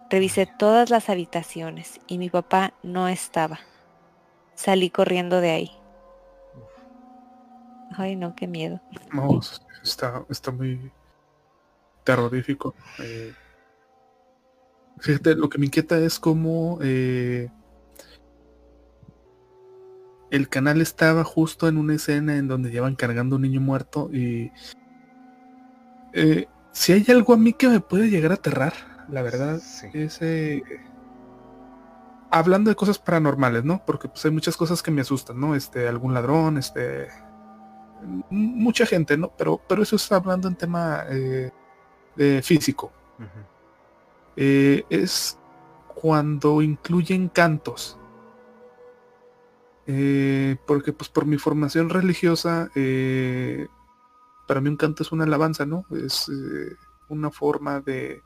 Revisé 0.09 0.47
todas 0.47 0.89
las 0.89 1.11
habitaciones 1.11 2.01
y 2.07 2.17
mi 2.17 2.31
papá 2.31 2.73
no 2.83 3.09
estaba. 3.09 3.61
Salí 4.55 4.89
corriendo 4.89 5.41
de 5.41 5.51
ahí. 5.51 5.73
Ay, 7.97 8.17
no, 8.17 8.35
qué 8.35 8.47
miedo. 8.47 8.81
No, 9.13 9.41
está, 9.83 10.25
está 10.31 10.51
muy 10.51 10.91
terrorífico. 12.05 12.75
Eh, 13.01 13.35
fíjate, 15.01 15.35
lo 15.35 15.49
que 15.49 15.59
me 15.59 15.67
inquieta 15.67 15.99
es 15.99 16.19
cómo 16.19 16.79
eh, 16.83 17.49
el 20.31 20.49
canal 20.49 20.81
estaba 20.81 21.25
justo 21.25 21.69
en 21.69 21.79
una 21.79 21.95
escena 21.95 22.37
en 22.37 22.49
donde 22.49 22.71
llevan 22.71 22.97
cargando 22.97 23.37
un 23.37 23.43
niño 23.43 23.61
muerto 23.61 24.11
y 24.13 24.53
eh, 26.13 26.47
si 26.73 26.93
hay 26.93 27.05
algo 27.09 27.33
a 27.35 27.37
mí 27.37 27.53
que 27.53 27.69
me 27.69 27.81
puede 27.81 28.11
llegar 28.11 28.31
a 28.33 28.37
aterrar, 28.37 28.73
la 29.09 29.23
verdad, 29.23 29.61
es 29.95 30.19
eh, 30.21 30.63
hablando 32.31 32.71
de 32.71 32.77
cosas 32.77 32.99
paranormales, 32.99 33.65
¿no? 33.65 33.85
Porque 33.85 34.09
pues 34.09 34.25
hay 34.25 34.31
muchas 34.31 34.57
cosas 34.57 34.83
que 34.83 34.91
me 34.91 35.01
asustan, 35.01 35.41
¿no? 35.41 35.55
Este, 35.55 35.89
algún 35.89 36.15
ladrón, 36.15 36.59
este, 36.59 37.09
mucha 38.31 38.87
gente, 38.87 39.17
¿no? 39.17 39.33
Pero, 39.37 39.61
pero 39.69 39.83
eso 39.83 39.97
está 39.97 40.17
hablando 40.17 40.49
en 40.49 40.57
tema 40.57 41.05
eh, 41.11 41.51
de 42.17 42.43
físico. 42.43 42.93
Eh, 44.41 44.85
es 44.89 45.37
cuando 45.95 46.63
incluyen 46.63 47.29
cantos. 47.29 47.99
porque 50.67 50.93
pues 50.93 51.09
por 51.09 51.25
mi 51.27 51.39
formación 51.39 51.89
religiosa 51.89 52.71
para 54.49 54.63
mí 54.63 54.71
un 54.71 54.77
canto 54.77 55.05
es 55.05 55.13
una 55.13 55.25
alabanza, 55.25 55.67
¿no? 55.67 55.85
Es 55.91 56.29
eh, 56.31 56.75
una 57.11 57.31
forma 57.31 57.81
de, 57.81 58.23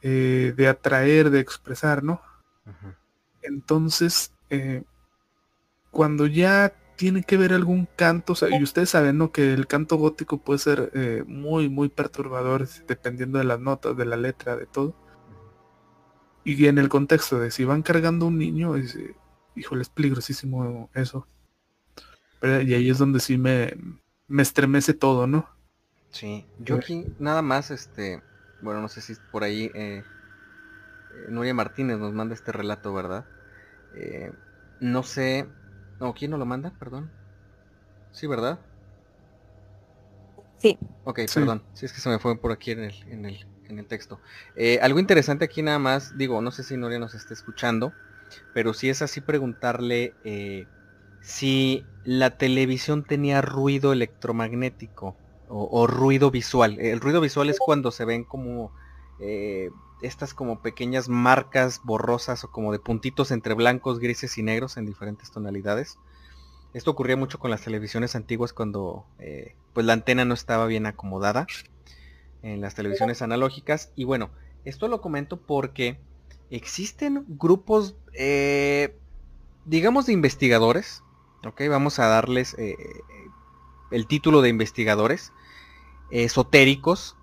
eh, 0.00 0.54
de 0.56 0.68
atraer, 0.68 1.28
de 1.28 1.40
expresar, 1.40 2.04
¿no? 2.04 2.22
Entonces, 3.42 4.32
eh, 4.48 4.84
cuando 5.90 6.26
ya 6.26 6.72
tiene 7.02 7.24
que 7.24 7.36
ver 7.36 7.52
algún 7.52 7.88
canto, 7.96 8.32
y 8.48 8.62
ustedes 8.62 8.90
saben, 8.90 9.18
¿no? 9.18 9.32
Que 9.32 9.52
el 9.52 9.66
canto 9.66 9.96
gótico 9.96 10.38
puede 10.38 10.60
ser 10.60 10.92
muy, 11.26 11.68
muy 11.68 11.88
perturbador 11.88 12.68
dependiendo 12.86 13.38
de 13.38 13.44
las 13.44 13.58
notas, 13.58 13.96
de 13.96 14.04
la 14.04 14.16
letra, 14.16 14.54
de 14.54 14.66
todo. 14.66 14.94
Y 16.44 16.64
en 16.68 16.78
el 16.78 16.88
contexto 16.88 17.40
de 17.40 17.50
si 17.50 17.64
van 17.64 17.82
cargando 17.82 18.26
un 18.26 18.38
niño, 18.38 18.76
es, 18.76 18.96
híjole, 19.56 19.82
es 19.82 19.88
peligrosísimo 19.88 20.90
eso. 20.94 21.26
y 22.40 22.72
ahí 22.72 22.88
es 22.88 22.98
donde 22.98 23.18
sí 23.18 23.36
me, 23.36 23.76
me 24.28 24.42
estremece 24.42 24.94
todo, 24.94 25.26
¿no? 25.26 25.48
Sí, 26.10 26.46
yo 26.60 26.76
aquí 26.76 27.06
nada 27.18 27.42
más, 27.42 27.72
este, 27.72 28.22
bueno, 28.60 28.80
no 28.80 28.86
sé 28.86 29.00
si 29.00 29.14
por 29.32 29.42
ahí 29.42 29.72
eh, 29.74 30.04
eh, 30.04 30.04
Nuria 31.30 31.52
Martínez 31.52 31.98
nos 31.98 32.12
manda 32.12 32.36
este 32.36 32.52
relato, 32.52 32.94
¿verdad? 32.94 33.26
Eh, 33.96 34.30
no 34.78 35.02
sé... 35.02 35.48
No, 36.02 36.14
¿quién 36.14 36.32
nos 36.32 36.40
lo 36.40 36.46
manda? 36.46 36.72
Perdón. 36.80 37.12
Sí, 38.10 38.26
¿verdad? 38.26 38.58
Sí. 40.58 40.76
Ok, 41.04 41.20
perdón. 41.32 41.62
Si 41.74 41.86
es 41.86 41.92
que 41.92 42.00
se 42.00 42.08
me 42.08 42.18
fue 42.18 42.36
por 42.36 42.50
aquí 42.50 42.72
en 42.72 42.80
el, 42.80 42.94
en 43.06 43.24
el, 43.24 43.46
en 43.68 43.78
el 43.78 43.86
texto. 43.86 44.18
Eh, 44.56 44.80
algo 44.82 44.98
interesante 44.98 45.44
aquí 45.44 45.62
nada 45.62 45.78
más, 45.78 46.18
digo, 46.18 46.42
no 46.42 46.50
sé 46.50 46.64
si 46.64 46.76
Noria 46.76 46.98
nos 46.98 47.14
está 47.14 47.34
escuchando, 47.34 47.92
pero 48.52 48.74
si 48.74 48.88
es 48.88 49.00
así 49.00 49.20
preguntarle 49.20 50.16
eh, 50.24 50.66
si 51.20 51.86
la 52.02 52.36
televisión 52.36 53.04
tenía 53.04 53.40
ruido 53.40 53.92
electromagnético 53.92 55.16
o, 55.46 55.86
ruido 55.86 56.32
visual. 56.32 56.80
El 56.80 56.98
ruido 56.98 57.20
visual 57.20 57.48
es 57.48 57.60
cuando 57.60 57.92
se 57.92 58.04
ven 58.04 58.24
como 58.24 58.72
eh, 59.20 59.70
estas 60.02 60.34
como 60.34 60.60
pequeñas 60.60 61.08
marcas 61.08 61.80
borrosas 61.84 62.44
o 62.44 62.50
como 62.50 62.72
de 62.72 62.78
puntitos 62.78 63.30
entre 63.30 63.54
blancos, 63.54 63.98
grises 63.98 64.36
y 64.38 64.42
negros 64.42 64.76
en 64.76 64.86
diferentes 64.86 65.30
tonalidades. 65.30 65.98
Esto 66.74 66.90
ocurría 66.90 67.16
mucho 67.16 67.38
con 67.38 67.50
las 67.50 67.62
televisiones 67.62 68.16
antiguas 68.16 68.52
cuando 68.52 69.06
eh, 69.18 69.54
pues 69.72 69.86
la 69.86 69.92
antena 69.92 70.24
no 70.24 70.34
estaba 70.34 70.66
bien 70.66 70.86
acomodada 70.86 71.46
en 72.42 72.60
las 72.60 72.74
televisiones 72.74 73.22
analógicas. 73.22 73.92
Y 73.94 74.04
bueno, 74.04 74.30
esto 74.64 74.88
lo 74.88 75.00
comento 75.00 75.40
porque 75.40 75.98
existen 76.50 77.24
grupos, 77.28 77.94
eh, 78.14 78.96
digamos, 79.64 80.06
de 80.06 80.12
investigadores. 80.14 81.02
Ok, 81.44 81.62
vamos 81.68 81.98
a 81.98 82.06
darles 82.06 82.56
el 83.90 84.06
título 84.06 84.40
de 84.40 84.48
investigadores 84.48 85.32
esotéricos, 86.10 87.16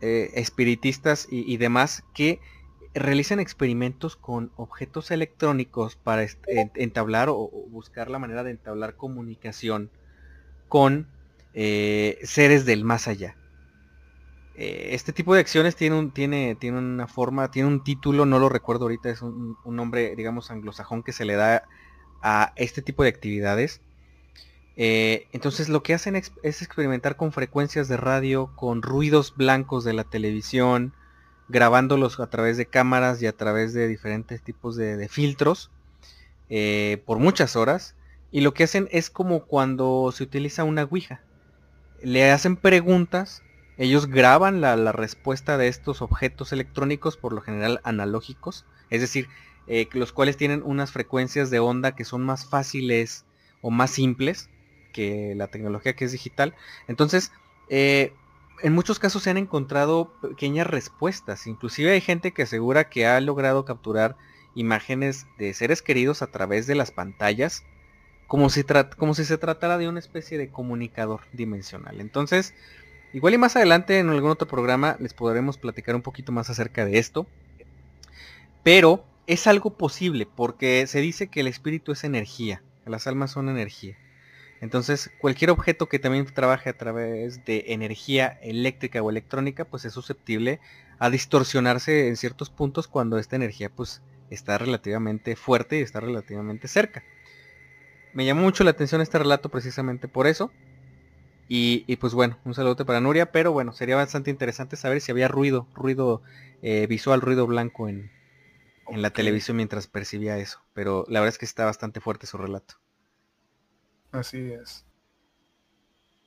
eh, 0.00 0.30
espiritistas 0.34 1.26
y, 1.30 1.56
demás 1.56 2.04
que 2.14 2.40
realizan 2.94 3.40
experimentos 3.40 4.16
con 4.16 4.52
objetos 4.56 5.10
electrónicos 5.10 5.96
para 5.96 6.26
entablar 6.46 7.28
o, 7.28 7.50
buscar 7.70 8.08
la 8.08 8.18
manera 8.18 8.44
de 8.44 8.52
entablar 8.52 8.96
comunicación 8.96 9.90
con 10.68 11.08
eh, 11.54 12.18
seres 12.22 12.64
del 12.64 12.84
más 12.84 13.08
allá. 13.08 13.36
Eh, 14.54 14.90
este 14.92 15.12
tipo 15.12 15.34
de 15.34 15.40
acciones 15.40 15.76
tiene, 15.76 15.96
un, 15.96 16.12
tiene, 16.12 16.56
tiene 16.56 16.78
una 16.78 17.06
forma, 17.06 17.50
tiene 17.50 17.68
un 17.68 17.82
título, 17.82 18.26
no 18.26 18.38
lo 18.38 18.48
recuerdo 18.48 18.84
ahorita, 18.84 19.10
es 19.10 19.22
un 19.22 19.56
nombre, 19.64 20.14
digamos, 20.16 20.50
anglosajón 20.50 21.02
que 21.02 21.12
se 21.12 21.24
le 21.24 21.34
da 21.34 21.64
a 22.22 22.52
este 22.56 22.82
tipo 22.82 23.02
de 23.02 23.08
actividades 23.08 23.80
eh, 24.80 25.26
entonces 25.32 25.68
lo 25.68 25.82
que 25.82 25.92
hacen 25.92 26.14
es, 26.14 26.30
experimentar 26.44 27.16
con 27.16 27.32
frecuencias 27.32 27.88
de 27.88 27.96
radio, 27.96 28.52
con 28.54 28.80
ruidos 28.80 29.34
blancos 29.36 29.82
de 29.82 29.92
la 29.92 30.04
televisión, 30.04 30.94
grabándolos 31.48 32.20
a 32.20 32.30
través 32.30 32.56
de 32.56 32.66
cámaras 32.66 33.20
y 33.20 33.26
a 33.26 33.36
través 33.36 33.72
de 33.72 33.88
diferentes 33.88 34.40
tipos 34.40 34.76
de, 34.76 35.08
filtros 35.08 35.72
eh, 36.48 37.02
por 37.06 37.18
muchas 37.18 37.56
horas. 37.56 37.96
Y 38.30 38.42
lo 38.42 38.54
que 38.54 38.62
hacen 38.62 38.88
es 38.92 39.10
como 39.10 39.46
cuando 39.46 40.12
se 40.12 40.22
utiliza 40.22 40.62
una 40.62 40.84
Ouija. 40.84 41.22
Le 42.00 42.30
hacen 42.30 42.54
preguntas, 42.54 43.42
ellos 43.78 44.06
graban 44.06 44.60
la, 44.60 44.92
respuesta 44.92 45.58
de 45.58 45.66
estos 45.66 46.02
objetos 46.02 46.52
electrónicos, 46.52 47.16
por 47.16 47.32
lo 47.32 47.40
general 47.40 47.80
analógicos, 47.82 48.64
es 48.90 49.00
decir, 49.00 49.26
eh, 49.66 49.88
los 49.92 50.12
cuales 50.12 50.36
tienen 50.36 50.62
unas 50.64 50.92
frecuencias 50.92 51.50
de 51.50 51.58
onda 51.58 51.96
que 51.96 52.04
son 52.04 52.24
más 52.24 52.46
fáciles 52.46 53.24
o 53.60 53.70
más 53.72 53.90
simples 53.90 54.48
que 54.98 55.34
la 55.36 55.46
tecnología 55.46 55.94
que 55.94 56.04
es 56.04 56.10
digital. 56.10 56.56
Entonces, 56.88 57.30
eh, 57.68 58.12
en 58.64 58.72
muchos 58.72 58.98
casos 58.98 59.22
se 59.22 59.30
han 59.30 59.36
encontrado 59.36 60.12
pequeñas 60.20 60.66
respuestas. 60.66 61.46
Inclusive 61.46 61.92
hay 61.92 62.00
gente 62.00 62.32
que 62.32 62.42
asegura 62.42 62.88
que 62.88 63.06
ha 63.06 63.20
logrado 63.20 63.64
capturar 63.64 64.16
imágenes 64.56 65.26
de 65.38 65.54
seres 65.54 65.82
queridos 65.82 66.20
a 66.20 66.32
través 66.32 66.66
de 66.66 66.74
las 66.74 66.90
pantallas, 66.90 67.62
como 68.26 68.50
si, 68.50 68.64
como 68.96 69.14
si 69.14 69.24
se 69.24 69.38
tratara 69.38 69.78
de 69.78 69.88
una 69.88 70.00
especie 70.00 70.36
de 70.36 70.48
comunicador 70.48 71.20
dimensional. 71.32 72.00
Entonces, 72.00 72.52
igual 73.12 73.34
y 73.34 73.38
más 73.38 73.54
adelante 73.54 74.00
en 74.00 74.08
algún 74.08 74.32
otro 74.32 74.48
programa 74.48 74.96
les 74.98 75.14
podremos 75.14 75.58
platicar 75.58 75.94
un 75.94 76.02
poquito 76.02 76.32
más 76.32 76.50
acerca 76.50 76.84
de 76.84 76.98
esto. 76.98 77.28
Pero 78.64 79.04
es 79.28 79.46
algo 79.46 79.78
posible 79.78 80.26
porque 80.26 80.88
se 80.88 81.00
dice 81.00 81.28
que 81.28 81.38
el 81.38 81.46
espíritu 81.46 81.92
es 81.92 82.02
energía, 82.02 82.64
las 82.84 83.06
almas 83.06 83.30
son 83.30 83.48
energía. 83.48 83.96
Entonces, 84.60 85.10
cualquier 85.18 85.50
objeto 85.50 85.88
que 85.88 85.98
también 85.98 86.26
trabaje 86.26 86.70
a 86.70 86.76
través 86.76 87.44
de 87.44 87.64
energía 87.68 88.38
eléctrica 88.42 89.02
o 89.02 89.10
electrónica, 89.10 89.64
pues 89.64 89.84
es 89.84 89.92
susceptible 89.92 90.60
a 90.98 91.10
distorsionarse 91.10 92.08
en 92.08 92.16
ciertos 92.16 92.50
puntos 92.50 92.88
cuando 92.88 93.18
esta 93.18 93.36
energía 93.36 93.70
pues 93.70 94.02
está 94.30 94.58
relativamente 94.58 95.36
fuerte 95.36 95.78
y 95.78 95.82
está 95.82 96.00
relativamente 96.00 96.66
cerca. 96.66 97.04
Me 98.12 98.24
llamó 98.24 98.42
mucho 98.42 98.64
la 98.64 98.70
atención 98.70 99.00
este 99.00 99.18
relato 99.18 99.48
precisamente 99.48 100.08
por 100.08 100.26
eso. 100.26 100.50
Y, 101.50 101.96
pues 101.96 102.12
bueno, 102.12 102.38
un 102.44 102.52
saludo 102.52 102.84
para 102.84 103.00
Nuria, 103.00 103.32
pero 103.32 103.52
bueno, 103.52 103.72
sería 103.72 103.96
bastante 103.96 104.30
interesante 104.30 104.76
saber 104.76 105.00
si 105.00 105.12
había 105.12 105.28
ruido, 105.28 105.66
ruido 105.74 106.20
eh, 106.60 106.86
visual, 106.86 107.22
ruido 107.22 107.46
blanco 107.46 107.88
en, 107.88 108.10
en 108.86 109.00
la 109.00 109.10
televisión 109.10 109.56
mientras 109.56 109.86
percibía 109.86 110.36
eso. 110.36 110.60
Pero 110.74 111.06
la 111.08 111.20
verdad 111.20 111.34
es 111.34 111.38
que 111.38 111.46
está 111.46 111.64
bastante 111.64 112.00
fuerte 112.00 112.26
su 112.26 112.36
relato. 112.36 112.74
Así 114.12 114.52
es. 114.52 114.84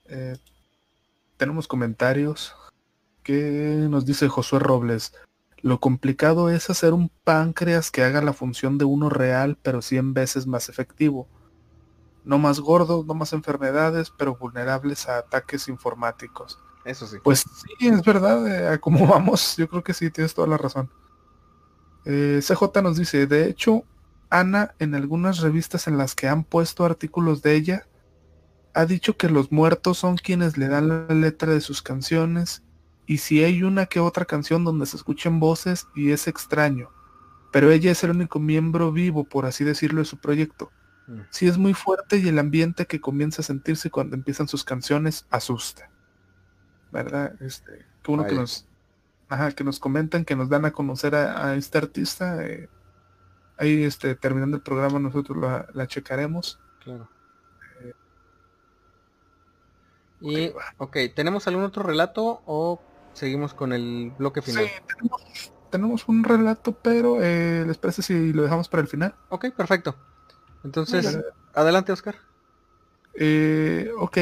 Eh, 0.05 0.37
tenemos 1.37 1.67
comentarios 1.67 2.55
que 3.23 3.87
nos 3.89 4.05
dice 4.05 4.27
Josué 4.27 4.59
Robles. 4.59 5.13
Lo 5.61 5.79
complicado 5.79 6.49
es 6.49 6.69
hacer 6.69 6.93
un 6.93 7.09
páncreas 7.23 7.91
que 7.91 8.03
haga 8.03 8.21
la 8.21 8.33
función 8.33 8.77
de 8.77 8.85
uno 8.85 9.09
real, 9.09 9.57
pero 9.61 9.81
100 9.81 10.13
veces 10.13 10.47
más 10.47 10.69
efectivo. 10.69 11.27
No 12.23 12.37
más 12.37 12.59
gordos, 12.59 13.05
no 13.05 13.13
más 13.13 13.33
enfermedades, 13.33 14.11
pero 14.11 14.35
vulnerables 14.35 15.07
a 15.07 15.19
ataques 15.19 15.67
informáticos. 15.67 16.59
Eso 16.83 17.07
sí. 17.07 17.17
Pues 17.23 17.39
sí, 17.39 17.87
es 17.87 18.01
verdad, 18.03 18.73
eh, 18.73 18.79
como 18.79 19.07
vamos, 19.07 19.55
yo 19.57 19.67
creo 19.67 19.83
que 19.83 19.93
sí, 19.93 20.09
tienes 20.09 20.33
toda 20.33 20.47
la 20.47 20.57
razón. 20.57 20.89
Eh, 22.05 22.41
CJ 22.41 22.81
nos 22.81 22.97
dice, 22.97 23.27
de 23.27 23.47
hecho, 23.47 23.83
Ana, 24.31 24.73
en 24.79 24.95
algunas 24.95 25.39
revistas 25.39 25.87
en 25.87 25.97
las 25.97 26.15
que 26.15 26.27
han 26.27 26.43
puesto 26.43 26.85
artículos 26.85 27.41
de 27.41 27.53
ella, 27.55 27.87
ha 28.73 28.85
dicho 28.85 29.17
que 29.17 29.29
los 29.29 29.51
muertos 29.51 29.97
son 29.97 30.15
quienes 30.15 30.57
le 30.57 30.69
dan 30.69 30.87
la 30.87 31.13
letra 31.13 31.51
de 31.51 31.61
sus 31.61 31.81
canciones 31.81 32.63
y 33.05 33.17
si 33.17 33.43
hay 33.43 33.63
una 33.63 33.87
que 33.87 33.99
otra 33.99 34.23
canción 34.23 34.63
donde 34.63 34.85
se 34.85 34.95
escuchan 34.95 35.41
voces 35.41 35.87
y 35.93 36.11
es 36.11 36.27
extraño, 36.27 36.89
pero 37.51 37.71
ella 37.71 37.91
es 37.91 38.03
el 38.05 38.11
único 38.11 38.39
miembro 38.39 38.93
vivo, 38.93 39.25
por 39.25 39.45
así 39.45 39.65
decirlo, 39.65 39.99
de 39.99 40.05
su 40.05 40.17
proyecto. 40.17 40.71
Mm. 41.07 41.19
Sí 41.29 41.47
es 41.47 41.57
muy 41.57 41.73
fuerte 41.73 42.17
y 42.17 42.27
el 42.29 42.39
ambiente 42.39 42.85
que 42.85 43.01
comienza 43.01 43.41
a 43.41 43.45
sentirse 43.45 43.91
cuando 43.91 44.15
empiezan 44.15 44.47
sus 44.47 44.63
canciones 44.63 45.25
asusta. 45.29 45.91
¿Verdad? 46.91 47.35
Este, 47.41 47.85
que 48.01 48.11
uno 48.11 48.25
que 48.25 48.35
nos, 48.35 48.65
ajá, 49.27 49.51
que 49.51 49.65
nos 49.65 49.79
comentan, 49.79 50.23
que 50.23 50.37
nos 50.37 50.47
dan 50.47 50.63
a 50.63 50.71
conocer 50.71 51.15
a, 51.15 51.55
este 51.55 51.77
artista. 51.77 52.45
Eh, 52.45 52.69
Ahí 53.57 53.83
este, 53.83 54.15
terminando 54.15 54.57
el 54.57 54.63
programa 54.63 54.99
nosotros 54.99 55.37
la, 55.73 55.87
checaremos. 55.87 56.59
Claro. 56.83 57.07
y, 60.19 60.51
ok, 60.77 60.97
¿tenemos 61.15 61.47
algún 61.47 61.63
otro 61.63 61.83
relato 61.83 62.41
o 62.45 62.81
seguimos 63.13 63.53
con 63.53 63.73
el 63.73 64.11
bloque 64.17 64.41
final? 64.41 64.65
Sí, 64.65 65.51
tenemos, 65.69 66.07
un 66.07 66.23
relato, 66.23 66.73
pero 66.73 67.21
eh, 67.21 67.63
¿les 67.65 67.77
parece 67.77 68.01
si 68.01 68.33
lo 68.33 68.43
dejamos 68.43 68.67
para 68.67 68.81
el 68.81 68.87
final? 68.87 69.15
Ok, 69.29 69.51
perfecto. 69.55 69.95
Entonces, 70.63 71.19
adelante 71.53 71.91
Oscar. 71.91 72.15
Eh, 73.13 73.89
ok, 73.97 74.17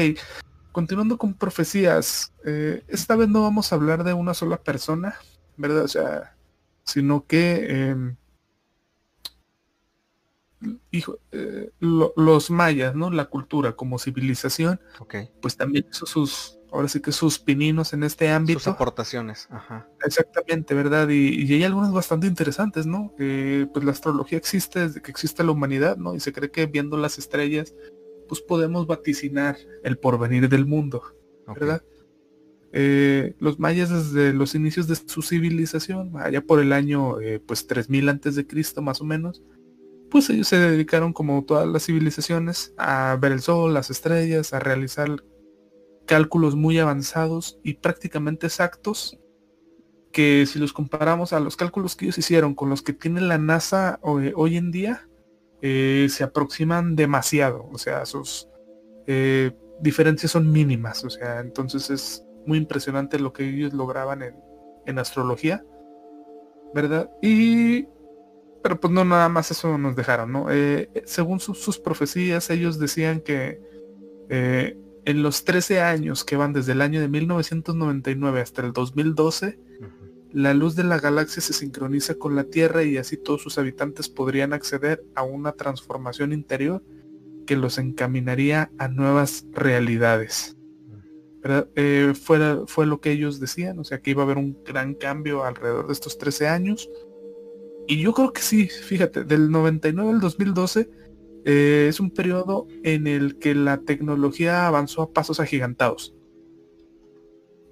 continuando 0.72 1.18
con 1.18 1.34
profecías, 1.34 2.32
eh, 2.44 2.84
esta 2.88 3.16
vez 3.16 3.28
no 3.28 3.42
vamos 3.42 3.72
a 3.72 3.76
hablar 3.76 4.04
de 4.04 4.12
una 4.12 4.34
sola 4.34 4.58
persona, 4.58 5.16
¿verdad? 5.56 5.84
O 5.84 5.88
sea, 5.88 6.36
sino 6.84 7.26
que 7.26 7.88
em, 7.88 8.16
hijo, 10.90 11.18
eh, 11.32 11.70
los 11.80 12.50
mayas, 12.50 12.94
¿no? 12.94 13.10
La 13.10 13.26
cultura 13.26 13.72
como 13.72 13.98
civilización, 13.98 14.80
pues 15.40 15.56
también 15.56 15.86
hizo 15.90 16.06
sus, 16.06 16.58
ahora 16.72 16.88
sí 16.88 17.00
que 17.00 17.12
sus 17.12 17.38
pininos 17.38 17.92
en 17.92 18.02
este 18.04 18.30
ámbito. 18.30 18.58
Sus 18.60 18.68
aportaciones, 18.68 19.48
ajá. 19.50 19.88
Exactamente, 20.04 20.74
¿verdad? 20.74 21.08
Y, 21.08 21.52
hay 21.52 21.64
algunas 21.64 21.92
bastante 21.92 22.26
interesantes, 22.26 22.86
¿no? 22.86 23.12
pues 23.16 23.84
la 23.84 23.92
astrología 23.92 24.38
existe 24.38 24.80
desde 24.80 25.02
que 25.02 25.10
existe 25.10 25.44
la 25.44 25.52
humanidad, 25.52 25.96
¿no? 25.96 26.14
Y 26.14 26.20
se 26.20 26.32
cree 26.32 26.50
que 26.50 26.66
viendo 26.66 26.96
las 26.96 27.18
estrellas, 27.18 27.74
pues 28.28 28.40
podemos 28.40 28.86
vaticinar 28.86 29.56
el 29.82 29.98
porvenir 29.98 30.48
del 30.48 30.66
mundo, 30.66 31.02
¿verdad? 31.48 31.82
Eh, 32.72 33.34
los 33.40 33.58
mayas 33.58 33.90
desde 33.90 34.32
los 34.32 34.54
inicios 34.54 34.86
de 34.86 34.94
su 34.94 35.22
civilización, 35.22 36.12
allá 36.14 36.40
por 36.40 36.60
el 36.60 36.72
año 36.72 37.20
eh, 37.20 37.40
pues 37.40 37.66
3000 37.66 38.08
antes 38.08 38.36
de 38.36 38.46
Cristo 38.46 38.80
más 38.82 39.00
o 39.00 39.04
menos, 39.04 39.42
pues 40.10 40.28
ellos 40.30 40.48
se 40.48 40.58
dedicaron 40.58 41.12
como 41.12 41.44
todas 41.44 41.66
las 41.66 41.86
civilizaciones 41.86 42.74
a 42.76 43.16
ver 43.20 43.32
el 43.32 43.40
sol, 43.40 43.72
las 43.72 43.90
estrellas, 43.90 44.52
a 44.52 44.58
realizar 44.58 45.22
cálculos 46.06 46.56
muy 46.56 46.78
avanzados 46.78 47.58
y 47.62 47.74
prácticamente 47.74 48.46
exactos 48.46 49.18
que 50.12 50.44
si 50.46 50.58
los 50.58 50.72
comparamos 50.72 51.32
a 51.32 51.40
los 51.40 51.56
cálculos 51.56 51.94
que 51.94 52.06
ellos 52.06 52.18
hicieron 52.18 52.54
con 52.54 52.68
los 52.68 52.82
que 52.82 52.92
tiene 52.92 53.20
la 53.20 53.38
NASA 53.38 54.00
hoy, 54.02 54.56
en 54.56 54.72
día, 54.72 55.08
eh, 55.62 56.08
se 56.10 56.24
aproximan 56.24 56.96
demasiado, 56.96 57.68
o 57.72 57.78
sea, 57.78 58.04
sus 58.06 58.48
eh, 59.06 59.52
diferencias 59.80 60.32
son 60.32 60.50
mínimas, 60.50 61.04
o 61.04 61.10
sea, 61.10 61.40
entonces 61.40 61.90
es 61.90 62.24
muy 62.44 62.58
impresionante 62.58 63.20
lo 63.20 63.32
que 63.32 63.48
ellos 63.48 63.72
lograban 63.72 64.22
en, 64.22 64.34
en 64.86 64.98
astrología, 64.98 65.64
¿verdad? 66.74 67.08
Y 67.22 67.86
pero 68.62 68.78
pues 68.78 68.92
no 68.92 69.04
nada 69.04 69.28
más 69.28 69.50
eso 69.50 69.78
nos 69.78 69.96
dejaron, 69.96 70.32
¿no? 70.32 70.50
Eh, 70.50 70.90
según 71.06 71.40
sus 71.40 71.78
profecías, 71.78 72.50
ellos 72.50 72.78
decían 72.78 73.20
que 73.20 73.60
eh, 74.28 74.76
en 75.04 75.22
los 75.22 75.44
13 75.44 75.80
años 75.80 76.24
que 76.24 76.36
van 76.36 76.52
desde 76.52 76.72
el 76.72 76.82
año 76.82 77.00
de 77.00 77.08
1999 77.08 78.40
hasta 78.40 78.62
el 78.62 78.72
2012, 78.72 79.58
la 80.32 80.54
luz 80.54 80.76
de 80.76 80.84
la 80.84 81.00
galaxia 81.00 81.42
se 81.42 81.52
sincroniza 81.52 82.14
con 82.14 82.36
la 82.36 82.44
Tierra 82.44 82.84
y 82.84 82.96
así 82.98 83.16
todos 83.16 83.42
sus 83.42 83.58
habitantes 83.58 84.08
podrían 84.08 84.52
acceder 84.52 85.02
a 85.14 85.22
una 85.22 85.52
transformación 85.52 86.32
interior 86.32 86.84
que 87.46 87.56
los 87.56 87.78
encaminaría 87.78 88.70
a 88.78 88.88
nuevas 88.88 89.46
realidades. 89.52 90.56
Eh, 91.74 92.12
fue, 92.22 92.66
fue 92.66 92.86
lo 92.86 93.00
que 93.00 93.10
ellos 93.10 93.40
decían, 93.40 93.78
o 93.78 93.84
sea 93.84 94.00
que 94.02 94.10
iba 94.10 94.22
a 94.22 94.26
haber 94.26 94.36
un 94.36 94.62
gran 94.62 94.94
cambio 94.94 95.44
alrededor 95.44 95.86
de 95.86 95.94
estos 95.94 96.18
13 96.18 96.46
años 96.46 96.88
y 97.90 97.98
yo 97.98 98.12
creo 98.12 98.32
que 98.32 98.40
sí, 98.40 98.68
fíjate, 98.68 99.24
del 99.24 99.50
99 99.50 100.10
al 100.10 100.20
2012 100.20 100.88
eh, 101.44 101.86
es 101.88 101.98
un 101.98 102.12
periodo 102.12 102.68
en 102.84 103.08
el 103.08 103.36
que 103.40 103.52
la 103.52 103.78
tecnología 103.78 104.68
avanzó 104.68 105.02
a 105.02 105.12
pasos 105.12 105.40
agigantados. 105.40 106.14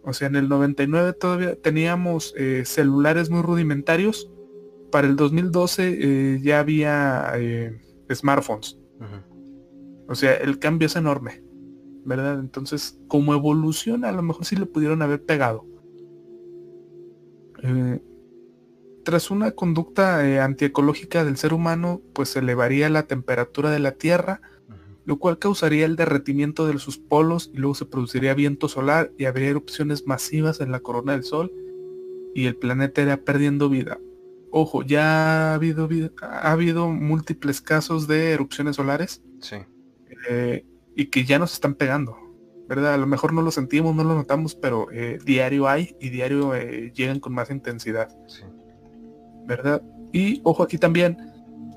O 0.02 0.12
sea, 0.12 0.26
en 0.26 0.34
el 0.34 0.48
99 0.48 1.12
todavía 1.12 1.54
teníamos 1.54 2.34
eh, 2.36 2.64
celulares 2.66 3.30
muy 3.30 3.42
rudimentarios. 3.42 4.28
Para 4.90 5.06
el 5.06 5.14
2012 5.14 5.98
eh, 6.00 6.40
ya 6.42 6.58
había 6.58 7.32
smartphones. 8.12 8.76
O 10.08 10.16
sea, 10.16 10.34
el 10.34 10.58
cambio 10.58 10.86
es 10.86 10.96
enorme. 10.96 11.44
¿Verdad? 12.04 12.40
Entonces, 12.40 12.98
como 13.06 13.34
evolución, 13.34 14.04
a 14.04 14.10
lo 14.10 14.22
mejor 14.22 14.44
sí 14.44 14.56
le 14.56 14.66
pudieron 14.66 15.00
haber 15.00 15.24
pegado 15.24 15.64
tras 19.08 19.30
una 19.30 19.52
conducta 19.52 20.28
eh, 20.28 20.38
antiecológica 20.38 21.24
del 21.24 21.38
ser 21.38 21.54
humano, 21.54 22.02
pues 22.12 22.28
se 22.28 22.40
elevaría 22.40 22.90
la 22.90 23.04
temperatura 23.04 23.70
de 23.70 23.78
la 23.78 23.92
Tierra, 23.92 24.42
lo 25.06 25.18
cual 25.18 25.38
causaría 25.38 25.86
el 25.86 25.96
derretimiento 25.96 26.66
de 26.66 26.78
sus 26.78 26.98
polos 26.98 27.50
y 27.54 27.56
luego 27.56 27.74
se 27.74 27.86
produciría 27.86 28.34
viento 28.34 28.68
solar 28.68 29.10
y 29.16 29.24
habría 29.24 29.48
erupciones 29.48 30.06
masivas 30.06 30.60
en 30.60 30.72
la 30.72 30.80
corona 30.80 31.12
del 31.12 31.24
Sol 31.24 31.50
y 32.34 32.44
el 32.44 32.56
planeta 32.56 33.00
iría 33.00 33.24
perdiendo 33.24 33.70
vida. 33.70 33.98
Ojo, 34.50 34.82
ya 34.82 35.52
ha 35.52 35.54
habido, 35.54 35.88
ha 36.20 36.52
habido 36.52 36.90
múltiples 36.90 37.62
casos 37.62 38.08
de 38.08 38.32
erupciones 38.32 38.76
solares 38.76 39.22
sí. 39.40 39.56
Eh, 40.28 40.66
y 40.96 41.06
que 41.06 41.24
ya 41.24 41.38
nos 41.38 41.54
están 41.54 41.76
pegando. 41.76 42.18
¿verdad? 42.68 42.92
A 42.92 42.98
lo 42.98 43.06
mejor 43.06 43.32
no 43.32 43.40
lo 43.40 43.52
sentimos, 43.52 43.96
no 43.96 44.04
lo 44.04 44.14
notamos, 44.14 44.54
pero 44.54 44.92
eh, 44.92 45.18
diario 45.24 45.66
hay 45.66 45.96
y 45.98 46.10
diario 46.10 46.52
llegan 46.92 47.20
con 47.20 47.32
más 47.32 47.48
intensidad. 47.48 48.14
Sí. 48.26 48.42
¿Verdad? 49.48 49.82
Y 50.12 50.40
ojo 50.44 50.62
aquí 50.62 50.78
también, 50.78 51.16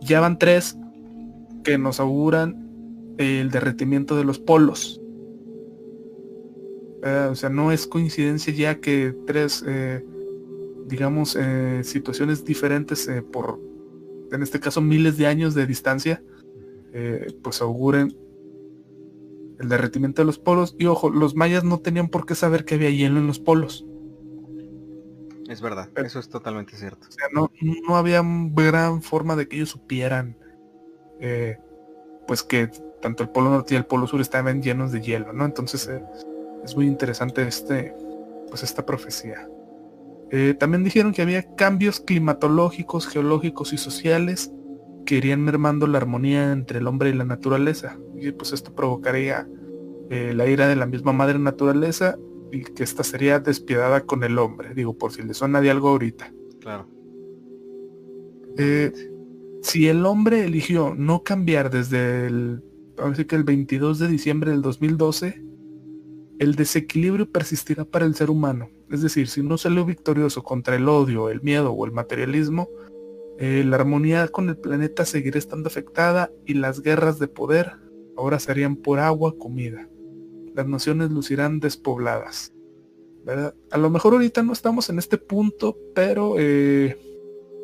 ya 0.01 0.19
van 0.19 0.37
tres 0.37 0.77
que 1.63 1.77
nos 1.77 1.99
auguran 1.99 3.15
el 3.17 3.49
derretimiento 3.49 4.15
de 4.15 4.25
los 4.25 4.37
polos. 4.37 5.01
o 7.03 7.35
sea, 7.35 7.49
no 7.49 7.71
es 7.71 7.87
coincidencia 7.87 8.53
ya 8.53 8.79
que 8.79 9.15
tres, 9.25 9.63
eh, 9.65 10.05
digamos, 10.85 11.35
eh, 11.39 11.81
situaciones 11.83 12.45
diferentes 12.45 13.07
eh, 13.07 13.23
por, 13.23 13.59
en 14.31 14.43
este 14.43 14.59
caso, 14.59 14.81
miles 14.81 15.17
de 15.17 15.25
años 15.25 15.55
de 15.55 15.65
distancia, 15.65 16.21
pues 17.41 17.61
auguren 17.61 18.13
el 19.59 19.69
derretimiento 19.69 20.21
de 20.21 20.25
los 20.25 20.39
polos. 20.39 20.75
Y 20.77 20.87
ojo, 20.87 21.09
los 21.09 21.35
mayas 21.35 21.63
no 21.63 21.79
tenían 21.79 22.09
por 22.09 22.25
qué 22.25 22.35
saber 22.35 22.65
que 22.65 22.75
había 22.75 22.89
hielo 22.89 23.19
en 23.19 23.27
los 23.27 23.39
polos. 23.39 23.85
Es 25.49 25.61
verdad, 25.61 25.89
eso 25.97 26.19
es 26.19 26.29
totalmente 26.29 26.75
cierto. 26.75 27.07
O 27.07 27.11
sea, 27.11 27.27
no, 27.33 27.51
no 27.87 27.95
había 27.95 28.21
gran 28.23 29.01
forma 29.01 29.35
de 29.35 29.47
que 29.47 29.57
ellos 29.57 29.69
supieran 29.69 30.37
eh, 31.21 31.57
pues 32.27 32.41
que 32.41 32.67
tanto 33.01 33.23
el 33.23 33.29
polo 33.29 33.51
norte 33.51 33.75
y 33.75 33.77
el 33.77 33.85
polo 33.85 34.07
sur 34.07 34.21
estaban 34.21 34.61
llenos 34.61 34.91
de 34.91 35.01
hielo, 35.01 35.33
¿no? 35.33 35.45
Entonces 35.45 35.87
eh, 35.87 36.03
es 36.63 36.75
muy 36.75 36.87
interesante 36.87 37.43
este, 37.47 37.93
pues 38.49 38.63
esta 38.63 38.85
profecía. 38.85 39.47
Eh, 40.31 40.55
también 40.57 40.83
dijeron 40.83 41.13
que 41.13 41.21
había 41.21 41.43
cambios 41.55 41.99
climatológicos, 41.99 43.07
geológicos 43.07 43.73
y 43.73 43.77
sociales 43.77 44.51
que 45.05 45.15
irían 45.15 45.43
mermando 45.43 45.87
la 45.87 45.97
armonía 45.97 46.51
entre 46.51 46.79
el 46.79 46.87
hombre 46.87 47.09
y 47.09 47.13
la 47.13 47.25
naturaleza. 47.25 47.97
Y 48.15 48.31
pues 48.31 48.53
esto 48.53 48.73
provocaría 48.73 49.47
la 50.09 50.45
ira 50.45 50.67
de 50.67 50.75
la 50.75 50.85
misma 50.85 51.13
madre 51.13 51.39
naturaleza 51.39 52.17
y 52.51 52.63
que 52.63 52.83
esta 52.83 53.03
sería 53.03 53.39
despiadada 53.39 54.05
con 54.05 54.23
el 54.23 54.37
hombre. 54.37 54.73
Digo, 54.73 54.97
por 54.97 55.11
si 55.11 55.21
le 55.21 55.33
suena 55.33 55.61
de 55.61 55.71
algo 55.71 55.89
ahorita. 55.89 56.33
Claro. 56.59 56.87
Eh, 58.57 58.91
si 59.61 59.87
el 59.87 60.05
hombre 60.05 60.45
eligió 60.45 60.93
no 60.95 61.23
cambiar 61.23 61.69
desde 61.69 62.27
el, 62.27 62.63
que 63.27 63.35
el 63.35 63.43
22 63.43 63.99
de 63.99 64.07
diciembre 64.07 64.51
del 64.51 64.61
2012, 64.61 65.43
el 66.39 66.55
desequilibrio 66.55 67.31
persistirá 67.31 67.85
para 67.85 68.05
el 68.05 68.15
ser 68.15 68.29
humano. 68.29 68.69
Es 68.89 69.01
decir, 69.01 69.27
si 69.27 69.41
no 69.41 69.57
salió 69.57 69.85
victorioso 69.85 70.43
contra 70.43 70.75
el 70.75 70.89
odio, 70.89 71.29
el 71.29 71.41
miedo 71.41 71.71
o 71.71 71.85
el 71.85 71.91
materialismo, 71.91 72.67
eh, 73.39 73.63
la 73.65 73.77
armonía 73.77 74.27
con 74.27 74.49
el 74.49 74.57
planeta 74.57 75.05
seguirá 75.05 75.39
estando 75.39 75.67
afectada 75.67 76.31
y 76.45 76.55
las 76.55 76.81
guerras 76.81 77.17
de 77.17 77.27
poder 77.27 77.73
ahora 78.17 78.39
serían 78.39 78.75
por 78.75 78.99
agua, 78.99 79.35
comida 79.37 79.87
las 80.53 80.67
naciones 80.67 81.11
lucirán 81.11 81.59
despobladas. 81.59 82.53
¿verdad? 83.23 83.53
A 83.71 83.77
lo 83.77 83.89
mejor 83.89 84.13
ahorita 84.13 84.43
no 84.43 84.53
estamos 84.53 84.89
en 84.89 84.99
este 84.99 85.17
punto, 85.17 85.77
pero 85.93 86.35
eh, 86.37 86.97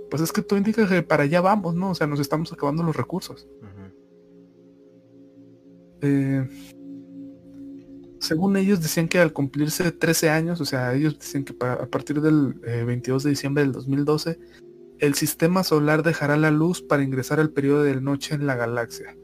pues 0.09 0.21
es 0.21 0.31
que 0.31 0.41
tú 0.41 0.55
indicas 0.55 0.89
que 0.89 1.01
para 1.01 1.23
allá 1.23 1.41
vamos, 1.41 1.75
¿no? 1.75 1.91
O 1.91 1.95
sea, 1.95 2.07
nos 2.07 2.19
estamos 2.19 2.51
acabando 2.53 2.83
los 2.83 2.95
recursos. 2.95 3.47
Eh, 6.01 6.47
según 8.19 8.55
ellos 8.57 8.81
decían 8.81 9.07
que 9.07 9.19
al 9.19 9.33
cumplirse 9.33 9.91
13 9.91 10.29
años, 10.29 10.61
o 10.61 10.65
sea, 10.65 10.93
ellos 10.93 11.17
decían 11.17 11.43
que 11.43 11.55
a 11.65 11.87
partir 11.87 12.21
del 12.21 12.53
22 12.53 13.23
eh, 13.23 13.27
de 13.27 13.29
diciembre 13.31 13.63
del 13.63 13.71
2012, 13.71 14.39
el 14.99 15.13
sistema 15.15 15.63
solar 15.63 16.03
dejará 16.03 16.37
la 16.37 16.51
luz 16.51 16.81
para 16.81 17.03
ingresar 17.03 17.39
al 17.39 17.51
periodo 17.51 17.83
de 17.83 17.99
noche 17.99 18.35
en 18.35 18.45
la 18.45 18.55
galaxia 18.55 19.15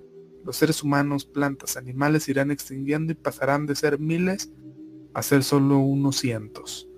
los 0.46 0.58
seres 0.58 0.84
humanos, 0.84 1.26
plantas, 1.26 1.78
animales 1.78 2.28
irán 2.30 2.52
extinguiendo 2.52 3.12
y 3.12 3.16
pasarán 3.16 3.66
de 3.66 3.76
ser 3.76 4.00
miles 4.00 4.52
a 5.14 5.22
ser 5.22 5.44
solo 5.44 5.78
unos 5.80 6.18
cientos. 6.18 6.90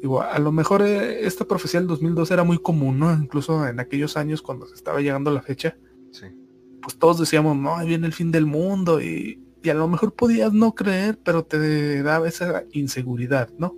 Digo, 0.00 0.22
a 0.22 0.38
lo 0.38 0.50
mejor 0.50 0.82
eh, 0.82 1.26
esta 1.26 1.44
profecía 1.44 1.80
del 1.80 1.88
2002 1.88 2.30
era 2.30 2.42
muy 2.42 2.58
común, 2.58 2.98
¿no? 2.98 3.12
Incluso 3.12 3.66
en 3.66 3.80
aquellos 3.80 4.16
años 4.16 4.42
cuando 4.42 4.66
se 4.66 4.74
estaba 4.74 5.00
llegando 5.00 5.30
la 5.30 5.42
fecha. 5.42 5.76
Sí. 6.10 6.26
Pues 6.82 6.98
todos 6.98 7.18
decíamos, 7.18 7.56
no, 7.56 7.76
ahí 7.76 7.88
viene 7.88 8.06
el 8.06 8.14
fin 8.14 8.30
del 8.30 8.46
mundo 8.46 9.00
y, 9.00 9.46
a 9.68 9.74
lo 9.74 9.88
mejor 9.88 10.14
podías 10.14 10.54
no 10.54 10.74
creer, 10.74 11.18
pero 11.22 11.44
te 11.44 12.02
daba 12.02 12.26
esa 12.26 12.64
inseguridad, 12.72 13.50
¿no? 13.58 13.76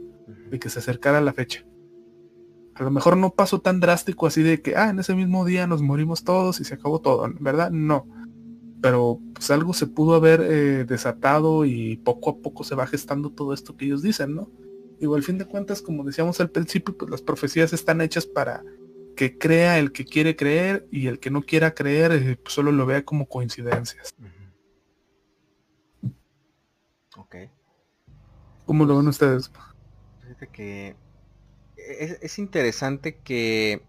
De 0.51 0.61
que 0.61 0.69
se 0.69 0.78
acercara 0.78 1.20
la 1.20 1.32
fecha. 1.32 1.66
A 2.74 2.85
lo 2.85 2.90
mejor 2.93 3.16
no 3.16 3.31
pasó 3.31 3.61
tan 3.61 3.81
drástico 3.81 4.28
así 4.28 4.43
de 4.43 4.62
que, 4.62 4.77
ah, 4.77 4.90
en 4.90 5.01
ese 5.01 5.15
mismo 5.16 5.44
día 5.44 5.66
nos 5.66 5.82
morimos 5.82 6.23
todos 6.23 6.61
y 6.61 6.65
se 6.65 6.74
acabó 6.74 7.01
todo, 7.01 7.28
¿verdad? 7.40 7.73
No 7.73 8.07
pero 8.82 9.20
pues 9.32 9.50
algo 9.52 9.72
se 9.72 9.86
pudo 9.86 10.16
haber 10.16 10.40
eh, 10.42 10.84
desatado 10.84 11.64
y 11.64 11.96
poco 11.98 12.30
a 12.30 12.36
poco 12.38 12.64
se 12.64 12.74
va 12.74 12.86
gestando 12.86 13.30
todo 13.30 13.54
esto 13.54 13.76
que 13.76 13.84
ellos 13.86 14.02
dicen, 14.02 14.34
¿no? 14.34 14.50
Igual 15.00 15.20
al 15.20 15.24
fin 15.24 15.38
de 15.38 15.46
cuentas, 15.46 15.80
como 15.80 16.02
decíamos 16.04 16.40
al 16.40 16.50
principio, 16.50 16.96
pues 16.96 17.10
las 17.10 17.22
profecías 17.22 17.72
están 17.72 18.00
hechas 18.00 18.26
para 18.26 18.64
que 19.16 19.38
crea 19.38 19.78
el 19.78 19.92
que 19.92 20.04
quiere 20.04 20.34
creer 20.34 20.88
y 20.90 21.06
el 21.06 21.20
que 21.20 21.30
no 21.30 21.42
quiera 21.42 21.74
creer 21.74 22.12
eh, 22.12 22.36
pues, 22.42 22.54
solo 22.54 22.72
lo 22.72 22.84
vea 22.84 23.04
como 23.04 23.26
coincidencias. 23.26 24.14
Ok. 27.16 27.36
¿Cómo 28.66 28.84
lo 28.84 28.96
ven 28.96 29.06
ustedes? 29.06 29.50
Fíjate 30.22 30.48
que 30.48 30.96
es 31.76 32.38
interesante 32.38 33.18
que 33.18 33.82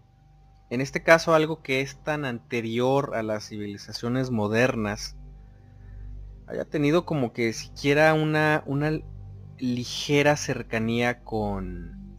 en 0.74 0.80
este 0.80 1.02
caso 1.02 1.34
algo 1.34 1.62
que 1.62 1.80
es 1.80 2.02
tan 2.02 2.24
anterior 2.24 3.14
a 3.14 3.22
las 3.22 3.48
civilizaciones 3.48 4.30
modernas 4.30 5.16
haya 6.46 6.64
tenido 6.64 7.06
como 7.06 7.32
que 7.32 7.52
siquiera 7.52 8.12
una, 8.14 8.62
una 8.66 9.00
ligera 9.58 10.36
cercanía 10.36 11.20
con, 11.20 12.18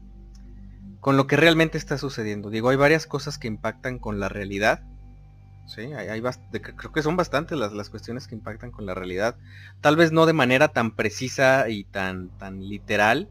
con 0.99 1.17
lo 1.17 1.27
que 1.27 1.35
realmente 1.35 1.77
está 1.77 1.97
sucediendo. 1.97 2.49
Digo, 2.49 2.69
hay 2.69 2.77
varias 2.77 3.05
cosas 3.05 3.37
que 3.37 3.47
impactan 3.47 3.99
con 3.99 4.19
la 4.19 4.29
realidad. 4.29 4.83
Sí, 5.67 5.81
hay, 5.93 6.21
creo 6.21 6.91
que 6.91 7.01
son 7.01 7.15
bastantes 7.15 7.57
las, 7.57 7.73
las, 7.73 7.89
cuestiones 7.89 8.27
que 8.27 8.35
impactan 8.35 8.71
con 8.71 8.85
la 8.85 8.93
realidad. 8.93 9.35
Tal 9.81 9.95
vez 9.95 10.11
no 10.11 10.25
de 10.27 10.33
manera 10.33 10.67
tan 10.69 10.95
precisa 10.95 11.69
y 11.69 11.85
tan, 11.85 12.29
tan 12.37 12.67
literal. 12.67 13.29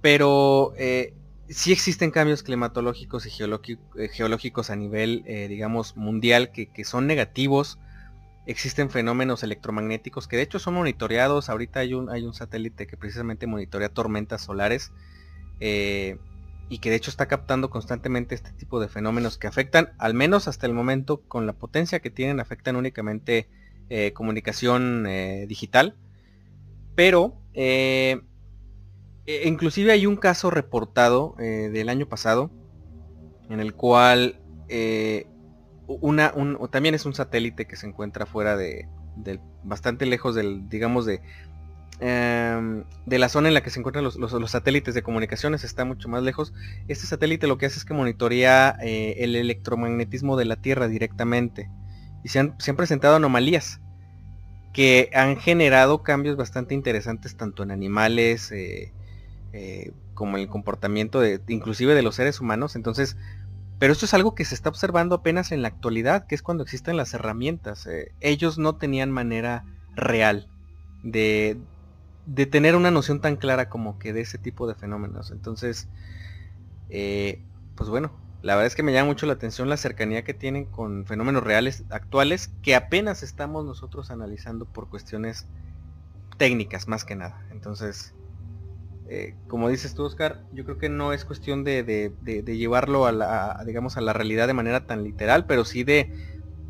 Pero 0.00 0.74
eh, 0.76 1.14
sí 1.48 1.72
existen 1.72 2.10
cambios 2.10 2.42
climatológicos 2.42 3.26
y 3.26 3.30
eh, 3.42 4.08
geológicos 4.08 4.70
a 4.70 4.76
nivel, 4.76 5.22
eh, 5.26 5.48
digamos, 5.48 5.96
mundial 5.96 6.50
que, 6.50 6.84
son 6.84 7.06
negativos. 7.06 7.78
Existen 8.46 8.90
fenómenos 8.90 9.42
electromagnéticos 9.42 10.28
que 10.28 10.36
de 10.36 10.42
hecho 10.42 10.58
son 10.58 10.74
monitoreados. 10.74 11.48
Ahorita 11.48 11.80
hay 11.80 11.94
un, 11.94 12.34
satélite 12.34 12.86
que 12.86 12.96
precisamente 12.96 13.46
monitorea 13.46 13.88
tormentas 13.88 14.42
solares 14.42 14.92
eh, 15.60 16.18
y 16.68 16.78
que 16.78 16.90
de 16.90 16.96
hecho 16.96 17.10
está 17.10 17.26
captando 17.26 17.70
constantemente 17.70 18.34
este 18.34 18.52
tipo 18.52 18.80
de 18.80 18.88
fenómenos 18.88 19.38
que 19.38 19.46
afectan, 19.46 19.92
al 19.98 20.14
menos 20.14 20.48
hasta 20.48 20.66
el 20.66 20.74
momento, 20.74 21.20
con 21.22 21.46
la 21.46 21.52
potencia 21.52 22.00
que 22.00 22.10
tienen, 22.10 22.40
afectan 22.40 22.76
únicamente 22.76 23.48
comunicación 24.14 25.06
digital. 25.46 25.94
Pero 26.96 27.36
eh, 29.26 29.42
inclusive 29.46 29.92
hay 29.92 30.06
un 30.06 30.16
caso 30.16 30.50
reportado 30.50 31.34
eh, 31.38 31.70
del 31.72 31.88
año 31.88 32.06
pasado 32.06 32.50
en 33.48 33.60
el 33.60 33.74
cual 33.74 34.38
eh, 34.68 35.26
una, 35.86 36.34
también 36.70 36.94
es 36.94 37.06
un 37.06 37.14
satélite 37.14 37.66
que 37.66 37.76
se 37.76 37.86
encuentra 37.86 38.26
fuera 38.26 38.56
de, 38.56 38.88
bastante 39.62 40.06
lejos 40.06 40.34
del, 40.34 40.68
digamos, 40.68 41.06
de, 41.06 41.20
em, 42.00 42.84
de 43.06 43.18
la 43.18 43.28
zona 43.28 43.48
en 43.48 43.54
la 43.54 43.62
que 43.62 43.70
se 43.70 43.78
encuentran 43.78 44.04
los, 44.04 44.50
satélites 44.50 44.94
de 44.94 45.02
comunicaciones, 45.02 45.62
está 45.62 45.84
mucho 45.84 46.08
más 46.08 46.22
lejos. 46.22 46.54
Este 46.88 47.06
satélite 47.06 47.46
lo 47.46 47.58
que 47.58 47.66
hace 47.66 47.78
es 47.78 47.84
que 47.84 47.92
monitorea 47.92 48.76
el 48.80 49.36
electromagnetismo 49.36 50.36
de 50.36 50.46
la 50.46 50.56
Tierra 50.56 50.88
directamente. 50.88 51.70
Y 52.22 52.28
se 52.30 52.38
han, 52.38 52.54
se 52.58 52.70
han 52.70 52.78
presentado 52.78 53.16
anomalías 53.16 53.80
que 54.72 55.10
han 55.12 55.36
generado 55.36 56.02
cambios 56.02 56.36
bastante 56.36 56.74
interesantes 56.74 57.36
tanto 57.36 57.62
en 57.62 57.70
animales, 57.70 58.50
eh, 59.56 59.92
como 60.14 60.36
el 60.36 60.48
comportamiento 60.48 61.20
de, 61.20 61.40
inclusive 61.46 61.94
de 61.94 62.02
los 62.02 62.16
seres 62.16 62.40
humanos. 62.40 62.74
Entonces, 62.74 63.16
pero 63.78 63.92
esto 63.92 64.04
es 64.04 64.12
algo 64.12 64.34
que 64.34 64.44
se 64.44 64.52
está 64.52 64.68
observando 64.68 65.14
apenas 65.14 65.52
en 65.52 65.62
la 65.62 65.68
actualidad, 65.68 66.26
que 66.26 66.34
es 66.34 66.42
cuando 66.42 66.64
existen 66.64 66.96
las 66.96 67.14
herramientas. 67.14 67.86
Eh, 67.86 68.10
ellos 68.20 68.58
no 68.58 68.74
tenían 68.74 69.12
manera 69.12 69.64
real 69.94 70.48
de, 71.04 71.56
de, 72.26 72.46
tener 72.46 72.74
una 72.74 72.90
noción 72.90 73.20
tan 73.20 73.36
clara 73.36 73.68
como 73.68 74.00
que 74.00 74.12
de 74.12 74.22
ese 74.22 74.38
tipo 74.38 74.66
de 74.66 74.74
fenómenos. 74.74 75.30
Entonces, 75.30 75.86
eh, 76.90 77.40
pues 77.76 77.88
bueno, 77.88 78.10
la 78.42 78.56
verdad 78.56 78.66
es 78.66 78.74
que 78.74 78.82
me 78.82 78.92
llama 78.92 79.06
mucho 79.06 79.26
la 79.26 79.34
atención 79.34 79.68
la 79.68 79.76
cercanía 79.76 80.24
que 80.24 80.34
tienen 80.34 80.64
con 80.64 81.06
fenómenos 81.06 81.44
reales 81.44 81.84
actuales 81.90 82.50
que 82.60 82.74
apenas 82.74 83.22
estamos 83.22 83.64
nosotros 83.64 84.10
analizando 84.10 84.64
por 84.64 84.88
cuestiones 84.88 85.46
técnicas 86.38 86.88
más 86.88 87.04
que 87.04 87.14
nada. 87.14 87.40
Entonces, 87.52 88.14
eh, 89.08 89.34
como 89.48 89.68
dices 89.68 89.94
tú, 89.94 90.04
Oscar, 90.04 90.44
yo 90.52 90.64
creo 90.64 90.78
que 90.78 90.88
no 90.88 91.12
es 91.12 91.24
cuestión 91.24 91.62
de, 91.62 92.12
llevarlo 92.46 93.06
a 93.06 93.12
la, 93.12 93.62
digamos, 93.66 93.96
a 93.96 94.00
la 94.00 94.12
realidad 94.12 94.46
de 94.46 94.54
manera 94.54 94.86
tan 94.86 95.04
literal, 95.04 95.46
pero 95.46 95.64
sí 95.64 95.84
de, 95.84 96.10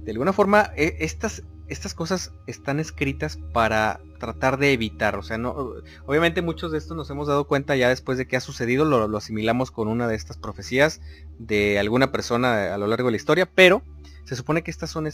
de 0.02 0.10
alguna 0.10 0.32
forma, 0.32 0.72
e, 0.76 0.96
estas, 1.00 1.44
estas 1.68 1.94
cosas 1.94 2.32
están 2.46 2.80
escritas 2.80 3.38
para 3.52 4.00
tratar 4.18 4.58
de 4.58 4.72
evitar, 4.72 5.16
o 5.16 5.22
sea, 5.22 5.38
no, 5.38 5.74
obviamente 6.06 6.42
muchos 6.42 6.72
de 6.72 6.78
estos 6.78 6.96
nos 6.96 7.08
hemos 7.10 7.28
dado 7.28 7.46
cuenta 7.46 7.76
ya 7.76 7.88
después 7.88 8.18
de 8.18 8.26
que 8.26 8.36
ha 8.36 8.40
sucedido, 8.40 8.84
lo, 8.84 9.16
asimilamos 9.16 9.70
con 9.70 9.86
una 9.86 10.08
de 10.08 10.16
estas 10.16 10.36
profecías 10.36 11.00
de 11.38 11.78
alguna 11.78 12.10
persona 12.10 12.74
a 12.74 12.78
lo 12.78 12.86
largo 12.86 13.08
de 13.08 13.12
la 13.12 13.16
historia, 13.16 13.46
pero 13.46 13.82
se 14.24 14.34
supone 14.34 14.62
que 14.62 14.70
estas 14.70 14.90
son, 14.90 15.08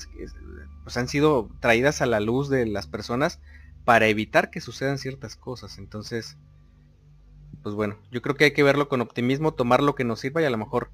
pues 0.84 0.96
han 0.96 1.08
sido 1.08 1.50
traídas 1.60 2.00
a 2.00 2.06
la 2.06 2.20
luz 2.20 2.48
de 2.48 2.66
las 2.66 2.86
personas 2.86 3.40
para 3.84 4.06
evitar 4.06 4.50
que 4.50 4.60
sucedan 4.60 4.98
ciertas 4.98 5.36
cosas, 5.36 5.78
entonces 5.78 6.38
pues 7.62 7.74
bueno, 7.74 7.98
yo 8.10 8.22
creo 8.22 8.36
que 8.36 8.44
hay 8.44 8.52
que 8.52 8.62
verlo 8.62 8.88
con 8.88 9.00
optimismo, 9.00 9.54
tomar 9.54 9.82
lo 9.82 9.94
que 9.94 10.04
nos 10.04 10.20
sirva 10.20 10.42
y 10.42 10.44
a 10.44 10.50
lo 10.50 10.58
mejor 10.58 10.90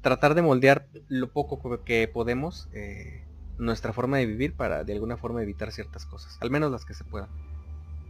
tratar 0.00 0.34
de 0.34 0.42
moldear 0.42 0.88
lo 1.08 1.32
poco 1.32 1.82
que 1.84 2.08
podemos 2.08 2.68
eh, 2.72 3.24
nuestra 3.58 3.92
forma 3.92 4.18
de 4.18 4.26
vivir 4.26 4.54
para 4.54 4.84
de 4.84 4.92
alguna 4.92 5.16
forma 5.16 5.42
evitar 5.42 5.72
ciertas 5.72 6.06
cosas, 6.06 6.38
al 6.40 6.50
menos 6.50 6.70
las 6.70 6.84
que 6.84 6.94
se 6.94 7.04
puedan. 7.04 7.28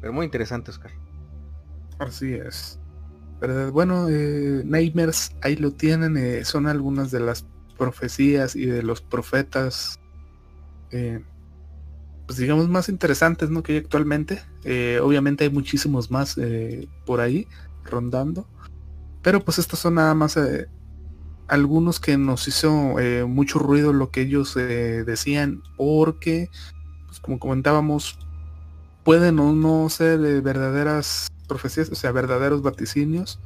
Pero 0.00 0.12
muy 0.12 0.24
interesante, 0.24 0.70
Oscar. 0.70 0.92
Así 1.98 2.34
es. 2.34 2.78
Pero 3.40 3.70
bueno, 3.70 4.08
eh, 4.08 4.62
Nightmares, 4.64 5.32
ahí 5.42 5.56
lo 5.56 5.72
tienen, 5.72 6.16
eh, 6.16 6.44
son 6.44 6.66
algunas 6.66 7.10
de 7.10 7.20
las 7.20 7.46
profecías 7.76 8.56
y 8.56 8.66
de 8.66 8.82
los 8.82 9.02
profetas, 9.02 10.00
eh, 10.90 11.22
pues 12.26 12.38
digamos, 12.38 12.68
más 12.68 12.88
interesantes 12.88 13.50
¿no? 13.50 13.62
que 13.62 13.78
actualmente. 13.78 14.42
obviamente 15.02 15.44
hay 15.44 15.50
muchísimos 15.50 16.10
más 16.10 16.36
por 17.04 17.20
ahí, 17.20 17.46
rondando. 17.86 18.46
Pero 19.26 19.40
pues 19.40 19.58
estos 19.58 19.80
son 19.80 19.94
nada 19.94 20.14
más 20.14 20.36
eh, 20.36 20.68
algunos 21.48 21.98
que 21.98 22.16
nos 22.16 22.46
hizo 22.46 23.00
eh, 23.00 23.24
mucho 23.24 23.58
ruido 23.58 23.92
lo 23.92 24.12
que 24.12 24.20
ellos 24.20 24.56
eh, 24.56 25.02
decían 25.04 25.62
porque, 25.76 26.48
pues 27.06 27.18
como 27.18 27.40
comentábamos, 27.40 28.20
pueden 29.02 29.40
o 29.40 29.52
no 29.52 29.88
ser 29.90 30.20
verdaderas 30.42 31.26
profecías, 31.48 31.90
o 31.90 31.96
sea, 31.96 32.12
verdaderos 32.12 32.62
vaticinios. 32.62 33.40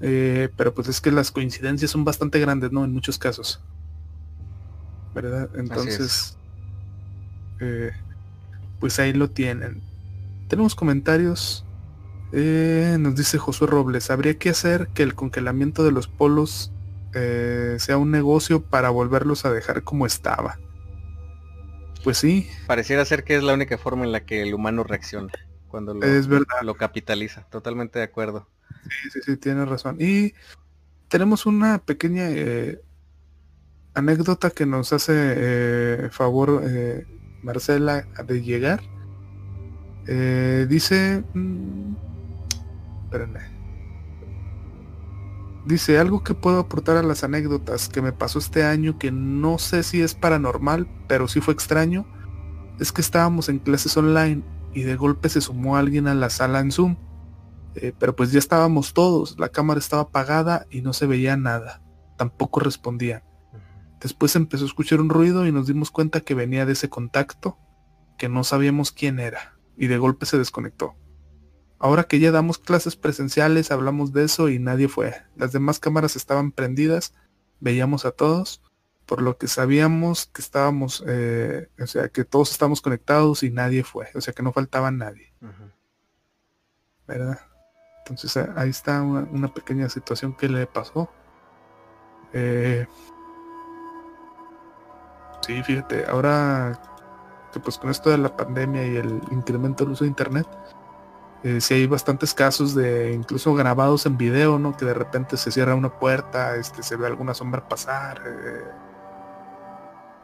pero 0.00 0.72
pues 0.72 0.88
es 0.88 1.02
que 1.02 1.12
las 1.12 1.30
coincidencias 1.30 1.90
son 1.90 2.04
bastante 2.04 2.40
grandes, 2.40 2.72
¿no? 2.72 2.82
En 2.82 2.94
muchos 2.94 3.18
casos. 3.18 3.60
¿Verdad? 5.14 5.50
Entonces, 5.56 6.38
pues 8.80 8.98
ahí 8.98 9.12
lo 9.12 9.28
tienen. 9.28 9.82
Tenemos 10.48 10.74
comentarios 10.74 11.65
eh, 12.32 12.96
nos 12.98 13.14
dice 13.14 13.38
Josué 13.38 13.68
Robles, 13.68 14.10
habría 14.10 14.38
que 14.38 14.50
hacer 14.50 14.88
que 14.88 15.02
el 15.02 15.14
congelamiento 15.14 15.84
de 15.84 15.92
los 15.92 16.08
polos 16.08 16.72
eh, 17.14 17.76
sea 17.78 17.98
un 17.98 18.10
negocio 18.10 18.62
para 18.62 18.90
volverlos 18.90 19.44
a 19.44 19.52
dejar 19.52 19.84
como 19.84 20.06
estaba. 20.06 20.58
Pues 22.04 22.18
sí. 22.18 22.48
Pareciera 22.66 23.04
ser 23.04 23.24
que 23.24 23.36
es 23.36 23.42
la 23.42 23.54
única 23.54 23.78
forma 23.78 24.04
en 24.04 24.12
la 24.12 24.24
que 24.24 24.42
el 24.42 24.54
humano 24.54 24.84
reacciona 24.84 25.32
cuando 25.68 25.94
lo, 25.94 26.04
es 26.04 26.26
verdad. 26.26 26.62
lo 26.62 26.74
capitaliza. 26.74 27.46
Totalmente 27.50 27.98
de 27.98 28.04
acuerdo. 28.04 28.48
Sí, 28.84 29.10
sí, 29.10 29.20
sí, 29.24 29.36
tiene 29.36 29.64
razón. 29.64 29.96
Y 29.98 30.34
tenemos 31.08 31.46
una 31.46 31.78
pequeña 31.78 32.28
eh, 32.30 32.80
anécdota 33.94 34.50
que 34.50 34.66
nos 34.66 34.92
hace 34.92 36.08
favor 36.10 36.62
Marcela 37.42 38.02
de 38.24 38.42
llegar. 38.42 38.82
dice, 40.68 41.24
mm, 41.34 41.94
Dice, 45.66 45.98
algo 45.98 46.22
que 46.22 46.34
puedo 46.34 46.60
aportar 46.60 46.96
a 46.96 47.02
las 47.02 47.24
anécdotas 47.24 47.88
que 47.88 48.00
me 48.00 48.12
pasó 48.12 48.38
este 48.38 48.62
año 48.62 48.98
que 48.98 49.10
no 49.10 49.58
sé 49.58 49.82
si 49.82 50.00
es 50.00 50.14
paranormal, 50.14 50.86
pero 51.08 51.26
sí 51.26 51.40
fue 51.40 51.54
extraño, 51.54 52.06
es 52.78 52.92
que 52.92 53.00
estábamos 53.00 53.48
en 53.48 53.58
clases 53.58 53.96
online 53.96 54.44
y 54.74 54.82
de 54.82 54.94
golpe 54.94 55.28
se 55.28 55.40
sumó 55.40 55.76
alguien 55.76 56.06
a 56.06 56.14
la 56.14 56.30
sala 56.30 56.60
en 56.60 56.70
Zoom. 56.70 56.96
Eh, 57.74 57.92
pero 57.98 58.14
pues 58.14 58.30
ya 58.32 58.38
estábamos 58.38 58.94
todos, 58.94 59.38
la 59.38 59.48
cámara 59.48 59.80
estaba 59.80 60.02
apagada 60.02 60.66
y 60.70 60.82
no 60.82 60.92
se 60.92 61.06
veía 61.06 61.36
nada, 61.36 61.82
tampoco 62.16 62.60
respondía. 62.60 63.24
Después 64.00 64.36
empezó 64.36 64.64
a 64.64 64.68
escuchar 64.68 65.00
un 65.00 65.08
ruido 65.08 65.46
y 65.46 65.52
nos 65.52 65.66
dimos 65.66 65.90
cuenta 65.90 66.20
que 66.20 66.34
venía 66.34 66.64
de 66.64 66.72
ese 66.72 66.88
contacto, 66.88 67.58
que 68.18 68.28
no 68.28 68.44
sabíamos 68.44 68.92
quién 68.92 69.18
era, 69.18 69.58
y 69.76 69.88
de 69.88 69.98
golpe 69.98 70.26
se 70.26 70.38
desconectó. 70.38 70.94
Ahora 71.78 72.04
que 72.04 72.18
ya 72.18 72.30
damos 72.30 72.58
clases 72.58 72.96
presenciales, 72.96 73.70
hablamos 73.70 74.12
de 74.12 74.24
eso 74.24 74.48
y 74.48 74.58
nadie 74.58 74.88
fue. 74.88 75.14
Las 75.36 75.52
demás 75.52 75.78
cámaras 75.78 76.16
estaban 76.16 76.52
prendidas, 76.52 77.12
veíamos 77.60 78.06
a 78.06 78.12
todos, 78.12 78.62
por 79.04 79.22
lo 79.22 79.38
que 79.38 79.46
sabíamos 79.46 80.26
que 80.26 80.42
estábamos, 80.42 81.04
eh, 81.06 81.68
o 81.78 81.86
sea, 81.86 82.08
que 82.08 82.24
todos 82.24 82.50
estamos 82.50 82.80
conectados 82.80 83.42
y 83.42 83.50
nadie 83.50 83.84
fue, 83.84 84.08
o 84.14 84.20
sea, 84.20 84.34
que 84.34 84.42
no 84.42 84.52
faltaba 84.52 84.90
nadie. 84.90 85.32
¿Verdad? 87.06 87.38
Entonces 88.00 88.36
ahí 88.56 88.70
está 88.70 89.02
una, 89.02 89.52
pequeña 89.52 89.88
situación 89.88 90.34
que 90.34 90.48
le 90.48 90.66
pasó. 90.66 91.10
Eh, 92.32 92.86
sí, 95.46 95.62
fíjate, 95.62 96.04
ahora 96.06 96.80
que 97.52 97.60
pues 97.60 97.78
con 97.78 97.90
esto 97.90 98.10
de 98.10 98.18
la 98.18 98.36
pandemia 98.36 98.86
y 98.86 98.96
el 98.96 99.20
incremento 99.30 99.84
del 99.84 99.92
uso 99.92 100.04
de 100.04 100.08
internet, 100.08 100.46
eh, 101.46 101.60
si 101.60 101.74
hay 101.74 101.86
bastantes 101.86 102.34
casos 102.34 102.74
de 102.74 103.12
incluso 103.12 103.54
grabados 103.54 104.04
en 104.04 104.18
video, 104.18 104.58
¿no? 104.58 104.76
Que 104.76 104.84
de 104.84 104.94
repente 104.94 105.36
se 105.36 105.52
cierra 105.52 105.76
una 105.76 105.96
puerta, 105.96 106.56
este, 106.56 106.82
se 106.82 106.96
ve 106.96 107.06
alguna 107.06 107.34
sombra 107.34 107.68
pasar. 107.68 108.20
Eh, 108.26 108.64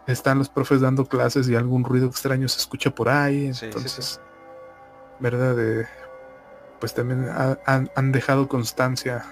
están 0.09 0.39
los 0.39 0.49
profes 0.49 0.81
dando 0.81 1.07
clases 1.07 1.49
y 1.49 1.55
algún 1.55 1.85
ruido 1.85 2.09
extraño 2.09 2.49
se 2.49 2.59
escucha 2.59 2.91
por 2.91 3.09
ahí. 3.09 3.53
entonces, 3.63 4.21
¿verdad? 5.21 5.87
pues 6.81 6.93
también 6.93 7.29
han 7.29 8.11
dejado 8.11 8.49
constancia 8.49 9.25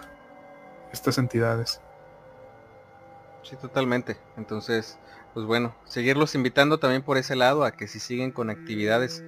estas 0.93 1.19
entidades. 1.19 1.81
Sí, 3.43 3.57
totalmente. 3.57 4.17
Entonces, 4.37 4.97
pues 5.35 5.45
bueno, 5.45 5.75
seguirlos 5.87 6.37
invitando 6.37 6.79
también 6.79 7.03
por 7.03 7.17
ese 7.17 7.35
lado 7.35 7.65
a 7.65 7.73
que 7.73 7.89
si 7.89 7.99
siguen 7.99 8.31
con 8.31 8.49
actividades 8.49 9.25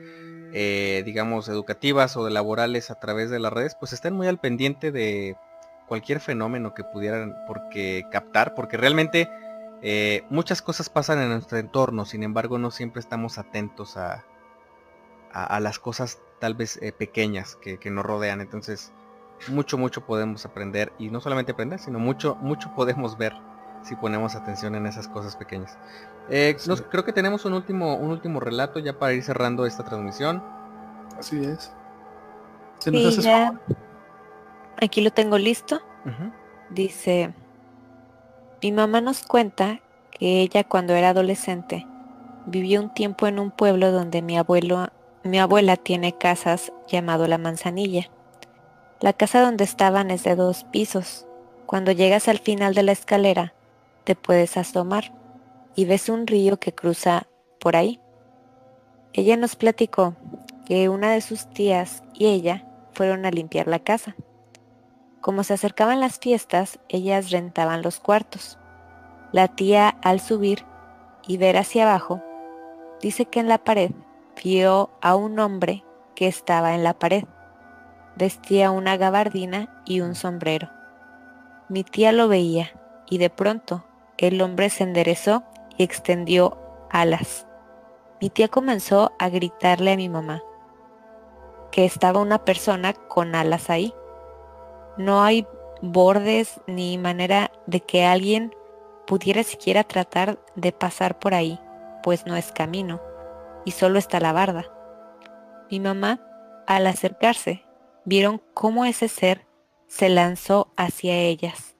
eh, 0.53 1.03
digamos, 1.05 1.49
educativas 1.49 2.17
o 2.17 2.25
de 2.25 2.31
laborales 2.31 2.91
a 2.91 3.01
través 3.01 3.31
de 3.31 3.39
las 3.39 3.53
redes, 3.53 3.75
pues 3.75 3.93
estén 3.93 4.15
muy 4.15 4.27
al 4.27 4.39
pendiente 4.39 4.93
de 4.93 5.37
cualquier 5.89 6.21
fenómeno 6.21 6.75
que 6.75 6.85
pudieran 6.85 7.37
porque 7.47 8.07
captar, 8.11 8.55
porque 8.55 8.77
realmente 8.77 9.31
eh, 9.83 10.25
muchas 10.31 10.63
cosas 10.63 10.89
pasan 10.89 11.21
en 11.21 11.31
nuestro 11.31 11.59
entorno, 11.59 12.05
sin 12.05 12.23
embargo 12.23 12.59
no 12.59 12.71
siempre 12.71 13.01
estamos 13.01 13.39
atentos 13.39 13.97
a, 13.97 14.25
a, 15.33 15.61
las 15.61 15.79
cosas 15.79 16.21
tal 16.39 16.55
vez 16.55 16.79
eh, 16.83 16.93
pequeñas 16.93 17.57
que, 17.57 17.79
que, 17.79 17.91
nos 17.91 18.05
rodean. 18.05 18.41
Entonces, 18.41 18.93
mucho, 19.49 19.79
mucho 19.79 20.07
podemos 20.07 20.45
aprender 20.47 20.93
y 20.99 21.11
no 21.11 21.21
solamente 21.21 21.53
aprender, 21.53 21.81
sino 21.81 21.99
mucho, 21.99 22.37
mucho 22.37 22.73
podemos 22.75 23.19
ver 23.19 23.33
si 23.83 23.97
ponemos 23.97 24.35
atención 24.35 24.75
en 24.75 24.87
esas 24.87 25.09
cosas 25.09 25.37
pequeñas. 25.37 25.77
Eh, 26.31 26.57
creo 26.91 27.05
que 27.05 27.13
tenemos 27.13 27.45
un 27.45 27.55
último, 27.55 27.97
un 27.97 28.11
último 28.11 28.41
relato 28.41 28.79
ya 28.79 28.99
para 28.99 29.13
ir 29.13 29.23
cerrando 29.23 29.67
esta 29.67 29.85
transmisión. 29.85 30.43
Así 31.19 31.45
es. 31.45 31.73
Sí, 32.79 33.21
ya. 33.21 33.61
Aquí 34.81 35.01
lo 35.01 35.11
tengo 35.13 35.39
listo. 35.39 35.81
Dice, 36.71 37.33
mi 38.63 38.73
mamá 38.73 39.01
nos 39.01 39.25
cuenta 39.25 39.81
que 40.11 40.41
ella 40.41 40.65
cuando 40.65 40.95
era 40.95 41.11
adolescente 41.11 41.87
vivió 42.47 42.81
un 42.81 42.93
tiempo 42.93 43.27
en 43.27 43.39
un 43.39 43.51
pueblo 43.51 43.93
donde 43.93 44.21
mi 44.23 44.37
abuelo 44.37 44.89
mi 45.25 45.39
abuela 45.39 45.77
tiene 45.77 46.19
casas 46.19 46.73
llamado 46.89 47.29
La 47.29 47.39
Manzanilla. 47.39 48.11
La 49.01 49.13
casa 49.13 49.41
donde 49.41 49.63
estaban 49.63 50.11
es 50.11 50.25
de 50.25 50.35
dos 50.35 50.65
pisos. 50.65 51.27
Cuando 51.67 51.93
llegas 51.93 52.27
al 52.27 52.41
final 52.41 52.75
de 52.75 52.83
la 52.83 52.91
escalera, 52.91 53.55
te 54.05 54.15
puedes 54.15 54.57
asomar 54.57 55.13
y 55.75 55.85
ves 55.85 56.09
un 56.09 56.27
río 56.27 56.59
que 56.59 56.75
cruza 56.75 57.27
por 57.61 57.77
ahí. 57.77 58.01
Ella 59.13 59.37
nos 59.37 59.57
platicó 59.57 60.15
que 60.65 60.89
una 60.89 61.13
de 61.13 61.21
sus 61.21 61.47
tías 61.49 62.03
y 62.15 62.27
ella 62.27 62.67
fueron 62.93 63.27
a 63.27 63.31
limpiar 63.31 63.69
la 63.69 63.79
casa. 63.79 64.17
Como 65.21 65.45
se 65.45 65.55
acercaban 65.55 66.01
las 66.01 66.19
fiestas, 66.19 66.79
ellas 66.89 67.31
rentaban 67.31 67.83
los 67.83 68.01
cuartos. 68.01 68.59
La 69.31 69.49
tía, 69.49 69.89
al 70.03 70.21
subir 70.21 70.65
y 71.27 71.37
ver 71.37 71.57
hacia 71.57 71.85
abajo, 71.85 72.23
dice 73.01 73.27
que 73.27 73.41
en 73.41 73.49
la 73.49 73.59
pared 73.59 73.93
vio 74.43 74.91
a 75.01 75.15
un 75.15 75.39
hombre 75.39 75.85
que 76.15 76.27
estaba 76.27 76.75
en 76.75 76.85
la 76.85 76.95
pared. 76.95 77.25
Vestía 78.17 78.71
una 78.71 78.97
gabardina 78.97 79.83
y 79.85 80.01
un 80.01 80.15
sombrero. 80.15 80.71
Mi 81.69 81.85
tía 81.85 82.13
lo 82.13 82.29
veía 82.29 82.73
y 83.09 83.19
de 83.19 83.31
pronto 83.31 83.85
el 84.19 84.41
hombre 84.43 84.71
se 84.71 84.85
enderezó 84.85 85.45
y 85.77 85.83
extendió 85.83 86.59
alas. 86.91 87.47
Mi 88.21 88.31
tía 88.31 88.49
comenzó 88.49 89.13
a 89.19 89.29
gritarle 89.29 89.93
a 89.93 89.97
mi 89.97 90.09
mamá 90.09 90.43
que 91.73 91.85
estaba 91.85 92.21
una 92.21 92.45
persona 92.45 92.93
con 92.93 93.35
alas 93.35 93.71
ahí. 93.71 93.93
No 94.97 95.23
hay 95.23 95.47
bordes 95.81 96.61
ni 96.67 96.99
manera 96.99 97.51
de 97.67 97.81
que 97.81 98.05
alguien 98.05 98.55
pudiera 99.07 99.43
siquiera 99.43 99.83
tratar 99.83 100.39
de 100.55 100.71
pasar 100.71 101.19
por 101.19 101.35
ahí, 101.35 101.59
pues 102.03 102.27
no 102.27 102.37
es 102.37 102.53
camino 102.53 103.01
y 103.65 103.73
solo 103.73 103.99
está 103.99 104.21
la 104.21 104.33
barda. 104.33 104.67
Mi 105.71 105.81
mamá, 105.81 106.21
al 106.67 106.87
acercarse, 106.87 107.65
vieron 108.05 108.43
cómo 108.55 108.85
ese 108.85 109.09
ser 109.09 109.47
se 109.89 110.09
lanzó 110.09 110.73
hacia 110.77 111.17
ellas. 111.17 111.75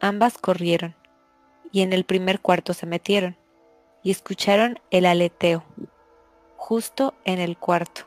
Ambas 0.00 0.38
corrieron 0.38 0.96
y 1.72 1.82
en 1.82 1.92
el 1.92 2.04
primer 2.04 2.40
cuarto 2.40 2.74
se 2.74 2.86
metieron 2.86 3.36
y 4.02 4.10
escucharon 4.10 4.80
el 4.90 5.06
aleteo 5.06 5.64
justo 6.56 7.14
en 7.24 7.38
el 7.40 7.56
cuarto 7.56 8.02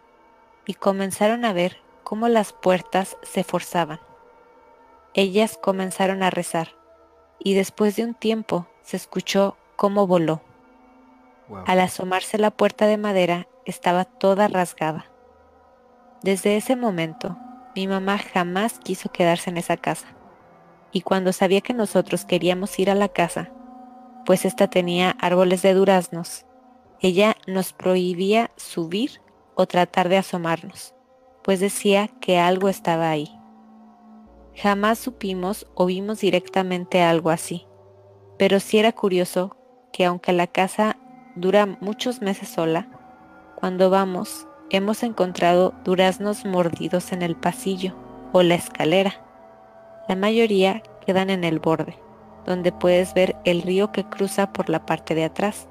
y 0.65 0.73
comenzaron 0.75 1.43
a 1.45 1.53
ver 1.53 1.77
cómo 2.03 2.27
las 2.29 2.53
puertas 2.53 3.17
se 3.23 3.43
forzaban. 3.43 3.99
Ellas 5.13 5.59
comenzaron 5.61 6.23
a 6.23 6.29
rezar 6.29 6.69
y 7.39 7.53
después 7.55 7.95
de 7.95 8.05
un 8.05 8.13
tiempo 8.13 8.67
se 8.81 8.97
escuchó 8.97 9.57
cómo 9.75 10.07
voló. 10.07 10.41
Al 11.65 11.79
asomarse 11.79 12.37
la 12.37 12.51
puerta 12.51 12.87
de 12.87 12.97
madera 12.97 13.47
estaba 13.65 14.05
toda 14.05 14.47
rasgada. 14.47 15.05
Desde 16.21 16.55
ese 16.55 16.75
momento, 16.75 17.37
mi 17.75 17.87
mamá 17.87 18.17
jamás 18.17 18.79
quiso 18.79 19.11
quedarse 19.11 19.49
en 19.49 19.57
esa 19.57 19.77
casa. 19.77 20.07
Y 20.93 21.01
cuando 21.01 21.33
sabía 21.33 21.61
que 21.61 21.73
nosotros 21.73 22.23
queríamos 22.23 22.77
ir 22.79 22.89
a 22.89 22.95
la 22.95 23.09
casa, 23.09 23.51
pues 24.25 24.45
ésta 24.45 24.69
tenía 24.69 25.11
árboles 25.19 25.61
de 25.61 25.73
duraznos, 25.73 26.45
ella 27.01 27.35
nos 27.47 27.73
prohibía 27.73 28.51
subir 28.55 29.19
o 29.55 29.65
tratar 29.65 30.07
de 30.07 30.17
asomarnos, 30.17 30.95
pues 31.43 31.59
decía 31.59 32.07
que 32.21 32.39
algo 32.39 32.69
estaba 32.69 33.09
ahí. 33.09 33.29
Jamás 34.55 34.99
supimos 34.99 35.67
o 35.75 35.87
vimos 35.87 36.21
directamente 36.21 37.01
algo 37.01 37.31
así, 37.31 37.67
pero 38.37 38.59
sí 38.59 38.77
era 38.77 38.91
curioso 38.93 39.57
que 39.91 40.05
aunque 40.05 40.31
la 40.31 40.47
casa 40.47 40.97
dura 41.35 41.65
muchos 41.65 42.21
meses 42.21 42.49
sola, 42.49 42.87
cuando 43.55 43.89
vamos 43.89 44.47
hemos 44.69 45.03
encontrado 45.03 45.73
duraznos 45.83 46.45
mordidos 46.45 47.11
en 47.11 47.21
el 47.21 47.35
pasillo 47.35 47.95
o 48.31 48.43
la 48.43 48.55
escalera. 48.55 49.23
La 50.07 50.15
mayoría 50.15 50.83
quedan 51.05 51.29
en 51.29 51.43
el 51.43 51.59
borde, 51.59 51.97
donde 52.45 52.71
puedes 52.71 53.13
ver 53.13 53.35
el 53.45 53.61
río 53.61 53.91
que 53.91 54.03
cruza 54.03 54.51
por 54.51 54.69
la 54.69 54.85
parte 54.85 55.15
de 55.15 55.25
atrás, 55.25 55.67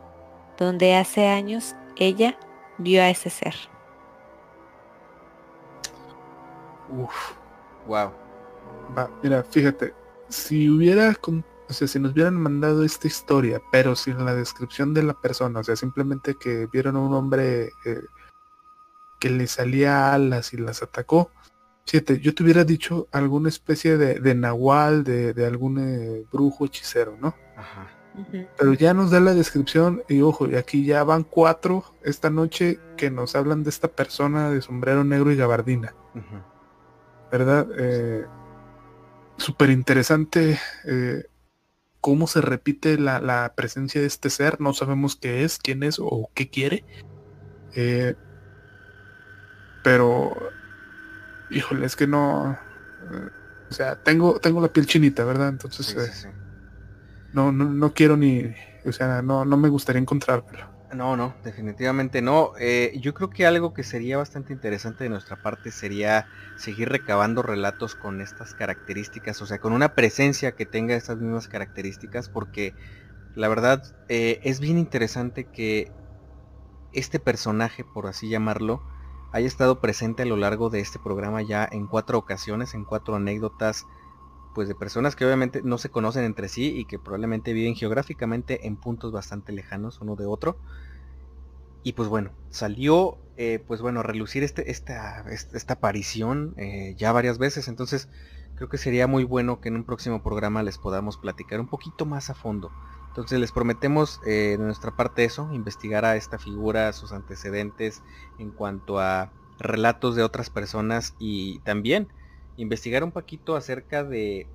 donde 0.58 0.94
hace 0.94 1.28
años 1.28 1.74
ella 1.96 2.38
vio 2.78 3.02
a 3.02 3.10
ese 3.10 3.30
ser. 3.30 3.54
Uf. 6.90 7.32
Wow. 7.86 8.12
mira, 9.22 9.42
fíjate, 9.42 9.92
si 10.28 10.68
hubiera 10.68 11.14
o 11.68 11.74
sea, 11.74 11.88
si 11.88 11.98
nos 11.98 12.12
hubieran 12.12 12.34
mandado 12.34 12.84
esta 12.84 13.06
historia, 13.06 13.60
pero 13.72 13.96
sin 13.96 14.24
la 14.24 14.34
descripción 14.34 14.92
de 14.92 15.02
la 15.02 15.14
persona, 15.14 15.60
o 15.60 15.64
sea, 15.64 15.74
simplemente 15.74 16.34
que 16.34 16.66
vieron 16.66 16.96
a 16.96 17.00
un 17.00 17.14
hombre 17.14 17.72
eh, 17.84 18.02
que 19.18 19.30
le 19.30 19.46
salía 19.46 20.12
alas 20.12 20.52
y 20.52 20.58
las 20.58 20.82
atacó, 20.82 21.30
fíjate, 21.86 22.20
yo 22.20 22.34
te 22.34 22.42
hubiera 22.42 22.64
dicho 22.64 23.08
alguna 23.12 23.48
especie 23.48 23.96
de, 23.96 24.34
nahual, 24.34 25.04
de, 25.04 25.46
algún 25.46 25.78
eh, 25.78 26.24
brujo 26.32 26.66
hechicero, 26.66 27.16
¿no? 27.20 27.34
Ajá. 27.56 27.88
Pero 28.58 28.74
ya 28.74 28.92
nos 28.92 29.10
da 29.10 29.20
la 29.20 29.32
descripción 29.32 30.02
y 30.06 30.20
ojo, 30.20 30.46
y 30.46 30.56
aquí 30.56 30.84
ya 30.84 31.02
van 31.02 31.24
cuatro 31.24 31.94
esta 32.02 32.28
noche 32.28 32.78
que 32.98 33.10
nos 33.10 33.34
hablan 33.34 33.62
de 33.62 33.70
esta 33.70 33.88
persona 33.88 34.50
de 34.50 34.60
sombrero 34.60 35.02
negro 35.02 35.32
y 35.32 35.36
gabardina. 35.36 35.94
¿Verdad? 37.30 37.66
Eh, 37.78 38.26
Súper 39.38 39.70
interesante 39.70 40.60
eh, 40.84 41.24
cómo 42.00 42.26
se 42.26 42.40
repite 42.40 42.98
la, 42.98 43.52
presencia 43.56 44.00
de 44.00 44.06
este 44.06 44.30
ser, 44.30 44.60
no 44.60 44.74
sabemos 44.74 45.16
qué 45.16 45.42
es, 45.42 45.58
quién 45.58 45.82
es 45.82 45.98
o 45.98 46.30
qué 46.34 46.48
quiere. 46.48 46.84
Eh, 47.74 48.14
pero, 49.82 50.32
híjole, 51.52 51.86
es 51.86 51.96
que 51.96 52.06
no... 52.06 52.52
Eh, 53.10 53.28
o 53.70 53.74
sea, 53.74 53.96
tengo, 53.96 54.38
tengo 54.38 54.60
la 54.60 54.68
piel 54.68 54.86
chinita, 54.86 55.24
¿verdad? 55.24 55.48
Entonces, 55.48 56.24
eh, 56.24 56.32
No, 57.32 57.52
no, 57.52 57.64
no 57.64 57.94
quiero 57.94 58.16
ni... 58.16 58.54
O 58.84 58.92
sea, 58.92 59.22
no, 59.22 59.44
no 59.44 59.56
me 59.56 59.68
gustaría 59.68 60.00
encontrármelo. 60.00 60.72
No, 60.94 61.16
no, 61.16 61.34
definitivamente 61.42 62.20
no. 62.20 62.52
Eh, 62.58 62.92
yo 63.00 63.14
creo 63.14 63.30
que 63.30 63.46
algo 63.46 63.72
que 63.72 63.82
sería 63.82 64.18
bastante 64.18 64.52
interesante 64.52 65.04
de 65.04 65.10
nuestra 65.10 65.36
parte 65.40 65.70
sería 65.70 66.26
seguir 66.56 66.90
recabando 66.90 67.42
relatos 67.42 67.94
con 67.94 68.20
estas 68.20 68.52
características, 68.54 69.40
o 69.40 69.46
sea, 69.46 69.58
con 69.58 69.72
una 69.72 69.94
presencia 69.94 70.52
que 70.52 70.66
tenga 70.66 70.94
estas 70.94 71.16
mismas 71.16 71.48
características, 71.48 72.28
porque 72.28 72.74
la 73.34 73.48
verdad 73.48 73.82
eh, 74.08 74.40
es 74.42 74.60
bien 74.60 74.76
interesante 74.76 75.44
que 75.44 75.90
este 76.92 77.18
personaje, 77.18 77.84
por 77.84 78.06
así 78.06 78.28
llamarlo, 78.28 78.82
haya 79.32 79.46
estado 79.46 79.80
presente 79.80 80.22
a 80.22 80.26
lo 80.26 80.36
largo 80.36 80.70
de 80.70 80.80
este 80.80 80.98
programa 80.98 81.42
ya 81.42 81.68
en 81.70 81.86
cuatro 81.86 82.18
ocasiones, 82.18 82.74
en 82.74 82.84
cuatro 82.84 83.16
anécdotas 83.16 83.86
pues 84.54 84.68
de 84.68 84.74
personas 84.74 85.16
que 85.16 85.24
obviamente 85.24 85.62
no 85.64 85.78
se 85.78 85.90
conocen 85.90 86.24
entre 86.24 86.48
sí 86.48 86.76
y 86.76 86.84
que 86.84 86.98
probablemente 86.98 87.54
viven 87.54 87.74
geográficamente 87.74 88.66
en 88.66 88.76
puntos 88.76 89.10
bastante 89.10 89.52
lejanos 89.52 90.00
uno 90.00 90.14
de 90.14 90.26
otro. 90.26 90.58
Y 91.82 91.94
pues 91.94 92.08
bueno, 92.08 92.30
salió 92.50 93.18
eh, 93.38 93.64
pues 93.66 93.80
bueno 93.80 94.00
a 94.00 94.02
relucir 94.02 94.42
este, 94.42 94.70
esta, 94.70 95.24
esta 95.30 95.74
aparición 95.74 96.54
eh, 96.58 96.94
ya 96.98 97.12
varias 97.12 97.38
veces. 97.38 97.68
Entonces 97.68 98.08
creo 98.56 98.68
que 98.68 98.78
sería 98.78 99.06
muy 99.06 99.24
bueno 99.24 99.60
que 99.60 99.68
en 99.68 99.76
un 99.76 99.84
próximo 99.84 100.22
programa 100.22 100.62
les 100.62 100.76
podamos 100.76 101.16
platicar 101.16 101.58
un 101.58 101.68
poquito 101.68 102.04
más 102.04 102.28
a 102.28 102.34
fondo. 102.34 102.70
Entonces 103.12 103.38
les 103.38 103.52
prometemos 103.52 104.20
eh, 104.24 104.56
de 104.56 104.64
nuestra 104.64 104.90
parte 104.90 105.24
eso, 105.24 105.52
investigar 105.52 106.06
a 106.06 106.16
esta 106.16 106.38
figura, 106.38 106.94
sus 106.94 107.12
antecedentes 107.12 108.02
en 108.38 108.50
cuanto 108.50 109.00
a 109.00 109.30
relatos 109.58 110.16
de 110.16 110.22
otras 110.22 110.48
personas 110.48 111.14
y 111.18 111.58
también 111.58 112.08
investigar 112.56 113.04
un 113.04 113.12
poquito 113.12 113.54
acerca 113.54 114.02
de, 114.02 114.46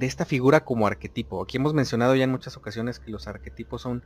esta 0.00 0.24
figura 0.24 0.64
como 0.64 0.86
arquetipo. 0.86 1.42
Aquí 1.42 1.58
hemos 1.58 1.74
mencionado 1.74 2.14
ya 2.14 2.24
en 2.24 2.30
muchas 2.30 2.56
ocasiones 2.56 2.98
que 2.98 3.10
los 3.10 3.28
arquetipos 3.28 3.82
son 3.82 4.02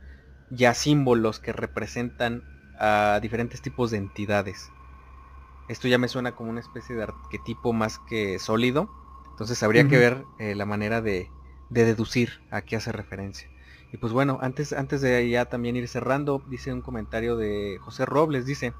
ya 0.49 0.73
símbolos 0.73 1.39
que 1.39 1.53
representan 1.53 2.43
a 2.77 3.19
diferentes 3.21 3.61
tipos 3.61 3.91
de 3.91 3.99
entidades. 3.99 4.69
Esto 5.69 5.87
ya 5.87 5.97
me 5.97 6.09
suena 6.09 6.33
como 6.33 6.49
una 6.49 6.59
especie 6.59 6.93
de 6.93 7.03
arquetipo 7.03 7.71
más 7.71 7.99
que 7.99 8.37
sólido, 8.37 8.89
Entonces 9.31 9.63
habría 9.63 9.87
que 9.87 9.97
ver 9.97 10.25
eh, 10.39 10.55
la 10.55 10.65
manera 10.65 11.01
de, 11.01 11.29
deducir 11.69 12.41
a 12.51 12.63
qué 12.63 12.75
hace 12.75 12.91
referencia. 12.91 13.49
Y 13.97 13.99
pues 13.99 14.13
bueno, 14.13 14.37
antes, 14.41 14.73
antes 14.73 15.01
de 15.01 15.29
ya 15.29 15.45
también 15.45 15.75
ir 15.75 15.87
cerrando, 15.87 16.43
dice 16.45 16.73
un 16.73 16.81
comentario 16.81 17.35
de 17.37 17.77
José 17.81 18.05
Robles, 18.05 18.45
dice, 18.45 18.77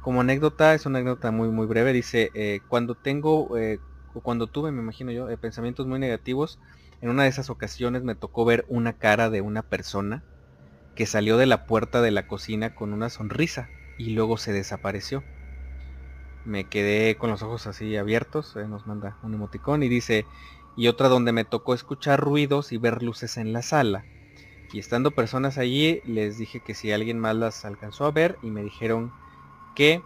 como 0.00 0.20
anécdota, 0.20 0.74
es 0.74 0.86
una 0.86 0.98
anécdota 1.00 1.30
muy 1.32 1.48
muy 1.50 1.66
breve, 1.66 1.92
dice, 1.92 2.30
eh, 2.34 2.60
cuando 2.68 2.94
tengo, 2.94 3.56
eh, 3.56 3.80
cuando 4.06 4.48
tuve, 4.48 4.70
me 4.72 4.82
imagino 4.82 5.12
yo, 5.12 5.26
pensamientos 5.40 5.86
muy 5.86 5.98
negativos, 5.98 6.60
en 7.00 7.08
una 7.10 7.22
de 7.24 7.30
esas 7.30 7.50
ocasiones 7.50 8.02
me 8.04 8.14
tocó 8.16 8.44
ver 8.44 8.64
una 8.68 8.98
cara 8.98 9.30
de 9.30 9.40
una 9.40 9.62
persona 9.62 10.26
que 10.94 11.06
salió 11.06 11.36
de 11.38 11.46
la 11.46 11.66
puerta 11.66 12.02
de 12.02 12.12
la 12.12 12.26
cocina 12.26 12.74
con 12.74 12.92
una 12.94 13.10
sonrisa 13.10 13.72
y 13.96 14.10
luego 14.12 14.38
se 14.38 14.52
desapareció. 14.52 15.26
Me 16.44 16.68
quedé 16.68 17.16
con 17.16 17.30
los 17.30 17.42
ojos 17.42 17.66
así 17.66 17.96
abiertos, 17.96 18.54
eh, 18.56 18.66
nos 18.68 18.86
manda 18.86 19.18
un 19.22 19.34
emoticón 19.34 19.82
y 19.82 19.88
dice, 19.88 20.28
y 20.74 20.88
otra 20.88 21.08
donde 21.08 21.32
me 21.32 21.44
tocó 21.44 21.74
escuchar 21.74 22.20
ruidos 22.20 22.72
y 22.72 22.78
ver 22.78 23.02
luces 23.02 23.36
en 23.38 23.52
la 23.52 23.62
sala. 23.62 24.06
Y 24.72 24.78
estando 24.78 25.10
personas 25.10 25.58
allí, 25.58 26.00
les 26.04 26.38
dije 26.38 26.60
que 26.60 26.74
si 26.74 26.92
alguien 26.92 27.18
más 27.18 27.34
las 27.34 27.64
alcanzó 27.64 28.04
a 28.04 28.12
ver 28.12 28.38
y 28.42 28.50
me 28.50 28.62
dijeron 28.62 29.12
que 29.74 30.02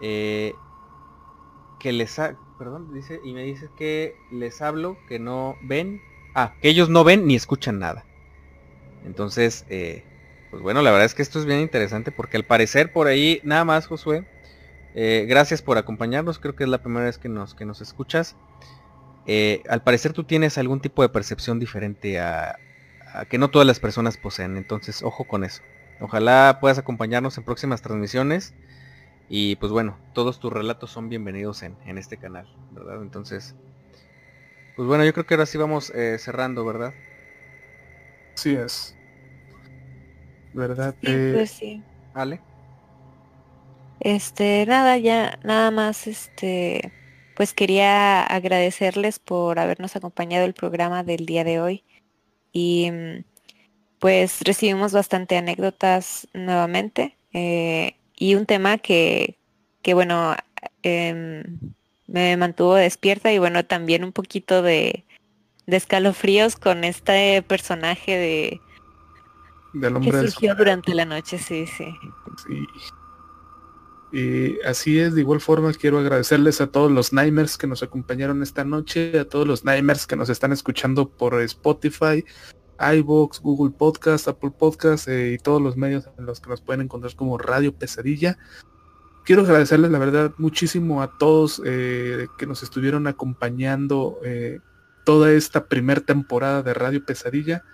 eh, 0.00 0.54
que 1.78 1.92
les 1.92 2.18
ha, 2.18 2.36
perdón, 2.58 2.92
dice 2.92 3.20
y 3.24 3.32
me 3.32 3.42
dice 3.42 3.68
que 3.76 4.16
les 4.30 4.60
hablo 4.60 4.96
que 5.08 5.18
no 5.18 5.56
ven, 5.62 6.00
ah, 6.34 6.54
que 6.60 6.68
ellos 6.68 6.88
no 6.88 7.04
ven 7.04 7.26
ni 7.26 7.34
escuchan 7.36 7.78
nada. 7.78 8.04
Entonces, 9.04 9.64
eh, 9.68 10.04
pues 10.50 10.62
bueno, 10.62 10.82
la 10.82 10.90
verdad 10.90 11.06
es 11.06 11.14
que 11.14 11.22
esto 11.22 11.38
es 11.38 11.46
bien 11.46 11.60
interesante 11.60 12.12
porque 12.12 12.36
al 12.36 12.44
parecer 12.44 12.92
por 12.92 13.06
ahí, 13.06 13.40
nada 13.42 13.64
más 13.64 13.86
Josué, 13.86 14.24
eh, 14.94 15.24
gracias 15.28 15.62
por 15.62 15.78
acompañarnos, 15.78 16.38
creo 16.38 16.54
que 16.54 16.64
es 16.64 16.70
la 16.70 16.82
primera 16.82 17.06
vez 17.06 17.18
que 17.18 17.28
nos, 17.28 17.54
que 17.54 17.64
nos 17.64 17.80
escuchas. 17.80 18.36
Al 19.68 19.82
parecer 19.82 20.12
tú 20.12 20.24
tienes 20.24 20.58
algún 20.58 20.80
tipo 20.80 21.02
de 21.02 21.08
percepción 21.08 21.58
diferente 21.58 22.20
a, 22.20 22.58
que 23.28 23.38
no 23.38 23.50
todas 23.50 23.66
las 23.66 23.80
personas 23.80 24.16
poseen, 24.16 24.56
entonces 24.56 25.02
ojo 25.02 25.24
con 25.24 25.44
eso. 25.44 25.62
Ojalá 26.00 26.58
puedas 26.60 26.78
acompañarnos 26.78 27.38
en 27.38 27.44
próximas 27.44 27.82
transmisiones 27.82 28.54
y 29.28 29.56
pues 29.56 29.72
bueno, 29.72 29.98
todos 30.14 30.40
tus 30.40 30.52
relatos 30.52 30.90
son 30.90 31.08
bienvenidos 31.08 31.62
en, 31.62 31.76
este 31.98 32.16
canal, 32.16 32.46
¿verdad? 32.72 33.02
Entonces, 33.02 33.54
pues 34.76 34.88
bueno, 34.88 35.04
yo 35.04 35.12
creo 35.12 35.26
que 35.26 35.34
ahora 35.34 35.46
sí 35.46 35.58
vamos 35.58 35.90
eh, 35.90 36.18
cerrando, 36.18 36.64
¿verdad? 36.64 36.92
Sí 38.34 38.54
es. 38.54 38.96
¿verdad? 40.52 40.94
Sí, 41.00 41.06
eh, 41.10 41.32
pues 41.34 41.50
sí. 41.50 41.82
Ale. 42.14 42.40
Este, 44.00 44.66
nada, 44.66 44.98
ya, 44.98 45.38
nada 45.44 45.70
más, 45.70 46.06
este, 46.06 46.92
pues 47.36 47.54
quería 47.54 48.22
agradecerles 48.22 49.18
por 49.18 49.58
habernos 49.58 49.96
acompañado 49.96 50.44
el 50.44 50.54
programa 50.54 51.04
del 51.04 51.24
día 51.26 51.44
de 51.44 51.60
hoy. 51.60 51.84
Y 52.52 52.90
mm, 52.90 53.24
pues 53.98 54.40
recibimos 54.42 54.92
bastante 54.92 55.36
anécdotas 55.36 56.28
nuevamente. 56.34 57.16
Eh, 57.32 57.96
y 58.16 58.34
un 58.34 58.46
tema 58.46 58.78
que, 58.78 59.38
que 59.82 59.94
bueno, 59.94 60.34
em, 60.82 61.58
me 62.06 62.36
mantuvo 62.36 62.74
despierta 62.74 63.32
y 63.32 63.38
bueno, 63.38 63.64
también 63.64 64.04
un 64.04 64.12
poquito 64.12 64.62
de, 64.62 65.04
de 65.66 65.76
escalofríos 65.76 66.56
con 66.56 66.84
este 66.84 67.42
personaje 67.42 68.16
de 68.16 68.60
del 69.72 69.96
hombre 69.96 70.10
que 70.10 70.28
surgió 70.28 70.54
durante 70.54 70.94
la 70.94 71.04
noche, 71.04 71.38
sí, 71.38 71.66
sí. 71.66 71.86
Y 74.12 74.60
así 74.66 74.98
es, 74.98 75.14
de 75.14 75.22
igual 75.22 75.40
forma 75.40 75.72
quiero 75.72 75.98
agradecerles 75.98 76.60
a 76.60 76.66
todos 76.66 76.92
los 76.92 77.14
Nightmares 77.14 77.56
que 77.56 77.66
nos 77.66 77.82
acompañaron 77.82 78.42
esta 78.42 78.62
noche, 78.62 79.18
a 79.18 79.24
todos 79.24 79.46
los 79.46 79.64
Nightmares 79.64 80.06
que 80.06 80.16
nos 80.16 80.28
están 80.28 80.52
escuchando 80.52 81.08
por 81.08 81.40
Spotify, 81.40 82.22
iBox, 82.78 83.40
Google 83.40 83.72
Podcast, 83.76 84.28
Apple 84.28 84.52
Podcast 84.58 85.08
eh, 85.08 85.32
y 85.32 85.38
todos 85.38 85.62
los 85.62 85.78
medios 85.78 86.10
en 86.18 86.26
los 86.26 86.40
que 86.40 86.50
nos 86.50 86.60
pueden 86.60 86.82
encontrar 86.82 87.14
como 87.16 87.38
Radio 87.38 87.72
Pesadilla. 87.74 88.36
Quiero 89.24 89.42
agradecerles 89.42 89.90
la 89.90 89.98
verdad 89.98 90.34
muchísimo 90.36 91.00
a 91.00 91.16
todos 91.16 91.62
eh, 91.64 92.26
que 92.36 92.46
nos 92.46 92.62
estuvieron 92.62 93.06
acompañando 93.06 94.18
eh, 94.24 94.58
toda 95.04 95.32
esta 95.32 95.68
primera 95.68 96.02
temporada 96.02 96.62
de 96.62 96.74
Radio 96.74 97.02
Pesadilla. 97.04 97.64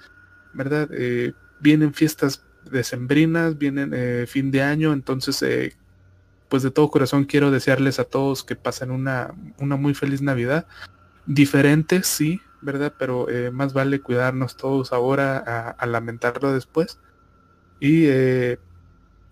¿Verdad? 0.54 0.88
vienen 1.60 1.92
fiestas 1.92 2.44
decembrinas, 2.70 3.58
vienen 3.58 4.26
fin 4.26 4.50
de 4.50 4.62
año, 4.62 4.92
entonces 4.92 5.42
pues 6.48 6.62
de 6.62 6.70
todo 6.70 6.90
corazón 6.90 7.24
quiero 7.24 7.50
desearles 7.50 7.98
a 7.98 8.04
todos 8.04 8.44
que 8.44 8.56
pasen 8.56 8.90
una, 8.90 9.34
una 9.58 9.76
muy 9.76 9.94
feliz 9.94 10.22
Navidad. 10.22 10.66
Diferente, 11.26 12.02
sí, 12.02 12.40
¿verdad? 12.60 12.92
Pero 12.98 13.28
eh, 13.28 13.50
más 13.50 13.72
vale 13.72 14.00
cuidarnos 14.00 14.56
todos 14.56 14.92
ahora 14.92 15.74
a, 15.78 15.86
lamentarlo 15.86 16.52
después. 16.52 16.98
Y 17.80 18.08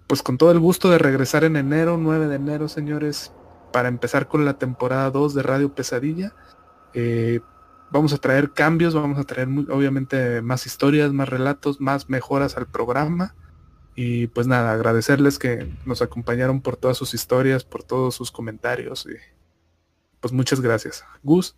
pues 0.07 0.23
con 0.23 0.39
todo 0.39 0.53
el 0.53 0.61
gusto 0.61 0.91
de 0.91 0.99
regresar 0.99 1.43
en 1.43 1.57
enero, 1.57 1.97
9 1.99 2.29
de 2.29 2.37
enero, 2.37 2.69
señores, 2.69 3.33
para 3.73 3.89
empezar 3.89 4.29
con 4.29 4.45
la 4.45 4.59
temporada 4.59 5.11
2 5.11 5.35
de 5.35 5.43
Radio 5.43 5.75
Pesadilla 5.75 6.33
vamos 7.91 8.13
a 8.13 8.19
traer 8.19 8.53
cambios, 8.53 8.95
vamos 8.95 9.19
a 9.19 9.25
traer 9.25 9.49
obviamente 9.49 10.43
más 10.43 10.67
historias, 10.67 11.13
más 11.13 11.29
relatos, 11.29 11.81
más 11.81 12.09
mejoras 12.09 12.57
al 12.57 12.67
programa. 12.67 13.35
Y 13.99 14.27
pues 14.27 14.47
nada, 14.47 14.73
agradecerles 14.73 15.39
que 15.39 15.67
nos 15.87 16.03
acompañaron 16.03 16.61
por 16.61 16.77
todas 16.77 16.99
sus 16.99 17.15
historias, 17.15 17.65
por 17.65 17.83
todos 17.83 18.15
sus 18.15 18.31
comentarios. 18.31 19.07
Y 19.07 19.17
pues 20.21 20.35
muchas 20.35 20.61
gracias. 20.61 21.03
Gus. 21.23 21.57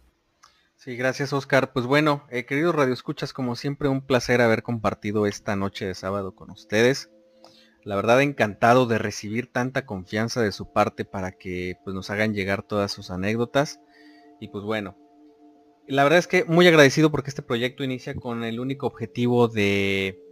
Sí, 0.76 0.96
gracias 0.96 1.32
Oscar. 1.32 1.72
Pues 1.72 1.86
bueno, 1.86 2.24
eh, 2.30 2.46
queridos 2.46 2.76
radioescuchas, 2.76 3.32
como 3.32 3.56
siempre 3.56 3.88
un 3.88 4.00
placer 4.00 4.40
haber 4.40 4.62
compartido 4.62 5.26
esta 5.26 5.56
noche 5.56 5.84
de 5.84 5.94
sábado 5.94 6.36
con 6.36 6.52
ustedes. 6.52 7.10
La 7.82 7.96
verdad 7.96 8.22
encantado 8.22 8.86
de 8.86 8.98
recibir 8.98 9.50
tanta 9.50 9.84
confianza 9.84 10.40
de 10.40 10.52
su 10.52 10.72
parte 10.72 11.04
para 11.04 11.32
que 11.32 11.76
pues 11.82 11.94
nos 11.94 12.08
hagan 12.10 12.34
llegar 12.34 12.62
todas 12.62 12.92
sus 12.92 13.10
anécdotas. 13.10 13.80
Y 14.40 14.48
pues 14.48 14.62
bueno, 14.62 14.96
la 15.88 16.04
verdad 16.04 16.20
es 16.20 16.28
que 16.28 16.44
muy 16.44 16.68
agradecido 16.68 17.10
porque 17.10 17.30
este 17.30 17.42
proyecto 17.42 17.82
inicia 17.82 18.14
con 18.14 18.44
el 18.44 18.60
único 18.60 18.86
objetivo 18.86 19.48
de 19.48 20.22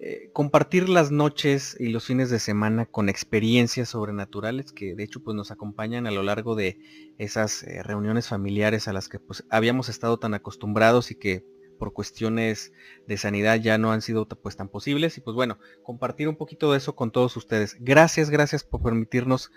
eh, 0.00 0.30
compartir 0.32 0.88
las 0.88 1.10
noches 1.10 1.76
y 1.78 1.88
los 1.88 2.06
fines 2.06 2.30
de 2.30 2.38
semana 2.38 2.86
con 2.86 3.08
experiencias 3.08 3.88
sobrenaturales 3.88 4.72
que 4.72 4.94
de 4.94 5.02
hecho 5.02 5.20
pues 5.22 5.34
nos 5.34 5.50
acompañan 5.50 6.06
a 6.06 6.10
lo 6.10 6.22
largo 6.22 6.54
de 6.54 6.78
esas 7.18 7.62
eh, 7.64 7.82
reuniones 7.82 8.28
familiares 8.28 8.86
a 8.86 8.92
las 8.92 9.08
que 9.08 9.18
pues 9.18 9.44
habíamos 9.50 9.88
estado 9.88 10.18
tan 10.18 10.34
acostumbrados 10.34 11.10
y 11.10 11.16
que 11.16 11.44
por 11.78 11.92
cuestiones 11.92 12.72
de 13.06 13.16
sanidad 13.16 13.60
ya 13.60 13.78
no 13.78 13.92
han 13.92 14.02
sido 14.02 14.28
pues 14.28 14.56
tan 14.56 14.68
posibles 14.68 15.18
y 15.18 15.20
pues 15.20 15.34
bueno 15.34 15.58
compartir 15.82 16.28
un 16.28 16.36
poquito 16.36 16.72
de 16.72 16.78
eso 16.78 16.94
con 16.94 17.10
todos 17.10 17.36
ustedes 17.36 17.76
gracias 17.80 18.30
gracias 18.30 18.64
por 18.64 18.82
permitirnos 18.82 19.50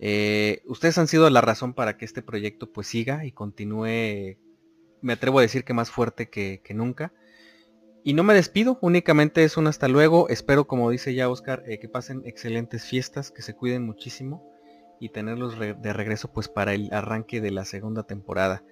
eh, 0.00 0.62
ustedes 0.66 0.98
han 0.98 1.08
sido 1.08 1.28
la 1.30 1.40
razón 1.40 1.74
para 1.74 1.96
que 1.96 2.04
este 2.04 2.22
proyecto 2.22 2.72
pues 2.72 2.86
siga 2.86 3.24
y 3.24 3.32
continúe 3.32 4.36
me 5.00 5.12
atrevo 5.12 5.38
a 5.38 5.42
decir 5.42 5.64
que 5.64 5.74
más 5.74 5.90
fuerte 5.90 6.28
que, 6.28 6.60
nunca. 6.74 7.12
Y 8.08 8.14
no 8.14 8.24
me 8.24 8.32
despido, 8.32 8.78
únicamente 8.80 9.44
es 9.44 9.58
un 9.58 9.66
hasta 9.66 9.86
luego. 9.86 10.30
Espero, 10.30 10.66
como 10.66 10.88
dice 10.88 11.12
ya 11.12 11.28
Oscar, 11.28 11.62
eh, 11.66 11.78
que 11.78 11.90
pasen 11.90 12.22
excelentes 12.24 12.86
fiestas, 12.86 13.30
que 13.30 13.42
se 13.42 13.54
cuiden 13.54 13.84
muchísimo 13.84 14.50
y 14.98 15.10
tenerlos 15.10 15.58
de 15.58 15.92
regreso 15.92 16.32
pues 16.32 16.48
para 16.48 16.72
el 16.72 16.90
arranque 16.90 17.42
de 17.42 17.50
la 17.50 17.66
segunda 17.66 18.04
temporada. 18.04 18.64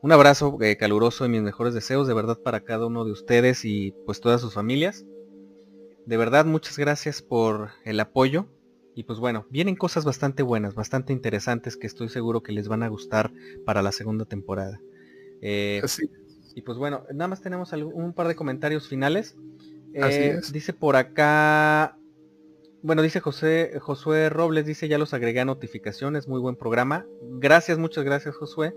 Un 0.00 0.12
abrazo 0.12 0.56
eh, 0.60 0.76
caluroso 0.76 1.26
y 1.26 1.28
mis 1.28 1.42
mejores 1.42 1.74
deseos 1.74 2.06
de 2.06 2.14
verdad 2.14 2.38
para 2.38 2.60
cada 2.60 2.86
uno 2.86 3.04
de 3.04 3.10
ustedes 3.10 3.64
y 3.64 3.92
pues 4.06 4.20
todas 4.20 4.40
sus 4.40 4.54
familias. 4.54 5.04
De 6.06 6.16
verdad, 6.16 6.44
muchas 6.44 6.78
gracias 6.78 7.20
por 7.20 7.70
el 7.84 7.98
apoyo. 7.98 8.46
Y 8.94 9.02
pues 9.02 9.18
bueno, 9.18 9.44
vienen 9.50 9.74
cosas 9.74 10.04
bastante 10.04 10.44
buenas, 10.44 10.76
bastante 10.76 11.12
interesantes 11.12 11.76
que 11.76 11.88
estoy 11.88 12.10
seguro 12.10 12.44
que 12.44 12.52
les 12.52 12.68
van 12.68 12.84
a 12.84 12.88
gustar 12.88 13.32
para 13.66 13.82
la 13.82 13.90
segunda 13.90 14.24
temporada. 14.24 14.80
Eh, 15.42 15.82
y 16.54 16.62
pues 16.62 16.78
bueno, 16.78 17.04
nada 17.12 17.28
más 17.28 17.42
tenemos 17.42 17.72
un 17.72 18.12
par 18.12 18.28
de 18.28 18.36
comentarios 18.36 18.88
finales. 18.88 19.36
Eh, 19.92 20.40
dice 20.52 20.72
por 20.72 20.96
acá, 20.96 21.98
bueno, 22.82 23.02
dice 23.02 23.20
José, 23.20 23.78
Josué 23.80 24.28
Robles, 24.28 24.66
dice 24.66 24.88
ya 24.88 24.98
los 24.98 25.14
agregué 25.14 25.40
a 25.40 25.44
notificaciones, 25.44 26.28
muy 26.28 26.40
buen 26.40 26.56
programa. 26.56 27.06
Gracias, 27.22 27.78
muchas 27.78 28.04
gracias 28.04 28.36
Josué. 28.36 28.74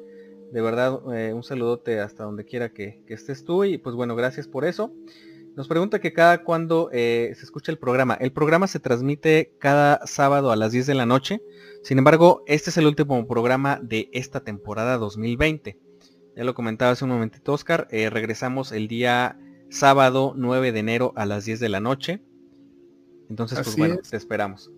De 0.52 0.62
verdad, 0.62 1.00
eh, 1.14 1.34
un 1.34 1.44
saludote 1.44 2.00
hasta 2.00 2.24
donde 2.24 2.46
quiera 2.46 2.70
que, 2.70 3.04
estés 3.08 3.44
tú 3.44 3.64
y 3.64 3.78
pues 3.78 3.96
bueno, 3.96 4.16
gracias 4.16 4.48
por 4.48 4.66
eso. 4.66 4.92
Nos 5.56 5.68
pregunta 5.68 6.00
que 6.00 6.14
cada 6.14 6.44
cuando 6.44 6.90
se 6.92 7.32
escucha 7.32 7.72
el 7.72 7.80
programa. 7.80 8.16
El 8.16 8.32
programa 8.32 8.68
se 8.68 8.80
transmite 8.80 9.54
cada 9.60 10.06
sábado 10.06 10.52
a 10.52 10.56
las 10.56 10.72
10 10.72 10.86
de 10.86 10.94
la 10.94 11.08
noche. 11.08 11.42
Sin 11.84 11.98
embargo, 11.98 12.44
este 12.46 12.70
es 12.70 12.78
el 12.78 12.86
último 12.86 13.28
programa 13.28 13.80
de 13.82 14.10
esta 14.14 14.44
temporada 14.44 14.98
2020. 14.98 15.87
Ya 16.38 16.44
lo 16.44 16.54
comentaba 16.54 16.92
hace 16.92 17.04
un 17.04 17.10
momentito 17.10 17.52
Oscar. 17.52 17.88
Eh, 17.90 18.12
regresamos 18.12 18.72
el 18.72 18.88
día 18.88 19.40
sábado 19.70 20.34
9 20.38 20.72
de 20.72 20.80
enero 20.80 21.12
a 21.16 21.26
las 21.26 21.46
10 21.46 21.60
de 21.60 21.68
la 21.68 21.80
noche. 21.80 22.22
Entonces, 23.28 23.60
pues 23.64 23.76
bueno, 23.76 23.98
te 24.08 24.16
esperamos. 24.16 24.72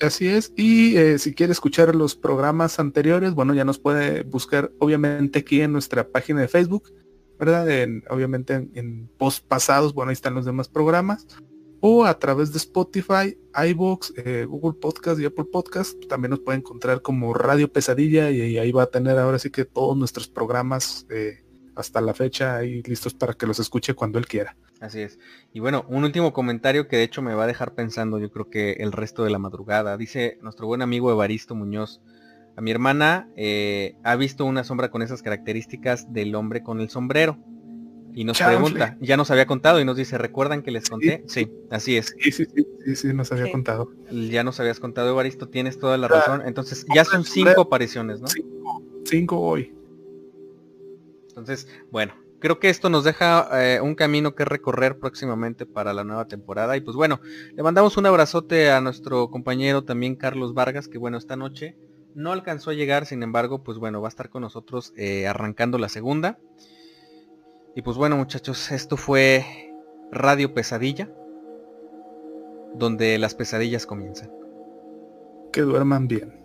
Así 0.00 0.26
es. 0.26 0.52
Y 0.56 0.96
eh, 0.96 1.20
si 1.20 1.34
quiere 1.34 1.52
escuchar 1.52 1.94
los 1.94 2.16
programas 2.16 2.80
anteriores, 2.80 3.34
bueno, 3.34 3.54
ya 3.54 3.64
nos 3.64 3.78
puede 3.78 4.24
buscar 4.24 4.72
obviamente 4.80 5.38
aquí 5.38 5.60
en 5.60 5.72
nuestra 5.72 6.08
página 6.08 6.40
de 6.40 6.48
Facebook, 6.48 6.92
¿verdad? 7.38 7.68
obviamente 8.10 8.68
en, 8.74 9.08
post 9.18 9.46
pasados, 9.46 9.94
bueno, 9.94 10.10
ahí 10.10 10.14
están 10.14 10.34
los 10.34 10.46
demás 10.46 10.68
programas. 10.68 11.28
O 11.80 12.04
a 12.04 12.18
través 12.18 12.52
de 12.52 12.58
Spotify, 12.58 13.38
iVoox, 13.54 14.12
eh, 14.16 14.44
Google 14.48 14.78
Podcast 14.80 15.20
y 15.20 15.24
Apple 15.24 15.44
Podcast, 15.44 15.96
también 16.08 16.30
nos 16.30 16.40
puede 16.40 16.58
encontrar 16.58 17.02
como 17.02 17.32
Radio 17.34 17.72
Pesadilla 17.72 18.30
y, 18.30 18.58
ahí 18.58 18.72
va 18.72 18.84
a 18.84 18.90
tener 18.90 19.16
ahora 19.18 19.38
sí 19.38 19.50
que 19.50 19.64
todos 19.64 19.96
nuestros 19.96 20.28
programas 20.28 21.06
eh, 21.10 21.44
hasta 21.76 22.00
la 22.00 22.14
fecha 22.14 22.56
ahí 22.56 22.82
listos 22.82 23.14
para 23.14 23.34
que 23.34 23.46
los 23.46 23.60
escuche 23.60 23.94
cuando 23.94 24.18
él 24.18 24.26
quiera. 24.26 24.56
Así 24.80 25.00
es. 25.00 25.18
Y 25.52 25.60
bueno, 25.60 25.84
un 25.88 26.04
último 26.04 26.32
comentario 26.32 26.88
que 26.88 26.96
de 26.96 27.04
hecho 27.04 27.22
me 27.22 27.34
va 27.34 27.44
a 27.44 27.48
dejar 27.48 27.74
pensando, 27.74 28.18
yo 28.18 28.30
creo 28.30 28.50
que 28.50 28.72
el 28.72 28.92
resto 28.92 29.24
de 29.24 29.30
la 29.30 29.38
madrugada. 29.38 29.96
Dice 29.96 30.38
nuestro 30.42 30.66
buen 30.66 30.82
amigo 30.82 31.10
Evaristo 31.10 31.54
Muñoz. 31.54 32.00
A 32.56 32.60
mi 32.60 32.72
hermana 32.72 33.28
eh, 33.36 33.96
ha 34.02 34.16
visto 34.16 34.44
una 34.44 34.64
sombra 34.64 34.90
con 34.90 35.02
esas 35.02 35.22
características 35.22 36.12
del 36.12 36.34
hombre 36.34 36.62
con 36.64 36.80
el 36.80 36.90
sombrero. 36.90 37.38
Y 38.18 38.24
nos 38.24 38.36
pregunta, 38.36 38.96
ya 39.00 39.16
nos 39.16 39.30
había 39.30 39.46
contado 39.46 39.80
y 39.80 39.84
nos 39.84 39.96
dice, 39.96 40.18
¿recuerdan 40.18 40.62
que 40.62 40.72
les 40.72 40.90
conté? 40.90 41.22
Sí, 41.28 41.52
así 41.70 41.96
es. 41.96 42.16
Sí, 42.18 42.32
sí, 42.32 42.46
sí, 42.84 42.96
sí, 42.96 43.14
nos 43.14 43.30
había 43.30 43.48
contado. 43.52 43.92
Ya 44.10 44.42
nos 44.42 44.58
habías 44.58 44.80
contado, 44.80 45.10
Evaristo, 45.10 45.48
tienes 45.48 45.78
toda 45.78 45.96
la 45.98 46.08
razón. 46.08 46.42
Entonces, 46.44 46.84
ya 46.92 47.04
son 47.04 47.22
cinco 47.22 47.60
apariciones, 47.60 48.20
¿no? 48.20 48.26
Cinco, 48.26 48.82
cinco 49.04 49.40
hoy. 49.40 49.72
Entonces, 51.28 51.68
bueno, 51.92 52.12
creo 52.40 52.58
que 52.58 52.70
esto 52.70 52.90
nos 52.90 53.04
deja 53.04 53.50
eh, 53.52 53.80
un 53.80 53.94
camino 53.94 54.34
que 54.34 54.44
recorrer 54.44 54.98
próximamente 54.98 55.64
para 55.64 55.92
la 55.92 56.02
nueva 56.02 56.26
temporada. 56.26 56.76
Y 56.76 56.80
pues 56.80 56.96
bueno, 56.96 57.20
le 57.54 57.62
mandamos 57.62 57.96
un 57.98 58.06
abrazote 58.06 58.72
a 58.72 58.80
nuestro 58.80 59.30
compañero 59.30 59.84
también 59.84 60.16
Carlos 60.16 60.54
Vargas, 60.54 60.88
que 60.88 60.98
bueno, 60.98 61.18
esta 61.18 61.36
noche 61.36 61.76
no 62.16 62.32
alcanzó 62.32 62.70
a 62.70 62.74
llegar, 62.74 63.06
sin 63.06 63.22
embargo, 63.22 63.62
pues 63.62 63.78
bueno, 63.78 64.00
va 64.00 64.08
a 64.08 64.10
estar 64.10 64.28
con 64.28 64.42
nosotros 64.42 64.92
eh, 64.96 65.28
arrancando 65.28 65.78
la 65.78 65.88
segunda. 65.88 66.40
Y 67.78 67.82
pues 67.82 67.96
bueno 67.96 68.16
muchachos, 68.16 68.72
esto 68.72 68.96
fue 68.96 69.72
Radio 70.10 70.52
Pesadilla, 70.52 71.08
donde 72.74 73.16
las 73.18 73.36
pesadillas 73.36 73.86
comienzan. 73.86 74.32
Que 75.52 75.60
duerman 75.60 76.08
bien. 76.08 76.37